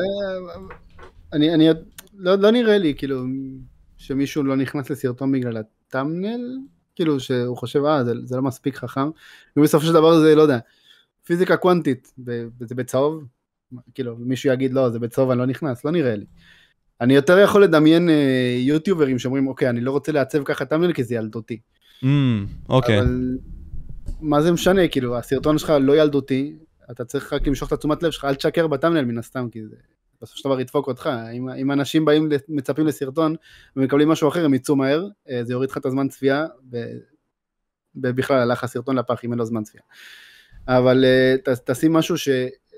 אני, 1.33 1.53
אני, 1.53 1.67
לא, 2.17 2.35
לא 2.35 2.51
נראה 2.51 2.77
לי, 2.77 2.93
כאילו, 2.97 3.23
שמישהו 3.97 4.43
לא 4.43 4.55
נכנס 4.55 4.89
לסרטון 4.89 5.31
בגלל 5.31 5.57
הטאמנל, 5.57 6.57
כאילו, 6.95 7.19
שהוא 7.19 7.57
חושב, 7.57 7.85
אה, 7.85 8.03
זה, 8.03 8.13
זה 8.23 8.35
לא 8.35 8.41
מספיק 8.41 8.75
חכם, 8.75 9.09
ובסופו 9.57 9.85
של 9.85 9.93
דבר 9.93 10.19
זה, 10.19 10.35
לא 10.35 10.41
יודע, 10.41 10.57
פיזיקה 11.25 11.57
קוונטית, 11.57 12.13
זה 12.59 12.75
בצהוב, 12.75 13.23
כאילו, 13.93 14.15
מישהו 14.19 14.53
יגיד, 14.53 14.73
לא, 14.73 14.89
זה 14.89 14.99
בצהוב, 14.99 15.29
אני 15.29 15.39
לא 15.39 15.45
נכנס, 15.45 15.85
לא 15.85 15.91
נראה 15.91 16.15
לי. 16.15 16.25
אני 17.01 17.15
יותר 17.15 17.39
יכול 17.39 17.63
לדמיין 17.63 18.09
אה, 18.09 18.57
יוטיוברים 18.59 19.19
שאומרים, 19.19 19.47
אוקיי, 19.47 19.69
אני 19.69 19.81
לא 19.81 19.91
רוצה 19.91 20.11
לעצב 20.11 20.43
ככה 20.43 20.65
טאמנל 20.65 20.93
כי 20.93 21.03
זה 21.03 21.15
ילדותי. 21.15 21.59
Mm, 22.03 22.07
אוקיי. 22.69 22.99
אבל 22.99 23.37
מה 24.21 24.41
זה 24.41 24.51
משנה, 24.51 24.87
כאילו, 24.87 25.17
הסרטון 25.17 25.57
שלך 25.57 25.73
לא 25.81 26.01
ילדותי, 26.01 26.55
אתה 26.91 27.05
צריך 27.05 27.33
רק 27.33 27.47
למשוך 27.47 27.67
את 27.67 27.73
התשומת 27.73 28.03
לב 28.03 28.11
שלך, 28.11 28.25
אל 28.25 28.35
תשקר 28.35 28.67
בטאמנל 28.67 29.01
מן 29.01 29.17
הסתם, 29.17 29.47
כי 29.51 29.63
זה 29.63 29.75
בסופו 30.21 30.39
של 30.39 30.49
דבר 30.49 30.59
ידפוק 30.59 30.87
אותך. 30.87 31.09
אם, 31.37 31.49
אם 31.49 31.71
אנשים 31.71 32.05
באים, 32.05 32.29
מצפים 32.47 32.87
לסרטון 32.87 33.35
ומקבלים 33.75 34.09
משהו 34.09 34.29
אחר, 34.29 34.45
הם 34.45 34.53
יצאו 34.53 34.75
מהר, 34.75 35.07
אה, 35.29 35.43
זה 35.43 35.53
יוריד 35.53 35.69
לך 35.69 35.77
את 35.77 35.85
הזמן 35.85 36.07
צפייה, 36.07 36.45
ובכלל 37.95 38.39
הלך 38.39 38.63
הסרטון 38.63 38.95
לפח 38.95 39.25
אם 39.25 39.31
אין 39.31 39.39
לו 39.39 39.45
זמן 39.45 39.63
צפייה. 39.63 39.83
אבל 40.67 41.05
אה, 41.05 41.35
ת, 41.43 41.69
תשים 41.69 41.93
משהו 41.93 42.17
ש... 42.17 42.29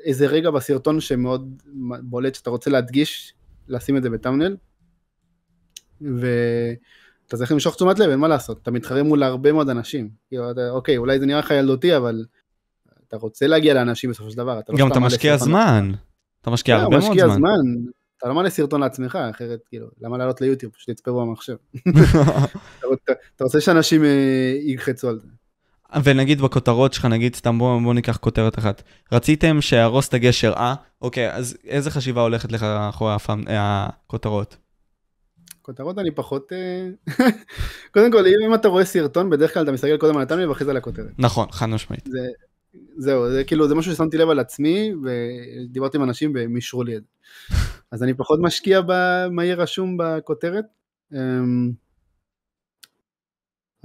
איזה 0.05 0.28
רגע 0.28 0.51
בסרטון 0.51 0.99
שמאוד 0.99 1.63
בולט 2.01 2.36
שאתה 2.36 2.49
רוצה 2.49 2.70
להדגיש, 2.70 3.34
לשים 3.68 3.97
את 3.97 4.03
זה 4.03 4.09
בטאמנל, 4.09 4.55
ואתה 6.01 7.38
צריך 7.38 7.51
למשוך 7.51 7.76
תשומת 7.76 7.99
לב, 7.99 8.09
אין 8.09 8.20
מה 8.20 8.28
לעשות, 8.28 8.59
אתה 8.61 8.72
מתחרה 8.72 9.03
מול 9.03 9.24
הרבה 9.24 9.51
מאוד 9.51 9.70
אנשים. 9.70 10.09
כאילו, 10.28 10.51
אתה, 10.51 10.70
אוקיי, 10.70 10.97
אולי 10.97 11.20
זה 11.20 11.26
נראה 11.26 11.39
לך 11.39 11.51
ילדותי, 11.51 11.97
אבל 11.97 12.26
אתה 13.07 13.18
רוצה 13.18 13.47
להגיע 13.47 13.74
לאנשים 13.74 14.09
בסופו 14.09 14.32
של 14.32 14.38
דבר. 14.38 14.59
אתה 14.59 14.74
לא 14.74 14.80
גם 14.80 14.88
סתם 14.89 14.97
אתה 14.97 15.05
משקיע. 15.05 15.38
זמן. 15.38 15.91
אתה 16.41 16.49
משקיע 16.49 16.78
כן, 16.78 16.84
הרבה 16.84 16.97
מאוד 16.97 17.09
משקיע 17.09 17.28
זמן. 17.28 17.36
זמן. 17.36 17.89
אתה 18.18 18.28
לא 18.28 18.36
מעלה 18.36 18.49
סרטון 18.49 18.82
לעצמך, 18.82 19.16
אחרת, 19.32 19.59
כאילו, 19.70 19.88
למה 20.01 20.18
לעלות 20.18 20.41
ליוטיוב? 20.41 20.74
פשוט 20.74 20.89
יצפרו 20.89 21.26
במחשב. 21.26 21.55
אתה, 22.80 22.88
רוצה- 22.88 23.13
אתה 23.36 23.43
רוצה 23.43 23.61
שאנשים 23.61 24.03
אה, 24.03 24.09
ילחצו 24.61 25.09
על 25.09 25.20
זה. 25.20 25.28
ונגיד 26.03 26.41
בכותרות 26.41 26.93
שלך, 26.93 27.05
נגיד 27.05 27.35
סתם 27.35 27.59
בוא, 27.59 27.81
בוא 27.81 27.93
ניקח 27.93 28.17
כותרת 28.17 28.59
אחת. 28.59 28.83
רציתם 29.11 29.61
שיהרוס 29.61 30.07
את 30.07 30.13
הגשר, 30.13 30.53
אה? 30.53 30.75
אוקיי, 31.01 31.31
אז 31.31 31.57
איזה 31.67 31.91
חשיבה 31.91 32.21
הולכת 32.21 32.51
לך 32.51 32.63
אחרי 32.63 33.13
הפעם, 33.13 33.43
הכותרות? 33.47 34.57
כותרות 35.61 35.99
אני 35.99 36.11
פחות... 36.11 36.53
אה, 36.53 36.89
קודם 37.93 38.11
כל, 38.11 38.25
אם, 38.25 38.53
אתה 38.53 38.67
רואה 38.67 38.85
סרטון, 38.85 39.29
בדרך 39.29 39.53
כלל 39.53 39.63
אתה 39.63 39.71
מסתכל 39.71 39.97
קודם 39.97 40.17
על 40.17 40.23
הטאמנל 40.23 40.49
ואחרי 40.49 40.65
זה 40.65 40.71
על 40.71 40.77
הכותרת. 40.77 41.11
נכון, 41.17 41.47
חד 41.51 41.65
משמעית. 41.65 42.03
זה, 42.05 42.27
זהו, 42.97 43.31
זה 43.31 43.43
כאילו, 43.43 43.67
זה 43.67 43.75
משהו 43.75 43.93
ששמתי 43.93 44.17
לב 44.17 44.29
על 44.29 44.39
עצמי, 44.39 44.93
ודיברתי 45.03 45.97
עם 45.97 46.03
אנשים 46.03 46.31
והם 46.35 46.55
אישרו 46.55 46.83
לי 46.83 46.97
את 46.97 47.01
זה. 47.03 47.55
אז 47.91 48.03
אני 48.03 48.13
פחות 48.13 48.39
משקיע 48.41 48.81
במה 48.87 49.45
יהיה 49.45 49.55
רשום 49.55 49.97
בכותרת. 49.99 50.65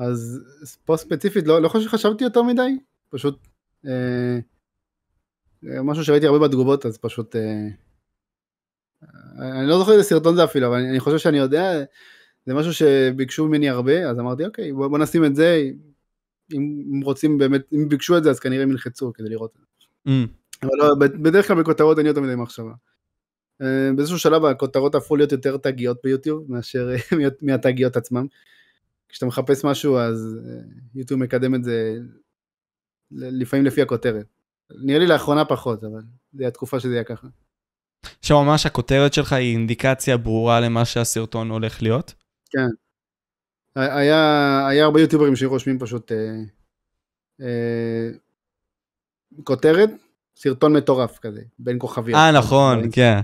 אז 0.01 0.40
פה 0.84 0.96
ספציפית, 0.96 1.46
לא, 1.46 1.62
לא 1.62 1.68
חושב 1.68 1.88
שחשבתי 1.88 2.24
יותר 2.24 2.42
מדי, 2.42 2.78
פשוט 3.11 3.38
אה, 3.86 4.38
אה, 5.66 5.82
משהו 5.82 6.05
שראיתי 6.05 6.26
הרבה 6.26 6.48
בתגובות, 6.48 6.86
אז 6.86 6.98
פשוט... 6.98 7.36
אה, 7.36 7.68
אני 9.38 9.68
לא 9.68 9.78
זוכר 9.78 9.92
איזה 9.92 10.03
סרטון 10.03 10.36
זה 10.36 10.44
אפילו, 10.44 10.66
אבל 10.66 10.76
אני, 10.76 10.90
אני 10.90 11.01
חושב 11.01 11.18
שאני 11.18 11.38
יודע, 11.38 11.84
זה 12.46 12.55
משהו 12.55 12.74
שביקשו 12.74 13.46
ממני 13.46 13.68
הרבה, 13.68 14.11
אז 14.11 14.18
אמרתי, 14.18 14.46
אוקיי, 14.46 14.72
בוא, 14.72 14.88
בוא 14.88 14.98
נשים 14.98 15.24
את 15.24 15.36
זה, 15.36 15.62
אם 16.53 16.82
אם 16.94 17.01
רוצים 17.01 17.38
באמת, 17.38 17.62
אם 17.72 17.88
ביקשו 17.88 18.18
את 18.18 18.24
זה, 18.24 18.30
אז 18.30 18.40
כנראה 18.40 18.62
הם 18.62 18.70
ילחצו 18.70 19.12
כדי 19.12 19.28
לראות 19.28 19.51
את 19.51 19.61
זה. 19.80 19.86
Mm, 20.09 20.28
אבל 20.62 20.70
לא, 20.78 20.94
בדרך 20.98 21.48
כלל 21.48 21.62
בכותרות 21.62 21.98
אין 21.98 22.07
יותר 22.07 22.20
מדי 22.20 22.34
מחשבה. 22.34 22.72
אה, 23.62 23.90
באיזשהו 23.96 24.18
שלב 24.18 24.44
הכותרות 24.44 24.94
הפכו 24.94 25.16
להיות 25.16 25.32
יותר 25.32 25.57
תגיות 25.57 25.98
ביוטיוב 26.05 26.53
מאשר 26.53 26.90
אה, 27.12 27.28
מהתגיות 27.42 27.96
עצמם. 27.96 28.26
כשאתה 29.11 29.26
מחפש 29.26 29.64
משהו 29.64 29.98
אז 29.98 30.38
אה, 30.44 30.61
יוטיוב 30.94 31.20
מקדם 31.20 31.54
את 31.54 31.64
זה 31.64 31.94
לפעמים 33.11 33.66
לפי 33.66 33.82
הכותרת. 33.82 34.26
נראה 34.84 34.98
לי 34.98 35.06
לאחרונה 35.06 35.44
פחות, 35.44 35.84
אבל 35.84 36.02
זה 36.32 36.46
התקופה 36.46 36.80
שזה 36.80 36.94
יהיה 36.94 37.04
ככה. 37.04 37.26
שממש 38.22 38.66
הכותרת 38.66 39.12
שלך 39.12 39.32
היא 39.32 39.52
אינדיקציה 39.52 40.16
ברורה 40.16 40.61
למה 40.61 40.84
שהסרטון 40.84 41.50
הולך 41.50 41.82
להיות? 41.82 42.14
היה, 43.74 44.66
היה 44.68 44.84
הרבה 44.84 45.00
יוטיוברים 45.00 45.36
שרושמים 45.36 45.78
פשוט 45.78 46.12
אה, 46.12 46.16
אה, 47.40 48.11
כותרת, 49.44 49.90
סרטון 50.36 50.76
מטורף 50.76 51.18
כזה, 51.18 51.42
בין 51.58 51.76
כוכביות. 51.78 52.18
אה, 52.18 52.32
נכון, 52.32 52.82
כן. 52.92 53.20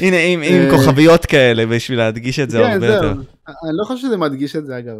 הנה, 0.00 0.16
עם 0.16 0.42
עם 0.42 0.62
אה, 0.62 0.70
כוכביות 0.70 1.26
כאלה, 1.26 1.66
בשביל 1.66 1.98
להדגיש 1.98 2.38
את 2.38 2.50
זה 2.50 2.58
כן, 2.58 2.72
הרבה. 2.72 2.86
יותר. 2.86 3.12
אני 3.12 3.72
לא 3.72 3.84
חושב 3.84 4.06
שזה 4.06 4.16
מדגיש 4.16 4.56
את 4.56 4.66
זה 4.66 4.78
אגב, 4.78 4.96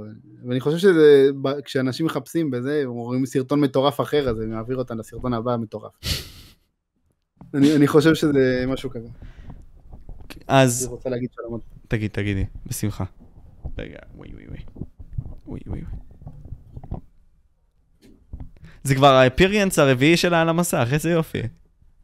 ואני 0.49 0.61
חושב 0.61 0.79
שזה, 0.79 1.29
כשאנשים 1.65 2.07
מחפשים 2.07 2.51
בזה, 2.51 2.81
הם 2.85 2.91
רואים 2.91 3.27
סרטון 3.27 3.61
מטורף 3.61 4.01
אחר, 4.01 4.29
אז 4.29 4.37
זה 4.37 4.47
מעביר 4.47 4.77
אותם 4.77 4.99
לסרטון 4.99 5.35
הבא 5.35 5.53
המטורף. 5.53 5.93
אני, 7.55 7.77
אני 7.77 7.87
חושב 7.87 8.15
שזה 8.15 8.65
משהו 8.69 8.91
כזה. 8.91 9.09
אני 9.09 10.45
אז 10.49 10.87
רוצה 10.91 11.11
להגיד 11.11 11.29
שלום. 11.35 11.61
תגיד, 11.89 12.11
תגידי, 12.11 12.45
בשמחה. 12.67 13.05
רגע, 13.79 13.97
וואי 14.15 14.31
וואי. 14.35 14.45
וואי 14.47 15.61
וואי 15.67 15.81
וואי. 15.81 15.83
זה 18.85 18.95
כבר 18.95 19.13
האפיריאנס 19.13 19.79
הרביעי 19.79 20.17
שלה 20.17 20.41
על 20.41 20.49
המסך, 20.49 20.89
איזה 20.93 21.11
יופי. 21.11 21.43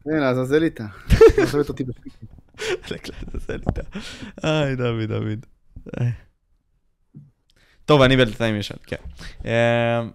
כן, 0.09 0.19
לעזאזל 0.19 0.63
איתה. 0.63 0.85
עוזבת 1.41 1.69
אותי 1.69 1.83
בפליקים. 1.83 2.27
זה 3.33 3.57
ליטה. 3.57 3.81
איי, 4.43 4.75
דוד, 4.75 5.03
דוד. 5.03 5.45
טוב, 7.85 8.01
אני 8.01 8.17
בינתיים 8.17 8.55
ישן, 8.55 8.75
כן. 8.87 8.95
אמ, 9.45 10.11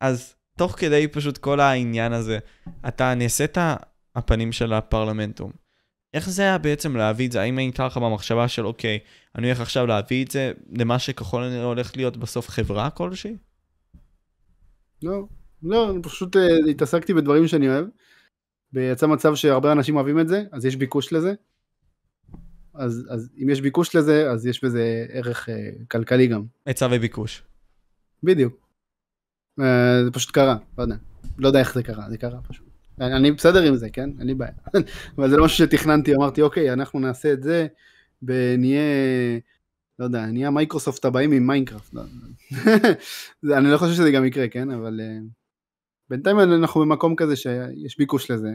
אז 0.00 0.34
תוך 0.58 0.74
כדי 0.78 1.08
פשוט 1.08 1.38
כל 1.38 1.60
העניין 1.60 2.12
הזה, 2.12 2.38
אתה 2.88 3.14
נעשית 3.14 3.58
הפנים 4.16 4.52
של 4.52 4.72
הפרלמנטום. 4.72 5.50
איך 6.14 6.30
זה 6.30 6.42
היה 6.42 6.58
בעצם 6.58 6.96
להביא 6.96 7.26
את 7.26 7.32
זה? 7.32 7.40
האם 7.40 7.58
הייתה 7.58 7.86
לך 7.86 7.96
במחשבה 7.96 8.48
של, 8.48 8.66
אוקיי, 8.66 8.98
אני 9.38 9.46
הולך 9.46 9.60
עכשיו 9.60 9.86
להביא 9.86 10.24
את 10.24 10.30
זה 10.30 10.52
למה 10.72 10.98
שככל 10.98 11.42
הנראה 11.42 11.64
הולך 11.64 11.96
להיות 11.96 12.16
בסוף 12.16 12.48
חברה 12.48 12.90
כלשהי? 12.90 13.36
לא, 15.02 15.26
לא, 15.62 15.90
אני 15.90 16.02
פשוט 16.02 16.36
אה, 16.36 16.70
התעסקתי 16.70 17.14
בדברים 17.14 17.48
שאני 17.48 17.68
אוהב. 17.68 17.86
ויצא 18.72 19.06
מצב 19.06 19.34
שהרבה 19.34 19.72
אנשים 19.72 19.96
אוהבים 19.96 20.20
את 20.20 20.28
זה, 20.28 20.44
אז 20.52 20.64
יש 20.64 20.76
ביקוש 20.76 21.12
לזה. 21.12 21.34
אז, 22.74 23.06
אז 23.10 23.30
אם 23.42 23.50
יש 23.50 23.60
ביקוש 23.60 23.96
לזה, 23.96 24.30
אז 24.30 24.46
יש 24.46 24.64
בזה 24.64 25.06
ערך 25.08 25.48
אה, 25.48 25.70
כלכלי 25.90 26.26
גם. 26.26 26.42
היצע 26.66 26.88
וביקוש. 26.90 27.42
בדיוק. 28.22 28.54
אה, 29.60 30.04
זה 30.04 30.10
פשוט 30.10 30.30
קרה, 30.30 30.56
לא 30.78 30.82
יודע. 30.82 30.96
לא 31.38 31.46
יודע 31.46 31.60
איך 31.60 31.74
זה 31.74 31.82
קרה, 31.82 32.10
זה 32.10 32.18
קרה 32.18 32.38
פשוט. 32.48 32.66
אני, 33.00 33.16
אני 33.16 33.32
בסדר 33.32 33.62
עם 33.62 33.76
זה, 33.76 33.90
כן? 33.90 34.10
אין 34.18 34.26
לי 34.26 34.34
בעיה. 34.34 34.52
אבל 35.18 35.30
זה 35.30 35.36
לא 35.36 35.44
משהו 35.44 35.66
שתכננתי, 35.66 36.14
אמרתי, 36.14 36.42
אוקיי, 36.42 36.72
אנחנו 36.72 37.00
נעשה 37.00 37.32
את 37.32 37.42
זה, 37.42 37.66
ונהיה, 38.22 38.80
לא 39.34 39.40
לא 39.98 40.04
יודע, 40.04 40.26
נהיה 40.26 40.50
מייקרוסופט 40.50 41.04
הבאים 41.04 41.32
עם 41.32 41.46
מיינקראפט. 41.46 41.94
לא, 41.94 42.02
זה- 43.42 43.58
אני 43.58 43.70
לא 43.70 43.78
חושב 43.78 43.92
שזה 43.94 44.10
גם 44.10 44.24
יקרה, 44.24 44.48
כן? 44.48 44.70
אבל 44.70 45.00
אה, 45.02 45.18
בינתיים 46.12 46.40
אנחנו 46.40 46.80
במקום 46.80 47.16
כזה 47.16 47.36
שיש 47.36 47.98
ביקוש 47.98 48.30
לזה. 48.30 48.48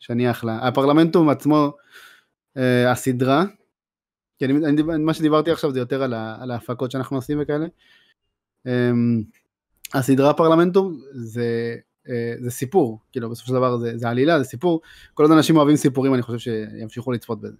שאני 0.00 0.30
אחלה. 0.30 0.68
הפרלמנטום 0.68 1.28
עצמו, 1.28 1.72
אה, 2.56 2.92
הסדרה, 2.92 3.44
כי 4.38 4.44
אני, 4.44 4.66
אני, 4.66 4.82
מה 4.82 5.14
שדיברתי 5.14 5.50
עכשיו 5.50 5.72
זה 5.72 5.78
יותר 5.78 6.02
על, 6.02 6.14
ה, 6.14 6.36
על 6.40 6.50
ההפקות 6.50 6.90
שאנחנו 6.90 7.16
עושים 7.16 7.38
וכאלה. 7.42 7.66
אה, 8.66 8.90
הסדרה 9.94 10.34
פרלמנטום 10.34 11.00
זה, 11.12 11.76
אה, 12.08 12.34
זה 12.40 12.50
סיפור, 12.50 13.00
כאילו 13.12 13.30
בסופו 13.30 13.48
של 13.48 13.54
דבר 13.54 13.76
זה, 13.76 13.98
זה 13.98 14.08
עלילה, 14.08 14.38
זה 14.38 14.44
סיפור. 14.44 14.80
כל 15.14 15.22
עוד 15.22 15.32
אנשים 15.32 15.56
אוהבים 15.56 15.76
סיפורים 15.76 16.14
אני 16.14 16.22
חושב 16.22 16.38
שימשיכו 16.38 17.12
לצפות 17.12 17.40
בזה. 17.40 17.56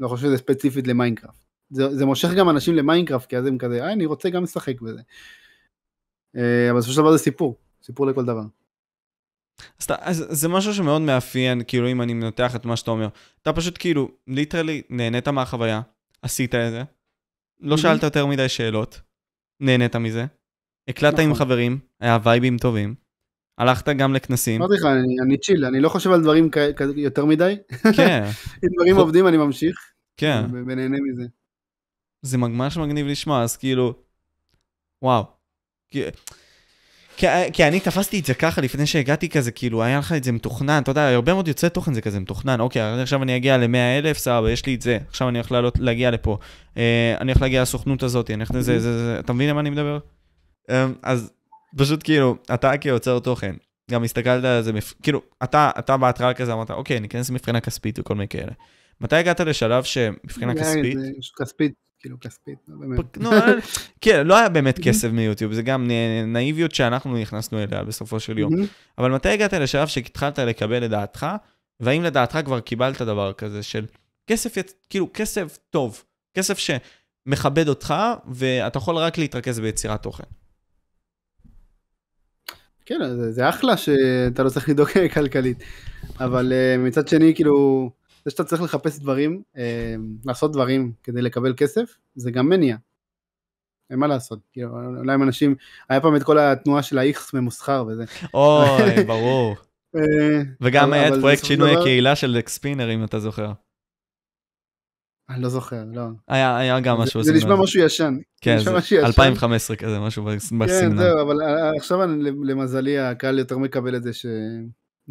לא 0.00 0.08
חושב 0.08 0.26
שזה 0.26 0.36
ספציפית 0.36 0.86
למיינקראפט. 0.86 1.44
זה, 1.70 1.96
זה 1.96 2.06
מושך 2.06 2.28
גם 2.38 2.50
אנשים 2.50 2.74
למיינקראפט, 2.74 3.28
כי 3.28 3.36
אז 3.36 3.46
הם 3.46 3.58
כזה, 3.58 3.84
אה, 3.84 3.92
אני 3.92 4.06
רוצה 4.06 4.30
גם 4.30 4.42
לשחק 4.42 4.80
בזה. 4.80 5.00
אה, 6.38 6.70
אבל 6.70 6.78
בסופו 6.78 6.92
של 6.94 7.00
דבר 7.00 7.12
זה 7.12 7.18
סיפור, 7.18 7.56
סיפור 7.82 8.06
לכל 8.06 8.24
דבר. 8.24 8.42
אז, 9.78 9.84
אתה- 9.84 9.96
אז 10.00 10.26
זה 10.30 10.48
משהו 10.48 10.74
שמאוד 10.74 11.02
מאפיין, 11.02 11.62
כאילו, 11.66 11.88
אם 11.90 12.02
אני 12.02 12.14
מנתח 12.14 12.56
את 12.56 12.64
מה 12.64 12.76
שאתה 12.76 12.90
אומר. 12.90 13.08
אתה 13.42 13.52
פשוט 13.52 13.76
כאילו, 13.78 14.10
ליטרלי, 14.26 14.82
נהנית 14.90 15.28
מהחוויה, 15.28 15.80
עשית 16.22 16.54
את 16.54 16.70
זה, 16.70 16.82
לא. 17.60 17.76
שאלת 17.76 18.02
יותר 18.02 18.26
מדי 18.26 18.48
שאלות, 18.48 19.00
נהנית 19.60 19.96
מזה, 19.96 20.26
הקלטת 20.88 21.18
עם 21.18 21.30
נכון. 21.30 21.44
חברים, 21.46 21.78
היה 22.00 22.18
וייבים 22.22 22.58
טובים, 22.58 22.94
הלכת 23.58 23.88
גם 23.88 24.14
לכנסים, 24.14 24.62
אמרתי 24.62 24.74
לך, 24.74 24.84
אני, 24.84 25.14
אני 25.26 25.38
צ'יל, 25.38 25.64
אני 25.64 25.80
לא 25.80 25.88
חושב 25.88 26.10
על 26.10 26.22
דברים 26.22 26.50
כ- 26.50 26.58
כ- 26.76 26.96
יותר 26.96 27.24
מדי. 27.24 27.56
כן, 27.96 28.24
אם 28.64 28.68
דברים 28.76 28.96
עובדים 28.96 29.28
אני 29.28 29.36
ממשיך, 29.36 29.78
כן, 30.16 30.44
ונהנה 30.52 30.96
מזה. 31.00 31.22
זה 32.22 32.38
ממש 32.38 32.76
מגניב 32.76 33.06
לשמוע, 33.06 33.42
אז 33.42 33.56
כאילו, 33.56 33.94
וואו. 35.02 35.37
כי, 35.90 36.02
כי, 37.16 37.26
כי 37.52 37.64
אני 37.64 37.80
תפסתי 37.80 38.20
את 38.20 38.24
זה 38.24 38.34
ככה 38.34 38.60
לפני 38.60 38.86
שהגעתי 38.86 39.28
כזה, 39.28 39.50
כאילו, 39.50 39.82
היה 39.82 39.98
לך 39.98 40.12
את 40.12 40.24
זה 40.24 40.32
מתוכנן, 40.32 40.82
אתה 40.82 40.90
יודע, 40.90 41.08
הרבה 41.08 41.34
מאוד 41.34 41.48
יוצאי 41.48 41.70
תוכן 41.70 41.94
זה 41.94 42.00
כזה 42.00 42.20
מתוכנן, 42.20 42.60
אוקיי, 42.60 42.82
עכשיו 43.02 43.22
אני 43.22 43.36
אגיע 43.36 43.56
ל-100 43.56 43.76
אלף, 43.98 44.18
סבבה, 44.18 44.50
יש 44.50 44.66
לי 44.66 44.74
את 44.74 44.82
זה, 44.82 44.98
עכשיו 45.08 45.28
אני 45.28 45.38
הולך 45.38 45.52
לעלות, 45.52 45.78
להגיע 45.78 46.10
לפה, 46.10 46.38
אה, 46.76 47.14
אני 47.20 47.32
הולך 47.32 47.42
להגיע 47.42 47.62
לסוכנות 47.62 48.02
הזאת, 48.02 48.30
אני 48.30 48.36
הולך 48.36 48.50
לזה, 48.54 48.80
זה, 48.80 48.98
זה, 48.98 49.18
אתה 49.20 49.32
מבין 49.32 49.48
למה 49.50 49.60
אני 49.60 49.70
מדבר? 49.70 49.98
אה, 50.70 50.86
אז 51.02 51.30
פשוט 51.76 52.02
כאילו, 52.04 52.36
אתה 52.54 52.78
כיוצר 52.78 53.18
תוכן, 53.18 53.54
גם 53.90 54.04
הסתכלת 54.04 54.44
על 54.44 54.62
זה, 54.62 54.72
מפ- 54.72 54.94
כאילו, 55.02 55.22
אתה, 55.42 55.70
אתה 55.78 55.96
בהתחלה 55.96 56.34
כזה 56.34 56.52
אמרת, 56.52 56.70
אוקיי, 56.70 57.00
ניכנס 57.00 57.30
מבחינה 57.30 57.60
כספית 57.60 57.98
וכל 57.98 58.14
מיני 58.14 58.28
כאלה. 58.28 58.52
מתי 59.00 59.16
הגעת 59.16 59.40
לשלב 59.40 59.84
שמבחינה 59.84 60.52
כספית, 60.54 60.98
כספית, 61.40 61.72
כאילו 62.00 62.20
כספית, 62.20 62.58
לא 62.68 62.76
באמת. 62.76 63.18
נו, 63.18 63.30
כן, 64.00 64.26
לא 64.26 64.38
היה 64.38 64.48
באמת 64.48 64.78
כסף 64.78 65.08
מיוטיוב, 65.08 65.52
זה 65.52 65.62
גם 65.62 65.90
נאיביות 66.26 66.74
שאנחנו 66.74 67.18
נכנסנו 67.18 67.62
אליה 67.62 67.84
בסופו 67.84 68.20
של 68.20 68.38
יום. 68.38 68.52
מהמם. 68.52 68.66
אבל 68.98 69.10
מתי 69.10 69.28
הגעת 69.28 69.52
לשלב 69.52 69.88
שהתחלת 69.88 70.38
לקבל 70.38 70.84
את 70.84 70.90
דעתך, 70.90 71.26
והאם 71.80 72.02
לדעתך 72.02 72.38
כבר 72.44 72.60
קיבלת 72.60 73.02
דבר 73.02 73.32
כזה 73.32 73.62
של 73.62 73.86
כסף, 74.26 74.54
כאילו 74.90 75.10
כסף 75.14 75.58
טוב, 75.70 76.04
כסף 76.34 76.58
שמכבד 76.58 77.68
אותך, 77.68 77.94
ואתה 78.28 78.78
יכול 78.78 78.96
רק 78.96 79.18
להתרכז 79.18 79.60
ביצירת 79.60 80.02
תוכן. 80.02 80.24
כן, 82.86 83.16
זה, 83.16 83.32
זה 83.32 83.48
אחלה 83.48 83.76
שאתה 83.76 84.42
לא 84.42 84.48
צריך 84.48 84.68
לדאוג 84.68 84.88
כלכלית, 85.14 85.58
אבל 86.20 86.52
uh, 86.52 86.78
מצד 86.86 87.08
שני, 87.08 87.34
כאילו, 87.34 87.90
זה 88.24 88.30
שאתה 88.30 88.44
צריך 88.44 88.62
לחפש 88.62 88.98
דברים, 88.98 89.42
uh, 89.54 89.58
לעשות 90.24 90.52
דברים 90.52 90.92
כדי 91.02 91.22
לקבל 91.22 91.54
כסף, 91.56 91.96
זה 92.14 92.30
גם 92.30 92.48
מניע. 92.48 92.76
אין 93.90 93.98
מה 93.98 94.06
לעשות, 94.06 94.38
כאילו, 94.52 94.70
אולי 94.98 95.12
עם 95.14 95.22
אנשים, 95.22 95.54
היה 95.88 96.00
פעם 96.00 96.16
את 96.16 96.22
כל 96.22 96.38
התנועה 96.38 96.82
של 96.82 96.98
ה-X 96.98 97.18
ממוסחר 97.34 97.84
וזה. 97.88 98.04
אוי, 98.34 99.04
ברור. 99.06 99.56
אה, 99.96 100.42
וגם 100.60 100.92
היה 100.92 101.08
את 101.08 101.12
פרויקט 101.20 101.44
שינוי 101.44 101.76
הקהילה 101.76 102.16
של 102.16 102.36
אקספינר, 102.38 102.94
אם 102.94 103.04
אתה 103.04 103.18
זוכר. 103.18 103.52
אני 105.30 105.42
לא 105.42 105.48
זוכר, 105.48 105.84
לא. 105.92 106.02
היה 106.28 106.58
היה 106.58 106.80
גם 106.80 106.98
משהו 106.98 107.22
זה 107.22 107.32
נשמע. 107.32 107.56
משהו 107.56 107.80
ישן. 107.82 108.14
כן, 108.40 108.56
נשמע 108.56 108.72
זה 108.72 108.78
משהו 108.78 108.96
ישן. 108.96 109.06
2015 109.06 109.76
כזה, 109.76 109.98
משהו 110.00 110.24
כן, 110.24 110.58
בסגנון. 110.58 110.98
זהו, 110.98 111.22
אבל 111.22 111.42
אה, 111.42 111.70
עכשיו 111.76 112.04
אני- 112.04 112.30
למזלי 112.44 112.98
הקהל 112.98 113.38
יותר 113.38 113.58
מקבל 113.58 113.96
את 113.96 114.02
זה 114.02 114.12
ש... 114.12 114.26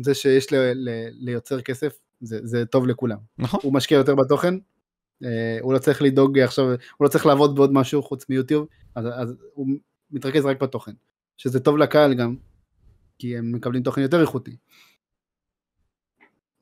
זה 0.01 0.13
שיש 0.13 0.53
ל- 0.53 0.71
ל- 0.73 1.09
ליוצר 1.11 1.61
כסף, 1.61 1.97
זה, 2.21 2.39
זה 2.43 2.65
טוב 2.65 2.87
לכולם. 2.87 3.17
נכון. 3.37 3.59
הוא 3.63 3.73
משקיע 3.73 3.97
יותר 3.97 4.15
בתוכן, 4.15 4.53
אה, 5.23 5.57
הוא 5.61 5.73
לא 5.73 5.79
צריך 5.79 6.01
לדאוג 6.01 6.39
עכשיו, 6.39 6.65
הוא 6.65 6.75
לא 7.01 7.07
צריך 7.07 7.25
לעבוד 7.25 7.55
בעוד 7.55 7.73
משהו 7.73 8.03
חוץ 8.03 8.29
מיוטיוב, 8.29 8.67
אז, 8.95 9.05
אז 9.13 9.35
הוא 9.53 9.67
מתרכז 10.11 10.45
רק 10.45 10.61
בתוכן. 10.61 10.91
שזה 11.37 11.59
טוב 11.59 11.77
לקהל 11.77 12.13
גם, 12.13 12.35
כי 13.19 13.37
הם 13.37 13.51
מקבלים 13.51 13.83
תוכן 13.83 14.01
יותר 14.01 14.21
איכותי. 14.21 14.55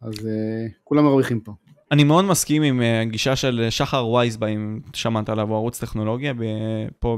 אז 0.02 0.28
אה, 0.28 0.68
כולם 0.84 1.04
מרוויחים 1.04 1.40
פה. 1.40 1.54
אני 1.92 2.04
מאוד 2.04 2.26
מסכים 2.26 2.62
עם 2.62 2.82
אה, 2.82 3.02
הגישה 3.02 3.36
של 3.36 3.68
שחר 3.70 4.08
וייסבא, 4.08 4.48
אם 4.48 4.80
שמעת 4.94 5.30
עליו, 5.30 5.48
הוא 5.48 5.56
ערוץ 5.56 5.80
טכנולוגיה 5.80 6.34
ב- 6.34 6.88
פה 7.00 7.18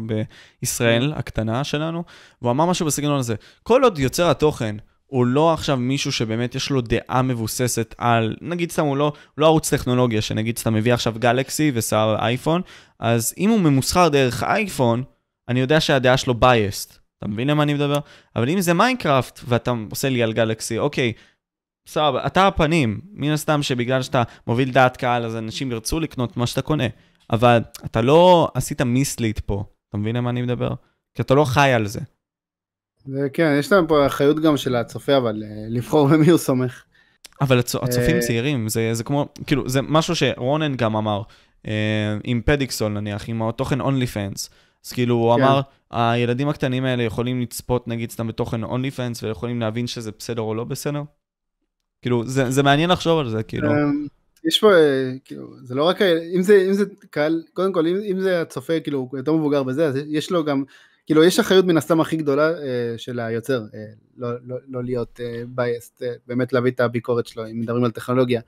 בישראל 0.61 1.13
הקטנה 1.13 1.63
שלנו, 1.63 2.03
והוא 2.41 2.51
אמר 2.51 2.65
משהו 2.65 2.85
בסגנון 2.85 3.19
הזה, 3.19 3.35
כל 3.63 3.83
עוד 3.83 3.99
יוצר 3.99 4.29
התוכן 4.29 4.75
הוא 5.07 5.25
לא 5.25 5.53
עכשיו 5.53 5.77
מישהו 5.77 6.11
שבאמת 6.11 6.55
יש 6.55 6.69
לו 6.69 6.81
דעה 6.81 7.21
מבוססת 7.21 7.95
על, 7.97 8.35
נגיד 8.41 8.71
סתם 8.71 8.85
הוא 8.85 8.97
לא, 8.97 9.13
לא 9.37 9.45
ערוץ 9.45 9.73
טכנולוגיה, 9.73 10.21
שנגיד 10.21 10.57
סתם 10.57 10.73
מביא 10.73 10.93
עכשיו 10.93 11.15
גלקסי 11.19 11.71
ושם 11.73 12.15
אייפון, 12.19 12.61
אז 12.99 13.33
אם 13.37 13.49
הוא 13.49 13.59
ממוסחר 13.59 14.09
דרך 14.09 14.43
אייפון, 14.43 15.03
אני 15.49 15.59
יודע 15.59 15.79
שהדעה 15.79 16.17
שלו 16.17 16.33
biased, 16.33 16.93
אתה 17.17 17.27
מבין 17.27 17.47
למה 17.47 17.63
אני 17.63 17.73
מדבר? 17.73 17.99
אבל 18.35 18.49
אם 18.49 18.61
זה 18.61 18.73
מיינקראפט 18.73 19.39
ואתה 19.47 19.73
עושה 19.91 20.09
לי 20.09 20.23
על 20.23 20.33
גלקסי, 20.33 20.77
אוקיי, 20.77 21.13
סבבה, 21.87 22.25
אתה 22.25 22.47
הפנים, 22.47 23.01
מן 23.11 23.31
הסתם 23.31 23.63
שבגלל 23.63 24.01
שאתה 24.01 24.23
מוביל 24.47 24.71
דעת 24.71 24.97
קהל, 24.97 25.25
אז 25.25 25.35
אנשים 25.35 25.71
ירצו 25.71 25.99
לקנות 25.99 26.37
מה 26.37 26.47
שאתה 26.47 26.61
קונה. 26.61 26.87
אבל 27.31 27.59
אתה 27.85 28.01
לא 28.01 28.51
עשית 28.53 28.81
mislead 28.81 29.39
פה, 29.39 29.63
אתה 29.89 29.97
מבין 29.97 30.15
למה 30.15 30.29
אני 30.29 30.41
מדבר? 30.41 30.69
כי 31.13 31.21
אתה 31.21 31.33
לא 31.33 31.45
חי 31.45 31.71
על 31.73 31.87
זה. 31.87 31.99
וכן, 33.13 33.55
יש 33.59 33.71
להם 33.71 33.87
פה 33.87 34.05
אחריות 34.05 34.39
גם 34.39 34.57
של 34.57 34.75
הצופה, 34.75 35.17
אבל 35.17 35.43
אה, 35.43 35.65
לבחור 35.69 36.07
במי 36.07 36.29
הוא 36.29 36.37
סומך. 36.37 36.83
אבל 37.41 37.59
הצ... 37.59 37.75
הצופים 37.75 38.15
אה, 38.15 38.21
צעירים, 38.21 38.69
זה, 38.69 38.93
זה 38.93 39.03
כמו, 39.03 39.27
כאילו, 39.47 39.69
זה 39.69 39.81
משהו 39.81 40.15
שרונן 40.15 40.75
גם 40.75 40.95
אמר, 40.95 41.21
אה, 41.67 42.17
עם 42.23 42.41
פדיקסול 42.45 42.91
נניח, 42.91 43.29
עם 43.29 43.41
התוכן 43.41 43.81
אונלי 43.81 44.07
פנס. 44.07 44.49
אז 44.85 44.91
כאילו, 44.91 45.15
הוא 45.15 45.35
כן. 45.35 45.41
אמר, 45.41 45.61
הילדים 45.91 46.49
הקטנים 46.49 46.85
האלה 46.85 47.03
יכולים 47.03 47.41
לצפות 47.41 47.87
נגיד 47.87 48.11
סתם 48.11 48.27
בתוכן 48.27 48.63
אונלי 48.63 48.91
פנס, 48.91 49.23
ויכולים 49.23 49.59
להבין 49.59 49.87
שזה 49.87 50.11
בסדר 50.19 50.41
או 50.41 50.55
לא 50.55 50.63
בסדר. 50.63 51.01
כאילו, 52.01 52.25
זה, 52.25 52.51
זה 52.51 52.63
מעניין 52.63 52.89
לחשוב 52.89 53.19
על 53.19 53.29
זה, 53.29 53.43
כאילו. 53.43 53.71
אמ, 53.71 54.07
יש 54.45 54.59
פה, 54.59 54.73
אה, 54.73 55.11
כאילו, 55.25 55.47
זה 55.63 55.75
לא 55.75 55.83
רק, 55.83 56.01
אם 56.35 56.41
זה, 56.41 56.65
אם 56.67 56.73
זה 56.73 56.85
קהל, 57.09 57.43
קודם 57.53 57.73
כל, 57.73 57.87
אם, 57.87 57.97
אם 58.11 58.19
זה 58.19 58.41
הצופה, 58.41 58.79
כאילו, 58.79 58.99
הוא 58.99 59.17
יותר 59.17 59.33
מבוגר 59.33 59.63
בזה, 59.63 59.87
אז 59.87 59.95
יש 60.07 60.31
לו 60.31 60.43
גם, 60.43 60.63
כאילו, 61.07 61.23
יש 61.23 61.39
אחריות 61.39 61.65
מן 61.65 61.77
הסתם 61.77 62.01
הכי 62.01 62.17
גדולה 62.17 62.49
אה, 62.49 62.93
של 62.97 63.19
היוצר, 63.19 63.61
אה, 63.73 63.85
לא, 64.17 64.29
לא, 64.43 64.57
לא 64.67 64.83
להיות 64.83 65.19
אה, 65.23 65.43
biased, 65.57 66.03
באמת 66.27 66.53
להביא 66.53 66.71
את 66.71 66.79
הביקורת 66.79 67.27
שלו, 67.27 67.45
אם 67.45 67.59
מדברים 67.59 67.83
על 67.83 67.91
טכנולוגיה. 67.91 68.41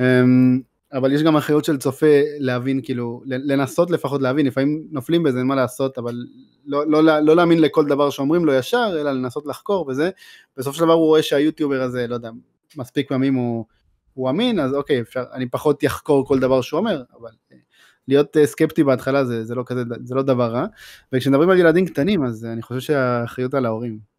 אמ, 0.00 0.60
אבל 0.92 1.12
יש 1.12 1.22
גם 1.22 1.36
אחריות 1.36 1.64
של 1.64 1.78
צופה 1.78 2.22
להבין, 2.38 2.80
כאילו, 2.82 3.22
לנסות 3.26 3.90
לפחות 3.90 4.22
להבין, 4.22 4.46
לפעמים 4.46 4.86
נופלים 4.90 5.22
בזה, 5.22 5.38
אין 5.38 5.46
מה 5.46 5.54
לעשות, 5.54 5.98
אבל 5.98 6.24
לא, 6.66 6.86
לא, 6.86 7.04
לא, 7.04 7.18
לא 7.18 7.36
להאמין 7.36 7.60
לכל 7.60 7.86
דבר 7.86 8.10
שאומרים 8.10 8.44
לו 8.44 8.52
ישר, 8.52 8.96
אלא 9.00 9.12
לנסות 9.12 9.46
לחקור 9.46 9.86
וזה. 9.88 10.10
בסופו 10.56 10.76
של 10.76 10.84
דבר 10.84 10.92
הוא 10.92 11.06
רואה 11.06 11.22
שהיוטיובר 11.22 11.82
הזה, 11.82 12.06
לא 12.06 12.14
יודע, 12.14 12.30
מספיק 12.76 13.08
פעמים 13.08 13.34
הוא, 13.34 13.64
הוא 14.14 14.30
אמין, 14.30 14.60
אז 14.60 14.74
אוקיי, 14.74 15.00
אפשר, 15.00 15.24
אני 15.32 15.48
פחות 15.48 15.82
יחקור 15.82 16.26
כל 16.26 16.38
דבר 16.38 16.60
שהוא 16.60 16.78
אומר, 16.78 17.02
אבל 17.20 17.30
להיות 18.08 18.36
אה, 18.36 18.46
סקפטי 18.46 18.84
בהתחלה 18.84 19.24
זה, 19.24 19.44
זה, 19.44 19.54
לא 19.54 19.62
כזה, 19.66 19.82
זה 20.04 20.14
לא 20.14 20.22
דבר 20.22 20.52
רע. 20.52 20.66
וכשמדברים 21.12 21.50
על 21.50 21.58
ילדים 21.58 21.86
קטנים, 21.86 22.24
אז 22.24 22.44
אני 22.44 22.62
חושב 22.62 22.80
שהאחריות 22.80 23.54
על 23.54 23.66
ההורים. 23.66 24.10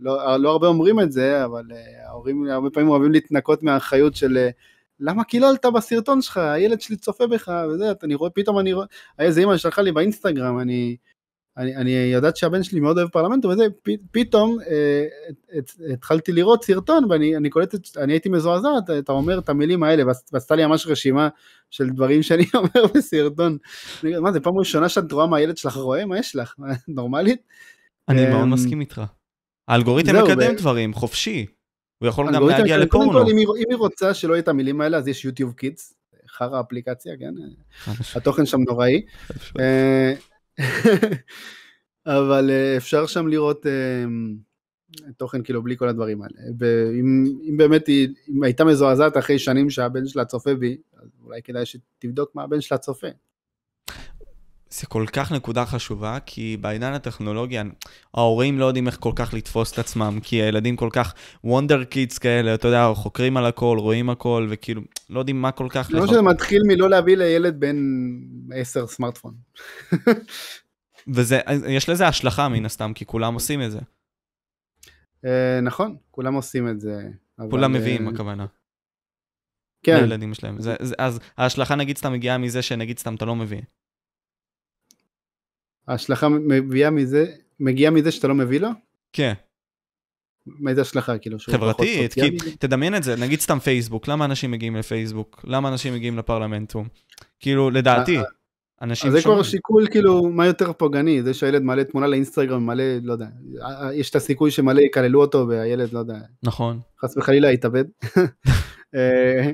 לא, 0.00 0.36
לא 0.36 0.50
הרבה 0.50 0.66
אומרים 0.66 1.00
את 1.00 1.12
זה, 1.12 1.44
אבל 1.44 1.64
אה, 1.72 2.08
ההורים 2.08 2.46
הרבה 2.50 2.70
פעמים 2.70 2.88
אוהבים 2.88 3.12
להתנקות 3.12 3.62
מהאחריות 3.62 4.16
של 4.16 4.36
אה, 4.36 4.50
למה 5.00 5.24
קיללת 5.24 5.66
בסרטון 5.66 6.22
שלך, 6.22 6.36
הילד 6.36 6.80
שלי 6.80 6.96
צופה 6.96 7.26
בך, 7.26 7.52
וזה, 7.68 7.92
אני 8.02 8.14
רואה, 8.14 8.30
פתאום 8.30 8.58
אני 8.58 8.72
רואה, 8.72 8.86
איזה 9.18 9.42
אמא 9.42 9.56
שלחה 9.56 9.82
לי 9.82 9.92
באינסטגרם, 9.92 10.58
אני, 10.58 10.96
אני, 11.56 11.76
אני 11.76 11.90
יודעת 11.90 12.36
שהבן 12.36 12.62
שלי 12.62 12.80
מאוד 12.80 12.98
אוהב 12.98 13.08
פרלמנט, 13.08 13.44
וזה, 13.44 13.66
פ, 13.82 13.90
פתאום 14.10 14.58
אה, 14.70 15.06
את, 15.58 15.70
התחלתי 15.92 16.32
לראות 16.32 16.64
סרטון, 16.64 17.04
ואני 17.10 17.36
אני 17.36 17.50
קולטת, 17.50 17.96
אני 17.96 18.12
הייתי 18.12 18.28
מזועזע, 18.28 18.68
אתה, 18.84 18.98
אתה 18.98 19.12
אומר 19.12 19.38
את 19.38 19.48
המילים 19.48 19.82
האלה, 19.82 20.02
ועשתה 20.32 20.54
לי 20.54 20.66
ממש 20.66 20.86
רשימה 20.86 21.28
של 21.70 21.90
דברים 21.90 22.22
שאני 22.26 22.44
אומר 22.54 22.86
בסרטון. 22.94 23.58
אני 24.04 24.18
מה 24.18 24.32
זה 24.32 24.40
פעם 24.40 24.58
ראשונה 24.58 24.88
שאת 24.88 25.12
רואה 25.12 25.26
מה 25.26 25.36
הילד 25.36 25.56
שלך 25.56 25.76
רואה? 25.76 26.06
מה 26.06 26.18
יש 26.18 26.36
לך? 26.36 26.54
נורמלית? 26.88 27.40
אני 28.08 28.26
מאוד 28.26 28.42
אמ, 28.42 28.50
מסכים 28.50 28.80
איתך. 28.80 29.02
האלגוריתם 29.68 30.16
מקדם 30.16 30.52
ו- 30.54 30.58
דברים, 30.58 30.94
חופשי. 30.94 31.46
הוא 31.98 32.08
יכול 32.08 32.34
גם 32.34 32.48
להגיע 32.48 32.76
קודם 32.76 32.86
לפורנו. 32.86 33.12
כל, 33.12 33.30
אם 33.30 33.38
אם 33.38 33.64
היא 33.70 33.76
רוצה 33.76 34.14
שלא 34.14 34.32
יהיה 34.32 34.42
את 34.42 34.48
המילים 34.48 34.80
האלה, 34.80 34.96
אז 34.96 35.08
יש 35.08 35.24
יוטיוב 35.24 35.52
קידס, 35.52 35.94
חרא 36.28 36.60
אפליקציה, 36.60 37.12
כן? 37.18 37.34
התוכן 38.14 38.46
שם 38.46 38.60
נוראי. 38.68 39.02
אבל 42.06 42.50
אה, 42.50 42.76
אפשר 42.76 43.06
שם 43.06 43.26
לראות 43.26 43.66
אה, 43.66 44.04
תוכן 45.16 45.42
כאילו 45.42 45.62
בלי 45.62 45.76
כל 45.76 45.88
הדברים 45.88 46.22
האלה. 46.22 46.34
ואם 46.58 47.24
אם 47.48 47.56
באמת 47.56 47.86
היא, 47.86 48.08
אם 48.28 48.42
הייתה 48.42 48.64
מזועזעת 48.64 49.16
אחרי 49.16 49.38
שנים 49.38 49.70
שהבן 49.70 50.06
שלה 50.06 50.24
צופה 50.24 50.54
בי, 50.54 50.76
אז 50.96 51.08
אולי 51.24 51.42
כדאי 51.42 51.66
שתבדוק 51.66 52.34
מה 52.34 52.42
הבן 52.42 52.60
שלה 52.60 52.78
צופה. 52.78 53.08
זה 54.70 54.86
כל 54.86 55.04
כך 55.12 55.32
נקודה 55.32 55.66
חשובה, 55.66 56.18
כי 56.26 56.56
בעידן 56.60 56.92
הטכנולוגיה, 56.92 57.62
ההורים 58.14 58.58
לא 58.58 58.64
יודעים 58.64 58.86
איך 58.86 58.96
כל 59.00 59.12
כך 59.16 59.34
לתפוס 59.34 59.72
את 59.72 59.78
עצמם, 59.78 60.18
כי 60.22 60.36
הילדים 60.36 60.76
כל 60.76 60.88
כך 60.92 61.14
וונדר 61.44 61.84
קידס 61.84 62.18
כאלה, 62.18 62.54
אתה 62.54 62.68
יודע, 62.68 62.90
חוקרים 62.94 63.36
על 63.36 63.46
הכל, 63.46 63.76
רואים 63.80 64.10
הכל, 64.10 64.46
וכאילו, 64.50 64.82
לא 65.10 65.18
יודעים 65.18 65.42
מה 65.42 65.52
כל 65.52 65.66
כך... 65.70 65.90
אני 65.90 66.00
חושב 66.00 66.12
שזה 66.12 66.22
מתחיל 66.22 66.62
מלא 66.66 66.90
להביא 66.90 67.16
לילד 67.16 67.60
בן 67.60 67.76
10 68.54 68.86
סמארטפון. 68.86 69.34
וזה, 71.14 71.40
יש 71.68 71.88
לזה 71.88 72.06
השלכה 72.06 72.48
מן 72.48 72.64
הסתם, 72.64 72.92
כי 72.94 73.06
כולם 73.06 73.34
עושים 73.34 73.62
את 73.62 73.70
זה. 73.70 73.78
אה, 75.24 75.60
נכון, 75.62 75.96
כולם 76.10 76.34
עושים 76.34 76.68
את 76.68 76.80
זה. 76.80 77.02
כולם 77.50 77.70
אבל, 77.70 77.80
מביאים, 77.80 78.08
אה, 78.08 78.12
הכוונה. 78.12 78.46
כן, 79.82 80.00
לילדים 80.00 80.34
שלהם. 80.34 80.56
אז 80.98 81.20
ההשלכה 81.38 81.74
נגיד 81.74 81.98
סתם 81.98 82.12
מגיעה 82.12 82.38
מזה 82.38 82.62
שנגיד 82.62 82.98
סתם 82.98 83.14
אתה 83.14 83.24
לא 83.24 83.36
מביא. 83.36 83.60
ההשלכה 85.88 86.28
מביאה 86.28 86.90
מזה, 86.90 87.26
מגיעה 87.60 87.90
מזה 87.90 88.10
שאתה 88.10 88.28
לא 88.28 88.34
מביא 88.34 88.60
לו? 88.60 88.68
כן, 89.12 89.32
מאיזה 90.46 90.80
השלכה, 90.80 91.18
כאילו? 91.18 91.38
חברתית, 91.38 92.14
כי? 92.14 92.30
תדמיין 92.58 92.94
את 92.94 93.02
זה, 93.02 93.16
נגיד 93.16 93.40
סתם 93.40 93.58
פייסבוק, 93.58 94.08
למה 94.08 94.24
אנשים 94.24 94.50
מגיעים 94.50 94.76
לפייסבוק? 94.76 95.44
למה 95.44 95.68
אנשים 95.68 95.94
מגיעים 95.94 96.18
לפרלמנטום? 96.18 96.88
כאילו, 97.40 97.70
לדעתי, 97.70 98.18
אנשים 98.82 99.08
אז 99.08 99.16
זה 99.16 99.22
כבר. 99.22 99.42
שיקול 99.42 99.86
כאילו 99.90 100.22
מה 100.22 100.46
יותר 100.46 100.72
פוגעני, 100.72 101.22
זה 101.22 101.34
שהילד 101.34 101.62
מעלה 101.62 101.84
תמונה 101.84 102.06
לאינסטגרם, 102.06 102.66
מלא, 102.66 102.84
לא 103.02 103.12
יודע, 103.12 103.26
יש 103.94 104.10
את 104.10 104.16
הסיכוי 104.16 104.50
שמלא 104.50 104.80
יקללו 104.80 105.20
אותו 105.20 105.48
והילד, 105.48 105.92
לא 105.92 105.98
יודע, 105.98 106.18
נכון. 106.42 106.80
חס 107.04 107.16
וחלילה 107.16 107.52
יתאבד. 107.52 107.84
אה, 108.94 109.50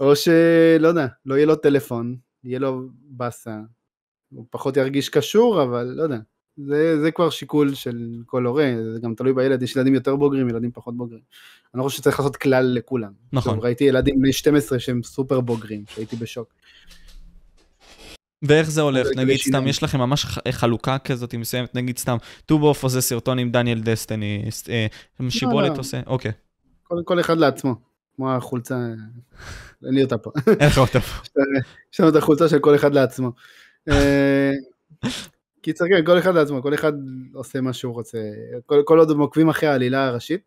או 0.00 0.16
שלא 0.16 0.88
יודע, 0.88 1.06
לא 1.26 1.34
יהיה 1.34 1.46
לו 1.46 1.56
טלפון, 1.56 2.16
יהיה 2.44 2.58
לו 2.58 2.88
באסה, 3.08 3.56
הוא 4.30 4.46
פחות 4.50 4.76
ירגיש 4.76 5.08
קשור, 5.08 5.62
אבל 5.62 5.84
לא 5.96 6.02
יודע. 6.02 6.18
זה, 6.56 7.00
זה 7.00 7.10
כבר 7.10 7.30
שיקול 7.30 7.74
של 7.74 8.22
כל 8.26 8.46
הורה, 8.46 8.74
זה 8.94 9.00
גם 9.00 9.14
תלוי 9.14 9.32
בילד, 9.32 9.62
יש 9.62 9.76
ילדים 9.76 9.94
יותר 9.94 10.16
בוגרים, 10.16 10.48
ילדים 10.48 10.70
פחות 10.70 10.96
בוגרים. 10.96 11.22
אני 11.74 11.78
לא 11.78 11.84
חושב 11.84 11.98
שצריך 11.98 12.18
לעשות 12.18 12.36
כלל 12.36 12.72
לכולם. 12.74 13.12
נכון. 13.32 13.54
טוב, 13.54 13.64
ראיתי 13.64 13.84
ילדים 13.84 14.20
בני 14.20 14.32
12 14.32 14.78
שהם 14.78 15.02
סופר 15.02 15.40
בוגרים, 15.40 15.84
שהייתי 15.88 16.16
בשוק. 16.16 16.52
ואיך 18.42 18.70
זה 18.70 18.80
הולך? 18.80 19.06
זה 19.06 19.14
נגיד 19.16 19.36
סתם. 19.36 19.66
יש 19.66 19.82
לכם 19.82 19.98
ממש 19.98 20.24
חלוקה 20.50 20.98
כזאת 20.98 21.34
מסוימת, 21.34 21.74
נגיד 21.74 21.98
סתם, 21.98 22.16
טובוף 22.46 22.82
עושה 22.82 23.00
סרטון 23.00 23.38
עם 23.38 23.50
דניאל 23.50 23.80
דסטיני, 23.80 24.50
אה, 24.68 24.86
שיבולת 25.28 25.72
לא. 25.72 25.78
עושה, 25.78 26.00
אוקיי. 26.06 26.32
כל, 26.82 27.02
כל 27.04 27.20
אחד 27.20 27.38
לעצמו, 27.38 27.74
כמו 28.16 28.32
החולצה, 28.32 28.74
אין 29.86 29.94
לי 29.94 30.02
אותה 30.02 30.18
פה. 30.18 30.30
אין 30.60 30.68
לך 30.68 30.78
אותה 30.78 31.00
פה. 31.00 31.40
יש 31.92 32.00
לנו 32.00 32.08
את 32.08 32.16
החולצה 32.16 32.48
של 32.48 32.58
כל 32.58 32.74
אחד 32.74 32.94
לעצמו. 32.94 33.32
אה, 33.88 34.52
קיצר, 35.62 35.84
כן, 35.88 36.04
כל 36.04 36.18
אחד 36.18 36.34
לעצמו, 36.34 36.62
כל 36.62 36.74
אחד 36.74 36.92
עושה 37.34 37.60
מה 37.60 37.72
שהוא 37.72 37.94
רוצה. 37.94 38.18
כל, 38.66 38.82
כל 38.84 38.98
עוד 38.98 39.10
הם 39.10 39.20
עוקבים 39.20 39.48
אחרי 39.48 39.68
העלילה 39.68 40.06
הראשית, 40.06 40.40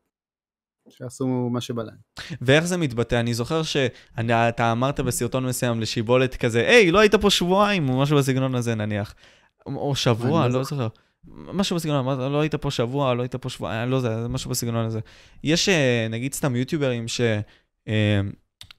שיעשו 0.90 1.28
מה 1.28 1.62
שבא 1.62 1.84
להם. 1.84 1.96
ואיך 2.42 2.66
זה 2.66 2.78
מתבטא? 2.78 3.16
אני 3.16 3.34
זוכר 3.34 3.64
שאתה 3.64 4.72
אמרת 4.72 5.00
בסרטון 5.00 5.46
מסוים 5.46 5.80
לשיבולת 5.80 6.36
כזה, 6.36 6.60
היי, 6.68 6.92
לא 6.92 7.00
היית 7.00 7.16
פה 7.16 7.30
שבועיים, 7.30 7.90
או 7.90 8.02
משהו 8.02 8.18
בסגנון 8.18 8.56
הזה 8.56 8.76
נניח. 8.76 9.16
או 9.66 9.96
שבוע, 9.96 10.48
לא 10.48 10.54
לא 10.54 10.64
זוכר. 10.64 10.88
משהו 11.34 11.76
בסגנון, 11.76 12.32
לא 12.32 12.42
היית 12.42 12.56
פה 12.56 12.72
שבוע, 12.72 13.14
לא 13.14 13.22
היית 13.22 13.36
פה 13.36 13.50
שבוע, 13.50 13.84
אני 13.84 13.92
לא 13.92 13.96
יודע, 13.96 14.28
משהו 14.30 14.50
בסגנון 14.50 14.86
הזה. 14.86 15.00
יש 15.44 15.70
אה, 15.70 16.08
נגיד 16.10 16.34
סתם 16.34 16.56
יוטיוברים 16.56 17.08
ש... 17.08 17.22
אה, 17.88 18.22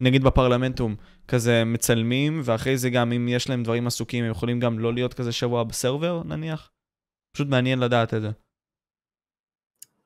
נגיד 0.01 0.25
בפרלמנטום, 0.25 0.97
כזה 1.31 1.65
מצלמים, 1.65 2.41
ואחרי 2.45 2.79
זה 2.79 2.91
גם 2.91 3.13
אם 3.13 3.29
יש 3.29 3.49
להם 3.49 3.63
דברים 3.63 3.87
עסוקים, 3.87 4.25
הם 4.25 4.31
יכולים 4.31 4.61
גם 4.61 4.79
לא 4.79 4.95
להיות 4.95 5.15
כזה 5.15 5.33
שבוע 5.33 5.65
בסרבר, 5.65 6.23
נניח? 6.23 6.71
פשוט 7.33 7.49
מעניין 7.49 7.79
לדעת 7.79 8.15
את 8.15 8.23
זה. 8.23 8.31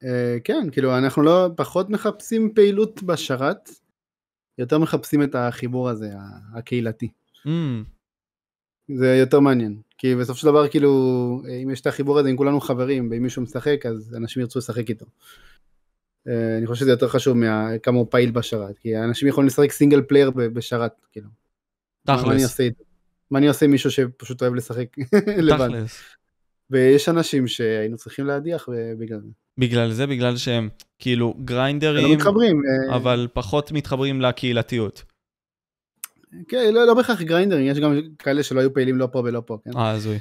אה, 0.05 0.37
כן, 0.45 0.71
כאילו, 0.73 0.99
אנחנו 0.99 1.23
לא, 1.23 1.49
פחות 1.57 1.91
מחפשים 1.91 2.53
פעילות 2.55 3.03
בשרת, 3.03 3.71
יותר 4.59 4.79
מחפשים 4.79 5.23
את 5.23 5.35
החיבור 5.35 5.89
הזה, 5.89 6.11
הקהילתי. 6.55 7.09
Mm, 7.47 7.51
זה 8.99 9.17
יותר 9.17 9.41
מעניין. 9.41 9.81
כי 9.99 10.15
בסופו 10.15 10.39
של 10.39 10.47
דבר, 10.47 10.69
כאילו, 10.69 10.91
אם 11.63 11.71
יש 11.71 11.81
את 11.81 11.87
החיבור 11.87 12.19
הזה, 12.19 12.31
אם 12.31 12.37
כולנו 12.37 12.61
חברים, 12.61 13.09
ואם 13.11 13.23
מישהו 13.23 13.43
משחק, 13.43 13.87
אז 13.87 14.15
אנשים 14.17 14.43
ירצו 14.43 14.59
לשחק 14.59 14.89
איתו. 14.89 15.07
אה, 16.29 16.59
אני 16.59 16.67
חושב 16.67 16.81
שזה 16.81 16.91
יותר 16.91 17.09
חשוב 17.09 17.37
מכמה 17.37 17.99
הוא 17.99 18.07
פעיל 18.11 18.31
בשרת, 18.31 18.79
כי 18.79 18.99
אנשים 18.99 19.29
יכולים 19.29 19.49
לשחק 19.49 19.73
single 19.73 20.03
player 20.03 20.31
בשרת, 20.31 20.93
כאילו. 21.13 21.29
תכלס? 22.07 22.61
מה 23.31 23.39
אני 23.39 23.49
עושה 23.49 23.67
עם 23.67 23.73
מישהו 23.73 23.91
שפשוט 23.91 24.43
אוהב 24.43 24.55
לשחק 24.55 24.87
לבד? 25.49 25.69
תכלס. 25.69 26.01
ויש 26.71 27.09
אנשים 27.09 27.47
שהיינו 27.47 27.97
צריכים 27.97 28.27
להדיח 28.27 28.69
בגלל 28.99 29.21
זה. 29.21 29.29
בגלל 29.59 29.93
זה, 29.93 30.07
בגלל 30.07 30.37
שהם 30.37 30.69
כאילו 30.99 31.27
לא 31.27 31.45
גריינדרים. 31.45 32.21
אה, 32.21 32.97
אבל 32.97 33.29
פחות 33.33 33.73
מתחברים 33.73 34.21
לקהילתיות. 34.21 35.03
כן, 36.49 36.75
לא 36.75 36.87
לא 36.87 36.95
בהכרח 36.95 37.23
גריינדרים, 37.23 37.67
יש 37.67 37.79
גם 37.79 38.01
כאלה 38.19 38.43
שלא 38.43 38.61
היו 38.61 38.75
פעילים 38.75 38.99
לא 38.99 39.09
פה 39.13 39.19
ולא 39.25 39.43
פה, 39.47 39.59
כן? 39.65 39.71
אה, 39.77 39.91
הזוי. 39.91 40.19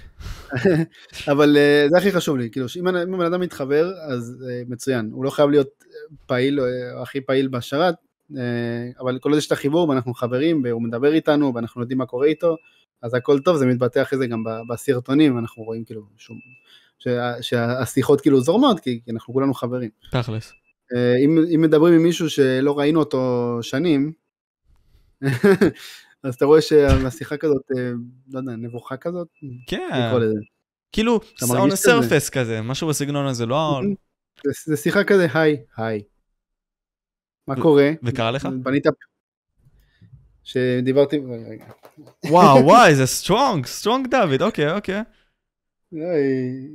אבל 1.31 1.57
אה, 1.57 1.85
זה 1.89 1.97
הכי 1.97 2.11
חשוב 2.11 2.37
לי, 2.37 2.49
כאילו, 2.51 2.69
שאם 2.69 2.87
אם 2.87 3.13
הבן 3.13 3.25
אדם 3.25 3.41
מתחבר, 3.41 3.91
אז 4.09 4.45
אה, 4.49 4.61
מצוין. 4.67 5.09
הוא 5.13 5.25
לא 5.25 5.29
חייב 5.29 5.49
להיות 5.49 5.69
פעיל, 6.25 6.59
אה, 6.59 7.01
הכי 7.01 7.21
פעיל 7.21 7.47
בשרת, 7.47 7.95
אה, 8.37 8.43
אבל 8.99 9.19
כל 9.19 9.29
עוד 9.29 9.37
יש 9.37 9.47
את 9.47 9.51
החיבור 9.51 9.89
ואנחנו 9.89 10.13
חברים, 10.13 10.61
והוא 10.63 10.81
מדבר 10.81 11.13
איתנו, 11.13 11.51
ואנחנו 11.55 11.81
יודעים 11.81 11.97
מה 11.97 12.05
קורה 12.05 12.27
איתו, 12.27 12.55
אז 13.01 13.13
הכל 13.13 13.39
טוב, 13.39 13.57
זה 13.57 13.65
מתבטא 13.65 14.01
אחרי 14.01 14.19
זה 14.19 14.27
גם 14.27 14.43
בסרטונים, 14.69 15.37
אנחנו 15.37 15.63
רואים 15.63 15.83
כאילו, 15.83 16.01
שום, 16.17 16.37
שה, 16.99 17.41
שהשיחות 17.41 18.21
כאילו 18.21 18.41
זורמות, 18.41 18.79
כי 18.79 19.01
כי 19.05 19.11
אנחנו 19.11 19.33
כולנו 19.33 19.53
חברים. 19.53 19.89
תכלס. 20.11 20.53
אם, 21.25 21.45
אם 21.55 21.61
מדברים 21.61 21.93
עם 21.93 22.03
מישהו 22.03 22.29
שלא 22.29 22.79
ראינו 22.79 22.99
אותו 22.99 23.59
שנים, 23.61 24.11
אז 26.23 26.35
אתה 26.35 26.45
רואה 26.45 26.61
שהשיחה 26.61 27.37
כזאת, 27.37 27.61
אה, 27.77 27.91
לא 28.31 28.39
יודע, 28.39 28.51
נבוכה 28.51 28.97
כזאת, 28.97 29.27
כן. 29.67 30.11
כאילו, 30.91 31.19
on 31.41 31.71
a 31.71 31.75
זה? 31.75 31.91
surface 31.97 32.31
כזה, 32.31 32.61
משהו 32.61 32.87
בסגנון 32.87 33.25
הזה, 33.25 33.45
לא... 33.45 33.81
זה, 34.65 34.77
שיחה 34.77 35.03
כזה, 35.03 35.27
היי, 35.33 35.63
היי. 35.77 36.03
מה 37.47 37.55
קורה? 37.61 37.91
וקרה 38.03 38.31
לך? 38.31 38.45
בנית... 38.45 38.83
שדיברתי... 40.43 41.19
וואו, 42.25 42.57
וואי, 42.67 42.95
זה 42.95 43.05
סטרונג, 43.05 43.65
סטרונג 43.65 44.07
דוד, 44.07 44.41
אוקיי, 44.41 44.71
אוקיי. 44.71 45.01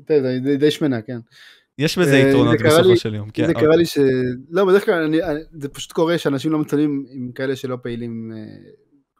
די- 0.06 0.56
די 0.56 0.70
שמנה, 0.70 1.02
כן. 1.02 1.18
יש 1.78 1.98
בזה 1.98 2.14
אה, 2.14 2.28
יתרונות 2.28 2.56
בסופו 2.64 2.96
של 2.96 3.14
יום. 3.14 3.30
כן, 3.30 3.46
זה 3.46 3.54
קרה 3.54 3.76
לי 3.76 3.86
ש... 3.86 3.98
לא, 4.50 4.64
בדרך 4.64 4.84
כלל, 4.84 5.02
אני- 5.02 5.18
זה 5.52 5.68
פשוט 5.68 5.92
קורה 5.92 6.18
שאנשים 6.18 6.52
לא 6.52 6.58
מצלמים 6.58 7.06
עם 7.10 7.32
כאלה 7.34 7.56
שלא 7.56 7.78
פעילים 7.82 8.32
אה, 8.36 8.70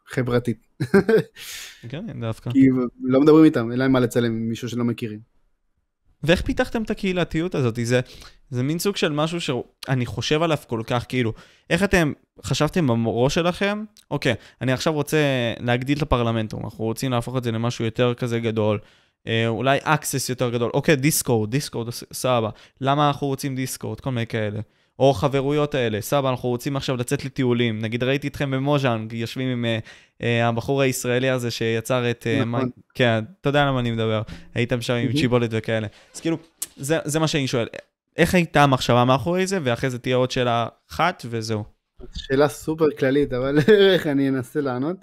חברתית. 0.07 0.67
כן, 1.89 2.05
דווקא. 2.21 2.51
כי 2.51 2.67
לא 3.03 3.21
מדברים 3.21 3.45
איתם, 3.45 3.71
אין 3.71 3.79
להם 3.79 3.91
מה 3.91 3.99
לצלם 3.99 4.31
עם 4.31 4.49
מישהו 4.49 4.69
שלא 4.69 4.83
מכירים. 4.83 5.19
ואיך 6.23 6.41
פיתחתם 6.41 6.83
את 6.83 6.89
הקהילתיות 6.89 7.55
הזאת? 7.55 7.79
זה, 7.83 7.99
זה 8.49 8.63
מין 8.63 8.79
סוג 8.79 8.95
של 8.95 9.11
משהו 9.11 9.41
שאני 9.41 10.05
חושב 10.05 10.41
עליו 10.41 10.57
כל 10.67 10.81
כך, 10.87 11.05
כאילו, 11.09 11.33
איך 11.69 11.83
אתם 11.83 12.13
חשבתם 12.43 12.87
בראש 13.03 13.35
שלכם? 13.35 13.83
אוקיי, 14.11 14.33
אני 14.61 14.71
עכשיו 14.71 14.93
רוצה 14.93 15.17
להגדיל 15.59 15.97
את 15.97 16.01
הפרלמנטום, 16.01 16.63
אנחנו 16.63 16.83
רוצים 16.83 17.11
להפוך 17.11 17.37
את 17.37 17.43
זה 17.43 17.51
למשהו 17.51 17.85
יותר 17.85 18.13
כזה 18.13 18.39
גדול, 18.39 18.79
אולי 19.47 19.79
אקסס 19.83 20.29
יותר 20.29 20.49
גדול, 20.49 20.71
אוקיי, 20.73 20.95
דיסקורד, 20.95 21.51
דיסקורד, 21.51 21.89
סבבה, 22.13 22.49
למה 22.81 23.07
אנחנו 23.07 23.27
רוצים 23.27 23.55
דיסקורד, 23.55 23.99
כל 23.99 24.09
מיני 24.09 24.27
כאלה. 24.27 24.59
או 24.99 25.13
חברויות 25.13 25.75
האלה, 25.75 26.01
סבבה, 26.01 26.29
אנחנו 26.29 26.49
רוצים 26.49 26.75
עכשיו 26.75 26.97
לצאת 26.97 27.25
לטיולים. 27.25 27.79
נגיד 27.79 28.03
ראיתי 28.03 28.27
אתכם 28.27 28.51
במוז'אנג, 28.51 29.13
יושבים 29.13 29.49
עם 29.49 29.65
אה, 29.65 29.79
אה, 30.21 30.47
הבחור 30.47 30.81
הישראלי 30.81 31.29
הזה 31.29 31.51
שיצר 31.51 32.11
את... 32.11 32.27
אה, 32.27 32.45
נכון. 32.45 32.63
מי- 32.65 32.69
כן, 32.95 33.23
אתה 33.41 33.49
יודע 33.49 33.65
למה 33.65 33.79
אני 33.79 33.91
מדבר. 33.91 34.21
הייתם 34.55 34.81
שם 34.81 34.93
עם. 34.93 35.13
צ'יבולת 35.13 35.49
וכאלה. 35.53 35.87
אז 36.15 36.19
כאילו, 36.19 36.37
זה, 36.77 36.97
זה 37.05 37.19
מה 37.19 37.27
שאני 37.27 37.47
שואל. 37.47 37.67
איך 38.17 38.35
הייתה 38.35 38.63
המחשבה 38.63 39.05
מאחורי 39.05 39.47
זה, 39.47 39.59
ואחרי 39.63 39.89
זה 39.89 39.99
תהיה 39.99 40.15
עוד 40.15 40.31
שאלה 40.31 40.67
אחת, 40.91 41.25
וזהו. 41.29 41.63
שאלה 42.15 42.47
סופר 42.47 42.85
כללית, 42.99 43.33
אבל 43.33 43.59
איך 43.93 44.07
אני 44.07 44.29
אנסה 44.29 44.61
לענות. 44.61 44.95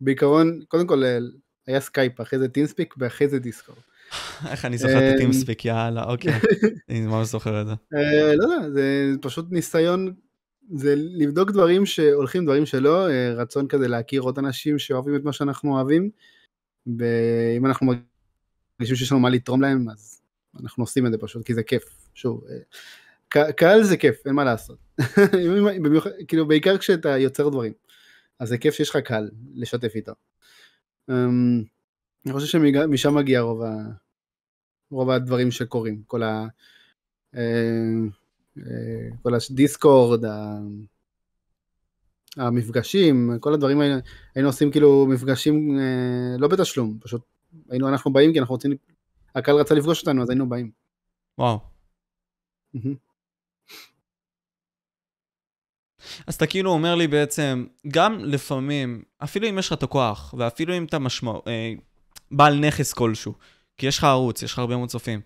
בעיקרון, 0.00 0.60
קודם 0.68 0.86
כל 0.86 1.04
אה, 1.04 1.18
היה 1.66 1.80
סקייפ, 1.80 2.20
אחרי 2.20 2.38
זה 2.38 2.48
טימספיק 2.48 2.94
ואחרי 2.98 3.28
זה 3.28 3.38
דיסקורד. 3.38 3.78
איך 4.50 4.64
אני 4.64 4.78
זוכר 4.78 5.08
את 5.08 5.14
הטימספיק, 5.14 5.64
יאללה, 5.64 6.04
אוקיי. 6.04 6.32
אני 6.90 7.00
ממש 7.00 7.28
זוכר 7.28 7.62
את 7.62 7.66
זה. 7.66 7.72
אה, 7.94 8.36
לא 8.36 8.44
יודע, 8.44 8.70
זה 8.70 9.12
פשוט 9.20 9.46
ניסיון 9.50 10.14
זה 10.74 10.94
לבדוק 10.96 11.50
דברים 11.50 11.86
שהולכים, 11.86 12.44
דברים 12.44 12.66
שלא, 12.66 13.08
אה, 13.08 13.34
רצון 13.34 13.68
כזה 13.68 13.88
להכיר 13.88 14.22
עוד 14.22 14.38
אנשים 14.38 14.78
שאוהבים 14.78 15.16
את 15.16 15.24
מה 15.24 15.32
שאנחנו 15.32 15.74
אוהבים, 15.74 16.10
ואם 16.86 17.66
אנחנו 17.66 17.86
מרגישים 17.86 18.96
שיש 18.96 19.12
לנו 19.12 19.20
מה 19.20 19.30
לתרום 19.30 19.62
להם, 19.62 19.88
אז 19.90 20.20
אנחנו 20.62 20.82
עושים 20.82 21.06
את 21.06 21.12
זה 21.12 21.18
פשוט, 21.18 21.46
כי 21.46 21.54
זה 21.54 21.62
כיף. 21.62 21.84
שוב, 22.14 22.44
אה, 22.50 23.52
קהל 23.52 23.82
זה 23.82 23.96
כיף, 23.96 24.26
אין 24.26 24.34
מה 24.34 24.44
לעשות. 24.44 24.78
כאילו, 26.28 26.46
בעיקר 26.46 26.78
כשאתה 26.78 27.18
יוצר 27.18 27.48
דברים. 27.48 27.72
אז 28.40 28.48
זה 28.48 28.58
כיף 28.58 28.74
שיש 28.74 28.90
לך 28.90 28.96
קהל 28.96 29.30
לשתף 29.54 29.92
איתו. 29.94 30.12
אמ, 31.10 31.62
אני 32.26 32.32
חושב 32.32 32.46
שמשם 32.46 33.14
מגיע 33.14 33.40
רוב, 33.40 33.62
ה... 33.62 33.74
רוב 34.90 35.10
הדברים 35.10 35.50
שקורים, 35.50 36.02
כל 36.06 36.22
ה... 36.22 36.46
אה, 37.36 37.40
אה, 38.58 39.08
כל 39.22 39.32
הדיסקורד, 39.34 40.24
ה... 40.24 40.58
המפגשים, 42.36 43.30
כל 43.40 43.54
הדברים 43.54 43.80
האלה, 43.80 43.98
היינו 44.34 44.48
עושים 44.48 44.70
כאילו 44.70 45.06
מפגשים 45.06 45.78
אה, 45.78 46.36
לא 46.38 46.48
בתשלום, 46.48 46.98
פשוט 47.02 47.22
היינו 47.70 47.88
אנחנו 47.88 48.12
באים 48.12 48.32
כי 48.32 48.40
אנחנו 48.40 48.54
רוצים, 48.54 48.72
הקהל 49.34 49.56
רצה 49.56 49.74
לפגוש 49.74 50.00
אותנו 50.00 50.22
אז 50.22 50.30
היינו 50.30 50.48
באים. 50.48 50.70
וואו. 51.38 51.58
אז 56.26 56.34
אתה 56.34 56.46
כאילו 56.46 56.70
אומר 56.70 56.94
לי 56.94 57.08
בעצם, 57.08 57.66
גם 57.88 58.24
לפעמים, 58.24 59.02
אפילו 59.18 59.48
אם 59.48 59.58
יש 59.58 59.66
לך 59.66 59.72
את 59.72 59.82
הכוח, 59.82 60.34
ואפילו 60.38 60.76
אם 60.76 60.84
אתה 60.84 60.98
משמע, 60.98 61.32
אה, 61.46 61.72
בעל 62.30 62.58
נכס 62.58 62.92
כלשהו, 62.92 63.34
כי 63.78 63.86
יש 63.86 63.98
לך 63.98 64.04
ערוץ, 64.04 64.42
יש 64.42 64.52
לך 64.52 64.58
הרבה 64.58 64.76
מאוד 64.76 64.88
צופים, 64.88 65.20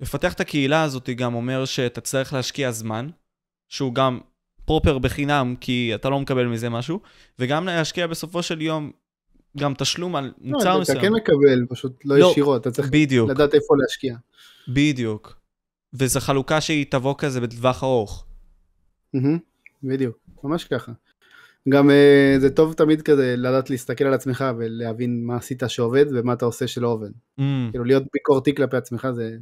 לפתח 0.00 0.32
את 0.32 0.40
הקהילה 0.40 0.82
הזאת 0.82 1.10
גם 1.10 1.34
אומר 1.34 1.64
שאתה 1.64 2.00
צריך 2.00 2.32
להשקיע 2.32 2.70
זמן, 2.70 3.08
שהוא 3.68 3.94
גם 3.94 4.20
פרופר 4.64 4.98
בחינם, 4.98 5.54
כי 5.60 5.92
אתה 5.94 6.08
לא 6.08 6.20
מקבל 6.20 6.46
מזה 6.46 6.68
משהו, 6.68 7.00
וגם 7.38 7.66
להשקיע 7.66 8.06
בסופו 8.06 8.42
של 8.42 8.62
יום 8.62 8.90
גם 9.56 9.74
תשלום 9.78 10.16
על 10.16 10.32
מוצר 10.40 10.74
לא, 10.74 10.80
מסוים. 10.80 10.98
אתה 10.98 11.06
כן 11.06 11.12
מקבל, 11.12 11.66
פשוט 11.68 12.04
לא, 12.04 12.18
לא, 12.18 12.30
ישירות, 12.30 12.60
אתה 12.60 12.70
צריך 12.70 12.88
בדיוק, 12.90 13.30
לדעת 13.30 13.54
איפה 13.54 13.74
להשקיע. 13.82 14.16
בדיוק. 14.68 15.40
וזו 15.92 16.20
חלוקה 16.20 16.60
שהיא 16.60 16.86
תבוא 16.90 17.14
כזה 17.18 17.40
בטווח 17.40 17.84
ארוך. 17.84 18.24
מהמם, 19.14 19.38
בדיוק, 19.82 20.18
ממש 20.44 20.64
ככה. 20.64 20.92
גם 21.68 21.90
אה, 21.90 22.34
זה 22.40 22.50
טוב 22.50 22.72
תמיד 22.72 23.02
כזה 23.02 23.34
לדעת 23.38 23.70
להסתכל 23.70 24.04
על 24.04 24.14
עצמך 24.14 24.44
ולהבין 24.58 25.24
מה 25.24 25.36
עשית 25.36 25.62
שעובד 25.68 26.04
ומה 26.12 26.32
אתה 26.32 26.44
עושה 26.44 26.66
שלא 26.66 26.88
עובד. 26.88 27.10
Mm, 27.40 27.42
כאילו 27.70 27.84
להיות 27.84 28.02
ביקורתי 28.12 28.54
כלפי 28.54 28.76
עצמך 28.76 29.08
זה, 29.14 29.36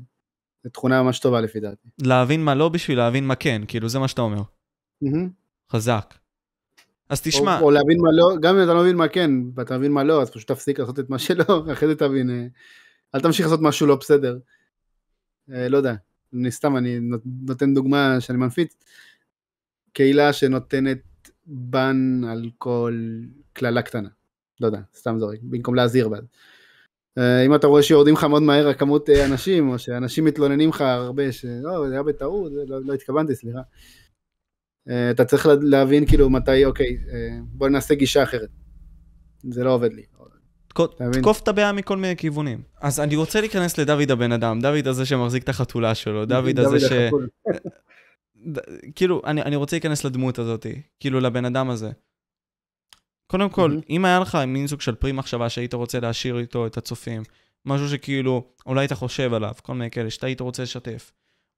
זה 0.65 0.70
תכונה 0.70 1.02
ממש 1.02 1.19
טובה 1.19 1.40
לפי 1.40 1.60
דעתי. 1.60 1.89
להבין 2.02 2.44
מה 2.44 2.55
לא 2.55 2.69
בשביל 2.69 2.98
להבין 2.98 3.27
מה 3.27 3.35
כן, 3.35 3.62
כאילו 3.69 3.89
זה 3.89 3.98
מה 3.98 4.09
שאתה 4.09 4.23
אומר. 4.23 4.43
מהמם. 5.02 5.28
חזק. 5.73 6.15
אז 7.09 7.23
תשמע, 7.23 7.60
או, 7.60 7.65
או 7.65 7.70
להבין 7.70 7.98
מה 8.01 8.09
לא, 8.12 8.40
גם 8.40 8.56
אם 8.59 8.65
אתה 8.65 8.74
לא 8.74 8.81
מבין 8.82 8.97
מה 8.97 9.09
כן, 9.09 9.31
ואתה 9.55 9.78
מבין 9.78 9.93
מה 9.93 10.05
לא, 10.05 10.23
אז 10.23 10.31
פשוט 10.31 10.48
תפסיק 10.52 10.81
לעשות 10.81 10.98
את 10.98 11.10
מה 11.10 11.19
שלא, 11.19 11.44
אחרי 11.73 11.89
זה 11.89 11.94
תבין, 11.94 12.31
אה, 12.31 12.47
אל 13.15 13.20
תמשיך 13.20 13.47
לעשות 13.47 13.60
משהו 13.62 13.86
לא 13.86 13.97
בסדר. 13.97 14.39
אה, 15.52 15.69
לא 15.69 15.77
יודע, 15.77 15.94
אני 16.35 16.51
סתם, 16.51 16.77
אני 16.77 17.01
נות- 17.01 17.23
נותן 17.47 17.74
דוגמה 17.74 18.16
שאני 18.20 18.39
מנפיץ, 18.39 18.77
קהילה 19.93 20.32
שנותנת 20.32 20.98
בן 21.47 22.20
על 22.31 22.51
כל 22.59 23.19
קללה 23.52 23.82
קטנה, 23.82 24.09
לא 24.60 24.66
יודע, 24.66 24.81
סתם 24.97 25.19
זורק, 25.19 25.39
במקום 25.43 25.74
להזהיר 25.74 26.09
בעד. 26.09 26.24
אה, 27.19 27.47
אם 27.47 27.55
אתה 27.55 27.66
רואה 27.66 27.82
שיורדים 27.82 28.15
לך 28.15 28.24
מאוד 28.24 28.43
מהר 28.43 28.69
הכמות 28.69 29.10
אה, 29.10 29.27
אנשים, 29.27 29.69
או 29.69 29.78
שאנשים 29.78 30.24
מתלוננים 30.24 30.69
לך 30.69 30.81
הרבה, 30.81 31.32
שלא, 31.32 31.89
זה 31.89 31.93
היה 31.94 32.02
בטעות, 32.02 32.52
לא, 32.66 32.81
לא 32.85 32.94
התכוונתי, 32.94 33.35
סליחה. 33.35 33.59
אה, 34.89 35.10
אתה 35.10 35.24
צריך 35.24 35.47
לה- 35.47 35.55
להבין 35.62 36.06
כאילו 36.06 36.31
מתי, 36.31 36.65
אוקיי, 36.65 36.98
אה, 37.12 37.39
בוא 37.43 37.69
נעשה 37.69 37.94
גישה 37.94 38.23
אחרת. 38.23 38.48
זה 39.51 39.65
לא 39.65 39.74
עובד 39.74 39.93
לי. 39.93 40.02
תקוף 41.12 41.43
את 41.43 41.48
הבעיה 41.48 41.73
מכל 41.73 41.97
מיני 41.97 42.16
כיוונים. 42.16 42.62
אז 42.81 43.01
אני 43.01 43.16
רוצה 43.16 43.40
להיכנס 43.40 43.78
לדוד 43.78 44.10
הבן 44.10 44.32
אדם, 44.32 44.60
דוד 44.60 44.89
הזה 44.89 45.06
שמחזיק 45.06 45.43
את 45.44 45.48
החתולה 45.48 45.94
שלו, 45.94 46.24
דוד 46.24 46.59
הזה 46.59 46.81
ש... 46.81 46.93
כאילו, 48.94 49.23
אני, 49.24 49.43
אני 49.43 49.56
רוצה 49.56 49.77
להיכנס 49.77 50.05
לדמות 50.05 50.39
הזאת, 50.39 50.66
כאילו 51.01 51.20
לבן 51.20 51.44
אדם 51.44 51.70
הזה. 51.70 51.90
קודם 53.27 53.51
כל, 53.51 53.70
מהמם. 53.70 53.81
אם 53.90 54.05
היה 54.05 54.20
לך 54.20 54.39
מין 54.47 54.66
סוג 54.66 54.81
של 54.81 54.94
פרי 54.94 55.12
מחשבה 55.12 55.48
שהיית 55.48 55.74
רוצה 55.74 56.01
להשאיר 56.01 56.39
איתו 56.39 56.66
את 56.66 56.77
הצופים, 56.77 57.23
משהו 57.66 57.89
שכאילו, 57.89 58.44
אולי 58.66 58.81
היית 58.81 58.93
חושב 58.93 59.35
עליו, 59.35 59.52
כל 59.62 59.74
מיני 59.74 59.90
כאלה 59.90 60.10
שאתה 60.10 60.27
היית 60.27 60.40
רוצה 60.40 60.62
לשתף, 60.62 61.12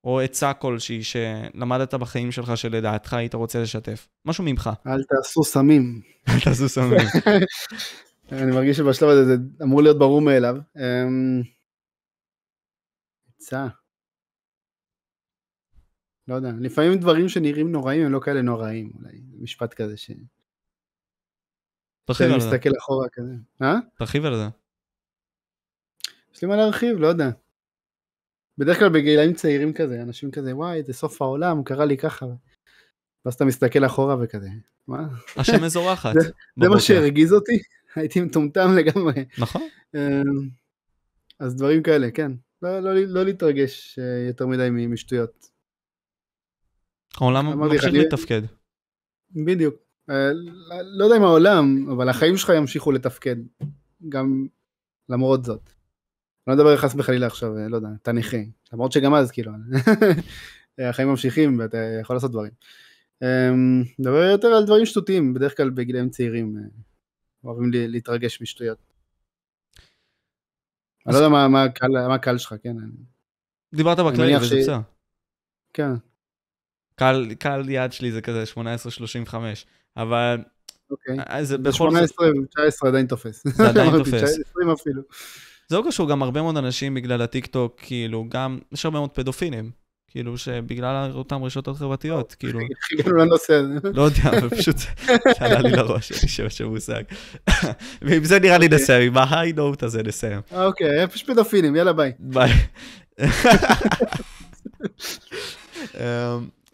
או 0.05 0.21
עצה 0.21 0.53
כלשהי 0.53 1.03
שלמדת 1.03 1.95
בחיים 1.95 2.33
שלך 2.33 2.57
שלדעתך 2.57 3.15
היית 3.15 3.35
רוצה 3.35 3.63
לשתף, 3.63 4.09
משהו 4.25 4.45
ממך, 4.45 4.71
אל 4.87 5.03
תעשו 5.03 5.45
סמים. 5.45 6.01
אל 6.29 6.41
תעשו 6.41 6.69
סמים. 6.69 6.99
אני 8.33 8.51
מרגיש 8.53 8.77
שבשלב 8.77 9.09
הזה 9.09 9.25
זה 9.25 9.35
אמור 9.63 9.83
להיות 9.83 9.99
ברור 9.99 10.21
מאליו. 10.21 10.57
אמ, 10.77 11.43
עצה. 13.37 13.67
לא 16.31 16.35
יודע, 16.35 16.51
לפעמים 16.61 16.99
דברים 16.99 17.29
שנראים 17.29 17.73
נוראים 17.73 18.07
הם 18.07 18.13
לא 18.13 18.21
כאלה 18.21 18.43
נוראים, 18.43 18.93
אולי 18.99 19.21
משפט 19.41 19.75
כזה 19.75 19.97
ש... 19.97 20.11
תרחיב 22.05 22.33
על 22.33 22.41
זה, 22.41 22.47
מסתכל 22.47 22.71
אחורה 22.79 23.07
כזה. 23.13 23.33
אה? 23.63 23.75
תרחיב 23.99 24.25
על 24.25 24.37
זה. 24.37 24.45
יש 26.35 26.43
לי 26.43 26.49
מה 26.49 26.57
להרחיב, 26.57 26.99
לא 26.99 27.07
יודע. 27.07 27.31
בדרך 28.59 28.79
כלל 28.79 28.89
בגילאים 28.89 29.35
צעירים 29.35 29.73
כזה, 29.73 30.03
אנשים 30.03 30.31
כזה, 30.31 30.57
וואי, 30.57 30.83
זה 30.83 30.93
סוף 30.93 31.23
העולם, 31.23 31.65
קרה 31.65 31.85
לי 31.85 31.97
ככה. 31.97 32.27
ואז 33.25 33.35
אתה 33.35 33.45
מסתכל 33.45 33.87
אחורה 33.87 34.17
וכזה, 34.21 34.49
מה? 34.87 35.09
השם 35.37 35.65
מזורחת. 35.65 36.15
זה-. 36.21 36.69
מה 36.69 36.81
שהרגיז 36.81 37.33
אותי? 37.33 37.59
הייתי 37.97 38.21
מטומטם 38.21 38.71
לגמרי. 38.77 39.25
נכון. 39.39 39.63
אמ, 39.95 40.49
אז 41.39 41.57
דברים 41.57 41.83
כאלה, 41.83 42.11
כן. 42.11 42.33
לא, 42.63 42.81
לא, 42.81 42.95
לא 42.95 43.25
להתרגש 43.25 43.99
אה, 43.99 44.27
יותר 44.29 44.47
מדי 44.47 44.69
משטויות. 44.71 45.50
העולם 47.17 47.47
ממשיך 47.59 47.85
לתפקד. 47.85 48.43
בדיוק. 49.31 49.75
אה, 50.11 50.31
לא- 50.83 51.05
יודע 51.05 51.17
אם 51.17 51.23
העולם, 51.23 51.91
אבל 51.91 52.09
החיים 52.09 52.37
שלך 52.37 52.53
ימשיכו 52.57 52.93
לתפקד. 52.93 53.37
גם 54.09 54.47
למרות 55.09 55.45
זאת. 55.45 55.71
לא 56.47 56.55
מדבר 56.55 56.77
חס 56.77 56.95
וחלילה 56.99 57.27
עכשיו, 57.27 57.57
אה, 57.59 57.69
לא 57.69 57.77
יודע, 57.77 57.89
אתה 58.03 58.13
נכה. 58.13 58.37
למרות 58.73 58.93
שגם 58.93 59.15
אז, 59.15 59.31
כאילו, 59.31 59.53
החיים 60.91 61.09
ממשיכים 61.09 61.59
ואתה 61.59 61.79
יכול 62.01 62.17
לעשות 62.17 62.31
דברים. 62.31 62.53
אמ, 63.23 63.83
מדבר 63.99 64.17
יותר 64.23 64.49
על 64.49 64.65
דברים 64.65 64.87
שטותיים, 64.87 65.35
בדרך 65.35 65.57
כלל 65.57 65.71
בגילאים 65.71 66.11
צעירים 66.11 66.57
אה, 66.59 66.63
אוהבים 67.45 67.71
להתרגש 67.73 68.43
משטויות. 68.43 68.79
אני 71.07 71.15
לא 71.15 71.19
יודע 71.19 71.29
מה- 71.49 71.65
הקהל- 71.65 72.39
שלך, 72.39 72.55
כן. 72.63 72.77
דיברת 73.75 73.99
בכללי 73.99 74.37
וזה 74.37 74.57
בסדר. 74.61 74.79
כן, 75.73 75.91
קהל 77.01 77.35
קהל 77.39 77.69
יעד 77.69 77.93
שלי 77.93 78.13
זה 78.13 78.21
כזה 78.21 78.45
18-35, 78.55 79.35
אבל 79.97 80.39
אוקיי. 80.91 81.17
אה, 81.31 81.45
זה 81.45 81.59
בכל 81.59 81.73
18 81.73 82.29
ו-19 82.29 82.89
עדיין 82.89 83.07
תופס. 83.07 83.43
זה 83.47 83.69
עדיין 83.69 83.91
תופס. 83.99 84.39
20 84.53 84.71
אפילו. 84.71 85.03
זה 85.69 85.77
לא 85.77 85.83
קשור, 85.87 86.09
גם 86.09 86.23
הרבה 86.23 86.43
מאוד 86.43 86.57
אנשים 86.57 86.95
בגלל 86.95 87.23
הטיק 87.23 87.47
טוק, 87.47 87.81
כאילו, 87.83 88.27
גם, 88.29 88.59
יש 88.73 88.85
הרבה 88.85 88.99
מאוד 88.99 89.11
פדופילים, 89.11 89.71
כאילו, 90.09 90.39
שבגלל 90.39 91.11
אותם 91.15 91.45
רשתות 91.45 91.77
חברתיות, 91.77 92.35
כאילו, 92.35 92.61
איך 92.93 93.01
הגענו 93.01 93.17
לנושא 93.17 93.55
הזה? 93.55 93.91
לא 93.95 94.03
יודע, 94.03 94.39
אבל 94.39 94.49
פשוט 94.49 94.77
זה 94.79 94.87
עלה 95.45 95.61
לי 95.61 95.71
לראש, 95.71 96.13
אין 96.13 96.21
לי 96.23 96.29
שם 96.29 96.51
של 96.51 96.65
מושג. 96.65 97.03
ועם 98.03 98.25
זה 98.25 98.39
נראה 98.39 98.59
לי 98.59 98.67
אוקיי. 98.67 98.79
נסיים, 98.79 99.17
עם 99.17 99.19
ה 99.19 99.53
high 99.53 99.68
note 99.68 99.83
הזה 99.83 100.03
נסיים. 100.03 100.41
אוקיי, 100.53 101.05
יש 101.15 101.23
פדופילים, 101.23 101.77
יאללה 101.77 101.93
ביי. 101.93 102.13
ביי. 102.19 102.53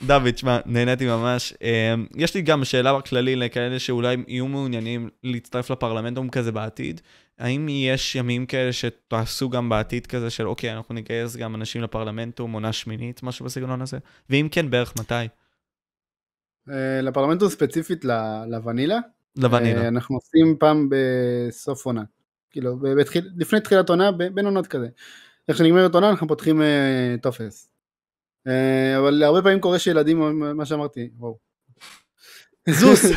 דוד, 0.03 0.39
שמע, 0.39 0.59
נהניתי 0.67 1.07
ממש. 1.07 1.55
אמ, 1.63 2.07
יש 2.17 2.35
לי 2.35 2.43
גם 2.43 2.65
שאלה 2.65 2.99
בכללי 2.99 3.37
לכאלה 3.37 3.79
שאולי 3.79 4.17
יהיו 4.29 4.49
מעוניינים 4.49 5.09
להצטרף 5.23 5.71
לפרלמנטום 5.71 6.31
כזה 6.31 6.53
בעתיד. 6.53 7.01
האם 7.39 7.67
יש 7.69 8.15
ימים 8.15 8.47
כאלה 8.47 8.73
שתעשו 8.73 9.51
גם 9.51 9.69
בעתיד 9.69 10.07
כזה 10.07 10.31
של 10.31 10.49
אוקיי, 10.49 10.73
אנחנו 10.73 10.95
נגייס 10.95 11.37
גם 11.37 11.55
אנשים 11.55 11.83
לפרלמנטום, 11.83 12.53
עונה 12.53 12.73
שמינית, 12.73 13.23
משהו 13.23 13.45
בסגנון 13.45 13.83
הזה? 13.83 13.99
ואם 14.31 14.49
כן, 14.51 14.71
בערך 14.71 14.95
מתי? 14.99 15.15
אה, 16.71 17.01
לפרלמנטום 17.03 17.49
ספציפית 17.49 18.05
לוונילה, 18.49 18.99
לוונילה. 19.37 19.83
אה, 19.83 19.89
אנחנו 19.89 20.17
עושים 20.17 20.57
פעם 20.61 20.89
בסוף 20.91 21.87
עונה. 21.87 22.03
כאילו, 22.51 22.79
בתחיל- 22.79 23.31
לפני 23.37 23.61
תחילת 23.61 23.89
עונה, 23.89 24.13
בין 24.13 24.45
עונות 24.47 24.67
כזה. 24.67 24.89
איך 25.49 25.57
שנגמרת 25.59 25.95
עונה 25.95 26.11
אנחנו 26.11 26.29
פותחים 26.29 26.63
אה, 26.63 27.15
טופס. 27.23 27.69
אה, 28.47 28.99
אבל 28.99 29.23
הרבה 29.23 29.43
פעמים 29.43 29.61
קורה 29.61 29.79
שילדים, 29.79 30.19
מה 30.57 30.67
שאמרתי, 30.67 31.11
וואו. 31.19 31.39
זוס! 32.71 33.05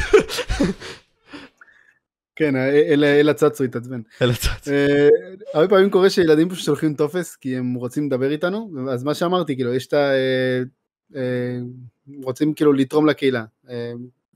כן, 2.35 2.55
אל- 2.55 3.03
אל 3.03 3.29
הצצו 3.29 3.63
התעצבן. 3.63 4.01
אל 4.21 4.29
הצד. 4.29 4.71
אה, 4.71 5.07
הרבה 5.53 5.67
פעמים 5.67 5.89
קורה 5.89 6.09
שילדים 6.09 6.49
פשוט 6.49 6.65
שולחים 6.65 6.93
טופס 6.93 7.35
כי 7.35 7.57
הם 7.57 7.73
רוצים 7.73 8.05
לדבר 8.05 8.31
איתנו, 8.31 8.71
אז 8.91 9.03
מה 9.03 9.13
שאמרתי, 9.13 9.55
כאילו, 9.55 9.73
יש 9.73 9.87
את 9.87 9.93
ה... 9.93 9.97
אה, 10.11 10.61
אה, 11.15 11.59
רוצים 12.23 12.53
כאילו 12.53 12.73
לתרום 12.73 13.07
לקהילה. 13.07 13.43
אה, 13.69 13.91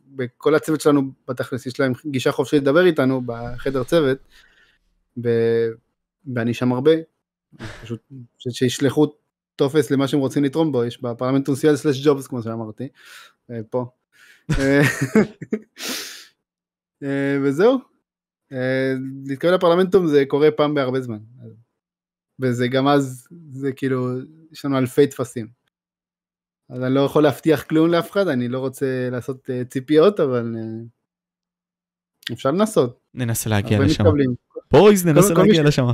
בכל 0.07 0.55
הצוות 0.55 0.81
שלנו 0.81 1.01
בתכלס 1.27 1.65
יש 1.65 1.79
להם 1.79 1.93
גישה 2.05 2.31
חופשית 2.31 2.61
לדבר 2.61 2.85
איתנו 2.85 3.21
בחדר 3.25 3.83
צוות, 3.83 4.17
ואני 6.33 6.53
שם 6.53 6.73
הרבה, 6.73 6.91
פשוט 7.83 7.99
שישלחו 8.49 9.13
טופס 9.55 9.91
למה 9.91 10.07
שהם 10.07 10.19
רוצים 10.19 10.43
לתרום 10.43 10.71
בו, 10.71 10.85
יש 10.85 11.01
בפרלמנט 11.01 11.45
טונסיאל 11.45 11.75
סלאש 11.75 12.07
ג'ובס 12.07 12.27
כמו 12.27 12.41
שאמרתי, 12.41 12.87
אה, 13.51 13.59
פה. 13.69 13.85
אה, 14.51 14.81
אה, 17.03 17.37
וזהו, 17.43 17.77
להתקבל 19.25 19.55
לפרלמנטום 19.55 20.07
זה 20.07 20.23
קורה 20.27 20.51
פעם 20.51 20.73
בהרבה 20.73 21.01
זמן, 21.01 21.19
וזה 22.39 22.67
גם 22.67 22.87
אז, 22.87 23.27
זה 23.51 23.71
כאילו, 23.71 24.07
יש 24.51 24.65
לנו 24.65 24.77
אלפי 24.77 25.07
טפסים. 25.07 25.47
אז 26.69 26.83
אני 26.83 26.93
לא 26.93 27.01
יכול 27.01 27.23
להבטיח 27.23 27.63
כלום 27.63 27.89
לאף 27.89 28.11
אחד, 28.11 28.27
אני 28.27 28.47
לא 28.47 28.59
רוצה 28.59 29.09
לעשות 29.11 29.49
ציפיות, 29.69 30.19
אבל 30.19 30.55
אפשר 32.33 32.51
לנסות. 32.51 32.99
ננסה 33.13 33.49
להגיע 33.49 33.79
לשם. 33.79 34.03
מתקבלים. 34.03 34.52
בויז, 34.73 35.05
ננסה 35.05 35.33
להגיע 35.33 35.63
לשם. 35.63 35.85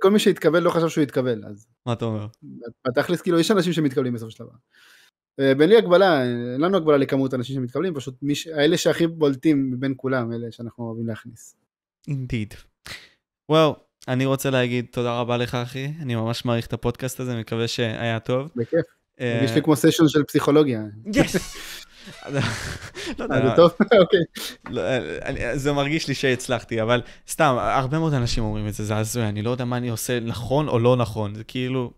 כל 0.00 0.10
מי- 0.10 0.18
שהתקבל 0.18 0.62
לא 0.62 0.70
חשב 0.70 0.88
שהוא 0.88 1.02
יתקבל, 1.02 1.44
אז 1.46 1.66
מה 1.86 1.92
אתה 1.92 2.04
אומר? 2.04 2.26
בתכלס 2.88 3.20
כאילו 3.22 3.40
יש 3.40 3.50
אנשים 3.50 3.72
שמתקבלים 3.72 4.12
בסופו 4.12 4.30
של 4.30 4.44
דבר. 4.44 4.52
אה, 5.40 5.66
לי 5.66 5.76
הגבלה, 5.76 6.22
אין 6.22 6.60
לנו 6.60 6.76
הגבלה 6.76 6.96
לכמות 6.96 7.34
אנשים 7.34 7.56
שמתקבלים, 7.56 7.94
פשוט 7.94 8.14
ש... 8.34 8.46
האלה 8.46 8.76
שהכי 8.76 9.06
בולטים 9.06 9.70
מבין 9.70 9.94
כולם, 9.96 10.32
אלה 10.32 10.52
שאנחנו 10.52 10.84
אוהבים 10.84 11.06
להכניס. 11.06 11.56
אינדיד. 12.08 12.54
וואו, 13.48 13.76
אני 14.08 14.26
רוצה 14.26 14.50
להגיד 14.50 14.86
תודה 14.90 15.20
רבה 15.20 15.36
לך 15.36 15.54
אחי, 15.54 15.92
אני 16.00 16.14
ממש 16.14 16.44
מעריך 16.44 16.66
את 16.66 16.72
הפודקאסט 16.72 17.20
הזה, 17.20 17.36
מקווה 17.40 17.68
שהיה 17.68 18.20
טוב. 18.20 18.48
בכיף. 18.56 18.80
אה, 19.20 19.40
יש 19.44 19.54
לי 19.54 19.62
כמו 19.62 19.76
סשן 19.76 20.08
של 20.08 20.22
פסיכולוגיה. 20.24 20.82
יס! 21.14 21.36
לא 23.18 23.24
יודע, 23.24 23.48
זה 23.48 23.56
טוב? 23.56 23.70
אוקיי. 24.02 24.20
לא, 24.70 24.82
זה 25.56 25.72
מרגיש 25.72 26.08
לי 26.08 26.14
שהצלחתי, 26.14 26.82
אבל 26.82 27.02
סתם, 27.28 27.56
הרבה 27.58 27.98
מאוד 27.98 28.14
אנשים 28.14 28.44
אומרים 28.44 28.68
את 28.68 28.74
זה, 28.74 28.84
זה 28.84 28.96
הזוי, 28.96 29.28
אני 29.28 29.42
לא 29.42 29.50
יודע 29.50 29.64
מה 29.64 29.76
אני 29.76 29.88
עושה 29.88 30.20
נכון 30.20 30.68
או 30.68 30.78
לא 30.78 30.96
נכון, 30.96 31.34
זה 31.34 31.44
כאילו... 31.44 31.92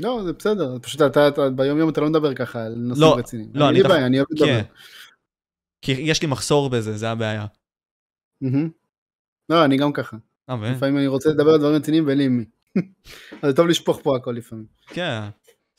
לא, 0.00 0.20
זה 0.24 0.32
בסדר, 0.32 0.76
פשוט 0.82 1.02
אתה, 1.02 1.28
אתה 1.28 1.50
ביום 1.50 1.78
יום 1.78 1.88
אתה 1.88 2.00
לא 2.00 2.08
מדבר 2.08 2.34
ככה 2.34 2.62
על 2.64 2.74
נושאים 2.76 3.02
לא, 3.06 3.16
רציניים. 3.18 3.50
לא, 3.54 3.60
אין 3.60 3.68
אני 3.68 3.76
לי 3.76 3.82
דווקא- 3.82 3.94
בעיה, 3.94 4.06
אני 4.06 4.18
אוהב 4.18 4.26
לדבר. 4.30 4.46
כן. 4.46 4.62
כי 5.82 5.92
יש 5.92 6.22
לי 6.22 6.28
מחסור 6.28 6.70
בזה, 6.70 6.96
זה 6.96 7.10
הבעיה. 7.10 7.46
לא, 9.48 9.64
אני 9.64 9.76
גם 9.76 9.92
ככה. 9.92 10.16
אה, 10.50 10.56
לפעמים 10.72 10.96
אני 10.98 11.06
רוצה 11.06 11.30
לדבר 11.30 11.50
על 11.50 11.58
דברים 11.58 11.74
רציניים 11.76 12.06
ואין 12.06 12.18
לי 12.18 12.24
עם 12.24 12.36
מי. 12.38 12.44
אז 13.42 13.54
טוב 13.54 13.66
לשפוך 13.66 14.00
פה 14.02 14.16
הכל 14.16 14.30
לפעמים. 14.36 14.66
כן. 14.86 15.20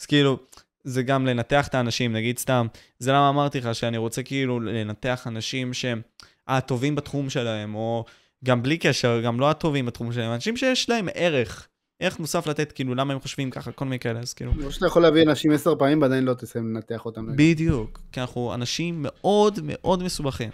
אז 0.01 0.05
כאילו, 0.05 0.39
זה 0.83 1.03
גם 1.03 1.25
לנתח 1.25 1.67
את 1.67 1.75
האנשים, 1.75 2.13
נגיד 2.13 2.39
סתם, 2.39 2.67
זה 2.99 3.11
למה 3.11 3.29
אמרתי 3.29 3.59
לך 3.59 3.75
שאני 3.75 3.97
רוצה 3.97 4.23
כאילו 4.23 4.59
לנתח 4.59 5.27
אנשים 5.27 5.73
שהם 5.73 6.01
הטובים 6.47 6.95
בתחום 6.95 7.29
שלהם, 7.29 7.75
או 7.75 8.05
גם 8.45 8.63
בלי 8.63 8.77
קשר, 8.77 9.21
גם 9.21 9.39
לא 9.39 9.49
הטובים 9.49 9.85
בתחום 9.85 10.11
שלהם, 10.13 10.33
אנשים 10.33 10.57
שיש 10.57 10.89
להם 10.89 11.07
ערך, 11.13 11.67
ערך 11.99 12.19
מוסף 12.19 12.47
לתת, 12.47 12.71
כאילו, 12.71 12.95
למה 12.95 13.13
הם 13.13 13.19
חושבים 13.19 13.51
ככה, 13.51 13.71
כל 13.71 13.85
מיני 13.85 13.99
כאלה, 13.99 14.19
אז 14.19 14.33
כאילו, 14.33 14.51
או 14.63 14.71
שאתה 14.71 14.85
יכול 14.85 15.01
להביא 15.01 15.23
אנשים 15.23 15.51
עשר 15.51 15.75
פעמים 15.75 16.01
ועדיין 16.01 16.23
לא 16.23 16.33
תסיים 16.33 16.75
לנתח 16.75 17.05
אותם. 17.05 17.35
בדיוק, 17.35 18.01
כי 18.11 18.19
אנחנו 18.19 18.53
אנשים 18.53 18.95
מאוד 19.01 19.59
מאוד 19.63 20.03
מסובכים. 20.03 20.49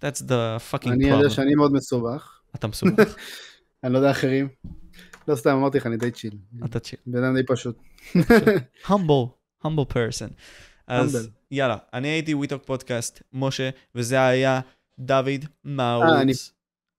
That's 0.00 0.22
the 0.28 0.72
fucking 0.72 0.90
אני 0.90 1.08
יודע 1.08 1.26
problem. 1.26 1.30
שאני 1.30 1.54
מאוד 1.54 1.72
מסובך, 1.72 2.40
אתה 2.54 2.66
מסובך, 2.66 3.16
אני 3.84 3.92
לא 3.92 3.98
יודע 3.98 4.10
אחרים. 4.10 4.48
לא 5.28 5.34
סתם 5.34 5.50
אמרתי 5.50 5.78
לך, 5.78 5.86
אני 5.86 5.96
די 5.96 6.10
צ'יל. 6.10 6.36
אתה 6.64 6.80
צ'יל. 6.80 6.98
בן 7.06 7.24
אדם 7.24 7.36
די 7.36 7.42
פשוט. 7.46 7.78
humble, 8.86 9.28
humble 9.66 9.92
person. 9.94 10.32
אז 10.86 11.14
Humble. 11.16 11.30
יאללה, 11.50 11.76
אני 11.94 12.08
הייתי 12.08 12.34
וויטוק 12.34 12.62
פודקאסט, 12.64 13.22
משה, 13.32 13.70
וזה 13.94 14.26
היה 14.26 14.60
דוד 14.98 15.26
אני- 15.28 15.46
מערוץ. 15.64 16.52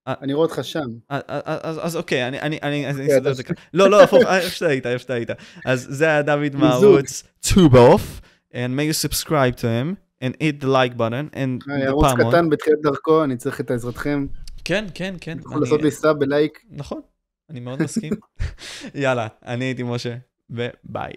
אני 0.08 0.34
רואה 0.34 0.46
אותך 0.48 0.60
שם. 0.64 0.88
אז- 1.10 1.80
אז 1.82 1.96
אוקיי, 1.96 2.28
אני 2.28 2.56
אוקיי, 2.58 2.92
אסדר 3.18 3.32
את 3.32 3.36
זה 3.36 3.44
ככה. 3.44 3.54
לא, 3.74 3.90
לא, 3.90 4.04
הפוך, 4.04 4.22
איפה 4.24 4.50
שאתה 4.50 4.68
היית, 4.68 4.86
איפה 4.86 5.00
שאתה 5.00 5.14
היית. 5.14 5.30
אז 5.66 5.88
זה 5.90 6.06
היה 6.06 6.22
דוד. 6.22 6.56
מערוץ 6.56 7.24
טובוף, 7.54 8.22
and 8.52 8.56
may 8.56 8.92
you 8.92 9.10
subscribe 9.10 9.56
to 9.58 9.64
him, 9.64 9.96
and 10.24 10.34
hit 10.34 10.64
the 10.64 10.68
like 10.68 10.98
button, 10.98 11.34
and 11.36 11.68
the 11.68 11.86
ערוץ 11.86 12.06
פעמון. 12.12 12.32
קטן 12.34 12.50
בתחילת 12.50 12.78
דרכו, 12.84 13.24
אני 13.24 13.38
צריך 13.38 13.62
את 13.62 13.72
עזרתכם. 13.72 14.26
כן, 14.66 14.86
כן, 14.94 15.16
כן. 15.22 15.38
יכול 15.40 15.62
לעשות 15.62 15.82
לי 15.82 15.92
סאב 15.92 16.20
בלייק. 16.20 16.60
נכון, 16.72 17.02
אני 17.50 17.60
מאוד 17.60 17.84
מסכים. 17.84 18.14
יאללה, 18.96 19.28
אני 19.46 19.66
הייתי 19.66 19.84
משה, 19.84 20.16
וביי. 20.50 21.14